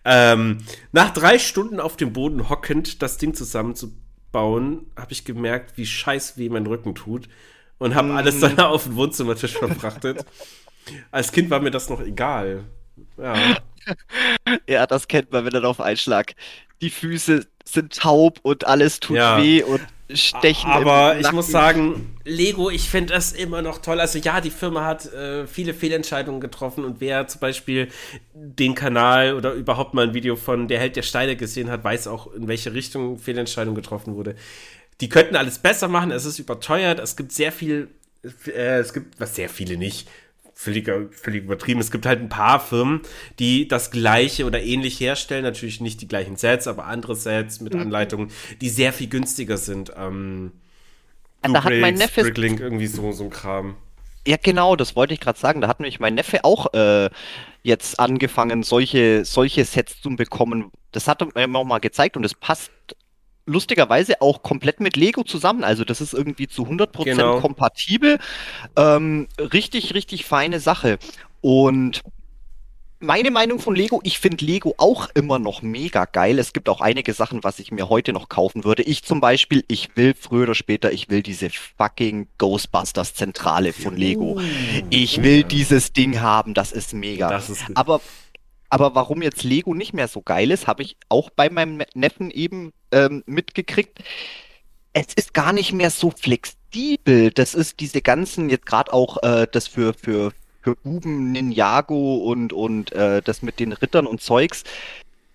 ähm, 0.04 0.64
nach 0.92 1.12
drei 1.14 1.38
Stunden 1.38 1.80
auf 1.80 1.96
dem 1.96 2.12
Boden 2.12 2.50
hockend 2.50 3.04
das 3.04 3.20
Ding 3.20 3.36
zusammenzubauen, 3.36 4.88
habe 4.98 5.12
ich 5.12 5.26
gemerkt, 5.26 5.78
wie 5.78 5.86
scheiß 5.86 6.40
weh 6.40 6.50
mein 6.50 6.66
Rücken 6.66 6.96
tut. 6.96 7.30
Und 7.78 7.94
habe 7.94 8.08
mm. 8.08 8.18
alles 8.18 8.40
dann 8.40 8.60
auf 8.60 8.86
den 8.86 8.96
Wohnzimmertisch 8.96 9.60
verfrachtet. 9.60 10.26
Als 11.12 11.32
Kind 11.32 11.52
war 11.52 11.60
mir 11.60 11.70
das 11.70 11.88
noch 11.88 12.02
egal. 12.02 12.64
Ja. 13.20 13.36
Ja, 14.68 14.88
das 14.88 15.08
kennt 15.08 15.32
man, 15.32 15.46
wenn 15.46 15.54
dann 15.54 15.66
auf 15.66 15.82
Einschlag 15.82 16.34
die 16.82 16.90
Füße 16.90 17.48
sind 17.66 17.96
taub 17.96 18.40
und 18.44 18.68
alles 18.68 19.00
tut 19.00 19.16
ja. 19.16 19.42
weh 19.42 19.64
und 19.64 19.82
stechen. 20.14 20.70
Aber 20.70 21.18
ich 21.20 21.32
muss 21.32 21.48
sagen, 21.48 22.18
Lego, 22.26 22.70
ich 22.70 22.90
finde 22.90 23.14
das 23.14 23.32
immer 23.32 23.62
noch 23.62 23.80
toll. 23.80 24.00
Also 24.00 24.20
ja, 24.20 24.42
die 24.42 24.50
Firma 24.50 24.86
hat 24.86 25.06
äh, 25.14 25.48
viele 25.48 25.74
Fehlentscheidungen 25.74 26.42
getroffen 26.42 26.84
und 26.84 27.00
wer 27.00 27.28
zum 27.28 27.40
Beispiel 27.40 27.88
den 28.34 28.76
Kanal 28.76 29.34
oder 29.36 29.54
überhaupt 29.54 29.94
mal 29.94 30.08
ein 30.08 30.14
Video 30.14 30.36
von 30.36 30.68
Der 30.68 30.80
Held 30.80 30.96
der 30.96 31.04
Steine 31.04 31.36
gesehen 31.36 31.70
hat, 31.70 31.84
weiß 31.84 32.08
auch, 32.08 32.34
in 32.34 32.48
welche 32.48 32.74
Richtung 32.74 33.18
Fehlentscheidung 33.18 33.76
getroffen 33.76 34.16
wurde. 34.16 34.36
Die 35.02 35.10
könnten 35.10 35.36
alles 35.36 35.60
besser 35.60 35.88
machen, 35.88 36.12
es 36.12 36.26
ist 36.26 36.38
überteuert, 36.38 37.00
es 37.00 37.16
gibt 37.16 37.32
sehr 37.32 37.52
viel, 37.52 37.90
äh, 38.46 38.80
es 38.80 38.94
gibt, 38.94 39.20
was 39.20 39.36
sehr 39.36 39.50
viele 39.50 39.78
nicht, 39.78 40.08
völlig, 40.64 40.90
völlig 41.12 41.44
übertrieben. 41.44 41.80
Es 41.80 41.92
gibt 41.92 42.06
halt 42.06 42.20
ein 42.20 42.30
paar 42.30 42.60
Firmen, 42.60 43.02
die 43.40 43.68
das 43.68 43.92
gleiche 43.92 44.46
oder 44.46 44.62
ähnlich 44.62 45.00
herstellen. 45.00 45.44
Natürlich 45.44 45.82
nicht 45.82 46.02
die 46.02 46.08
gleichen 46.08 46.38
Sets, 46.38 46.68
aber 46.68 46.86
andere 46.86 47.16
Sets 47.16 47.60
mit 47.60 47.74
mhm. 47.74 47.82
Anleitungen, 47.82 48.32
die 48.62 48.70
sehr 48.70 48.94
viel 48.94 49.08
günstiger 49.08 49.58
sind. 49.58 49.92
Ähm, 49.98 50.54
da 51.42 51.64
hat 51.64 51.74
mein 51.74 51.96
Neffe 51.96 52.22
Bricklink, 52.22 52.62
irgendwie 52.62 52.88
so, 52.88 53.12
so 53.12 53.26
ein 53.26 53.30
Kram. 53.30 53.76
Ja, 54.26 54.38
genau, 54.42 54.78
das 54.78 54.96
wollte 54.96 55.14
ich 55.14 55.20
gerade 55.20 55.38
sagen. 55.38 55.60
Da 55.60 55.68
hat 55.68 55.82
nämlich 55.82 56.00
mein 56.00 56.16
Neffe 56.16 56.46
auch 56.46 56.74
äh, 56.74 57.10
jetzt 57.62 58.00
angefangen, 58.00 58.64
solche, 58.64 59.26
solche 59.26 59.66
Sets 59.66 60.02
zu 60.02 60.16
bekommen. 60.16 60.72
Das 60.94 61.08
hat 61.10 61.22
er 61.36 61.48
mir 61.48 61.58
auch 61.58 61.66
mal 61.66 61.80
gezeigt 61.80 62.16
und 62.16 62.24
es 62.24 62.34
passt 62.34 62.72
lustigerweise 63.46 64.22
auch 64.22 64.44
komplett 64.44 64.80
mit 64.80 64.96
Lego 64.96 65.24
zusammen. 65.24 65.64
Also 65.64 65.84
das 65.84 66.02
ist 66.02 66.14
irgendwie 66.14 66.48
zu 66.48 66.64
100% 66.64 67.04
genau. 67.04 67.40
kompatibel. 67.40 68.20
Ähm, 68.76 69.28
richtig, 69.38 69.94
richtig 69.94 70.26
feine 70.26 70.60
Sache. 70.60 70.98
Und 71.42 72.02
meine 73.04 73.32
Meinung 73.32 73.60
von 73.60 73.76
Lego, 73.76 74.00
ich 74.04 74.18
finde 74.18 74.46
Lego 74.46 74.76
auch 74.78 75.10
immer 75.14 75.38
noch 75.38 75.62
mega 75.62 76.06
geil. 76.06 76.40
Es 76.40 76.54
gibt 76.54 76.70
auch 76.70 76.80
einige 76.80 77.14
Sachen, 77.14 77.44
was 77.44 77.60
ich 77.60 77.72
mir 77.72 77.90
heute 77.90 78.14
noch 78.14 78.30
kaufen 78.30 78.64
würde. 78.64 78.84
Ich 78.84 79.04
zum 79.04 79.20
Beispiel, 79.20 79.64
ich 79.68 79.96
will 79.96 80.16
früher 80.18 80.44
oder 80.44 80.56
später, 80.56 80.92
ich 80.94 81.10
will 81.10 81.22
diese 81.22 81.50
fucking 81.50 82.28
Ghostbusters 82.38 83.14
Zentrale 83.14 83.74
von 83.74 83.98
Lego. 83.98 84.40
Ich 84.90 85.22
will 85.22 85.44
dieses 85.44 85.92
Ding 85.92 86.22
haben, 86.22 86.54
das 86.54 86.72
ist 86.72 86.94
mega. 86.94 87.30
Das 87.30 87.50
ist 87.50 87.66
Aber 87.76 88.00
aber 88.74 88.96
warum 88.96 89.22
jetzt 89.22 89.44
Lego 89.44 89.76
nicht 89.76 89.94
mehr 89.94 90.08
so 90.08 90.24
geil 90.24 90.50
ist, 90.50 90.66
habe 90.66 90.82
ich 90.82 90.98
auch 91.08 91.30
bei 91.30 91.48
meinem 91.52 91.84
Neffen 91.94 92.32
eben 92.32 92.74
ähm, 92.94 93.24
mitgekriegt. 93.26 94.00
Es 94.94 95.14
ist 95.16 95.34
gar 95.34 95.54
nicht 95.54 95.74
mehr 95.74 95.90
so 95.90 96.12
flexibel. 96.12 97.32
Das 97.32 97.56
ist 97.56 97.80
diese 97.80 98.02
ganzen, 98.02 98.50
jetzt 98.50 98.66
gerade 98.66 98.94
auch 98.94 99.22
äh, 99.24 99.48
das 99.52 99.68
für, 99.68 99.94
für, 99.94 100.32
für 100.62 100.76
Buben 100.76 101.32
Ninjago 101.32 102.18
und, 102.18 102.54
und 102.54 102.92
äh, 102.94 103.22
das 103.22 103.42
mit 103.42 103.60
den 103.60 103.74
Rittern 103.74 104.06
und 104.06 104.22
Zeugs 104.22 104.64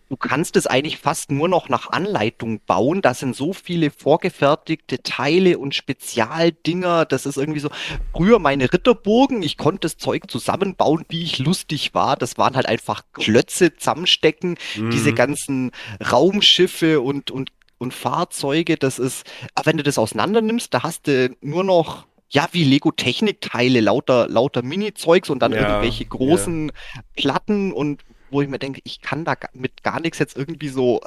du 0.08 0.16
kannst 0.16 0.56
es 0.56 0.66
eigentlich 0.66 0.98
fast 0.98 1.30
nur 1.30 1.48
noch 1.48 1.68
nach 1.68 1.90
Anleitung 1.90 2.60
bauen. 2.66 3.02
Da 3.02 3.14
sind 3.14 3.36
so 3.36 3.52
viele 3.52 3.90
vorgefertigte 3.90 5.02
Teile 5.02 5.58
und 5.58 5.74
Spezialdinger. 5.74 7.04
Das 7.04 7.26
ist 7.26 7.36
irgendwie 7.36 7.60
so. 7.60 7.70
Früher 8.12 8.38
meine 8.38 8.72
Ritterburgen, 8.72 9.42
ich 9.42 9.56
konnte 9.56 9.80
das 9.80 9.96
Zeug 9.96 10.30
zusammenbauen, 10.30 11.04
wie 11.08 11.22
ich 11.22 11.38
lustig 11.38 11.94
war. 11.94 12.16
Das 12.16 12.38
waren 12.38 12.56
halt 12.56 12.66
einfach 12.66 13.02
Klötze 13.12 13.76
zusammenstecken. 13.76 14.56
Mhm. 14.76 14.90
Diese 14.90 15.12
ganzen 15.12 15.72
Raumschiffe 16.10 17.00
und, 17.00 17.30
und, 17.30 17.50
und 17.78 17.92
Fahrzeuge. 17.92 18.76
Das 18.76 18.98
ist, 18.98 19.26
aber 19.54 19.66
wenn 19.66 19.76
du 19.76 19.82
das 19.82 19.98
auseinander 19.98 20.40
nimmst, 20.40 20.72
da 20.72 20.82
hast 20.82 21.06
du 21.06 21.34
nur 21.40 21.64
noch 21.64 22.06
ja, 22.30 22.46
wie 22.52 22.64
Lego-Technikteile, 22.64 23.80
lauter, 23.80 24.28
lauter 24.28 24.62
Mini-Zeugs 24.62 25.30
und 25.30 25.40
dann 25.40 25.52
ja, 25.52 25.60
irgendwelche 25.60 26.04
großen 26.04 26.68
ja. 26.68 27.02
Platten 27.16 27.72
und 27.72 28.04
wo 28.30 28.42
ich 28.42 28.48
mir 28.48 28.58
denke, 28.58 28.80
ich 28.84 29.00
kann 29.00 29.24
da 29.24 29.34
mit 29.52 29.82
gar 29.82 30.00
nichts 30.00 30.18
jetzt 30.18 30.36
irgendwie 30.36 30.68
so 30.68 31.00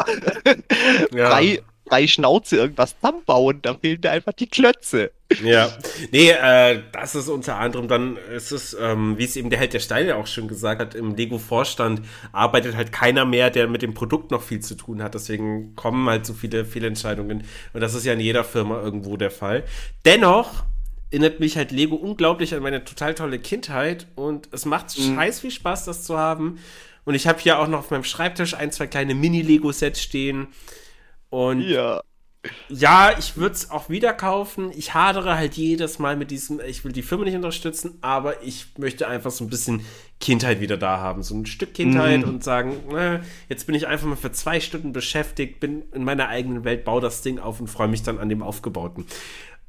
ja. 1.14 1.30
frei, 1.30 1.62
frei 1.88 2.08
Schnauze 2.08 2.58
irgendwas 2.58 2.96
zusammenbauen. 2.96 3.62
Da 3.62 3.76
fehlen 3.76 4.00
mir 4.02 4.12
einfach 4.12 4.34
die 4.34 4.48
Klötze. 4.48 5.12
Ja, 5.44 5.72
nee, 6.12 6.30
äh, 6.30 6.82
das 6.92 7.16
ist 7.16 7.30
unter 7.30 7.58
anderem 7.58 7.88
dann, 7.88 8.18
ist 8.36 8.52
es, 8.52 8.76
ähm, 8.80 9.18
wie 9.18 9.24
es 9.24 9.36
eben 9.36 9.50
der 9.50 9.60
Held 9.60 9.74
der 9.74 9.80
Steine 9.80 10.16
auch 10.16 10.28
schon 10.28 10.48
gesagt 10.48 10.82
hat, 10.82 10.96
im 10.96 11.16
Lego-Vorstand 11.16 12.02
arbeitet 12.32 12.76
halt 12.76 12.92
keiner 12.92 13.26
mehr, 13.26 13.50
der 13.50 13.68
mit 13.68 13.82
dem 13.82 13.94
Produkt 13.94 14.32
noch 14.32 14.42
viel 14.42 14.60
zu 14.60 14.76
tun 14.76 15.02
hat. 15.02 15.14
Deswegen 15.14 15.76
kommen 15.76 16.10
halt 16.10 16.26
so 16.26 16.34
viele 16.34 16.66
Fehlentscheidungen. 16.66 17.44
Und 17.74 17.82
das 17.82 17.94
ist 17.94 18.06
ja 18.06 18.14
in 18.14 18.20
jeder 18.20 18.44
Firma 18.44 18.82
irgendwo 18.82 19.18
der 19.18 19.32
Fall. 19.32 19.64
Dennoch 20.06 20.66
erinnert 21.12 21.42
mich 21.42 21.58
halt 21.58 21.72
Lego 21.72 21.96
unglaublich 21.96 22.56
an 22.56 22.64
meine 22.64 22.86
total 22.86 23.14
tolle 23.14 23.38
Kindheit 23.40 24.08
und 24.16 24.48
es 24.54 24.66
macht 24.66 24.98
mhm. 24.98 25.16
scheiß 25.16 25.42
viel 25.42 25.52
Spaß, 25.52 25.86
das 25.86 26.04
zu 26.04 26.18
haben. 26.18 26.60
Und 27.06 27.16
ich 27.16 27.28
habe 27.28 27.40
hier 27.40 27.60
auch 27.60 27.68
noch 27.68 27.80
auf 27.80 27.92
meinem 27.92 28.04
Schreibtisch 28.04 28.54
ein, 28.54 28.72
zwei 28.72 28.88
kleine 28.88 29.16
Mini-Lego-Sets 29.16 30.02
stehen. 30.02 30.48
Und 31.30 31.62
ja, 31.62 32.02
ja 32.70 33.18
ich 33.18 33.38
würde 33.38 33.56
es 33.56 33.72
auch 33.72 33.90
wieder 33.90 34.14
kaufen. 34.14 34.72
Ich 34.76 34.94
hadere 34.94 35.36
halt 35.36 35.56
jedes 35.56 36.00
Mal 36.00 36.16
mit 36.16 36.32
diesem, 36.32 36.60
ich 36.60 36.84
will 36.84 36.92
die 36.92 37.02
Firma 37.02 37.26
nicht 37.26 37.36
unterstützen, 37.36 37.98
aber 38.02 38.44
ich 38.44 38.68
möchte 38.78 39.08
einfach 39.08 39.32
so 39.32 39.44
ein 39.44 39.50
bisschen 39.50 39.82
Kindheit 40.20 40.60
wieder 40.62 40.78
da 40.78 41.00
haben. 41.00 41.24
So 41.24 41.36
ein 41.36 41.46
Stück 41.46 41.74
Kindheit 41.74 42.22
mhm. 42.22 42.30
und 42.30 42.44
sagen, 42.44 42.78
na, 42.92 43.22
jetzt 43.50 43.66
bin 43.66 43.76
ich 43.76 43.88
einfach 43.88 44.08
mal 44.08 44.16
für 44.16 44.32
zwei 44.32 44.60
Stunden 44.60 44.94
beschäftigt, 44.94 45.60
bin 45.60 45.84
in 45.94 46.04
meiner 46.04 46.28
eigenen 46.28 46.64
Welt, 46.64 46.86
baue 46.86 47.02
das 47.02 47.22
Ding 47.22 47.40
auf 47.40 47.60
und 47.60 47.68
freue 47.68 47.88
mich 47.88 48.04
dann 48.04 48.20
an 48.20 48.30
dem 48.30 48.44
Aufgebauten. 48.44 49.06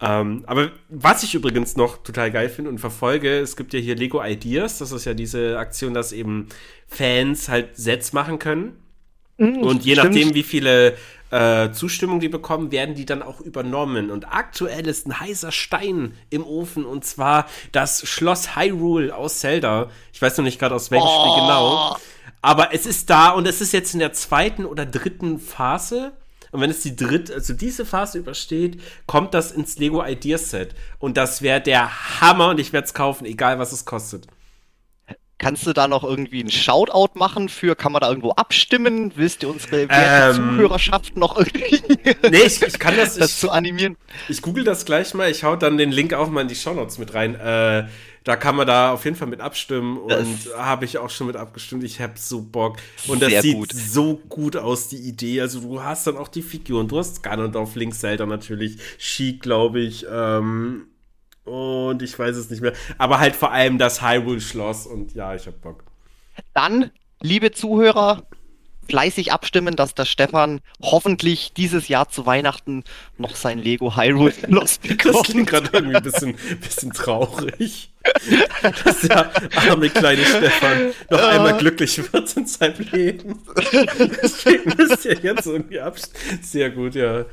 Ähm, 0.03 0.43
aber 0.47 0.73
was 0.89 1.23
ich 1.23 1.35
übrigens 1.35 1.77
noch 1.77 2.03
total 2.03 2.33
geil 2.33 2.49
finde 2.49 2.71
und 2.71 2.79
verfolge, 2.79 3.39
es 3.39 3.57
gibt 3.57 3.73
ja 3.73 3.79
hier 3.79 3.95
Lego 3.95 4.23
Ideas, 4.23 4.79
das 4.79 4.91
ist 4.91 5.05
ja 5.05 5.15
diese 5.15 5.59
Aktion, 5.59 5.95
dass 5.95 6.11
eben 6.11 6.49
Fans 6.89 7.49
halt 7.49 7.77
Sets 7.77 8.13
machen 8.13 8.41
können. 8.41 8.77
Mhm, 9.39 9.59
und 9.59 9.85
je 9.85 9.95
stimmt. 9.95 10.09
nachdem, 10.09 10.35
wie 10.35 10.43
viele 10.43 10.97
äh, 11.31 11.71
Zustimmung 11.71 12.19
die 12.19 12.29
bekommen, 12.29 12.73
werden 12.73 12.97
die 12.97 13.07
dann 13.07 13.23
auch 13.23 13.41
übernommen. 13.41 14.11
Und 14.11 14.33
aktuell 14.33 14.89
ist 14.89 15.07
ein 15.07 15.21
heißer 15.21 15.53
Stein 15.53 16.15
im 16.31 16.45
Ofen 16.45 16.85
und 16.85 17.05
zwar 17.05 17.47
das 17.71 18.07
Schloss 18.07 18.57
Hyrule 18.57 19.15
aus 19.15 19.39
Zelda. 19.39 19.89
Ich 20.13 20.21
weiß 20.21 20.37
noch 20.37 20.45
nicht 20.45 20.59
gerade 20.59 20.75
aus 20.75 20.91
welchem 20.91 21.07
oh. 21.07 21.21
Spiel 21.21 21.43
genau. 21.43 21.97
Aber 22.43 22.75
es 22.75 22.87
ist 22.87 23.09
da 23.09 23.31
und 23.31 23.47
es 23.47 23.61
ist 23.61 23.73
jetzt 23.73 23.95
in 23.95 24.01
der 24.01 24.13
zweiten 24.13 24.67
oder 24.67 24.85
dritten 24.85 25.39
Phase. 25.39 26.13
Und 26.53 26.61
wenn 26.61 26.71
es 26.71 26.81
die 26.81 26.95
dritte, 26.95 27.35
also 27.35 27.55
diese 27.55 27.85
Phase 27.85 28.19
übersteht, 28.19 28.81
kommt 29.07 29.35
das 29.35 29.53
ins 29.53 29.79
Lego 29.79 30.05
Ideas 30.05 30.51
Set. 30.51 30.75
Und 30.99 31.17
das 31.17 31.43
wäre 31.43 31.61
der 31.61 32.21
Hammer 32.21 32.51
und 32.51 32.61
ich 32.61 32.73
werde 32.73 32.87
es 32.87 32.95
kaufen, 32.95 33.25
egal 33.25 33.59
was 33.59 33.73
es 33.73 33.87
kostet. 33.87 34.27
Kannst 35.39 35.67
du 35.67 35.73
da 35.73 35.89
noch 35.89 36.05
irgendwie 36.05 36.39
einen 36.39 36.53
Shoutout 36.53 37.19
machen 37.19 37.49
für, 37.49 37.75
kann 37.75 37.91
man 37.91 38.01
da 38.01 38.09
irgendwo 38.09 38.31
abstimmen? 38.31 39.13
Willst 39.17 39.43
du 39.43 39.51
unsere 39.51 39.89
ähm, 39.91 40.35
Zuhörerschaft 40.37 41.17
noch 41.17 41.37
irgendwie 41.37 41.83
nee, 42.31 42.43
ich, 42.47 42.63
ich 42.63 42.79
kann 42.79 42.97
das, 42.97 43.15
das 43.19 43.43
ich, 43.43 43.51
animieren? 43.51 43.97
Ich 44.29 44.41
google 44.41 44.63
das 44.63 44.85
gleich 44.85 45.15
mal, 45.15 45.29
ich 45.29 45.43
hau 45.43 45.57
dann 45.57 45.79
den 45.79 45.91
Link 45.91 46.13
auch 46.13 46.29
mal 46.29 46.43
in 46.43 46.49
die 46.49 46.55
Shownotes 46.55 46.99
mit 46.99 47.13
rein. 47.15 47.35
Äh, 47.35 47.89
da 48.25 48.37
kann 48.37 48.55
man 48.57 48.67
da 48.67 48.93
auf 48.93 49.05
jeden 49.05 49.17
Fall 49.17 49.29
mit 49.29 49.41
abstimmen 49.41 49.99
und 49.99 50.39
habe 50.57 50.85
ich 50.85 50.99
auch 50.99 51.11
schon 51.11 51.27
mit 51.27 51.37
abgestimmt. 51.37 51.83
Ich 51.83 52.01
habe 52.01 52.15
so 52.17 52.41
Bock. 52.41 52.77
Und 53.09 53.21
das 53.21 53.43
sieht 53.43 53.57
gut. 53.57 53.73
so 53.73 54.17
gut 54.29 54.57
aus, 54.57 54.89
die 54.89 54.97
Idee. 54.97 55.41
Also 55.41 55.61
du 55.61 55.83
hast 55.83 56.07
dann 56.07 56.17
auch 56.17 56.29
die 56.29 56.43
Figuren. 56.43 56.87
Du 56.87 56.99
hast 56.99 57.23
Ganondorf, 57.23 57.75
Link, 57.75 57.95
Zelda 57.95 58.27
natürlich, 58.27 58.79
Chic, 58.99 59.43
glaube 59.43 59.81
ich. 59.81 60.07
Ähm, 60.09 60.87
und 61.45 62.03
ich 62.03 62.17
weiß 62.17 62.37
es 62.37 62.51
nicht 62.51 62.63
mehr. 62.63 62.75
Aber 62.99 63.19
halt 63.19 63.35
vor 63.35 63.51
allem 63.51 63.79
das 63.79 64.03
Hyrule-Schloss 64.03 64.87
und 64.87 65.15
ja, 65.15 65.35
ich 65.35 65.47
hab 65.47 65.61
Bock. 65.61 65.85
Dann, 66.55 66.91
liebe 67.21 67.51
Zuhörer, 67.51 68.23
fleißig 68.89 69.33
abstimmen, 69.33 69.77
dass 69.77 69.95
der 69.95 70.05
Stefan 70.05 70.61
hoffentlich 70.81 71.53
dieses 71.55 71.89
Jahr 71.89 72.09
zu 72.09 72.27
Weihnachten 72.27 72.85
noch 73.17 73.37
sein 73.37 73.59
Lego 73.59 73.97
Hyrule 73.97 74.35
Lost 74.49 74.83
bekommt. 74.89 75.15
Das 75.15 75.23
klingt 75.23 75.49
gerade 75.49 75.71
irgendwie 75.73 75.97
ein 75.97 76.03
bisschen, 76.03 76.35
bisschen 76.61 76.93
traurig. 76.93 77.91
dass 78.85 79.01
der 79.03 79.31
arme 79.71 79.89
kleine 79.89 80.25
Stefan 80.25 80.93
noch 81.09 81.21
ja. 81.21 81.29
einmal 81.29 81.57
glücklich 81.57 82.13
wird 82.13 82.37
in 82.37 82.47
seinem 82.47 82.85
Leben. 82.91 83.41
Deswegen 84.23 84.75
müsst 84.77 85.05
ihr 85.05 85.15
jetzt 85.15 85.47
irgendwie 85.47 85.79
abstimmen. 85.79 86.43
Sehr 86.43 86.71
gut, 86.71 86.97
ja. 86.97 87.25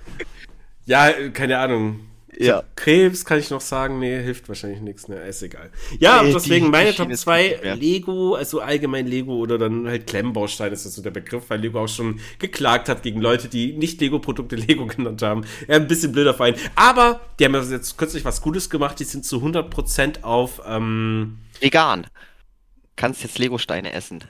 Ja, 0.85 1.11
keine 1.30 1.57
Ahnung. 1.57 2.09
Ja. 2.40 2.64
Krebs 2.76 3.26
kann 3.26 3.38
ich 3.40 3.49
noch 3.49 3.60
sagen, 3.60 3.99
nee, 3.99 4.22
hilft 4.22 4.48
wahrscheinlich 4.48 4.80
nichts, 4.80 5.10
ne, 5.10 5.18
ist 5.28 5.44
egal. 5.44 5.70
Ja, 5.99 6.24
nee, 6.24 6.32
deswegen 6.32 6.66
die, 6.66 6.72
meine 6.72 6.91
die 6.91 6.98
Top 6.98 7.14
2 7.14 7.76
Lego, 7.78 8.36
also 8.36 8.61
allgemein 8.61 9.07
Lego 9.07 9.36
oder 9.36 9.57
dann 9.57 9.86
halt 9.88 10.07
Klemmbaustein 10.07 10.72
ist 10.72 10.86
das 10.86 10.95
so 10.95 11.02
der 11.02 11.11
Begriff, 11.11 11.49
weil 11.49 11.60
Lego 11.60 11.84
auch 11.84 11.90
schon 11.90 12.22
geklagt 12.40 12.88
hat 12.88 13.03
gegen 13.03 13.20
Leute, 13.20 13.49
die 13.49 13.74
nicht 13.74 13.99
Lego-Produkte 13.99 14.56
Lego 14.68 14.88
genannt 14.88 15.22
haben. 15.22 15.44
Ja, 15.68 15.76
ein 15.76 15.88
bisschen 15.88 16.14
blöder 16.14 16.34
Verein. 16.34 16.56
Aber 16.76 17.20
die 17.40 17.45
haben 17.45 17.56
jetzt 17.70 17.98
kürzlich 17.98 18.24
was 18.24 18.41
Gutes 18.41 18.70
gemacht, 18.70 18.99
die 18.99 19.03
sind 19.03 19.26
zu 19.26 19.38
100% 19.38 20.24
auf, 20.24 20.61
ähm, 20.66 21.40
Vegan. 21.60 22.07
Kannst 22.95 23.22
jetzt 23.24 23.38
Lego-Steine 23.38 23.91
essen. 23.91 24.24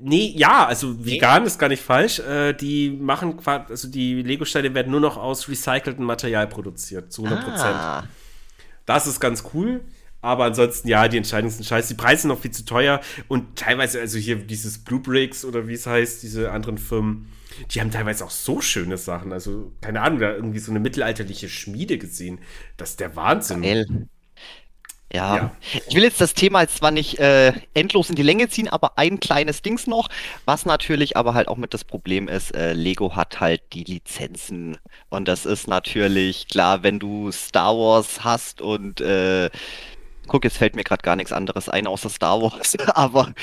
Nee, 0.00 0.32
ja, 0.36 0.66
also 0.66 1.04
vegan 1.04 1.42
nee. 1.42 1.46
ist 1.46 1.58
gar 1.58 1.68
nicht 1.68 1.82
falsch. 1.82 2.18
Äh, 2.20 2.52
die 2.52 2.90
machen, 2.90 3.38
also 3.44 3.88
die 3.88 4.22
Lego-Steine 4.22 4.74
werden 4.74 4.90
nur 4.90 5.00
noch 5.00 5.16
aus 5.16 5.48
recyceltem 5.48 6.04
Material 6.04 6.46
produziert, 6.46 7.12
zu 7.12 7.24
100 7.24 7.44
Prozent. 7.44 7.74
Ah. 7.74 8.04
Das 8.86 9.06
ist 9.06 9.20
ganz 9.20 9.44
cool. 9.54 9.82
Aber 10.22 10.44
ansonsten, 10.44 10.88
ja, 10.88 11.08
die 11.08 11.16
Entscheidungen 11.16 11.50
sind 11.50 11.64
scheiße. 11.64 11.94
Die 11.94 12.00
Preise 12.00 12.22
sind 12.22 12.28
noch 12.28 12.40
viel 12.40 12.50
zu 12.50 12.64
teuer. 12.64 13.00
Und 13.28 13.56
teilweise, 13.56 14.00
also 14.00 14.18
hier 14.18 14.36
dieses 14.36 14.78
Blue 14.78 15.00
Bricks 15.00 15.44
oder 15.44 15.66
wie 15.66 15.74
es 15.74 15.86
heißt, 15.86 16.22
diese 16.22 16.52
anderen 16.52 16.76
Firmen, 16.76 17.32
die 17.70 17.80
haben 17.80 17.90
teilweise 17.90 18.24
auch 18.24 18.30
so 18.30 18.60
schöne 18.60 18.98
Sachen. 18.98 19.32
Also, 19.32 19.72
keine 19.80 20.02
Ahnung, 20.02 20.18
da 20.18 20.32
irgendwie 20.32 20.58
so 20.58 20.72
eine 20.72 20.80
mittelalterliche 20.80 21.48
Schmiede 21.48 21.96
gesehen. 21.96 22.40
Das 22.76 22.90
ist 22.90 23.00
der 23.00 23.16
Wahnsinn. 23.16 23.62
Geil. 23.62 24.08
Ja. 25.12 25.36
ja. 25.36 25.50
ich 25.88 25.94
will 25.94 26.04
jetzt 26.04 26.20
das 26.20 26.34
Thema 26.34 26.60
jetzt 26.62 26.76
zwar 26.76 26.92
nicht 26.92 27.18
äh, 27.18 27.52
endlos 27.74 28.10
in 28.10 28.16
die 28.16 28.22
Länge 28.22 28.48
ziehen, 28.48 28.68
aber 28.68 28.96
ein 28.96 29.18
kleines 29.18 29.60
Dings 29.62 29.86
noch, 29.86 30.08
was 30.44 30.66
natürlich 30.66 31.16
aber 31.16 31.34
halt 31.34 31.48
auch 31.48 31.56
mit 31.56 31.74
das 31.74 31.84
Problem 31.84 32.28
ist, 32.28 32.54
äh, 32.54 32.74
Lego 32.74 33.16
hat 33.16 33.40
halt 33.40 33.62
die 33.72 33.84
Lizenzen 33.84 34.78
und 35.08 35.26
das 35.26 35.46
ist 35.46 35.66
natürlich 35.66 36.48
klar, 36.48 36.82
wenn 36.82 36.98
du 37.00 37.32
Star 37.32 37.76
Wars 37.76 38.22
hast 38.22 38.60
und 38.60 39.00
äh, 39.00 39.50
guck, 40.28 40.44
jetzt 40.44 40.58
fällt 40.58 40.76
mir 40.76 40.84
gerade 40.84 41.02
gar 41.02 41.16
nichts 41.16 41.32
anderes 41.32 41.68
ein 41.68 41.88
außer 41.88 42.08
Star 42.08 42.40
Wars, 42.40 42.76
aber 42.94 43.34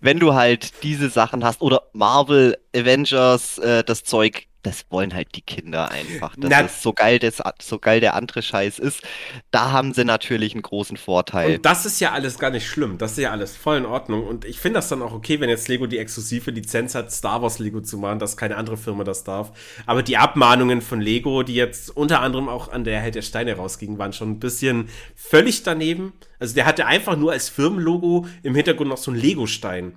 wenn 0.00 0.18
du 0.18 0.34
halt 0.34 0.82
diese 0.82 1.08
Sachen 1.08 1.44
hast 1.44 1.62
oder 1.62 1.82
Marvel, 1.92 2.58
Avengers, 2.74 3.58
äh, 3.58 3.84
das 3.84 4.02
Zeug, 4.02 4.48
das 4.62 4.86
wollen 4.90 5.12
halt 5.12 5.34
die 5.34 5.42
Kinder 5.42 5.90
einfach. 5.90 6.36
Das 6.36 6.50
Na, 6.50 6.60
ist 6.60 6.82
so 6.82 6.92
geil, 6.92 7.18
das, 7.18 7.42
so 7.60 7.78
geil 7.78 8.00
der 8.00 8.14
andere 8.14 8.42
Scheiß 8.42 8.78
ist. 8.78 9.02
Da 9.50 9.72
haben 9.72 9.92
sie 9.92 10.04
natürlich 10.04 10.52
einen 10.52 10.62
großen 10.62 10.96
Vorteil. 10.96 11.56
Und 11.56 11.66
das 11.66 11.84
ist 11.84 11.98
ja 12.00 12.12
alles 12.12 12.38
gar 12.38 12.50
nicht 12.50 12.66
schlimm. 12.66 12.96
Das 12.96 13.12
ist 13.12 13.18
ja 13.18 13.32
alles 13.32 13.56
voll 13.56 13.78
in 13.78 13.86
Ordnung. 13.86 14.24
Und 14.24 14.44
ich 14.44 14.60
finde 14.60 14.78
das 14.78 14.88
dann 14.88 15.02
auch 15.02 15.12
okay, 15.12 15.40
wenn 15.40 15.48
jetzt 15.48 15.66
Lego 15.68 15.86
die 15.86 15.98
exklusive 15.98 16.52
Lizenz 16.52 16.94
hat, 16.94 17.10
Star 17.10 17.42
Wars 17.42 17.58
Lego 17.58 17.80
zu 17.80 17.98
machen, 17.98 18.20
dass 18.20 18.36
keine 18.36 18.56
andere 18.56 18.76
Firma 18.76 19.02
das 19.02 19.24
darf. 19.24 19.52
Aber 19.86 20.04
die 20.04 20.16
Abmahnungen 20.16 20.80
von 20.80 21.00
Lego, 21.00 21.42
die 21.42 21.54
jetzt 21.54 21.90
unter 21.96 22.20
anderem 22.20 22.48
auch 22.48 22.70
an 22.70 22.84
der 22.84 23.00
Held 23.00 23.16
der 23.16 23.22
Steine 23.22 23.56
rausgingen, 23.56 23.98
waren 23.98 24.12
schon 24.12 24.30
ein 24.30 24.40
bisschen 24.40 24.88
völlig 25.16 25.64
daneben. 25.64 26.12
Also 26.38 26.54
der 26.54 26.66
hatte 26.66 26.86
einfach 26.86 27.16
nur 27.16 27.32
als 27.32 27.48
Firmenlogo 27.48 28.26
im 28.44 28.54
Hintergrund 28.54 28.90
noch 28.90 28.96
so 28.96 29.10
einen 29.10 29.20
Lego-Stein. 29.20 29.94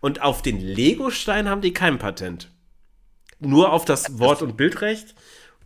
Und 0.00 0.22
auf 0.22 0.42
den 0.42 0.60
Lego-Stein 0.60 1.48
haben 1.48 1.62
die 1.62 1.72
kein 1.72 1.98
Patent 1.98 2.53
nur 3.40 3.72
auf 3.72 3.84
das 3.84 4.18
Wort- 4.18 4.42
und 4.42 4.56
Bildrecht. 4.56 5.14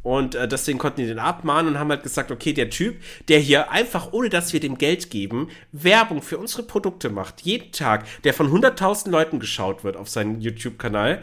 Und 0.02 0.34
äh, 0.34 0.46
deswegen 0.46 0.78
konnten 0.78 1.00
die 1.00 1.06
den 1.06 1.18
abmahnen 1.18 1.72
und 1.72 1.78
haben 1.78 1.90
halt 1.90 2.02
gesagt, 2.02 2.30
okay, 2.30 2.52
der 2.52 2.70
Typ, 2.70 2.96
der 3.28 3.40
hier 3.40 3.70
einfach, 3.70 4.12
ohne 4.12 4.28
dass 4.28 4.52
wir 4.52 4.60
dem 4.60 4.78
Geld 4.78 5.10
geben, 5.10 5.48
Werbung 5.72 6.22
für 6.22 6.38
unsere 6.38 6.62
Produkte 6.62 7.10
macht, 7.10 7.42
jeden 7.42 7.72
Tag, 7.72 8.06
der 8.22 8.32
von 8.32 8.50
100.000 8.50 9.10
Leuten 9.10 9.40
geschaut 9.40 9.84
wird 9.84 9.96
auf 9.96 10.08
seinem 10.08 10.40
YouTube-Kanal, 10.40 11.22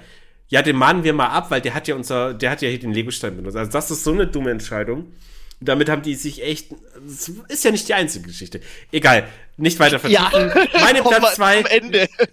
ja, 0.49 0.61
den 0.61 0.76
mahnen 0.76 1.03
wir 1.03 1.13
mal 1.13 1.30
ab, 1.30 1.49
weil 1.49 1.61
der 1.61 1.73
hat 1.73 1.88
ja 1.88 1.95
unser, 1.95 2.34
der 2.34 2.51
hat 2.51 2.61
ja 2.61 2.69
hier 2.69 2.80
den 2.80 2.93
Legostein 2.93 3.35
benutzt. 3.35 3.57
Also 3.57 3.72
das 3.72 3.89
ist 3.89 4.03
so 4.03 4.11
eine 4.11 4.27
dumme 4.27 4.51
Entscheidung. 4.51 5.11
Und 5.59 5.69
damit 5.69 5.89
haben 5.89 6.01
die 6.01 6.15
sich 6.15 6.43
echt, 6.43 6.67
das 7.03 7.31
ist 7.47 7.63
ja 7.63 7.72
nicht 7.72 7.88
die 7.88 7.93
einzige 7.93 8.27
Geschichte. 8.27 8.59
Egal, 8.91 9.27
nicht 9.57 9.80
weiter 9.80 9.99
vertiefen. 9.99 10.23
Ja. 10.31 10.80
Meine 10.81 11.01
Platz 11.03 11.35
2, 11.35 11.63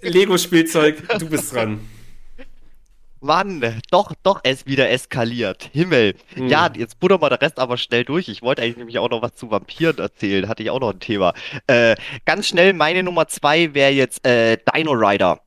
Lego-Spielzeug, 0.02 1.18
du 1.18 1.28
bist 1.28 1.54
dran. 1.54 1.80
Mann, 3.22 3.80
doch, 3.90 4.12
doch, 4.22 4.40
es 4.42 4.66
wieder 4.66 4.90
eskaliert. 4.90 5.70
Himmel. 5.72 6.14
Hm. 6.34 6.48
Ja, 6.48 6.70
jetzt 6.76 6.98
butter 6.98 7.18
mal 7.18 7.28
der 7.28 7.40
Rest 7.40 7.58
aber 7.58 7.76
schnell 7.76 8.04
durch. 8.04 8.28
Ich 8.28 8.42
wollte 8.42 8.62
eigentlich 8.62 8.76
nämlich 8.76 8.98
auch 8.98 9.10
noch 9.10 9.22
was 9.22 9.34
zu 9.34 9.50
Vampiren 9.50 9.98
erzählen. 9.98 10.48
Hatte 10.48 10.62
ich 10.62 10.70
auch 10.70 10.80
noch 10.80 10.92
ein 10.92 11.00
Thema. 11.00 11.32
Äh, 11.66 11.94
ganz 12.24 12.48
schnell, 12.48 12.72
meine 12.72 13.02
Nummer 13.02 13.28
zwei 13.28 13.74
wäre 13.74 13.92
jetzt 13.92 14.26
äh, 14.26 14.58
Dino 14.58 14.92
Rider. 14.92 15.40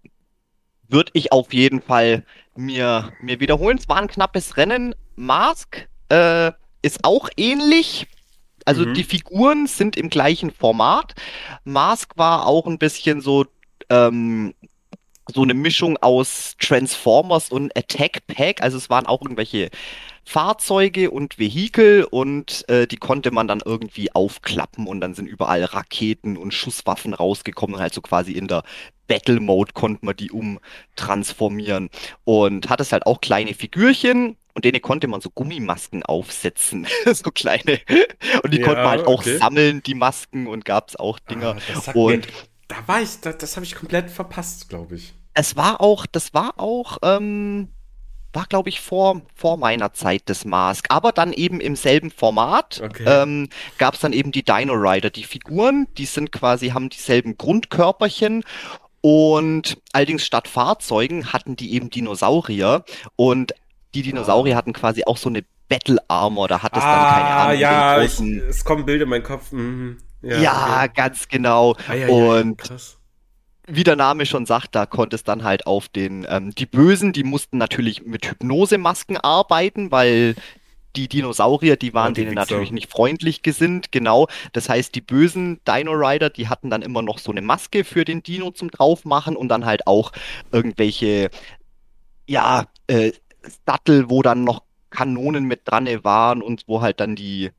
Würde 0.87 1.11
ich 1.13 1.31
auf 1.31 1.53
jeden 1.53 1.81
Fall 1.81 2.23
mir, 2.55 3.11
mir 3.21 3.39
wiederholen. 3.39 3.77
Es 3.77 3.89
war 3.89 3.97
ein 3.97 4.07
knappes 4.07 4.57
Rennen. 4.57 4.95
Mask 5.15 5.87
äh, 6.09 6.51
ist 6.81 7.03
auch 7.03 7.29
ähnlich. 7.35 8.07
Also 8.65 8.85
mhm. 8.85 8.93
die 8.93 9.03
Figuren 9.03 9.67
sind 9.67 9.97
im 9.97 10.09
gleichen 10.09 10.51
Format. 10.51 11.13
Mask 11.63 12.17
war 12.17 12.47
auch 12.47 12.67
ein 12.67 12.79
bisschen 12.79 13.21
so 13.21 13.45
ähm, 13.89 14.53
so 15.33 15.41
eine 15.41 15.53
Mischung 15.53 15.97
aus 15.97 16.55
Transformers 16.59 17.49
und 17.49 17.75
Attack 17.77 18.27
Pack. 18.27 18.61
Also 18.61 18.77
es 18.77 18.89
waren 18.89 19.05
auch 19.05 19.21
irgendwelche 19.21 19.69
Fahrzeuge 20.23 21.11
und 21.11 21.37
Vehikel 21.37 22.03
und 22.03 22.67
äh, 22.67 22.87
die 22.87 22.97
konnte 22.97 23.31
man 23.31 23.47
dann 23.47 23.61
irgendwie 23.63 24.13
aufklappen 24.13 24.87
und 24.87 24.99
dann 24.99 25.13
sind 25.13 25.27
überall 25.27 25.63
Raketen 25.63 26.35
und 26.35 26.53
Schusswaffen 26.53 27.13
rausgekommen 27.13 27.79
halt 27.79 27.93
so 27.93 28.01
quasi 28.01 28.31
in 28.31 28.47
der 28.47 28.63
Battle 29.07 29.39
Mode 29.39 29.73
konnte 29.73 30.03
man 30.03 30.15
die 30.15 30.31
umtransformieren 30.31 31.89
und 32.23 32.69
hat 32.69 32.81
es 32.81 32.91
halt 32.91 33.05
auch 33.05 33.21
kleine 33.21 33.53
Figürchen 33.53 34.35
und 34.55 34.65
denen 34.65 34.81
konnte 34.81 35.07
man 35.07 35.21
so 35.21 35.29
Gummimasken 35.29 36.01
aufsetzen, 36.01 36.87
so 37.13 37.29
kleine 37.29 37.79
und 38.41 38.51
die 38.51 38.59
ja, 38.59 38.65
konnte 38.65 38.81
man 38.81 38.89
halt 38.89 39.07
auch 39.07 39.19
okay. 39.19 39.37
sammeln, 39.37 39.83
die 39.83 39.93
Masken 39.93 40.47
und 40.47 40.65
gab 40.65 40.89
es 40.89 40.95
auch 40.95 41.19
Dinger 41.19 41.57
ah, 41.75 41.91
und 41.93 42.27
da 42.67 42.75
war 42.87 43.01
ich, 43.01 43.19
das, 43.21 43.37
das 43.37 43.55
habe 43.55 43.65
ich 43.65 43.75
komplett 43.75 44.09
verpasst, 44.09 44.69
glaube 44.69 44.95
ich. 44.95 45.13
Es 45.33 45.55
war 45.55 45.81
auch, 45.81 46.05
das 46.05 46.33
war 46.33 46.53
auch, 46.57 46.97
ähm, 47.01 47.69
war 48.33 48.45
glaube 48.45 48.69
ich 48.69 48.81
vor, 48.81 49.21
vor 49.35 49.57
meiner 49.57 49.93
Zeit 49.93 50.29
des 50.29 50.45
Mask, 50.45 50.85
aber 50.89 51.11
dann 51.11 51.33
eben 51.33 51.59
im 51.59 51.75
selben 51.75 52.11
Format 52.11 52.81
okay. 52.83 53.03
ähm, 53.05 53.49
gab 53.77 53.95
es 53.95 54.01
dann 54.01 54.13
eben 54.13 54.31
die 54.31 54.43
Dino 54.43 54.73
Rider. 54.73 55.09
Die 55.09 55.23
Figuren, 55.23 55.87
die 55.97 56.05
sind 56.05 56.31
quasi, 56.31 56.69
haben 56.69 56.89
dieselben 56.89 57.37
Grundkörperchen 57.37 58.43
und 59.01 59.77
allerdings 59.93 60.25
statt 60.25 60.47
Fahrzeugen 60.47 61.31
hatten 61.31 61.55
die 61.55 61.73
eben 61.73 61.89
Dinosaurier 61.89 62.83
und 63.15 63.53
die 63.93 64.01
Dinosaurier 64.01 64.55
ah. 64.55 64.57
hatten 64.57 64.73
quasi 64.73 65.03
auch 65.05 65.17
so 65.17 65.29
eine 65.29 65.43
Battle 65.69 65.99
Armor, 66.07 66.47
da 66.47 66.61
hat 66.61 66.75
es 66.75 66.83
ah, 66.83 66.95
dann 66.95 67.13
keine 67.13 67.35
Ahnung. 67.35 67.59
Ja, 67.59 68.01
ich, 68.01 68.19
es 68.19 68.65
kommen 68.65 68.85
Bilder 68.85 69.03
in 69.03 69.09
meinen 69.09 69.23
Kopf. 69.23 69.51
Mhm. 69.51 69.97
Ja, 70.25 70.41
ja 70.41 70.83
okay. 70.83 70.91
ganz 70.95 71.27
genau. 71.27 71.75
Ah, 71.87 71.93
ja, 71.93 72.07
und 72.07 72.57
krass. 72.57 72.97
wie 73.67 73.83
der 73.83 73.95
Name 73.95 74.25
schon 74.25 74.45
sagt, 74.45 74.73
da 74.73 74.85
konnte 74.85 75.15
es 75.15 75.23
dann 75.23 75.43
halt 75.43 75.67
auf 75.67 75.87
den, 75.87 76.25
ähm, 76.27 76.53
die 76.55 76.65
Bösen, 76.65 77.13
die 77.13 77.23
mussten 77.23 77.57
natürlich 77.57 78.05
mit 78.05 78.25
Hypnosemasken 78.25 79.17
arbeiten, 79.17 79.91
weil 79.91 80.35
die 80.95 81.07
Dinosaurier, 81.07 81.75
die 81.75 81.93
waren 81.93 82.07
ja, 82.07 82.13
die 82.13 82.21
denen 82.21 82.31
Wichser. 82.31 82.39
natürlich 82.39 82.71
nicht 82.71 82.89
freundlich 82.89 83.43
gesinnt, 83.43 83.91
genau. 83.91 84.27
Das 84.53 84.69
heißt, 84.69 84.95
die 84.95 85.01
bösen 85.01 85.59
Dino 85.67 85.91
Rider, 85.91 86.29
die 86.29 86.47
hatten 86.47 86.69
dann 86.69 86.81
immer 86.81 87.01
noch 87.01 87.19
so 87.19 87.31
eine 87.31 87.41
Maske 87.41 87.83
für 87.83 88.05
den 88.05 88.23
Dino 88.23 88.51
zum 88.51 88.71
draufmachen 88.71 89.35
und 89.35 89.49
dann 89.49 89.65
halt 89.65 89.85
auch 89.87 90.11
irgendwelche, 90.51 91.29
ja, 92.27 92.65
äh, 92.87 93.11
Sattel, 93.67 94.09
wo 94.09 94.23
dann 94.23 94.43
noch 94.43 94.63
Kanonen 94.89 95.43
mit 95.43 95.61
dran 95.65 95.87
waren 96.03 96.41
und 96.41 96.63
wo 96.67 96.81
halt 96.81 96.99
dann 96.99 97.15
die 97.15 97.51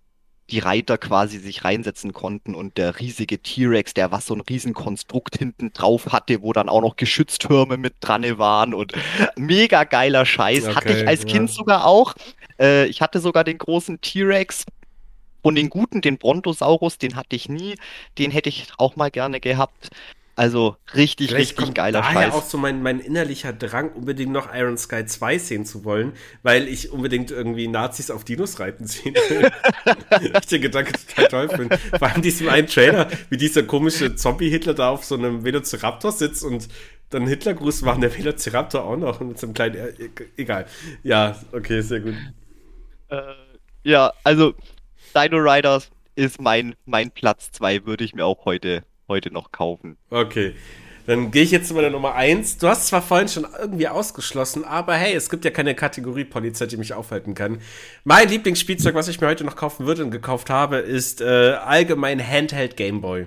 die 0.50 0.60
Reiter 0.60 0.96
quasi 0.98 1.38
sich 1.38 1.64
reinsetzen 1.64 2.12
konnten 2.12 2.54
und 2.54 2.78
der 2.78 3.00
riesige 3.00 3.38
T-Rex, 3.38 3.94
der 3.94 4.12
was 4.12 4.26
so 4.26 4.34
ein 4.34 4.40
Riesenkonstrukt 4.40 5.36
hinten 5.36 5.72
drauf 5.72 6.12
hatte, 6.12 6.42
wo 6.42 6.52
dann 6.52 6.68
auch 6.68 6.82
noch 6.82 6.96
Geschütztürme 6.96 7.76
mit 7.76 7.94
dran 8.00 8.16
waren 8.38 8.72
und 8.74 8.92
mega 9.36 9.84
geiler 9.84 10.24
Scheiß. 10.24 10.64
Okay, 10.64 10.74
hatte 10.74 10.92
ich 10.92 11.08
als 11.08 11.22
ja. 11.22 11.28
Kind 11.28 11.50
sogar 11.50 11.84
auch. 11.84 12.14
Äh, 12.58 12.86
ich 12.86 13.00
hatte 13.00 13.20
sogar 13.20 13.44
den 13.44 13.58
großen 13.58 14.00
T-Rex. 14.00 14.64
Und 15.42 15.54
den 15.54 15.70
guten, 15.70 16.00
den 16.00 16.18
Brontosaurus, 16.18 16.98
den 16.98 17.14
hatte 17.14 17.36
ich 17.36 17.48
nie. 17.48 17.76
Den 18.18 18.32
hätte 18.32 18.48
ich 18.48 18.66
auch 18.78 18.96
mal 18.96 19.12
gerne 19.12 19.38
gehabt. 19.38 19.90
Also 20.36 20.76
richtig, 20.94 21.28
Vielleicht 21.28 21.52
richtig 21.52 21.56
kommt 21.56 21.74
geiler 21.74 22.02
daher 22.02 22.24
Scheiß. 22.24 22.34
auch 22.34 22.42
so 22.42 22.58
mein, 22.58 22.82
mein 22.82 23.00
innerlicher 23.00 23.54
Drang, 23.54 23.90
unbedingt 23.92 24.32
noch 24.32 24.54
Iron 24.54 24.76
Sky 24.76 25.06
2 25.06 25.38
sehen 25.38 25.64
zu 25.64 25.82
wollen, 25.82 26.12
weil 26.42 26.68
ich 26.68 26.92
unbedingt 26.92 27.30
irgendwie 27.30 27.66
Nazis 27.68 28.10
auf 28.10 28.22
Dinos 28.22 28.60
reiten 28.60 28.86
sehen 28.86 29.14
will. 29.14 29.50
ich 30.38 30.46
den 30.46 30.60
Gedanke 30.60 30.92
total 30.92 31.28
toll 31.28 31.48
finde. 31.48 31.78
Vor 31.78 32.06
allem 32.06 32.20
diesem 32.20 32.50
einen 32.50 32.66
Trailer, 32.66 33.08
wie 33.30 33.38
dieser 33.38 33.62
komische 33.62 34.14
Zombie-Hitler 34.14 34.74
da 34.74 34.90
auf 34.90 35.06
so 35.06 35.14
einem 35.14 35.42
Velociraptor 35.42 36.12
sitzt 36.12 36.44
und 36.44 36.68
dann 37.08 37.26
Hitlergruß 37.26 37.80
machen, 37.82 38.02
der 38.02 38.14
Velociraptor 38.14 38.84
auch 38.84 38.96
noch 38.98 39.20
mit 39.20 39.38
so 39.38 39.46
einem 39.46 39.54
kleinen. 39.54 39.76
E 39.76 40.10
egal. 40.36 40.66
Ja, 41.02 41.40
okay, 41.52 41.80
sehr 41.80 42.00
gut. 42.00 42.14
Äh, 43.08 43.22
ja, 43.84 44.12
also 44.22 44.52
Dino 45.14 45.38
Riders 45.38 45.90
ist 46.14 46.42
mein, 46.42 46.74
mein 46.84 47.10
Platz 47.10 47.52
2, 47.52 47.86
würde 47.86 48.04
ich 48.04 48.14
mir 48.14 48.26
auch 48.26 48.44
heute, 48.44 48.82
heute 49.08 49.32
noch 49.32 49.52
kaufen. 49.52 49.96
Okay. 50.10 50.54
Dann 51.06 51.30
gehe 51.30 51.44
ich 51.44 51.52
jetzt 51.52 51.68
zu 51.68 51.74
meiner 51.74 51.90
Nummer 51.90 52.14
1. 52.16 52.58
Du 52.58 52.66
hast 52.66 52.88
zwar 52.88 53.00
vorhin 53.00 53.28
schon 53.28 53.46
irgendwie 53.58 53.86
ausgeschlossen, 53.86 54.64
aber 54.64 54.94
hey, 54.94 55.14
es 55.14 55.30
gibt 55.30 55.44
ja 55.44 55.52
keine 55.52 55.76
Kategorie 55.76 56.24
Polizei, 56.24 56.66
die 56.66 56.76
mich 56.76 56.94
aufhalten 56.94 57.34
kann. 57.34 57.60
Mein 58.02 58.28
Lieblingsspielzeug, 58.28 58.94
was 58.94 59.06
ich 59.06 59.20
mir 59.20 59.28
heute 59.28 59.44
noch 59.44 59.54
kaufen 59.54 59.86
würde 59.86 60.04
und 60.04 60.10
gekauft 60.10 60.50
habe, 60.50 60.78
ist 60.78 61.20
äh, 61.20 61.24
allgemein 61.24 62.20
Handheld 62.26 62.76
Gameboy 62.76 63.26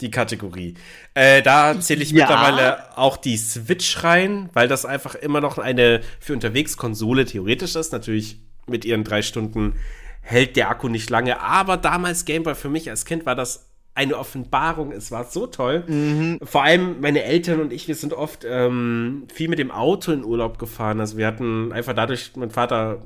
die 0.00 0.10
Kategorie. 0.10 0.74
Äh, 1.14 1.42
da 1.42 1.78
zähle 1.80 2.02
ich 2.02 2.10
ja. 2.10 2.26
mittlerweile 2.26 2.96
auch 2.96 3.16
die 3.16 3.36
Switch 3.36 4.04
rein, 4.04 4.50
weil 4.52 4.68
das 4.68 4.84
einfach 4.84 5.14
immer 5.14 5.40
noch 5.40 5.58
eine 5.58 6.02
für 6.20 6.34
unterwegs 6.34 6.76
Konsole 6.76 7.24
theoretisch 7.24 7.74
ist. 7.74 7.92
Natürlich 7.92 8.38
mit 8.66 8.84
ihren 8.84 9.02
drei 9.02 9.22
Stunden 9.22 9.74
hält 10.20 10.56
der 10.56 10.70
Akku 10.70 10.88
nicht 10.88 11.08
lange, 11.10 11.40
aber 11.40 11.78
damals 11.78 12.26
Gameboy 12.26 12.54
für 12.54 12.68
mich 12.68 12.90
als 12.90 13.06
Kind 13.06 13.24
war 13.24 13.34
das 13.34 13.67
eine 13.98 14.16
Offenbarung. 14.16 14.92
Es 14.92 15.10
war 15.10 15.24
so 15.24 15.48
toll. 15.48 15.82
Mhm. 15.88 16.38
Vor 16.44 16.62
allem 16.62 17.00
meine 17.00 17.24
Eltern 17.24 17.60
und 17.60 17.72
ich, 17.72 17.88
wir 17.88 17.96
sind 17.96 18.12
oft 18.12 18.46
ähm, 18.48 19.26
viel 19.32 19.48
mit 19.48 19.58
dem 19.58 19.72
Auto 19.72 20.12
in 20.12 20.24
Urlaub 20.24 20.58
gefahren. 20.60 21.00
Also 21.00 21.18
wir 21.18 21.26
hatten 21.26 21.72
einfach 21.72 21.94
dadurch, 21.94 22.30
mein 22.36 22.50
Vater 22.50 23.02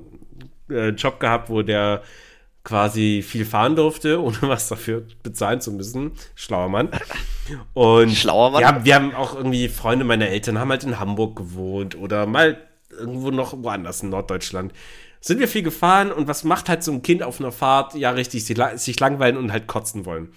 äh, 0.70 0.90
Job 0.90 1.18
gehabt, 1.18 1.48
wo 1.48 1.62
der 1.62 2.02
quasi 2.62 3.24
viel 3.26 3.46
fahren 3.46 3.74
durfte, 3.74 4.20
ohne 4.22 4.36
was 4.42 4.68
dafür 4.68 5.04
bezahlen 5.22 5.62
zu 5.62 5.72
müssen. 5.72 6.12
Schlauer 6.34 6.68
Mann. 6.68 6.90
Und 7.72 8.10
Schlauer 8.10 8.50
Mann. 8.50 8.60
Ja, 8.60 8.84
wir 8.84 8.94
haben 8.94 9.14
auch 9.14 9.34
irgendwie 9.34 9.68
Freunde 9.68 10.04
meiner 10.04 10.28
Eltern 10.28 10.58
haben 10.58 10.70
halt 10.70 10.84
in 10.84 11.00
Hamburg 11.00 11.36
gewohnt 11.36 11.96
oder 11.96 12.26
mal 12.26 12.58
irgendwo 12.90 13.30
noch 13.30 13.54
woanders 13.62 14.02
in 14.02 14.10
Norddeutschland. 14.10 14.74
Sind 15.22 15.40
wir 15.40 15.48
viel 15.48 15.62
gefahren 15.62 16.12
und 16.12 16.28
was 16.28 16.44
macht 16.44 16.68
halt 16.68 16.84
so 16.84 16.92
ein 16.92 17.00
Kind 17.00 17.22
auf 17.22 17.40
einer 17.40 17.52
Fahrt? 17.52 17.94
Ja, 17.94 18.10
richtig, 18.10 18.44
sich 18.44 19.00
langweilen 19.00 19.38
und 19.38 19.52
halt 19.52 19.68
kotzen 19.68 20.04
wollen. 20.04 20.34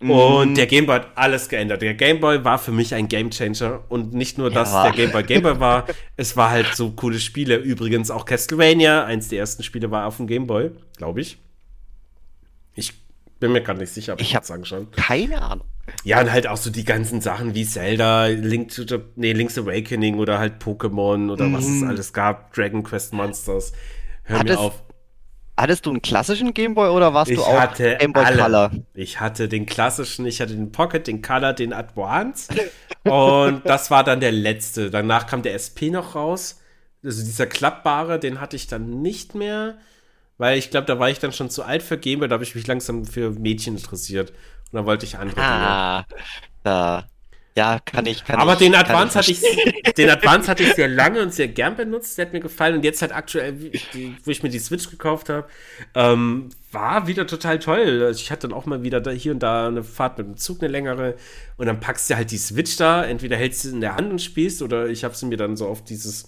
Und 0.00 0.50
mhm. 0.50 0.54
der 0.54 0.66
Gameboy 0.66 0.96
hat 0.96 1.08
alles 1.14 1.48
geändert. 1.48 1.82
Der 1.82 1.94
Gameboy 1.94 2.44
war 2.44 2.58
für 2.58 2.72
mich 2.72 2.94
ein 2.94 3.08
Gamechanger 3.08 3.84
und 3.88 4.12
nicht 4.14 4.38
nur, 4.38 4.50
dass 4.50 4.72
ja. 4.72 4.84
der 4.84 4.92
Gameboy 4.92 5.22
Gameboy 5.22 5.60
war, 5.60 5.86
es 6.16 6.36
war 6.36 6.50
halt 6.50 6.74
so 6.74 6.90
coole 6.90 7.18
Spiele. 7.18 7.56
Übrigens 7.56 8.10
auch 8.10 8.24
Castlevania, 8.24 9.04
eins 9.04 9.28
der 9.28 9.40
ersten 9.40 9.62
Spiele 9.62 9.90
war 9.90 10.06
auf 10.06 10.16
dem 10.18 10.26
Gameboy, 10.26 10.70
glaube 10.96 11.20
ich. 11.20 11.38
Ich 12.74 12.92
bin 13.40 13.52
mir 13.52 13.62
gerade 13.62 13.78
nicht 13.78 13.92
sicher, 13.92 14.12
aber 14.12 14.22
ich 14.22 14.34
habe 14.34 14.44
sagen 14.44 14.64
schon. 14.64 14.90
Keine 14.92 15.40
Ahnung. 15.42 15.66
Ja, 16.02 16.20
und 16.20 16.32
halt 16.32 16.46
auch 16.46 16.56
so 16.56 16.70
die 16.70 16.84
ganzen 16.84 17.20
Sachen 17.20 17.54
wie 17.54 17.66
Zelda, 17.66 18.26
Link 18.26 18.70
to 18.70 18.84
the, 18.86 19.00
nee, 19.16 19.32
Link's 19.32 19.58
Awakening 19.58 20.18
oder 20.18 20.38
halt 20.38 20.62
Pokémon 20.62 21.30
oder 21.30 21.46
mhm. 21.46 21.54
was 21.54 21.64
es 21.64 21.82
mhm. 21.82 21.88
alles 21.88 22.12
gab, 22.12 22.52
Dragon 22.54 22.82
Quest 22.82 23.12
Monsters. 23.12 23.72
Hör 24.22 24.38
Hat 24.38 24.48
mir 24.48 24.58
auf. 24.58 24.82
Hattest 25.56 25.86
du 25.86 25.90
einen 25.90 26.02
klassischen 26.02 26.52
Gameboy 26.52 26.88
oder 26.88 27.14
warst 27.14 27.30
ich 27.30 27.38
du 27.38 27.44
auch 27.44 27.74
Gameboy 27.74 28.24
alle. 28.24 28.42
Color? 28.42 28.70
Ich 28.94 29.20
hatte 29.20 29.48
den 29.48 29.66
klassischen, 29.66 30.26
ich 30.26 30.40
hatte 30.40 30.54
den 30.54 30.72
Pocket, 30.72 31.06
den 31.06 31.22
Color, 31.22 31.52
den 31.52 31.72
Advance 31.72 32.52
und 33.04 33.62
das 33.64 33.90
war 33.90 34.02
dann 34.02 34.18
der 34.18 34.32
letzte. 34.32 34.90
Danach 34.90 35.26
kam 35.26 35.42
der 35.42 35.54
SP 35.54 35.90
noch 35.90 36.16
raus. 36.16 36.60
Also 37.04 37.22
dieser 37.22 37.46
klappbare, 37.46 38.18
den 38.18 38.40
hatte 38.40 38.56
ich 38.56 38.66
dann 38.66 39.00
nicht 39.02 39.34
mehr, 39.36 39.76
weil 40.38 40.58
ich 40.58 40.70
glaube, 40.70 40.86
da 40.86 40.98
war 40.98 41.10
ich 41.10 41.20
dann 41.20 41.32
schon 41.32 41.50
zu 41.50 41.62
alt 41.62 41.82
für 41.82 41.98
Gameboy, 41.98 42.28
da 42.28 42.34
habe 42.34 42.44
ich 42.44 42.54
mich 42.54 42.66
langsam 42.66 43.04
für 43.04 43.30
Mädchen 43.30 43.76
interessiert 43.76 44.30
und 44.30 44.72
dann 44.72 44.86
wollte 44.86 45.06
ich 45.06 45.18
andere 45.18 45.40
ah, 45.40 46.02
Dinge. 46.02 46.22
Da. 46.64 47.04
Ja, 47.56 47.78
kann 47.78 48.04
ich. 48.06 48.24
Kann 48.24 48.40
Aber 48.40 48.54
ich, 48.54 48.58
den 48.58 48.74
Advance 48.74 49.16
hatte 49.16 49.30
ich, 49.30 49.40
den 49.96 50.10
Advance 50.10 50.50
hatte 50.50 50.64
ich 50.64 50.74
sehr 50.74 50.88
lange 50.88 51.22
und 51.22 51.32
sehr 51.32 51.46
gern 51.46 51.76
benutzt. 51.76 52.18
Der 52.18 52.26
hat 52.26 52.32
mir 52.32 52.40
gefallen 52.40 52.76
und 52.76 52.84
jetzt 52.84 53.00
halt 53.00 53.14
aktuell, 53.14 53.70
wo 54.24 54.30
ich 54.30 54.42
mir 54.42 54.48
die 54.48 54.58
Switch 54.58 54.90
gekauft 54.90 55.28
habe, 55.28 55.46
ähm, 55.94 56.48
war 56.72 57.06
wieder 57.06 57.28
total 57.28 57.60
toll. 57.60 58.02
Also 58.02 58.20
ich 58.20 58.32
hatte 58.32 58.48
dann 58.48 58.56
auch 58.56 58.66
mal 58.66 58.82
wieder 58.82 59.00
da, 59.00 59.12
hier 59.12 59.32
und 59.32 59.38
da 59.38 59.68
eine 59.68 59.84
Fahrt 59.84 60.18
mit 60.18 60.26
dem 60.26 60.36
Zug, 60.36 60.62
eine 60.62 60.70
längere. 60.70 61.14
Und 61.56 61.66
dann 61.66 61.78
packst 61.78 62.10
du 62.10 62.16
halt 62.16 62.32
die 62.32 62.38
Switch 62.38 62.76
da. 62.76 63.04
Entweder 63.04 63.36
hältst 63.36 63.62
du 63.62 63.68
sie 63.68 63.74
in 63.74 63.80
der 63.80 63.94
Hand 63.94 64.10
und 64.10 64.20
spielst 64.20 64.60
oder 64.60 64.88
ich 64.88 65.04
habe 65.04 65.14
sie 65.14 65.26
mir 65.26 65.36
dann 65.36 65.56
so 65.56 65.68
auf 65.68 65.84
dieses 65.84 66.26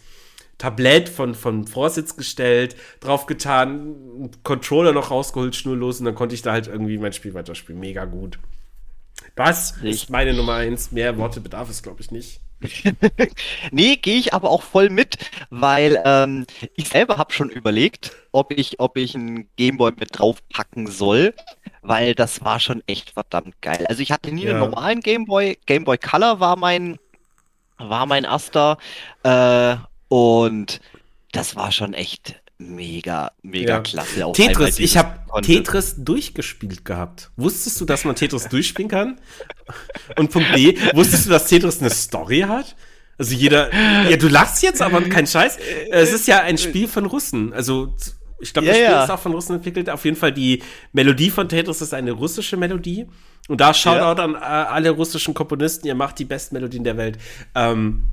Tablett 0.59 1.09
von, 1.09 1.35
von 1.35 1.67
Vorsitz 1.67 2.17
gestellt, 2.17 2.77
draufgetan, 3.01 4.31
Controller 4.45 4.93
noch 4.93 5.11
rausgeholt, 5.11 5.55
schnurlos 5.57 5.99
und 5.99 6.07
dann 6.07 6.15
konnte 6.15 6.35
ich 6.35 6.43
da 6.43 6.53
halt 6.53 6.69
irgendwie 6.69 6.99
mein 6.99 7.13
Spiel 7.13 7.35
weiterspielen. 7.35 7.81
Mega 7.81 8.05
gut. 8.05 8.39
Das 9.37 9.77
nicht. 9.83 10.03
ist 10.03 10.11
meine 10.11 10.35
Nummer 10.35 10.55
eins. 10.55 10.91
Mehr 10.91 11.17
Worte 11.19 11.41
bedarf 11.41 11.71
es, 11.71 11.83
glaube 11.83 12.01
ich, 12.01 12.11
nicht. 12.11 12.41
nee, 13.71 13.97
gehe 13.97 14.17
ich 14.17 14.33
aber 14.33 14.51
auch 14.51 14.63
voll 14.63 14.89
mit, 14.89 15.19
weil 15.51 16.03
ähm, 16.05 16.47
ich 16.75 16.89
selber 16.89 17.19
habe 17.19 17.33
schon 17.33 17.51
überlegt, 17.51 18.13
ob 18.33 18.51
ich, 18.51 18.81
ob 18.81 18.97
ich 18.97 19.15
einen 19.15 19.49
Gameboy 19.57 19.93
mit 19.99 20.19
draufpacken 20.19 20.87
soll, 20.87 21.35
weil 21.83 22.15
das 22.15 22.43
war 22.45 22.59
schon 22.59 22.83
echt 22.87 23.11
verdammt 23.11 23.61
geil. 23.61 23.87
Also 23.89 24.01
ich 24.03 24.11
hatte 24.11 24.33
nie 24.33 24.45
ja. 24.45 24.51
einen 24.51 24.61
normalen 24.61 25.01
Gameboy. 25.01 25.59
Gameboy 25.67 25.99
Color 25.99 26.41
war 26.41 26.57
mein, 26.57 26.99
war 27.77 28.07
mein 28.07 28.25
erster 28.25 28.79
äh, 29.23 29.77
und 30.09 30.81
das 31.33 31.57
war 31.57 31.73
schon 31.73 31.93
echt 31.93 32.41
mega, 32.59 33.33
mega 33.43 33.75
ja. 33.75 33.81
klasse. 33.81 34.27
Auch 34.27 34.33
Tetris, 34.33 34.79
ich 34.79 34.97
habe 34.97 35.19
Tetris 35.43 35.97
durchgespielt 35.99 36.85
gehabt. 36.85 37.31
Wusstest 37.37 37.81
du, 37.81 37.85
dass 37.85 38.05
man 38.05 38.17
Tetris 38.17 38.45
durchspielen 38.51 38.91
kann? 38.91 39.21
Und 40.17 40.31
Punkt 40.31 40.53
B, 40.55 40.77
wusstest 40.95 41.27
du, 41.27 41.31
dass 41.31 41.47
Tetris 41.47 41.81
eine 41.81 41.91
Story 41.91 42.41
hat? 42.41 42.77
Also 43.19 43.35
jeder, 43.35 43.73
ja, 44.11 44.17
du 44.17 44.29
lachst 44.29 44.63
jetzt, 44.63 44.83
aber 44.83 45.01
kein 45.03 45.27
Scheiß. 45.27 45.59
Es 45.91 46.13
ist 46.13 46.29
ja 46.29 46.41
ein 46.41 46.59
Spiel 46.59 46.87
von 46.87 47.07
Russen. 47.07 47.53
Also 47.55 47.95
ich 48.41 48.53
glaube, 48.53 48.69
das 48.69 48.77
ja, 48.77 48.85
Spiel 48.85 48.95
ja. 48.95 49.05
ist 49.05 49.11
auch 49.11 49.19
von 49.19 49.33
Russen 49.33 49.57
entwickelt. 49.57 49.89
Auf 49.89 50.05
jeden 50.05 50.17
Fall 50.17 50.33
die 50.33 50.63
Melodie 50.93 51.31
von 51.31 51.49
Tetris 51.49 51.81
ist 51.81 51.95
eine 51.95 52.13
russische 52.13 52.57
Melodie. 52.57 53.07
Und 53.49 53.61
da 53.61 53.73
schaut 53.73 53.97
ja. 53.97 54.13
an 54.13 54.35
äh, 54.35 54.39
alle 54.39 54.91
russischen 54.91 55.33
Komponisten, 55.33 55.87
ihr 55.87 55.95
macht 55.95 56.19
die 56.19 56.25
besten 56.25 56.57
Melodien 56.57 56.85
der 56.85 56.97
Welt. 56.97 57.17
Ähm, 57.55 58.11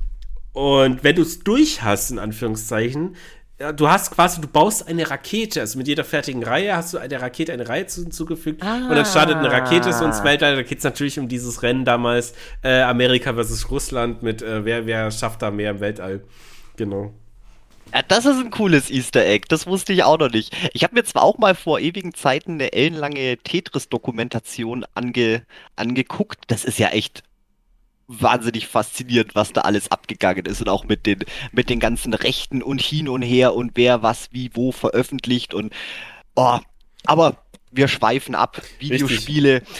und 0.52 1.02
wenn 1.02 1.16
du 1.16 1.22
es 1.22 1.40
durch 1.40 1.82
hast, 1.82 2.10
in 2.10 2.18
Anführungszeichen, 2.18 3.16
ja, 3.60 3.72
du 3.72 3.88
hast 3.88 4.10
quasi, 4.10 4.40
du 4.40 4.48
baust 4.48 4.88
eine 4.88 5.08
Rakete, 5.08 5.60
also 5.60 5.78
mit 5.78 5.86
jeder 5.86 6.02
fertigen 6.02 6.42
Reihe 6.42 6.74
hast 6.74 6.94
du 6.94 6.98
der 6.98 7.22
Rakete 7.22 7.52
eine 7.52 7.68
Reihe 7.68 7.86
hinzugefügt 7.86 8.62
ah. 8.62 8.88
und 8.88 8.96
dann 8.96 9.06
startet 9.06 9.36
eine 9.36 9.50
Rakete 9.50 9.92
so 9.92 10.04
ins 10.04 10.24
Weltall. 10.24 10.56
Da 10.56 10.62
geht 10.62 10.78
es 10.78 10.84
natürlich 10.84 11.18
um 11.20 11.28
dieses 11.28 11.62
Rennen 11.62 11.84
damals, 11.84 12.34
äh, 12.62 12.80
Amerika 12.80 13.32
versus 13.32 13.70
Russland 13.70 14.22
mit 14.22 14.42
äh, 14.42 14.64
wer, 14.64 14.86
wer 14.86 15.10
schafft 15.12 15.42
da 15.42 15.52
mehr 15.52 15.70
im 15.70 15.80
Weltall. 15.80 16.24
Genau. 16.76 17.14
Ja, 17.92 18.02
das 18.02 18.26
ist 18.26 18.38
ein 18.38 18.50
cooles 18.50 18.90
Easter 18.90 19.24
Egg, 19.24 19.46
das 19.48 19.68
wusste 19.68 19.92
ich 19.92 20.02
auch 20.02 20.18
noch 20.18 20.30
nicht. 20.30 20.52
Ich 20.72 20.82
habe 20.82 20.94
mir 20.96 21.04
zwar 21.04 21.22
auch 21.22 21.38
mal 21.38 21.54
vor 21.54 21.78
ewigen 21.78 22.12
Zeiten 22.12 22.54
eine 22.54 22.72
ellenlange 22.72 23.36
Tetris-Dokumentation 23.36 24.84
ange 24.94 25.42
angeguckt, 25.76 26.40
das 26.48 26.64
ist 26.64 26.80
ja 26.80 26.88
echt 26.88 27.22
wahnsinnig 28.06 28.66
faszinierend, 28.66 29.34
was 29.34 29.52
da 29.52 29.62
alles 29.62 29.90
abgegangen 29.90 30.46
ist 30.46 30.60
und 30.60 30.68
auch 30.68 30.84
mit 30.84 31.06
den, 31.06 31.20
mit 31.52 31.70
den 31.70 31.80
ganzen 31.80 32.14
Rechten 32.14 32.62
und 32.62 32.80
hin 32.80 33.08
und 33.08 33.22
her 33.22 33.54
und 33.54 33.72
wer 33.74 34.02
was 34.02 34.28
wie 34.32 34.50
wo 34.54 34.72
veröffentlicht 34.72 35.54
und 35.54 35.72
oh, 36.34 36.58
aber 37.06 37.38
wir 37.70 37.88
schweifen 37.88 38.34
ab. 38.34 38.62
Videospiele. 38.78 39.62
Richtig. 39.62 39.74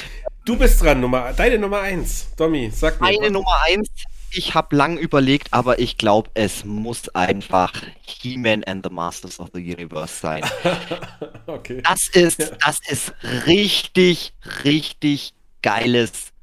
Du 0.45 0.57
bist 0.59 0.83
dran, 0.83 1.01
Nummer, 1.01 1.33
deine 1.33 1.59
Nummer 1.59 1.81
eins. 1.81 2.29
Domi, 2.37 2.71
sag 2.71 3.01
mir. 3.01 3.13
Meine 3.13 3.31
Nummer 3.31 3.63
eins. 3.67 3.89
Ich 4.37 4.55
habe 4.55 4.75
lang 4.75 4.99
überlegt, 4.99 5.53
aber 5.53 5.79
ich 5.79 5.97
glaube, 5.97 6.29
es 6.35 6.65
muss 6.65 7.09
einfach 7.11 7.73
He-Man 8.03 8.65
and 8.65 8.85
the 8.85 8.93
Masters 8.93 9.39
of 9.39 9.51
the 9.55 9.61
Universe 9.61 10.15
sein. 10.15 10.43
okay. 11.47 11.81
Das 11.85 12.09
ist, 12.09 12.53
das 12.61 12.81
ist 12.89 13.15
richtig, 13.47 14.35
richtig 14.65 15.35
geiles 15.63 16.34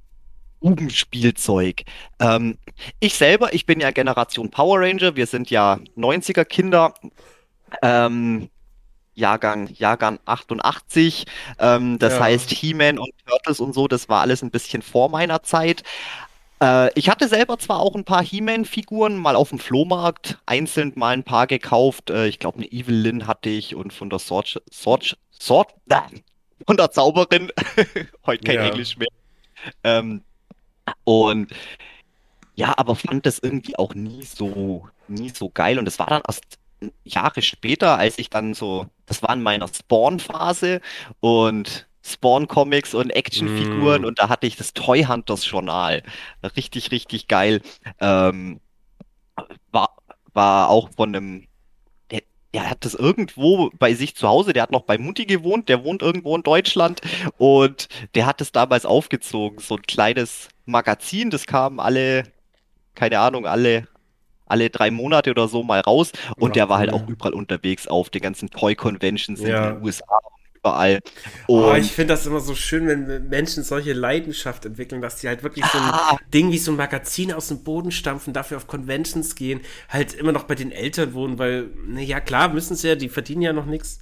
Bubenspielzeug. 0.62 1.84
Ähm, 2.20 2.58
ich 3.00 3.16
selber, 3.16 3.54
ich 3.54 3.66
bin 3.66 3.80
ja 3.80 3.92
Generation 3.92 4.50
Power 4.50 4.80
Ranger, 4.80 5.16
wir 5.16 5.28
sind 5.28 5.50
ja 5.50 5.80
90er 5.98 6.46
Kinder. 6.46 6.94
Ähm, 7.82 8.50
Jahrgang, 9.14 9.68
Jahrgang 9.74 10.20
88. 10.26 11.26
Ähm, 11.60 12.00
das 12.00 12.14
ja. 12.14 12.20
heißt, 12.22 12.50
He-Man 12.52 12.98
und 12.98 13.12
Turtles 13.26 13.60
und 13.60 13.74
so, 13.74 13.88
das 13.88 14.08
war 14.08 14.22
alles 14.22 14.42
ein 14.42 14.52
bisschen 14.52 14.82
vor 14.82 15.10
meiner 15.10 15.44
Zeit. 15.44 15.84
Äh, 16.62 16.92
ich 16.98 17.10
hatte 17.10 17.28
selber 17.28 17.58
zwar 17.58 17.80
auch 17.80 17.96
ein 17.96 18.06
paar 18.06 18.24
He-Man-Figuren 18.24 19.18
mal 19.18 19.36
auf 19.36 19.50
dem 19.50 19.60
Flohmarkt, 19.60 20.40
einzeln 20.46 20.94
mal 20.96 21.14
ein 21.14 21.24
paar 21.24 21.48
gekauft. 21.48 22.10
Äh, 22.10 22.28
ich 22.28 22.40
glaube, 22.40 22.60
eine 22.60 22.72
Evelyn 22.72 23.28
hatte 23.28 23.50
ich 23.50 23.76
und 23.76 23.92
von 23.92 24.10
der 24.10 24.20
Sword, 24.20 24.62
Sword, 24.72 25.18
Sword, 25.40 25.74
äh, 25.90 26.00
von 26.68 26.78
der 26.78 26.92
Zauberin, 26.92 27.52
heute 28.26 28.44
kein 28.44 28.56
ja. 28.56 28.68
Englisch 28.68 28.98
mehr. 28.98 29.10
Ähm, 29.84 30.24
und 31.04 31.52
ja, 32.56 32.74
aber 32.78 32.96
fand 32.96 33.26
das 33.26 33.40
irgendwie 33.40 33.78
auch 33.78 33.96
nie 33.96 34.24
so, 34.24 34.88
nie 35.08 35.30
so 35.30 35.50
geil. 35.50 35.80
Und 35.80 35.88
es 35.88 36.00
war 36.00 36.08
dann 36.08 36.22
erst 36.28 36.60
Jahre 37.04 37.42
später, 37.42 37.98
als 37.98 38.18
ich 38.18 38.30
dann 38.30 38.54
so, 38.54 38.88
das 39.06 39.24
war 39.24 39.34
in 39.34 39.42
meiner 39.42 39.68
Spawn-Phase 39.68 40.82
und 41.20 41.88
Spawn-Comics 42.04 42.94
und 42.94 43.12
Actionfiguren 43.12 44.02
mm. 44.02 44.06
und 44.06 44.20
da 44.20 44.30
hatte 44.30 44.48
ich 44.48 44.56
das 44.56 44.74
Toy 44.74 45.04
Hunters 45.04 45.50
Journal. 45.50 46.02
Richtig, 46.56 46.92
richtig 46.92 47.28
geil. 47.28 47.62
Ähm, 48.00 48.60
war, 49.72 49.96
war 50.34 50.70
auch 50.70 50.90
von 50.96 51.16
einem 51.16 51.48
der 52.54 52.70
hat 52.70 52.84
das 52.84 52.96
irgendwo 52.96 53.70
bei 53.80 53.94
sich 53.94 54.16
zu 54.16 54.28
Hause, 54.28 54.54
der 54.54 54.64
hat 54.64 54.72
noch 54.72 54.84
bei 54.84 54.98
Mutti 54.98 55.26
gewohnt, 55.26 55.70
der 55.70 55.84
wohnt 55.84 56.02
irgendwo 56.02 56.36
in 56.36 56.44
Deutschland 56.44 57.02
und 57.38 57.88
der 58.16 58.26
hat 58.26 58.42
es 58.42 58.52
damals 58.52 58.86
aufgezogen, 58.86 59.60
so 59.60 59.76
ein 59.76 59.82
kleines 59.84 60.50
Magazin, 60.72 61.30
das 61.30 61.46
kam 61.46 61.80
alle, 61.80 62.24
keine 62.96 63.20
Ahnung, 63.20 63.46
alle 63.46 63.88
alle 64.52 64.70
drei 64.70 64.92
Monate 64.92 65.32
oder 65.32 65.48
so 65.48 65.64
mal 65.64 65.80
raus 65.80 66.12
und 66.36 66.50
ja, 66.50 66.66
der 66.66 66.70
war 66.70 66.80
halt 66.80 66.92
auch 66.92 67.08
überall 67.08 67.34
unterwegs 67.34 67.88
auf 67.88 68.10
den 68.10 68.22
ganzen 68.22 68.50
Toy 68.50 68.76
Conventions 68.76 69.40
ja. 69.40 69.70
in 69.70 69.76
den 69.76 69.86
USA 69.86 70.20
überall. 70.62 71.00
Oh, 71.48 71.74
ich 71.74 71.92
finde 71.92 72.14
das 72.14 72.26
immer 72.26 72.40
so 72.40 72.56
schön, 72.56 72.88
wenn 72.88 73.30
Menschen 73.30 73.64
solche 73.64 73.94
Leidenschaft 73.94 74.66
entwickeln, 74.66 75.02
dass 75.02 75.18
die 75.18 75.28
halt 75.28 75.44
wirklich 75.44 75.66
so 75.66 75.78
ein 75.78 75.84
ah. 75.86 76.18
Ding 76.34 76.52
wie 76.52 76.58
so 76.58 76.72
ein 76.72 76.78
Magazin 76.78 77.34
aus 77.34 77.48
dem 77.48 77.64
Boden 77.64 77.92
stampfen, 77.92 78.34
dafür 78.34 78.58
auf 78.58 78.68
Conventions 78.68 79.36
gehen, 79.36 79.62
halt 79.90 80.14
immer 80.14 80.32
noch 80.32 80.44
bei 80.44 80.56
den 80.56 80.72
Eltern 80.72 81.14
wohnen, 81.14 81.40
weil, 81.40 81.70
na 81.88 82.02
ja, 82.02 82.20
klar, 82.20 82.50
müssen 82.50 82.76
sie 82.76 82.90
ja, 82.90 82.96
die 82.96 83.10
verdienen 83.10 83.42
ja 83.42 83.54
noch 83.54 83.66
nichts. 83.66 84.00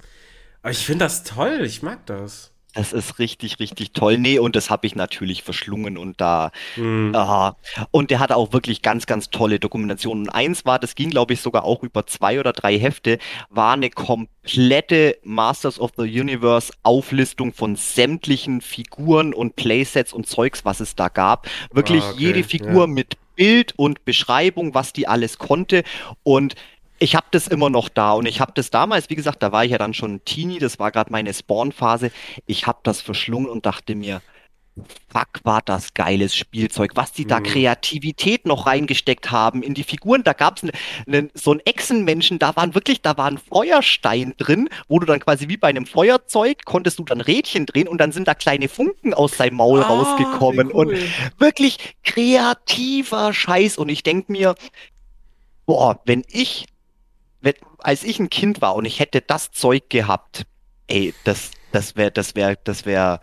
Aber 0.62 0.72
ich 0.72 0.84
finde 0.84 1.06
das 1.06 1.24
toll, 1.24 1.60
ich 1.64 1.82
mag 1.82 2.04
das. 2.06 2.52
Das 2.74 2.92
ist 2.92 3.18
richtig, 3.18 3.58
richtig 3.58 3.92
toll. 3.92 4.16
Nee, 4.18 4.38
und 4.38 4.54
das 4.54 4.70
habe 4.70 4.86
ich 4.86 4.94
natürlich 4.94 5.42
verschlungen 5.42 5.98
und 5.98 6.20
da. 6.20 6.52
Mhm. 6.76 7.12
Aha. 7.14 7.56
Und 7.90 8.10
der 8.10 8.20
hatte 8.20 8.36
auch 8.36 8.52
wirklich 8.52 8.82
ganz, 8.82 9.06
ganz 9.06 9.30
tolle 9.30 9.58
Dokumentationen. 9.58 10.26
Und 10.26 10.30
eins 10.30 10.64
war, 10.64 10.78
das 10.78 10.94
ging, 10.94 11.10
glaube 11.10 11.34
ich, 11.34 11.40
sogar 11.40 11.64
auch 11.64 11.82
über 11.82 12.06
zwei 12.06 12.38
oder 12.38 12.52
drei 12.52 12.78
Hefte, 12.78 13.18
war 13.48 13.72
eine 13.72 13.90
komplette 13.90 15.18
Masters 15.24 15.80
of 15.80 15.92
the 15.96 16.02
Universe 16.02 16.72
Auflistung 16.82 17.52
von 17.52 17.74
sämtlichen 17.76 18.60
Figuren 18.60 19.34
und 19.34 19.56
Playsets 19.56 20.12
und 20.12 20.26
Zeugs, 20.26 20.64
was 20.64 20.80
es 20.80 20.94
da 20.94 21.08
gab. 21.08 21.48
Wirklich 21.72 22.04
ah, 22.04 22.10
okay. 22.10 22.20
jede 22.20 22.44
Figur 22.44 22.82
ja. 22.82 22.86
mit 22.86 23.16
Bild 23.34 23.72
und 23.76 24.04
Beschreibung, 24.04 24.74
was 24.74 24.92
die 24.92 25.08
alles 25.08 25.38
konnte. 25.38 25.82
Und 26.22 26.54
ich 27.00 27.16
habe 27.16 27.26
das 27.30 27.48
immer 27.48 27.70
noch 27.70 27.88
da 27.88 28.12
und 28.12 28.26
ich 28.26 28.40
habe 28.40 28.52
das 28.54 28.70
damals, 28.70 29.10
wie 29.10 29.16
gesagt, 29.16 29.42
da 29.42 29.52
war 29.52 29.64
ich 29.64 29.72
ja 29.72 29.78
dann 29.78 29.94
schon 29.94 30.24
Teenie, 30.24 30.58
das 30.58 30.78
war 30.78 30.92
gerade 30.92 31.10
meine 31.10 31.32
Spawn-Phase. 31.32 32.12
Ich 32.46 32.66
habe 32.66 32.80
das 32.82 33.00
verschlungen 33.00 33.48
und 33.48 33.64
dachte 33.64 33.94
mir, 33.94 34.20
fuck, 35.08 35.28
war 35.42 35.62
das 35.64 35.94
geiles 35.94 36.36
Spielzeug, 36.36 36.92
was 36.94 37.12
die 37.12 37.26
da 37.26 37.40
mhm. 37.40 37.44
Kreativität 37.44 38.46
noch 38.46 38.66
reingesteckt 38.66 39.30
haben 39.30 39.62
in 39.62 39.72
die 39.74 39.82
Figuren. 39.82 40.22
Da 40.22 40.34
gab 40.34 40.58
es 40.58 40.70
ne, 41.06 41.30
so 41.34 41.52
einen 41.52 41.60
Echsenmenschen, 41.60 42.38
da 42.38 42.54
waren 42.54 42.74
wirklich, 42.74 43.00
da 43.00 43.16
war 43.16 43.26
ein 43.26 43.38
Feuerstein 43.38 44.34
drin, 44.36 44.68
wo 44.88 44.98
du 44.98 45.06
dann 45.06 45.20
quasi 45.20 45.48
wie 45.48 45.56
bei 45.56 45.68
einem 45.68 45.86
Feuerzeug 45.86 46.64
konntest 46.66 46.98
du 46.98 47.04
dann 47.04 47.22
Rädchen 47.22 47.64
drehen 47.64 47.88
und 47.88 47.98
dann 47.98 48.12
sind 48.12 48.28
da 48.28 48.34
kleine 48.34 48.68
Funken 48.68 49.14
aus 49.14 49.38
seinem 49.38 49.56
Maul 49.56 49.82
ah, 49.82 49.86
rausgekommen. 49.86 50.68
Cool. 50.68 50.74
Und 50.74 51.40
wirklich 51.40 51.78
kreativer 52.04 53.32
Scheiß. 53.32 53.78
Und 53.78 53.88
ich 53.88 54.02
denke 54.02 54.30
mir, 54.32 54.54
boah, 55.66 56.00
wenn 56.04 56.24
ich 56.28 56.66
als 57.82 58.04
ich 58.04 58.18
ein 58.18 58.30
Kind 58.30 58.60
war 58.60 58.74
und 58.76 58.84
ich 58.84 59.00
hätte 59.00 59.20
das 59.20 59.50
Zeug 59.50 59.90
gehabt, 59.90 60.46
ey, 60.86 61.14
das, 61.24 61.50
das 61.72 61.96
wäre, 61.96 62.10
das 62.10 62.34
wäre, 62.34 62.58
das 62.64 62.86
wäre, 62.86 63.20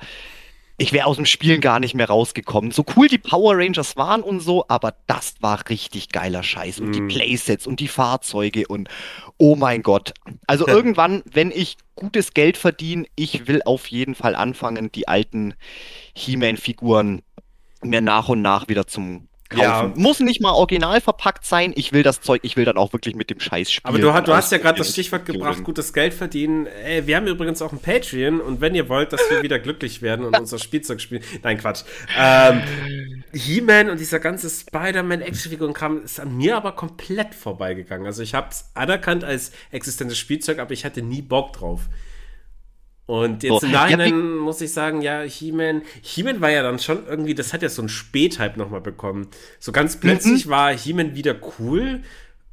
ich 0.78 0.94
wäre 0.94 1.08
aus 1.08 1.16
dem 1.16 1.26
Spielen 1.26 1.60
gar 1.60 1.80
nicht 1.80 1.96
mehr 1.96 2.08
rausgekommen. 2.08 2.72
So 2.72 2.86
cool 2.96 3.08
die 3.08 3.18
Power 3.18 3.58
Rangers 3.58 3.98
waren 3.98 4.22
und 4.22 4.40
so, 4.40 4.66
aber 4.68 4.96
das 5.08 5.36
war 5.42 5.68
richtig 5.70 6.10
geiler 6.10 6.44
Scheiß. 6.44 6.80
Und 6.80 6.90
mm. 6.90 6.94
die 6.94 7.02
mhm. 7.02 7.08
Playsets 7.08 7.66
und 7.66 7.80
die 7.80 7.88
Fahrzeuge 7.88 8.68
und 8.68 8.88
oh 9.38 9.56
mein 9.56 9.82
Gott. 9.82 10.14
Also 10.46 10.68
irgendwann, 10.68 11.24
wenn 11.26 11.52
ich 11.52 11.78
gutes 11.96 12.34
Geld 12.34 12.58
verdiene, 12.58 13.06
ich 13.16 13.48
will 13.48 13.62
auf 13.66 13.88
jeden 13.88 14.14
Fall 14.14 14.36
anfangen, 14.36 14.92
die 14.92 15.08
alten 15.08 15.56
He-Man-Figuren 16.16 17.24
mir 17.84 18.02
nach 18.02 18.30
und 18.30 18.42
nach 18.42 18.68
wieder 18.68 18.88
zum 18.88 19.28
kaufen. 19.50 19.62
Ja. 19.62 19.94
Muss 19.96 20.20
nicht 20.20 20.42
mal 20.42 20.52
original 20.52 21.02
verpackt 21.02 21.46
sein. 21.46 21.74
Ich 21.76 21.94
will 21.94 22.04
das 22.04 22.22
Zeug, 22.22 22.42
ich 22.44 22.56
will 22.58 22.66
dann 22.66 22.78
auch 22.78 22.94
wirklich 22.94 23.16
mit 23.16 23.30
dem 23.30 23.40
Scheiß 23.40 23.72
spielen. 23.72 24.04
Aber 24.04 24.22
du, 24.22 24.26
du 24.26 24.34
hast 24.36 24.52
ja 24.52 24.58
gerade 24.58 24.78
das 24.78 24.92
Stichwort 24.92 25.26
gebracht, 25.26 25.64
gutes 25.64 25.94
Geld 25.94 26.14
verdienen. 26.14 26.68
Ey, 26.68 27.08
wir 27.08 27.16
haben 27.16 27.28
übrigens 27.28 27.62
auch 27.62 27.72
ein 27.72 27.80
Patreon 27.80 28.40
und 28.42 28.62
wenn 28.62 28.76
ihr 28.76 28.90
wollt, 28.90 29.14
dass 29.14 29.22
wir 29.30 29.42
wieder 29.44 29.60
glücklich 29.60 30.02
werden 30.02 30.26
und 30.26 30.38
unser 30.38 30.60
Spielzeug 30.60 31.02
spielen. 31.02 31.24
Nein, 31.44 31.58
Quatsch. 31.58 31.84
Ähm, 32.18 32.62
He-Man 33.34 33.90
und 33.90 34.00
dieser 34.00 34.20
ganze 34.20 34.50
Spider-Man 34.50 35.22
Actionfiguren-Kram 35.22 36.04
ist 36.04 36.20
an 36.20 36.36
mir 36.36 36.56
aber 36.56 36.74
komplett 36.74 37.36
vorbeigegangen. 37.36 38.06
Also 38.06 38.24
ich 38.24 38.34
habe 38.34 38.50
es 38.52 38.70
anerkannt 38.74 39.24
als 39.24 39.52
existentes 39.72 40.18
Spielzeug, 40.18 40.60
aber 40.60 40.72
ich 40.72 40.86
hatte 40.86 41.02
nie 41.02 41.22
Bock 41.22 41.54
drauf. 41.54 41.82
Und 43.08 43.42
jetzt 43.42 43.62
so. 43.62 43.66
im 43.66 43.72
Nachhinein 43.72 44.10
ja, 44.10 44.42
muss 44.42 44.60
ich 44.60 44.74
sagen, 44.74 45.02
ja, 45.02 45.22
He-Man, 45.22 45.82
He-Man 46.02 46.42
war 46.42 46.52
ja 46.52 46.62
dann 46.62 46.78
schon 46.78 47.08
irgendwie, 47.08 47.34
das 47.34 47.54
hat 47.54 47.62
ja 47.62 47.70
so 47.70 47.82
einen 47.82 47.90
Späthype 47.90 48.60
nochmal 48.60 48.82
bekommen. 48.82 49.30
So 49.60 49.72
ganz 49.72 49.96
mhm. 49.96 50.00
plötzlich 50.02 50.46
mhm. 50.46 50.50
war 50.50 50.74
He-Man 50.74 51.16
wieder 51.16 51.36
cool. 51.58 52.02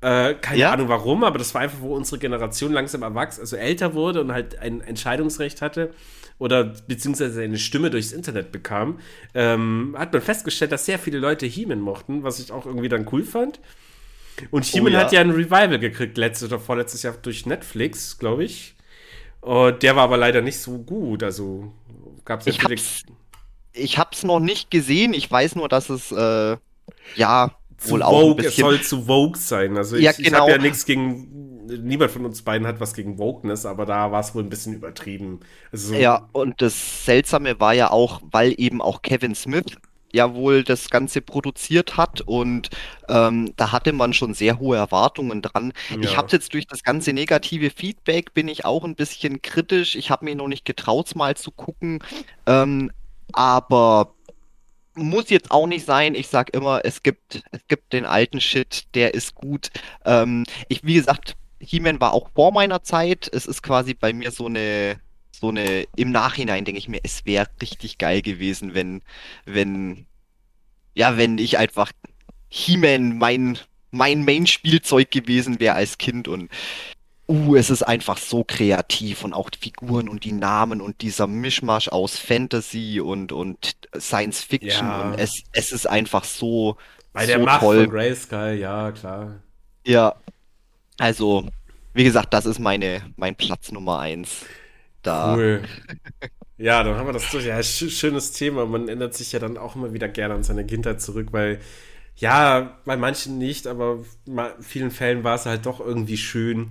Äh, 0.01 0.35
keine 0.35 0.59
ja. 0.59 0.73
Ahnung 0.73 0.89
warum, 0.89 1.25
aber 1.25 1.39
das 1.39 1.55
war 1.55 1.63
einfach, 1.63 1.81
wo 1.81 1.97
unsere 1.97 2.19
Generation 2.19 2.73
langsam 2.73 3.03
erwachsen, 3.03 3.41
also 3.41 3.57
älter 3.57 3.95
wurde 3.95 4.21
und 4.21 4.33
halt 4.33 4.59
ein 4.59 4.81
Entscheidungsrecht 4.81 5.61
hatte 5.61 5.91
oder 6.39 6.65
beziehungsweise 6.87 7.43
eine 7.43 7.59
Stimme 7.59 7.91
durchs 7.91 8.13
Internet 8.13 8.53
bekam, 8.53 9.01
ähm, 9.35 9.97
hat 9.99 10.13
man 10.13 10.23
festgestellt, 10.23 10.73
dass 10.73 10.87
sehr 10.87 10.99
viele 10.99 11.19
Leute 11.19 11.47
He-Man 11.47 11.81
mochten, 11.81 12.23
was 12.23 12.39
ich 12.39 12.53
auch 12.53 12.67
irgendwie 12.67 12.89
dann 12.89 13.09
cool 13.13 13.25
fand. 13.25 13.61
Und 14.51 14.65
He-Man 14.65 14.93
oh, 14.93 14.97
ja. 14.97 15.01
hat 15.01 15.13
ja 15.13 15.21
ein 15.21 15.31
Revival 15.31 15.79
gekriegt, 15.79 16.19
letztes 16.19 16.49
oder 16.49 16.61
vorletztes 16.61 17.03
Jahr 17.03 17.15
durch 17.21 17.47
Netflix, 17.47 18.19
glaube 18.19 18.45
ich. 18.45 18.74
Und 19.45 19.83
der 19.83 19.95
war 19.95 20.05
aber 20.05 20.17
leider 20.17 20.41
nicht 20.41 20.59
so 20.59 20.79
gut. 20.79 21.23
Also 21.23 21.71
gab 22.25 22.41
es 22.41 22.47
ja 22.47 22.53
viele. 22.55 22.81
ich 23.75 23.99
hab's 23.99 24.23
noch 24.23 24.41
nicht 24.41 24.71
gesehen. 24.71 25.13
Ich 25.13 25.31
weiß 25.31 25.57
nur, 25.57 25.69
dass 25.69 25.91
es 25.91 26.11
äh, 26.13 26.57
ja 27.15 27.51
zu 27.77 27.91
wohl 27.91 28.01
Vogue, 28.01 28.07
auch 28.07 28.31
ein 28.31 28.37
bisschen... 28.37 28.51
es 28.51 28.57
soll 28.57 28.81
zu 28.81 29.03
Vogue 29.03 29.39
sein. 29.39 29.77
Also 29.77 29.97
ja, 29.97 30.13
ich, 30.13 30.17
genau. 30.17 30.29
ich 30.29 30.35
habe 30.35 30.51
ja 30.53 30.59
nichts 30.59 30.87
gegen 30.87 31.67
niemand 31.67 32.11
von 32.11 32.25
uns 32.25 32.41
beiden 32.41 32.67
hat 32.67 32.81
was 32.81 32.95
gegen 32.95 33.19
Wokeness, 33.19 33.67
aber 33.67 33.85
da 33.85 34.11
war 34.11 34.21
es 34.21 34.35
wohl 34.35 34.43
ein 34.43 34.49
bisschen 34.49 34.75
übertrieben. 34.75 35.41
Also 35.71 35.89
so 35.89 35.95
ja, 35.95 36.29
und 36.33 36.63
das 36.63 37.05
Seltsame 37.05 37.61
war 37.61 37.75
ja 37.75 37.91
auch, 37.91 38.23
weil 38.31 38.55
eben 38.57 38.81
auch 38.81 39.03
Kevin 39.03 39.35
Smith 39.35 39.77
ja 40.15 40.33
wohl 40.35 40.63
das 40.63 40.91
Ganze 40.91 41.21
produziert 41.21 41.97
hat 41.97 42.21
und 42.21 42.71
ähm, 43.09 43.53
da 43.57 43.73
hatte 43.73 43.93
man 43.93 44.15
schon 44.15 44.33
sehr 44.33 44.61
hohe 44.61 44.77
Erwartungen 44.77 45.43
dran. 45.43 45.73
Ja. 45.91 45.99
Ich 46.01 46.17
habe 46.17 46.29
jetzt 46.31 46.55
durch 46.55 46.67
das 46.67 46.85
ganze 46.85 47.13
negative 47.13 47.71
Feedback 47.71 48.33
bin 48.33 48.47
ich 48.47 48.65
auch 48.65 48.85
ein 48.85 48.95
bisschen 48.95 49.43
kritisch. 49.43 49.97
Ich 49.97 50.11
habe 50.11 50.25
mir 50.25 50.37
noch 50.37 50.49
nicht 50.49 50.65
getraut, 50.65 51.15
mal 51.17 51.37
zu 51.37 51.51
gucken, 51.51 51.99
ähm, 52.47 52.93
aber 53.33 54.15
muss 54.95 55.31
jetzt 55.31 55.51
auch 55.51 55.67
nicht 55.67 55.85
sein. 55.85 56.15
Ich 56.15 56.29
sag 56.29 56.55
immer, 56.55 56.83
es 56.85 57.03
gibt, 57.03 57.43
es 57.51 57.67
gibt 57.67 57.93
den 57.93 58.07
alten 58.07 58.41
Shit, 58.41 58.85
der 58.95 59.15
ist 59.15 59.35
gut. 59.35 59.71
Ähm, 60.05 60.45
ich, 60.69 60.85
wie 60.85 60.95
gesagt, 60.95 61.35
He-Man 61.59 62.01
war 62.01 62.13
auch 62.13 62.29
vor 62.35 62.53
meiner 62.53 62.85
Zeit. 62.85 63.29
Es 63.33 63.47
ist 63.47 63.63
quasi 63.63 63.95
bei 63.95 64.13
mir 64.13 64.31
so 64.31 64.47
eine 64.47 65.01
so 65.45 65.51
eine, 65.51 65.87
im 65.97 66.11
Nachhinein 66.11 66.65
denke 66.65 66.79
ich 66.79 66.89
mir, 66.89 67.01
es 67.03 67.27
wäre 67.27 67.47
richtig 67.61 67.99
geil 67.99 68.23
gewesen, 68.23 68.75
wenn, 68.75 69.03
wenn, 69.45 70.07
ja, 70.95 71.19
wenn 71.19 71.37
ich 71.37 71.59
einfach 71.59 71.93
He-Man 72.49 73.19
mein, 73.19 73.59
mein 73.91 74.25
Main-Spielzeug 74.25 75.11
gewesen 75.11 75.61
wäre 75.61 75.75
als 75.75 75.99
Kind 75.99 76.29
und 76.29 76.49
uh, 77.29 77.57
es 77.57 77.69
ist 77.69 77.83
einfach 77.83 78.17
so 78.17 78.43
kreativ 78.43 79.23
und 79.23 79.35
auch 79.35 79.51
die 79.51 79.59
Figuren 79.59 80.09
und 80.09 80.25
die 80.25 80.33
Namen 80.33 80.81
und 80.81 81.03
dieser 81.03 81.27
Mischmasch 81.27 81.89
aus 81.89 82.19
Fantasy 82.19 83.01
und, 83.01 83.31
und 83.31 83.77
Science 83.99 84.43
Fiction 84.43 84.87
ja. 84.87 85.03
und 85.03 85.19
es, 85.19 85.43
es 85.53 85.73
ist 85.73 85.87
einfach 85.87 86.25
so, 86.25 86.79
Bei 87.13 87.27
der 87.27 87.39
so 87.39 87.45
Macht 87.45 87.61
toll. 87.61 87.85
von 87.85 87.91
Grayskull, 87.91 88.57
ja, 88.59 88.93
klar. 88.93 89.41
Ja, 89.87 90.15
also, 90.99 91.47
wie 91.93 92.05
gesagt, 92.05 92.33
das 92.33 92.47
ist 92.47 92.59
meine, 92.59 93.03
mein 93.17 93.35
Platz 93.37 93.71
Nummer 93.73 93.99
eins 93.99 94.47
da. 95.07 95.35
Cool. 95.35 95.63
Ja, 96.57 96.83
dann 96.83 96.97
haben 96.97 97.07
wir 97.07 97.13
das 97.13 97.31
durch. 97.31 97.47
Ja, 97.47 97.63
schönes 97.63 98.33
Thema. 98.33 98.67
Man 98.67 98.89
erinnert 98.89 99.15
sich 99.15 99.33
ja 99.33 99.39
dann 99.39 99.59
auch 99.59 99.77
immer 99.77 99.93
wieder 99.93 100.09
gerne 100.09 100.35
an 100.35 100.43
seine 100.43 100.65
Kindheit 100.65 101.01
zurück, 101.01 101.29
weil, 101.33 101.61
ja, 102.17 102.79
bei 102.85 102.97
manchen 102.97 103.39
nicht, 103.39 103.67
aber 103.67 104.05
in 104.27 104.41
vielen 104.61 104.91
Fällen 104.91 105.25
war 105.25 105.35
es 105.35 105.47
halt 105.47 105.67
doch 105.67 105.81
irgendwie 105.81 106.17
schön. 106.17 106.71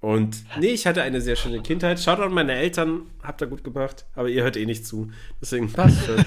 Und 0.00 0.44
nee, 0.60 0.68
ich 0.68 0.86
hatte 0.86 1.00
eine 1.00 1.22
sehr 1.22 1.36
schöne 1.36 1.62
Kindheit. 1.62 1.98
Schaut 1.98 2.20
an 2.20 2.34
meine 2.34 2.52
Eltern, 2.52 3.06
habt 3.22 3.40
ihr 3.40 3.46
gut 3.46 3.64
gemacht, 3.64 4.04
aber 4.14 4.28
ihr 4.28 4.42
hört 4.42 4.58
eh 4.58 4.66
nicht 4.66 4.86
zu. 4.86 5.10
Deswegen 5.40 5.72
passt 5.72 6.04
schon. 6.04 6.22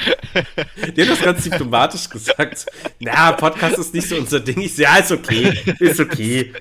Die 0.96 1.02
haben 1.02 1.08
das 1.08 1.20
ganz 1.20 1.44
diplomatisch 1.44 2.08
gesagt. 2.08 2.66
Na, 2.98 3.32
Podcast 3.32 3.78
ist 3.78 3.94
nicht 3.94 4.08
so 4.08 4.16
unser 4.16 4.40
Ding. 4.40 4.60
Ich 4.60 4.76
ja, 4.76 4.96
ist 4.96 5.12
okay. 5.12 5.52
Ist 5.78 6.00
okay. 6.00 6.52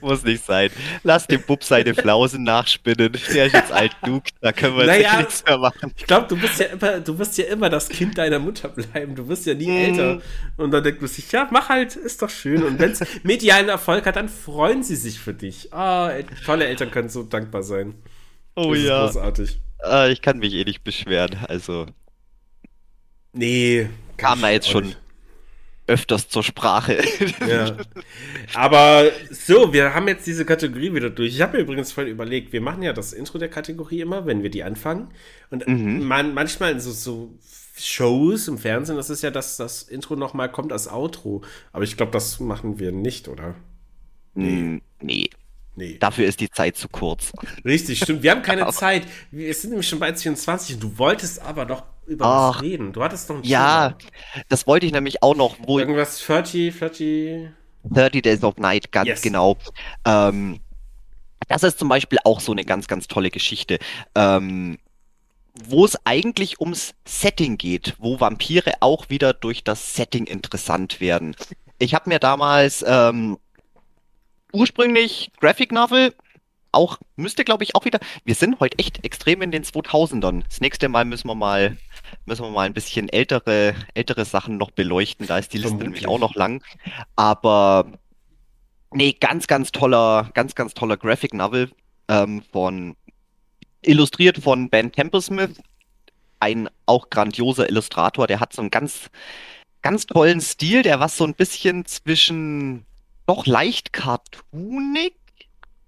Muss 0.00 0.22
nicht 0.24 0.44
sein. 0.44 0.70
Lass 1.02 1.26
dem 1.26 1.42
Bub 1.42 1.62
seine 1.64 1.94
Flausen 1.94 2.44
nachspinnen. 2.44 3.12
Der 3.32 3.46
ist 3.46 3.52
jetzt 3.52 3.72
alt 3.72 3.96
genug. 4.02 4.24
Da 4.40 4.52
können 4.52 4.76
wir 4.76 4.86
naja, 4.86 5.18
nichts 5.18 5.44
mehr 5.44 5.58
machen. 5.58 5.92
Ich 5.96 6.06
glaube, 6.06 6.26
du 6.28 6.36
bist 6.36 6.58
ja 6.58 6.66
immer, 6.66 7.00
du 7.00 7.18
wirst 7.18 7.38
ja 7.38 7.44
immer 7.44 7.70
das 7.70 7.88
Kind 7.88 8.18
deiner 8.18 8.38
Mutter 8.38 8.68
bleiben. 8.68 9.14
Du 9.14 9.28
wirst 9.28 9.46
ja 9.46 9.54
nie 9.54 9.68
mm. 9.68 9.84
älter. 9.84 10.22
Und 10.56 10.70
dann 10.70 10.82
denkt 10.82 11.00
man 11.00 11.08
sich, 11.08 11.30
ja, 11.32 11.48
mach 11.50 11.68
halt, 11.68 11.96
ist 11.96 12.22
doch 12.22 12.30
schön. 12.30 12.62
Und 12.62 12.78
wenn 12.78 12.92
es 12.92 13.00
medialen 13.22 13.68
Erfolg 13.68 14.06
hat, 14.06 14.16
dann 14.16 14.28
freuen 14.28 14.82
sie 14.82 14.96
sich 14.96 15.18
für 15.18 15.34
dich. 15.34 15.72
Ah, 15.72 16.08
oh, 16.08 16.24
tolle 16.44 16.66
Eltern 16.66 16.90
können 16.90 17.08
so 17.08 17.22
dankbar 17.22 17.62
sein. 17.62 17.94
Oh 18.56 18.72
das 18.72 18.82
ja. 18.82 19.04
großartig. 19.04 19.60
Äh, 19.84 20.12
ich 20.12 20.22
kann 20.22 20.38
mich 20.38 20.54
eh 20.54 20.64
nicht 20.64 20.84
beschweren, 20.84 21.38
also. 21.48 21.86
Nee. 23.34 23.88
Kam 24.16 24.40
da 24.40 24.50
jetzt 24.50 24.68
schon 24.68 24.94
öfters 25.86 26.28
zur 26.28 26.42
Sprache. 26.42 27.02
Ja. 27.46 27.76
Aber 28.54 29.10
so, 29.30 29.72
wir 29.72 29.94
haben 29.94 30.08
jetzt 30.08 30.26
diese 30.26 30.44
Kategorie 30.44 30.94
wieder 30.94 31.10
durch. 31.10 31.34
Ich 31.34 31.42
habe 31.42 31.56
mir 31.56 31.62
übrigens 31.62 31.92
voll 31.92 32.06
überlegt, 32.06 32.52
wir 32.52 32.60
machen 32.60 32.82
ja 32.82 32.92
das 32.92 33.12
Intro 33.12 33.38
der 33.38 33.48
Kategorie 33.48 34.00
immer, 34.00 34.24
wenn 34.26 34.42
wir 34.42 34.50
die 34.50 34.62
anfangen. 34.62 35.08
Und 35.50 35.66
mhm. 35.66 36.04
man, 36.04 36.32
manchmal 36.32 36.72
in 36.72 36.80
so, 36.80 36.92
so 36.92 37.38
Shows 37.76 38.48
im 38.48 38.58
Fernsehen, 38.58 38.96
das 38.96 39.10
ist 39.10 39.22
ja, 39.22 39.30
dass 39.30 39.56
das 39.56 39.82
Intro 39.82 40.16
nochmal 40.16 40.50
kommt 40.50 40.72
als 40.72 40.88
Outro. 40.88 41.42
Aber 41.72 41.84
ich 41.84 41.96
glaube, 41.96 42.12
das 42.12 42.40
machen 42.40 42.78
wir 42.78 42.92
nicht, 42.92 43.28
oder? 43.28 43.54
Nee. 44.34 44.80
Nee. 45.00 45.30
Nee. 45.76 45.96
Dafür 45.98 46.26
ist 46.26 46.40
die 46.40 46.50
Zeit 46.50 46.76
zu 46.76 46.88
kurz. 46.88 47.32
Richtig, 47.64 47.98
stimmt. 47.98 48.22
Wir 48.22 48.30
haben 48.30 48.42
keine 48.42 48.66
Zeit. 48.72 49.06
Wir 49.32 49.52
sind 49.54 49.70
nämlich 49.70 49.88
schon 49.88 49.98
bei 49.98 50.14
24 50.14 50.76
und 50.76 50.82
du 50.82 50.98
wolltest 50.98 51.40
aber 51.42 51.66
doch 51.66 51.82
über 52.06 52.24
Ach, 52.26 52.56
was 52.56 52.62
reden. 52.62 52.92
Du 52.92 53.02
hattest 53.02 53.28
noch 53.28 53.36
ein 53.36 53.44
Ja, 53.44 53.90
Thema. 53.90 54.12
das 54.48 54.66
wollte 54.66 54.86
ich 54.86 54.92
nämlich 54.92 55.22
auch 55.22 55.34
noch. 55.36 55.56
Wo 55.60 55.78
Irgendwas 55.78 56.24
30, 56.24 56.76
30. 56.78 57.48
30 57.84 58.22
Days 58.22 58.42
of 58.42 58.56
Night, 58.56 58.92
ganz 58.92 59.08
yes. 59.08 59.22
genau. 59.22 59.58
Ähm, 60.04 60.60
das 61.48 61.62
ist 61.62 61.78
zum 61.78 61.88
Beispiel 61.88 62.18
auch 62.24 62.40
so 62.40 62.52
eine 62.52 62.64
ganz, 62.64 62.86
ganz 62.88 63.06
tolle 63.08 63.30
Geschichte. 63.30 63.78
Ähm, 64.14 64.78
wo 65.54 65.84
es 65.84 65.96
eigentlich 66.04 66.60
ums 66.60 66.94
Setting 67.06 67.58
geht, 67.58 67.94
wo 67.98 68.18
Vampire 68.18 68.72
auch 68.80 69.08
wieder 69.08 69.32
durch 69.32 69.62
das 69.62 69.94
Setting 69.94 70.26
interessant 70.26 71.00
werden. 71.00 71.36
Ich 71.78 71.94
habe 71.94 72.08
mir 72.08 72.18
damals 72.18 72.84
ähm, 72.86 73.38
ursprünglich 74.52 75.30
Graphic 75.40 75.72
Novel. 75.72 76.14
Auch, 76.74 76.98
müsste 77.16 77.44
glaube 77.44 77.64
ich 77.64 77.74
auch 77.74 77.84
wieder, 77.84 78.00
wir 78.24 78.34
sind 78.34 78.60
heute 78.60 78.78
echt 78.78 79.04
extrem 79.04 79.42
in 79.42 79.50
den 79.50 79.64
2000ern. 79.64 80.42
Das 80.48 80.60
nächste 80.60 80.88
Mal 80.88 81.04
müssen 81.04 81.28
wir 81.28 81.34
mal, 81.34 81.76
müssen 82.26 82.42
wir 82.42 82.50
mal 82.50 82.66
ein 82.66 82.74
bisschen 82.74 83.08
ältere, 83.08 83.74
ältere 83.94 84.24
Sachen 84.24 84.56
noch 84.56 84.70
beleuchten. 84.70 85.26
Da 85.26 85.38
ist 85.38 85.52
die 85.52 85.58
Liste 85.58 85.76
nämlich 85.76 86.08
auch 86.08 86.18
noch 86.18 86.34
lang. 86.34 86.62
Aber, 87.16 87.92
nee, 88.92 89.12
ganz, 89.12 89.46
ganz 89.46 89.72
toller, 89.72 90.30
ganz, 90.34 90.54
ganz 90.54 90.74
toller 90.74 90.96
Graphic 90.96 91.34
Novel 91.34 91.70
ähm, 92.08 92.42
von, 92.52 92.96
illustriert 93.82 94.38
von 94.38 94.68
Ben 94.68 94.92
Templesmith. 94.92 95.60
Ein 96.40 96.68
auch 96.86 97.08
grandioser 97.10 97.68
Illustrator, 97.68 98.26
der 98.26 98.40
hat 98.40 98.52
so 98.52 98.60
einen 98.60 98.70
ganz, 98.70 99.10
ganz 99.82 100.06
tollen 100.06 100.40
Stil, 100.40 100.82
der 100.82 101.00
was 101.00 101.16
so 101.16 101.24
ein 101.24 101.34
bisschen 101.34 101.86
zwischen 101.86 102.84
doch 103.26 103.46
leicht 103.46 103.92
cartoonig 103.92 105.14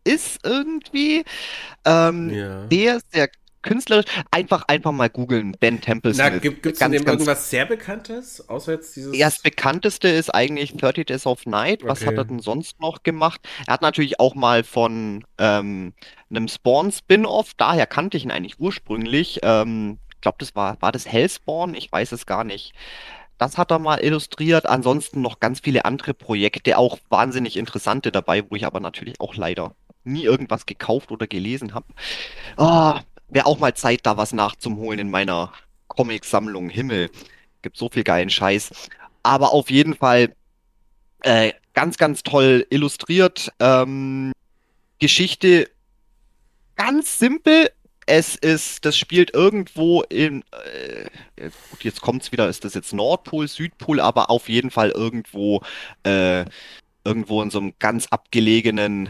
ist 0.06 0.40
irgendwie. 0.44 1.24
Ähm, 1.84 2.30
ja. 2.30 2.66
Sehr, 2.70 3.00
sehr 3.12 3.28
künstlerisch. 3.66 4.06
Einfach, 4.30 4.64
einfach 4.68 4.92
mal 4.92 5.10
googeln, 5.10 5.52
Ben 5.58 5.80
Temple 5.80 6.12
Na, 6.16 6.30
gibt 6.30 6.64
es 6.64 6.78
denn 6.78 6.92
irgendwas 6.92 7.50
sehr 7.50 7.66
Bekanntes, 7.66 8.48
außer 8.48 8.72
jetzt 8.72 8.96
dieses... 8.96 9.16
Ja, 9.16 9.26
das 9.26 9.40
Bekannteste 9.40 10.08
ist 10.08 10.34
eigentlich 10.34 10.74
30 10.74 11.06
Days 11.06 11.26
of 11.26 11.44
Night. 11.46 11.82
Was 11.84 12.00
okay. 12.00 12.08
hat 12.08 12.16
er 12.16 12.24
denn 12.24 12.40
sonst 12.40 12.80
noch 12.80 13.02
gemacht? 13.02 13.40
Er 13.66 13.74
hat 13.74 13.82
natürlich 13.82 14.20
auch 14.20 14.34
mal 14.34 14.64
von 14.64 15.24
ähm, 15.38 15.92
einem 16.30 16.48
Spawn-Spin-Off, 16.48 17.52
daher 17.56 17.86
kannte 17.86 18.16
ich 18.16 18.24
ihn 18.24 18.30
eigentlich 18.30 18.60
ursprünglich. 18.60 19.40
Ähm, 19.42 19.98
ich 20.14 20.20
glaube, 20.22 20.38
das 20.38 20.54
war, 20.54 20.80
war 20.80 20.92
das 20.92 21.06
Hellspawn? 21.06 21.74
Ich 21.74 21.90
weiß 21.92 22.12
es 22.12 22.26
gar 22.26 22.44
nicht. 22.44 22.72
Das 23.38 23.58
hat 23.58 23.70
er 23.70 23.78
mal 23.78 24.02
illustriert. 24.02 24.66
Ansonsten 24.66 25.20
noch 25.20 25.40
ganz 25.40 25.60
viele 25.60 25.84
andere 25.84 26.14
Projekte, 26.14 26.78
auch 26.78 26.98
wahnsinnig 27.10 27.56
interessante 27.56 28.10
dabei, 28.10 28.42
wo 28.48 28.56
ich 28.56 28.64
aber 28.64 28.80
natürlich 28.80 29.20
auch 29.20 29.34
leider 29.34 29.74
nie 30.06 30.24
irgendwas 30.24 30.66
gekauft 30.66 31.10
oder 31.10 31.26
gelesen 31.26 31.74
habe. 31.74 31.86
Ah, 32.56 33.02
Wäre 33.28 33.46
auch 33.46 33.58
mal 33.58 33.74
Zeit, 33.74 34.00
da 34.04 34.16
was 34.16 34.32
nachzuholen 34.32 35.00
in 35.00 35.10
meiner 35.10 35.52
Comic-Sammlung. 35.88 36.68
Himmel, 36.68 37.10
gibt 37.62 37.76
so 37.76 37.88
viel 37.88 38.04
geilen 38.04 38.30
Scheiß. 38.30 38.70
Aber 39.22 39.52
auf 39.52 39.70
jeden 39.70 39.96
Fall 39.96 40.34
äh, 41.22 41.52
ganz, 41.74 41.96
ganz 41.98 42.22
toll 42.22 42.66
illustriert. 42.70 43.50
Ähm, 43.58 44.32
Geschichte 45.00 45.68
ganz 46.76 47.18
simpel, 47.18 47.70
es 48.06 48.36
ist, 48.36 48.84
das 48.84 48.96
spielt 48.96 49.34
irgendwo 49.34 50.02
in, 50.02 50.44
äh, 51.36 51.50
gut, 51.70 51.82
jetzt 51.82 52.00
kommt's 52.00 52.30
wieder, 52.30 52.48
ist 52.48 52.64
das 52.64 52.74
jetzt 52.74 52.92
Nordpol, 52.92 53.48
Südpol, 53.48 53.98
aber 53.98 54.30
auf 54.30 54.48
jeden 54.48 54.70
Fall 54.70 54.90
irgendwo, 54.90 55.62
äh, 56.04 56.44
irgendwo 57.04 57.42
in 57.42 57.50
so 57.50 57.58
einem 57.58 57.74
ganz 57.80 58.06
abgelegenen 58.06 59.08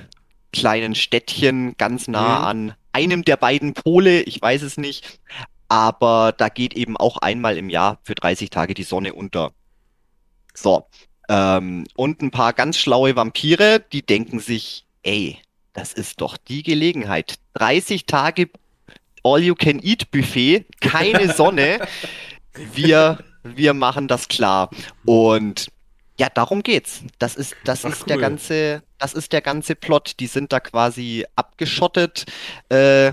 kleinen 0.57 0.95
Städtchen, 0.95 1.77
ganz 1.77 2.09
nah 2.09 2.39
mhm. 2.39 2.45
an 2.45 2.75
einem 2.93 3.25
der 3.25 3.37
beiden 3.37 3.75
Pole, 3.75 4.23
ich 4.23 4.41
weiß 4.41 4.63
es 4.63 4.79
nicht, 4.79 5.21
aber 5.69 6.33
da 6.37 6.49
geht 6.49 6.75
eben 6.75 6.97
auch 6.97 7.19
einmal 7.19 7.59
im 7.59 7.69
Jahr 7.69 7.99
für 8.03 8.15
30 8.15 8.51
Tage 8.51 8.75
die 8.75 8.83
Sonne 8.83 9.13
unter. 9.13 9.53
So. 10.55 10.87
Ähm, 11.29 11.85
und 11.97 12.23
ein 12.23 12.31
paar 12.31 12.53
ganz 12.53 12.79
schlaue 12.79 13.17
Vampire, 13.17 13.85
die 13.93 14.03
denken 14.03 14.39
sich, 14.39 14.87
ey, 15.03 15.39
das 15.73 15.93
ist 15.93 16.21
doch 16.21 16.37
die 16.37 16.63
Gelegenheit. 16.63 17.35
30 17.55 18.07
Tage 18.07 18.49
All-You-Can-Eat-Buffet, 19.23 20.67
keine 20.81 21.33
Sonne. 21.35 21.87
wir, 22.73 23.19
wir 23.43 23.75
machen 23.75 24.09
das 24.09 24.29
klar. 24.29 24.71
Und 25.05 25.67
ja, 26.19 26.29
darum 26.29 26.63
geht's. 26.63 27.03
Das 27.19 27.37
ist, 27.37 27.57
das 27.65 27.85
Ach, 27.85 27.91
ist 27.91 28.03
cool. 28.03 28.09
der 28.09 28.19
ganze, 28.19 28.83
das 28.99 29.15
ist 29.15 29.33
der 29.33 29.43
ganze 29.43 29.75
Plot. 29.75 30.19
Die 30.21 30.27
sind 30.27 30.53
da 30.53 30.61
quasi 30.61 31.27
abgeschottet 31.37 32.25
äh, 32.71 33.13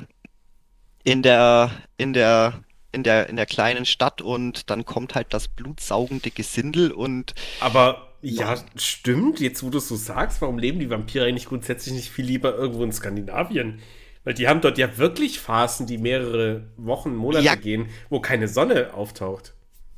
in 1.04 1.22
der, 1.22 1.72
in 1.98 2.14
der, 2.14 2.64
in 2.92 3.04
der, 3.04 3.30
in 3.30 3.36
der 3.36 3.46
kleinen 3.46 3.86
Stadt 3.86 4.22
und 4.22 4.70
dann 4.70 4.86
kommt 4.86 5.16
halt 5.16 5.34
das 5.34 5.48
blutsaugende 5.48 6.32
Gesindel 6.32 6.92
und. 6.92 7.34
Aber 7.60 8.14
ja, 8.22 8.56
stimmt. 8.78 9.42
Jetzt, 9.42 9.64
wo 9.64 9.70
du 9.70 9.80
es 9.80 9.90
so 9.90 9.98
sagst, 9.98 10.42
warum 10.42 10.58
leben 10.58 10.80
die 10.80 10.90
Vampire 10.90 11.26
eigentlich 11.26 11.46
grundsätzlich 11.46 11.94
nicht 11.94 12.10
viel 12.10 12.26
lieber 12.26 12.56
irgendwo 12.56 12.84
in 12.84 12.94
Skandinavien? 12.94 13.82
Weil 14.24 14.34
die 14.34 14.48
haben 14.48 14.62
dort 14.62 14.78
ja 14.78 14.98
wirklich 14.98 15.40
Phasen, 15.40 15.86
die 15.86 15.98
mehrere 15.98 16.64
Wochen, 16.78 17.14
Monate 17.14 17.44
ja. 17.44 17.56
gehen, 17.56 17.90
wo 18.10 18.22
keine 18.22 18.48
Sonne 18.48 18.94
auftaucht. 18.94 19.54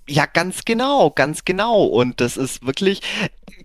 Ja, 0.07 0.26
ganz 0.26 0.65
genau, 0.65 1.10
ganz 1.10 1.45
genau. 1.45 1.84
Und 1.86 2.22
das 2.22 2.38
ist 2.38 2.65
wirklich, 2.65 3.02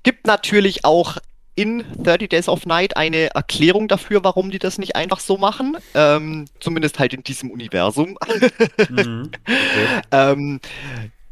gibt 0.02 0.26
natürlich 0.26 0.84
auch 0.84 1.18
in 1.54 1.84
30 2.02 2.28
Days 2.30 2.48
of 2.48 2.64
Night 2.64 2.96
eine 2.96 3.34
Erklärung 3.34 3.88
dafür, 3.88 4.24
warum 4.24 4.50
die 4.50 4.58
das 4.58 4.78
nicht 4.78 4.96
einfach 4.96 5.20
so 5.20 5.36
machen. 5.36 5.76
Ähm, 5.94 6.46
zumindest 6.60 6.98
halt 6.98 7.12
in 7.12 7.22
diesem 7.22 7.50
Universum. 7.50 8.16
Mhm. 8.88 9.30
Okay. 9.44 10.02
ähm, 10.12 10.60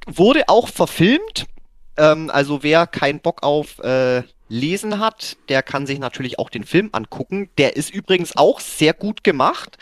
wurde 0.07 0.49
auch 0.49 0.69
verfilmt. 0.69 1.47
Ähm, 1.97 2.31
also 2.31 2.63
wer 2.63 2.87
keinen 2.87 3.21
Bock 3.21 3.43
auf 3.43 3.79
äh, 3.79 4.23
lesen 4.49 4.99
hat, 4.99 5.37
der 5.49 5.63
kann 5.63 5.87
sich 5.87 5.99
natürlich 5.99 6.39
auch 6.39 6.51
den 6.51 6.65
Film 6.65 6.91
angucken. 6.93 7.49
Der 7.57 7.77
ist 7.77 7.91
übrigens 7.91 8.37
auch 8.37 8.61
sehr 8.61 8.93
gut 8.93 9.25
gemacht. 9.25 9.79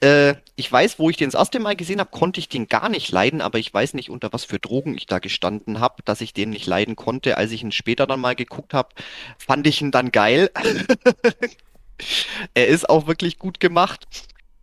Äh, 0.00 0.34
ich 0.56 0.70
weiß, 0.70 0.98
wo 0.98 1.10
ich 1.10 1.16
den 1.16 1.30
das 1.30 1.38
erste 1.38 1.60
Mal 1.60 1.76
gesehen 1.76 2.00
habe, 2.00 2.10
konnte 2.10 2.40
ich 2.40 2.48
den 2.48 2.68
gar 2.68 2.88
nicht 2.88 3.10
leiden, 3.10 3.40
aber 3.40 3.58
ich 3.58 3.72
weiß 3.72 3.94
nicht, 3.94 4.10
unter 4.10 4.32
was 4.32 4.44
für 4.44 4.58
Drogen 4.58 4.96
ich 4.96 5.06
da 5.06 5.18
gestanden 5.18 5.80
habe, 5.80 6.02
dass 6.04 6.20
ich 6.20 6.32
den 6.32 6.50
nicht 6.50 6.66
leiden 6.66 6.96
konnte. 6.96 7.36
Als 7.36 7.52
ich 7.52 7.62
ihn 7.62 7.72
später 7.72 8.06
dann 8.06 8.20
mal 8.20 8.34
geguckt 8.34 8.74
habe, 8.74 8.90
fand 9.38 9.66
ich 9.66 9.80
ihn 9.80 9.90
dann 9.90 10.12
geil. 10.12 10.50
er 12.54 12.66
ist 12.66 12.88
auch 12.88 13.06
wirklich 13.06 13.38
gut 13.38 13.60
gemacht. 13.60 14.06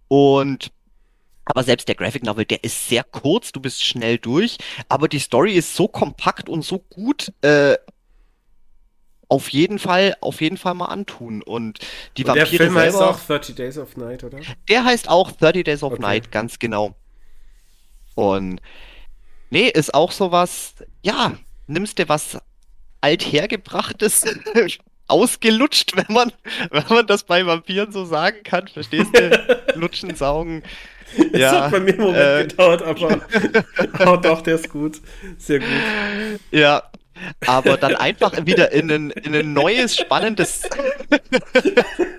Und 0.07 0.72
aber 1.45 1.64
selbst 1.64 1.88
der 1.88 1.95
Graphic 1.95 2.23
Novel, 2.23 2.45
der 2.45 2.64
ist 2.64 2.89
sehr 2.89 3.05
kurz, 3.05 3.53
du 3.53 3.61
bist 3.61 3.84
schnell 3.84 4.18
durch, 4.18 4.57
aber 4.89 5.07
die 5.07 5.19
Story 5.19 5.53
ist 5.53 5.76
so 5.76 5.88
kompakt 5.88 6.49
und 6.49 6.64
so 6.64 6.80
gut, 6.80 7.31
äh, 7.41 7.77
auf 9.29 9.49
jeden 9.49 9.79
Fall, 9.79 10.15
auf 10.21 10.41
jeden 10.41 10.57
Fall 10.57 10.73
mal 10.73 10.85
antun. 10.85 11.41
Und 11.41 11.79
die 12.17 12.23
und 12.23 12.29
Vampire 12.29 12.49
Der 12.49 12.57
Film 12.57 12.73
selber, 12.73 12.87
heißt 12.87 13.01
auch 13.01 13.19
30 13.19 13.55
Days 13.55 13.77
of 13.77 13.97
Night, 13.97 14.23
oder? 14.23 14.39
Der 14.69 14.83
heißt 14.83 15.09
auch 15.09 15.31
30 15.31 15.63
Days 15.63 15.83
of 15.83 15.93
okay. 15.93 16.01
Night, 16.01 16.31
ganz 16.31 16.59
genau. 16.59 16.95
Und 18.15 18.61
nee, 19.49 19.69
ist 19.69 19.93
auch 19.93 20.11
sowas, 20.11 20.75
ja, 21.01 21.37
nimmst 21.67 21.97
dir 21.97 22.09
was 22.09 22.37
althergebrachtes, 23.01 24.25
ausgelutscht, 25.07 25.95
wenn 25.95 26.13
man, 26.13 26.31
wenn 26.71 26.85
man 26.89 27.07
das 27.07 27.23
bei 27.23 27.45
Vampiren 27.45 27.91
so 27.91 28.05
sagen 28.05 28.37
kann, 28.43 28.67
verstehst 28.67 29.11
du? 29.13 29.57
Lutschen, 29.75 30.15
saugen. 30.15 30.63
Es 31.31 31.39
ja, 31.39 31.63
hat 31.63 31.71
bei 31.71 31.79
mir 31.79 31.93
einen 31.93 32.01
Moment 32.01 32.17
äh, 32.17 32.47
gedauert, 32.47 32.81
aber 32.81 33.21
oh, 34.05 34.17
doch, 34.17 34.41
der 34.41 34.55
ist 34.55 34.69
gut. 34.69 34.99
Sehr 35.37 35.59
gut. 35.59 35.69
Ja, 36.51 36.83
aber 37.45 37.77
dann 37.77 37.95
einfach 37.95 38.45
wieder 38.45 38.72
in 38.72 38.91
ein, 38.91 39.11
in 39.11 39.35
ein 39.35 39.53
neues, 39.53 39.98
spannendes. 39.98 40.61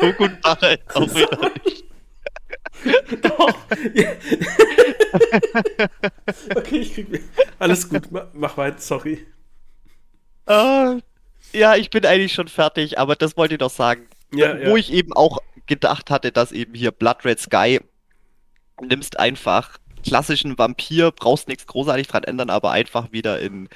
so 0.01 0.13
gut 0.13 0.33
war 0.43 0.63
er 0.63 0.79
auch 0.95 1.15
wieder 1.15 1.51
nicht. 1.65 1.85
Doch. 3.23 3.55
okay, 6.55 6.79
ich 6.79 6.95
krieg. 6.95 7.23
Alles 7.59 7.89
gut, 7.89 8.03
mach 8.33 8.57
weiter, 8.57 8.79
sorry. 8.79 9.27
Uh, 10.49 11.01
ja, 11.53 11.77
ich 11.77 11.91
bin 11.91 12.07
eigentlich 12.07 12.33
schon 12.33 12.49
fertig, 12.49 12.99
aber 12.99 13.17
das 13.17 13.37
wollte 13.37 13.55
ich 13.55 13.59
doch 13.59 13.71
sagen. 13.71 14.07
Ja, 14.33 14.57
Wo 14.67 14.71
ja. 14.71 14.77
ich 14.77 14.93
eben 14.93 15.13
auch 15.13 15.39
gedacht 15.67 16.11
hatte, 16.11 16.33
dass 16.33 16.53
eben 16.53 16.75
hier 16.75 16.91
Blood 16.91 17.25
Red 17.25 17.41
Sky 17.41 17.81
nimmst 18.81 19.19
einfach 19.19 19.79
klassischen 20.03 20.57
Vampir, 20.57 21.11
brauchst 21.11 21.49
nichts 21.49 21.67
großartig 21.67 22.07
dran 22.07 22.25
ändern, 22.25 22.51
aber 22.51 22.71
einfach 22.71 23.13
wieder 23.13 23.41
in, 23.41 23.69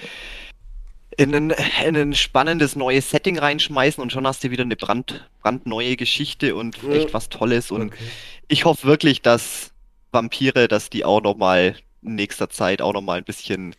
in, 1.16 1.34
ein, 1.34 1.54
in 1.84 1.96
ein 1.96 2.14
spannendes 2.14 2.76
neues 2.76 3.10
Setting 3.10 3.38
reinschmeißen 3.38 4.02
und 4.02 4.12
schon 4.12 4.26
hast 4.26 4.44
du 4.44 4.50
wieder 4.50 4.64
eine 4.64 4.76
brand, 4.76 5.28
brandneue 5.42 5.96
Geschichte 5.96 6.54
und 6.54 6.82
ja. 6.82 6.92
echt 6.92 7.14
was 7.14 7.28
Tolles. 7.28 7.70
Und 7.70 7.92
okay. 7.92 8.04
ich 8.48 8.64
hoffe 8.64 8.86
wirklich, 8.86 9.22
dass 9.22 9.72
Vampire, 10.10 10.68
dass 10.68 10.90
die 10.90 11.04
auch 11.04 11.22
nochmal 11.22 11.76
in 12.02 12.14
nächster 12.14 12.50
Zeit 12.50 12.82
auch 12.82 12.92
nochmal 12.92 13.18
ein 13.18 13.24
bisschen 13.24 13.74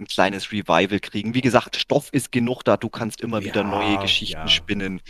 ein 0.00 0.06
kleines 0.06 0.50
Revival 0.52 1.00
kriegen. 1.00 1.34
Wie 1.34 1.40
gesagt, 1.40 1.76
Stoff 1.76 2.08
ist 2.12 2.32
genug 2.32 2.64
da, 2.64 2.76
du 2.76 2.88
kannst 2.88 3.20
immer 3.20 3.40
ja, 3.40 3.46
wieder 3.46 3.64
neue 3.64 3.98
Geschichten 3.98 4.40
ja. 4.40 4.48
spinnen. 4.48 5.00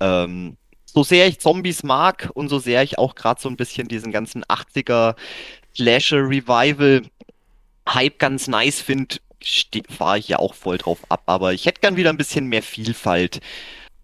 Ähm, 0.00 0.56
so 0.84 1.04
sehr 1.04 1.28
ich 1.28 1.38
Zombies 1.38 1.82
mag 1.82 2.30
und 2.34 2.48
so 2.48 2.58
sehr 2.58 2.82
ich 2.82 2.98
auch 2.98 3.14
gerade 3.14 3.40
so 3.40 3.48
ein 3.48 3.56
bisschen 3.56 3.86
diesen 3.86 4.12
ganzen 4.12 4.44
80er 4.44 5.14
Slasher 5.76 6.28
Revival 6.28 7.02
Hype 7.88 8.18
ganz 8.18 8.48
nice 8.48 8.80
finde, 8.80 9.16
fahre 9.88 10.18
ich 10.18 10.28
ja 10.28 10.38
auch 10.38 10.54
voll 10.54 10.78
drauf 10.78 10.98
ab. 11.08 11.22
Aber 11.26 11.52
ich 11.52 11.66
hätte 11.66 11.80
gern 11.80 11.96
wieder 11.96 12.10
ein 12.10 12.16
bisschen 12.16 12.46
mehr 12.46 12.62
Vielfalt. 12.62 13.40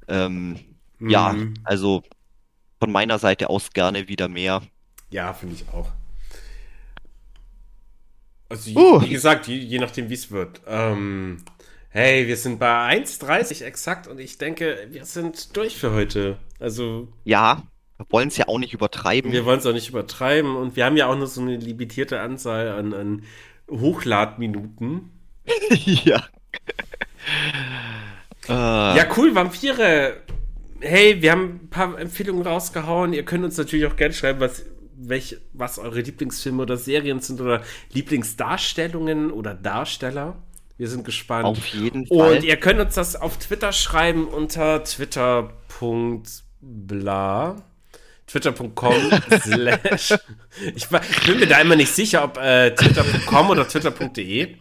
Ähm, 0.09 0.59
mhm. 0.99 1.11
Ja, 1.11 1.35
also 1.65 2.03
von 2.79 2.93
meiner 2.93 3.19
Seite 3.19 3.51
aus 3.51 3.71
gerne 3.73 4.09
wieder 4.09 4.29
mehr. 4.29 4.63
Ja, 5.11 5.33
finde 5.33 5.55
ich 5.55 5.69
auch. 5.73 5.91
Also, 8.49 8.71
uh. 8.79 9.03
wie 9.03 9.09
gesagt, 9.09 9.49
je, 9.49 9.57
je 9.57 9.79
nachdem, 9.79 10.09
wie 10.09 10.15
es 10.15 10.31
wird. 10.31 10.61
Ähm, 10.67 11.39
hey, 11.89 12.29
wir 12.29 12.37
sind 12.37 12.59
bei 12.59 12.97
1,30 12.97 13.65
exakt 13.65 14.07
und 14.07 14.21
ich 14.21 14.39
denke, 14.39 14.87
wir 14.91 15.05
sind 15.05 15.57
durch 15.57 15.77
für 15.77 15.93
heute. 15.93 16.39
Also. 16.61 17.09
Ja, 17.25 17.63
wir 17.97 18.07
wollen 18.11 18.29
es 18.29 18.37
ja 18.37 18.47
auch 18.49 18.59
nicht 18.59 18.75
übertreiben. 18.75 19.33
Wir 19.33 19.45
wollen 19.45 19.59
es 19.59 19.67
auch 19.67 19.73
nicht 19.73 19.89
übertreiben 19.89 20.55
und 20.55 20.77
wir 20.77 20.85
haben 20.85 20.97
ja 20.97 21.07
auch 21.07 21.17
nur 21.17 21.27
so 21.27 21.41
eine 21.41 21.57
limitierte 21.57 22.21
Anzahl 22.21 22.69
an, 22.69 22.93
an 22.93 23.23
Hochladminuten. 23.71 25.11
Ja. 26.05 26.24
ja, 28.97 29.06
cool, 29.16 29.35
Vampire. 29.35 30.23
Hey, 30.81 31.20
wir 31.20 31.32
haben 31.32 31.60
ein 31.64 31.70
paar 31.70 31.98
Empfehlungen 31.98 32.47
rausgehauen. 32.47 33.12
Ihr 33.12 33.24
könnt 33.24 33.44
uns 33.44 33.56
natürlich 33.56 33.86
auch 33.86 33.97
gerne 33.97 34.14
schreiben, 34.14 34.40
was, 34.40 34.66
welch, 34.97 35.39
was 35.52 35.78
eure 35.78 36.01
Lieblingsfilme 36.01 36.62
oder 36.62 36.77
Serien 36.77 37.20
sind 37.20 37.40
oder 37.40 37.62
Lieblingsdarstellungen 37.93 39.31
oder 39.31 39.55
Darsteller. 39.55 40.36
Wir 40.78 40.89
sind 40.89 41.05
gespannt. 41.05 41.47
Auf 41.47 41.66
jeden 41.68 42.06
Fall. 42.06 42.36
Und 42.36 42.44
ihr 42.44 42.56
könnt 42.56 42.81
uns 42.81 42.94
das 42.94 43.16
auf 43.16 43.39
Twitter 43.39 43.73
schreiben 43.73 44.28
unter 44.28 44.85
twitter.bla 44.85 45.56
twitter.com 48.27 48.94
slash. 49.40 50.14
Ich 50.74 50.89
bin 50.89 51.39
mir 51.39 51.47
da 51.47 51.60
immer 51.60 51.77
nicht 51.77 51.94
sicher, 51.94 52.24
ob 52.24 52.36
äh, 52.39 52.74
twitter.com 52.74 53.51
oder 53.51 53.66
twitter.de. 53.66 54.56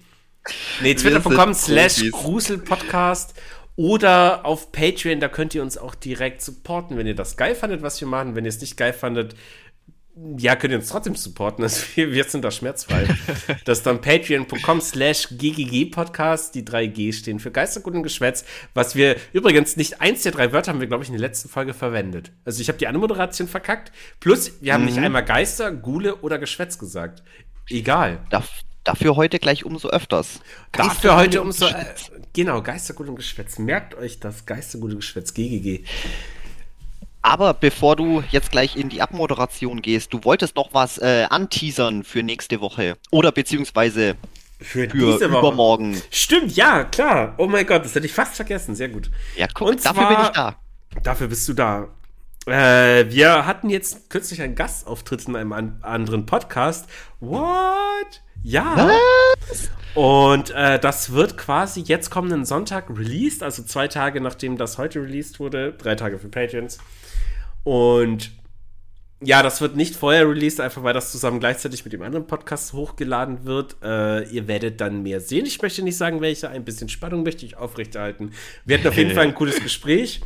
Nee, 0.82 0.94
twitter.com 0.94 1.54
slash 1.54 2.12
Gruselpodcast 2.12 3.34
oder 3.76 4.46
auf 4.46 4.72
Patreon, 4.72 5.20
da 5.20 5.28
könnt 5.28 5.54
ihr 5.54 5.62
uns 5.62 5.78
auch 5.78 5.96
direkt 5.96 6.42
supporten, 6.42 6.98
wenn 6.98 7.08
ihr 7.08 7.16
das 7.16 7.36
geil 7.36 7.56
fandet, 7.56 7.82
was 7.82 8.00
wir 8.00 8.08
machen. 8.08 8.36
Wenn 8.36 8.46
ihr 8.46 8.50
es 8.50 8.62
nicht 8.62 8.78
geil 8.78 8.94
fandet, 8.94 9.36
ja, 10.38 10.56
könnt 10.56 10.72
ihr 10.72 10.80
uns 10.80 10.88
trotzdem 10.88 11.16
supporten. 11.16 11.62
Also 11.64 11.84
wir, 11.96 12.14
wir 12.14 12.24
sind 12.24 12.46
da 12.46 12.52
schmerzfrei. 12.52 13.06
das 13.66 13.80
ist 13.80 13.86
dann 13.86 14.00
patreon.com 14.00 14.80
slash 14.80 15.28
ggg-podcast. 15.32 16.56
Die 16.56 16.64
drei 16.64 16.88
G 16.88 17.12
stehen 17.12 17.40
für 17.40 17.52
Geistergut 17.52 17.96
und 17.96 18.04
Geschwätz. 18.04 18.46
Was 18.74 18.96
wir 18.96 19.18
übrigens 19.34 19.76
nicht 19.76 20.00
eins 20.00 20.24
der 20.24 20.32
drei 20.32 20.54
Wörter 20.54 20.72
haben 20.72 20.80
wir, 20.80 20.88
glaube 20.88 21.04
ich, 21.04 21.10
in 21.10 21.16
der 21.16 21.28
letzten 21.28 21.50
Folge 21.50 21.74
verwendet. 21.74 22.32
Also 22.46 22.62
ich 22.62 22.70
habe 22.70 22.78
die 22.78 22.88
Anmoderation 22.88 23.50
verkackt. 23.50 23.92
Plus, 24.22 24.54
wir 24.62 24.74
haben 24.74 24.82
mhm. 24.82 24.88
nicht 24.88 25.00
einmal 25.00 25.26
Geister, 25.26 25.74
Gule 25.74 26.16
oder 26.16 26.40
Geschwätz 26.40 26.80
gesagt. 26.80 27.22
Egal. 27.70 28.20
Darf, 28.30 28.62
dafür 28.86 29.18
heute 29.18 29.40
gleich 29.40 29.66
umso 29.66 29.90
öfters. 29.90 30.40
Dafür 30.72 31.18
heute 31.18 31.42
umso. 31.42 31.66
Äh, 31.68 31.86
genau, 32.32 32.62
Geistergut 32.62 33.10
und 33.10 33.18
Geschwätz. 33.18 33.60
Merkt 33.60 33.96
euch 33.96 34.20
das 34.22 34.46
Geistergut 34.46 34.92
und 34.92 34.98
Geschwätz. 34.98 35.34
GGG. 35.34 35.84
Aber 37.22 37.56
bevor 37.56 37.96
du 37.96 38.24
jetzt 38.32 38.52
gleich 38.52 38.76
in 38.76 38.90
die 38.90 39.02
Abmoderation 39.02 39.82
gehst, 39.82 40.14
du 40.14 40.24
wolltest 40.24 40.56
noch 40.56 40.74
was 40.74 41.00
äh, 41.00 41.26
anteasern 41.30 42.04
für 42.04 42.22
nächste 42.22 42.62
Woche. 42.62 42.98
Oder 43.10 43.32
beziehungsweise 43.32 44.16
für, 44.60 44.88
für 44.90 45.26
übermorgen. 45.26 46.00
Stimmt, 46.12 46.56
ja, 46.56 46.84
klar. 46.84 47.34
Oh 47.38 47.48
mein 47.48 47.66
Gott, 47.66 47.84
das 47.84 47.96
hätte 47.96 48.06
ich 48.06 48.14
fast 48.14 48.36
vergessen. 48.36 48.76
Sehr 48.76 48.90
gut. 48.90 49.10
Ja, 49.36 49.48
guck, 49.54 49.70
Und 49.70 49.84
dafür 49.84 50.04
zwar, 50.04 50.16
bin 50.16 50.26
ich 50.26 50.32
da. 50.32 50.56
Dafür 51.04 51.28
bist 51.28 51.48
du 51.50 51.54
da. 51.54 51.88
Äh, 52.46 53.10
wir 53.10 53.48
hatten 53.48 53.72
jetzt 53.72 54.10
kürzlich 54.12 54.42
einen 54.42 54.54
Gastauftritt 54.54 55.28
in 55.28 55.36
einem 55.36 55.52
an 55.52 55.80
anderen 55.82 56.28
Podcast. 56.28 56.88
What? 57.20 58.22
Ja. 58.46 58.92
Was? 59.50 59.72
Und 59.96 60.52
äh, 60.52 60.78
das 60.78 61.14
wird 61.14 61.36
quasi 61.36 61.82
jetzt 61.82 62.12
kommenden 62.12 62.46
Sonntag 62.46 62.90
released, 62.90 63.42
also 63.42 63.64
zwei 63.64 63.88
Tage 63.88 64.22
nachdem 64.22 64.58
das 64.58 64.78
heute 64.78 65.02
released 65.02 65.40
wurde, 65.40 65.74
drei 65.74 65.96
Tage 65.96 66.20
für 66.20 66.28
Patreons. 66.30 66.78
Und 67.64 68.32
ja, 69.22 69.42
das 69.42 69.62
wird 69.62 69.76
nicht 69.76 69.96
vorher 69.96 70.30
released, 70.30 70.60
einfach 70.62 70.84
weil 70.84 70.94
das 70.94 71.12
zusammen 71.12 71.40
gleichzeitig 71.40 71.86
mit 71.86 71.94
dem 71.94 72.04
anderen 72.04 72.28
Podcast 72.28 72.74
hochgeladen 72.74 73.46
wird. 73.46 73.78
Äh, 73.82 74.30
ihr 74.30 74.48
werdet 74.48 74.80
dann 74.80 75.02
mehr 75.02 75.22
sehen. 75.22 75.48
Ich 75.48 75.60
möchte 75.64 75.82
nicht 75.82 75.98
sagen, 75.98 76.22
welche. 76.22 76.50
Ein 76.50 76.66
bisschen 76.66 76.90
Spannung 76.90 77.24
möchte 77.24 77.48
ich 77.48 77.58
aufrechterhalten. 77.58 78.32
Wir 78.64 78.78
hatten 78.78 78.88
auf 78.88 78.98
jeden 78.98 79.16
Fall 79.16 79.24
ein 79.24 79.36
cooles 79.36 79.60
Gespräch 79.64 80.22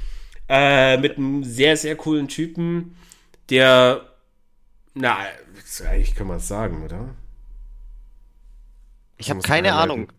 äh, 0.50 0.98
mit 0.98 1.18
einem 1.18 1.46
sehr, 1.46 1.78
sehr 1.78 1.96
coolen 1.96 2.28
Typen, 2.28 2.98
der, 3.50 4.02
na, 4.94 5.20
eigentlich 5.86 6.16
kann 6.16 6.28
man 6.28 6.38
es 6.38 6.48
sagen, 6.48 6.84
oder? 6.84 7.16
Ich 9.20 9.30
habe 9.30 9.42
keine 9.42 9.74
Ahnung. 9.74 10.12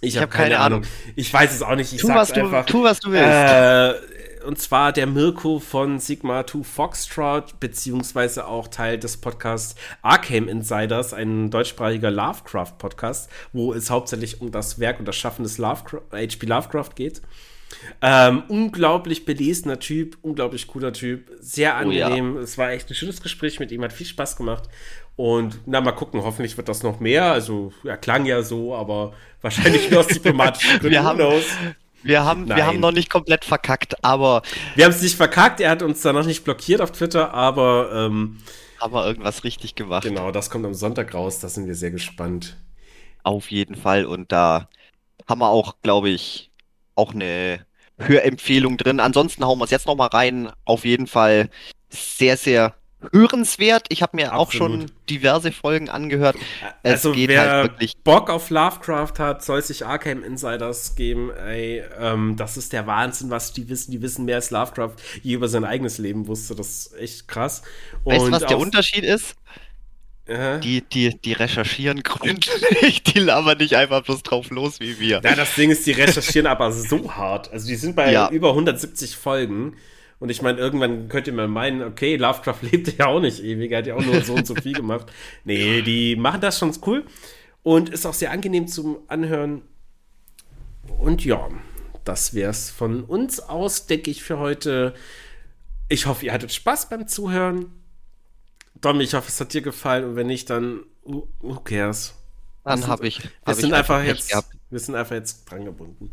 Ich 0.00 0.16
habe 0.16 0.26
hab 0.26 0.30
keine, 0.30 0.60
Ahnung. 0.60 0.82
Ich 1.16 1.32
weiß 1.32 1.52
es 1.52 1.62
auch 1.62 1.74
nicht. 1.74 1.92
Ich 1.92 2.00
tu, 2.00 2.08
was 2.08 2.32
du, 2.32 2.40
einfach. 2.40 2.66
Tu, 2.66 2.84
was 2.84 3.00
du 3.00 3.10
willst. 3.10 3.26
Äh, 3.26 4.46
und 4.46 4.60
zwar 4.60 4.92
der 4.92 5.08
Mirko 5.08 5.58
von 5.58 5.98
Sigma 5.98 6.46
2 6.46 6.62
Foxtrot, 6.62 7.58
beziehungsweise 7.58 8.46
auch 8.46 8.68
Teil 8.68 8.96
des 8.96 9.16
Podcasts 9.16 9.74
Arcane 10.02 10.48
Insiders, 10.48 11.12
ein 11.12 11.50
deutschsprachiger 11.50 12.12
Lovecraft-Podcast, 12.12 13.28
wo 13.52 13.72
es 13.72 13.90
hauptsächlich 13.90 14.40
um 14.40 14.52
das 14.52 14.78
Werk 14.78 15.00
und 15.00 15.08
das 15.08 15.16
Schaffen 15.16 15.42
des 15.42 15.58
H.P. 15.58 16.46
Lovecraft 16.46 16.90
geht. 16.94 17.22
Ähm, 18.00 18.44
unglaublich 18.48 19.24
belesener 19.24 19.80
Typ, 19.80 20.16
unglaublich 20.22 20.68
cooler 20.68 20.92
Typ, 20.92 21.30
sehr 21.40 21.74
angenehm. 21.74 22.34
Oh 22.34 22.38
ja. 22.38 22.44
Es 22.44 22.56
war 22.56 22.70
echt 22.70 22.88
ein 22.88 22.94
schönes 22.94 23.20
Gespräch 23.20 23.58
mit 23.58 23.72
ihm, 23.72 23.82
hat 23.82 23.92
viel 23.92 24.06
Spaß 24.06 24.36
gemacht. 24.36 24.68
Und 25.16 25.60
na, 25.64 25.80
mal 25.80 25.92
gucken, 25.92 26.22
hoffentlich 26.22 26.56
wird 26.56 26.68
das 26.68 26.82
noch 26.82 27.00
mehr. 27.00 27.32
Also, 27.32 27.72
ja, 27.82 27.96
klang 27.96 28.26
ja 28.26 28.42
so, 28.42 28.74
aber 28.74 29.14
wahrscheinlich 29.42 29.90
nur 29.90 30.00
aus 30.00 30.08
diplomatischen 30.08 30.78
Gründen. 30.78 30.90
Wir 30.90 31.04
haben, 31.04 31.18
wir 32.02 32.24
haben, 32.24 32.48
wir 32.48 32.66
haben 32.66 32.80
noch 32.80 32.92
nicht 32.92 33.10
komplett 33.10 33.44
verkackt, 33.44 34.04
aber. 34.04 34.42
Wir 34.74 34.84
haben 34.84 34.92
es 34.92 35.02
nicht 35.02 35.16
verkackt, 35.16 35.60
er 35.60 35.70
hat 35.70 35.82
uns 35.82 36.02
da 36.02 36.12
noch 36.12 36.26
nicht 36.26 36.44
blockiert 36.44 36.80
auf 36.80 36.92
Twitter, 36.92 37.32
aber. 37.32 37.90
Ähm, 37.92 38.38
haben 38.78 38.92
wir 38.92 39.06
irgendwas 39.06 39.42
richtig 39.42 39.74
gemacht. 39.74 40.04
Genau, 40.04 40.30
das 40.30 40.50
kommt 40.50 40.66
am 40.66 40.74
Sonntag 40.74 41.14
raus, 41.14 41.40
da 41.40 41.48
sind 41.48 41.66
wir 41.66 41.74
sehr 41.74 41.90
gespannt. 41.90 42.58
Auf 43.22 43.50
jeden 43.50 43.74
Fall 43.74 44.04
und 44.04 44.30
da 44.30 44.68
haben 45.26 45.40
wir 45.40 45.48
auch, 45.48 45.76
glaube 45.82 46.10
ich, 46.10 46.50
auch 46.94 47.12
eine 47.12 47.64
Hörempfehlung 47.98 48.76
drin. 48.76 49.00
Ansonsten 49.00 49.44
hauen 49.44 49.58
wir 49.58 49.64
es 49.64 49.70
jetzt 49.70 49.86
nochmal 49.86 50.08
rein. 50.08 50.50
Auf 50.64 50.84
jeden 50.84 51.06
Fall 51.06 51.48
sehr, 51.88 52.36
sehr 52.36 52.74
hörenswert. 53.12 53.86
Ich 53.90 54.02
habe 54.02 54.16
mir 54.16 54.32
Absolut. 54.32 54.46
auch 54.46 54.52
schon 54.52 54.90
diverse 55.08 55.52
Folgen 55.52 55.88
angehört. 55.88 56.36
Es 56.82 56.92
also 56.92 57.12
geht 57.12 57.28
wer 57.28 57.50
halt 57.50 57.70
wirklich 57.70 57.96
Bock 58.02 58.30
auf 58.30 58.50
Lovecraft 58.50 59.14
hat, 59.18 59.44
soll 59.44 59.62
sich 59.62 59.84
Arkham 59.84 60.22
Insiders 60.22 60.94
geben. 60.96 61.30
Ey, 61.30 61.82
ähm, 62.00 62.36
das 62.36 62.56
ist 62.56 62.72
der 62.72 62.86
Wahnsinn, 62.86 63.30
was 63.30 63.52
die 63.52 63.68
wissen. 63.68 63.90
Die 63.90 64.02
wissen 64.02 64.24
mehr 64.24 64.36
als 64.36 64.50
Lovecraft 64.50 64.96
je 65.22 65.34
über 65.34 65.48
sein 65.48 65.64
eigenes 65.64 65.98
Leben 65.98 66.26
wusste. 66.26 66.54
Das 66.54 66.68
ist 66.68 66.98
echt 66.98 67.28
krass. 67.28 67.62
Und 68.04 68.14
weißt 68.14 68.26
du, 68.26 68.32
was 68.32 68.46
der 68.46 68.58
Unterschied 68.58 69.04
ist? 69.04 69.36
Die, 70.28 70.80
die, 70.80 71.16
die 71.20 71.32
recherchieren 71.34 72.02
gründlich, 72.02 73.04
die 73.04 73.20
labern 73.20 73.58
nicht 73.58 73.76
einfach 73.76 74.02
bloß 74.02 74.24
drauf 74.24 74.50
los 74.50 74.80
wie 74.80 74.98
wir. 74.98 75.20
Ja, 75.22 75.36
das 75.36 75.54
Ding 75.54 75.70
ist, 75.70 75.86
die 75.86 75.92
recherchieren 75.92 76.48
aber 76.48 76.72
so 76.72 77.14
hart. 77.14 77.52
Also 77.52 77.68
die 77.68 77.76
sind 77.76 77.94
bei 77.94 78.10
ja. 78.10 78.28
über 78.30 78.48
170 78.48 79.14
Folgen. 79.14 79.76
Und 80.18 80.30
ich 80.30 80.40
meine, 80.40 80.58
irgendwann 80.58 81.08
könnt 81.08 81.26
ihr 81.26 81.32
mal 81.32 81.48
meinen, 81.48 81.82
okay, 81.82 82.16
Lovecraft 82.16 82.62
lebte 82.70 82.92
ja 82.96 83.06
auch 83.06 83.20
nicht 83.20 83.42
ewig, 83.42 83.70
er 83.72 83.78
hat 83.78 83.86
ja 83.86 83.94
auch 83.94 84.04
nur 84.04 84.22
so 84.22 84.34
und 84.34 84.46
so 84.46 84.54
viel 84.54 84.72
gemacht. 84.72 85.12
Nee, 85.44 85.82
die 85.82 86.16
machen 86.16 86.40
das 86.40 86.58
schon 86.58 86.72
cool 86.86 87.04
und 87.62 87.90
ist 87.90 88.06
auch 88.06 88.14
sehr 88.14 88.30
angenehm 88.30 88.68
zum 88.68 88.98
Anhören. 89.08 89.62
Und 90.98 91.24
ja, 91.24 91.48
das 92.04 92.32
wär's 92.32 92.70
von 92.70 93.04
uns 93.04 93.40
aus, 93.40 93.86
denke 93.86 94.10
ich, 94.10 94.22
für 94.22 94.38
heute. 94.38 94.94
Ich 95.88 96.06
hoffe, 96.06 96.26
ihr 96.26 96.32
hattet 96.32 96.52
Spaß 96.52 96.88
beim 96.88 97.08
Zuhören. 97.08 97.66
Dom, 98.80 99.00
ich 99.00 99.14
hoffe, 99.14 99.28
es 99.28 99.40
hat 99.40 99.52
dir 99.52 99.62
gefallen 99.62 100.04
und 100.04 100.16
wenn 100.16 100.26
nicht, 100.28 100.48
dann 100.48 100.84
who 101.02 101.60
cares? 101.64 102.14
Dann 102.64 102.86
habe 102.86 103.06
ich. 103.06 103.22
Wir 103.22 103.30
hab 103.44 103.54
sind 103.54 103.70
ich 103.70 103.74
einfach 103.74 104.02
jetzt. 104.02 104.34
Wir 104.70 104.78
sind 104.80 104.94
einfach 104.94 105.14
jetzt 105.14 105.44
dran 105.44 105.64
gebunden. 105.64 106.12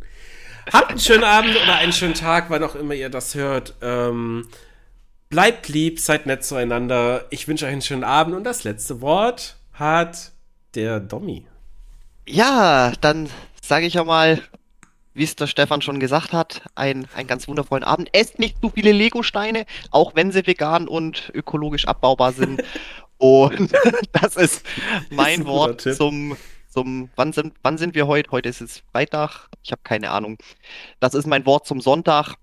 Habt 0.72 0.92
einen 0.92 1.00
schönen 1.00 1.24
Abend 1.24 1.56
oder 1.56 1.76
einen 1.76 1.94
schönen 1.94 2.14
Tag, 2.14 2.50
wann 2.50 2.64
auch 2.64 2.76
immer 2.76 2.94
ihr 2.94 3.10
das 3.10 3.36
hört. 3.36 3.74
Ähm, 3.82 4.48
Bleibt 5.34 5.68
lieb, 5.68 6.00
seid 6.00 6.28
nett 6.28 6.46
zueinander. 6.46 7.26
Ich 7.32 7.48
wünsche 7.48 7.66
euch 7.66 7.72
einen 7.72 7.82
schönen 7.82 8.04
Abend 8.04 8.36
und 8.36 8.44
das 8.44 8.64
letzte 8.64 9.02
Wort 9.02 9.56
hat 9.74 10.32
der 10.76 11.00
Dommi. 11.00 11.48
Ja, 12.28 12.94
dann 13.02 13.32
sage 13.60 13.88
ich 13.88 13.96
ja 13.96 14.04
mal, 14.04 14.44
wie 15.16 15.24
es 15.24 15.36
der 15.36 15.48
Stefan 15.48 15.82
schon 15.82 16.00
gesagt 16.00 16.34
hat, 16.34 16.62
ein, 16.76 17.08
einen 17.16 17.28
ganz 17.28 17.48
wundervollen 17.48 17.84
Abend. 17.84 18.10
Esst 18.14 18.38
nicht 18.38 18.62
zu 18.62 18.70
viele 18.70 18.92
Lego-Steine, 18.92 19.66
auch 19.90 20.14
wenn 20.14 20.32
sie 20.32 20.46
vegan 20.46 20.88
und 20.88 21.32
ökologisch 21.34 21.88
abbaubar 21.88 22.34
sind. 22.34 22.62
und 23.18 23.74
das 24.12 24.36
ist 24.36 24.64
mein 25.10 25.40
ist 25.40 25.48
Wort 25.48 25.82
zum, 25.82 26.38
zum 26.74 27.10
wann, 27.16 27.32
sind, 27.34 27.54
wann 27.62 27.78
sind 27.78 27.94
wir 27.94 28.08
heute? 28.08 28.32
Heute 28.32 28.50
ist 28.50 28.60
es 28.60 28.84
Freitag, 28.92 29.48
ich 29.62 29.72
habe 29.72 29.82
keine 29.84 30.10
Ahnung. 30.10 30.38
Das 31.00 31.14
ist 31.14 31.28
mein 31.28 31.46
Wort 31.46 31.68
zum 31.68 31.80
Sonntag, 31.80 32.36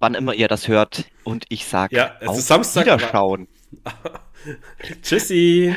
wann 0.00 0.14
immer 0.14 0.32
ihr 0.32 0.48
das 0.48 0.68
hört. 0.68 1.04
Und 1.22 1.44
ich 1.50 1.66
sage, 1.66 1.94
ja, 1.94 2.16
es 2.20 2.38
ist 2.38 2.48
Samstag. 2.48 2.86
Wiederschauen. 2.86 3.48
Tschüssi. 5.02 5.76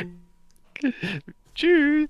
Tschüss. 1.54 2.08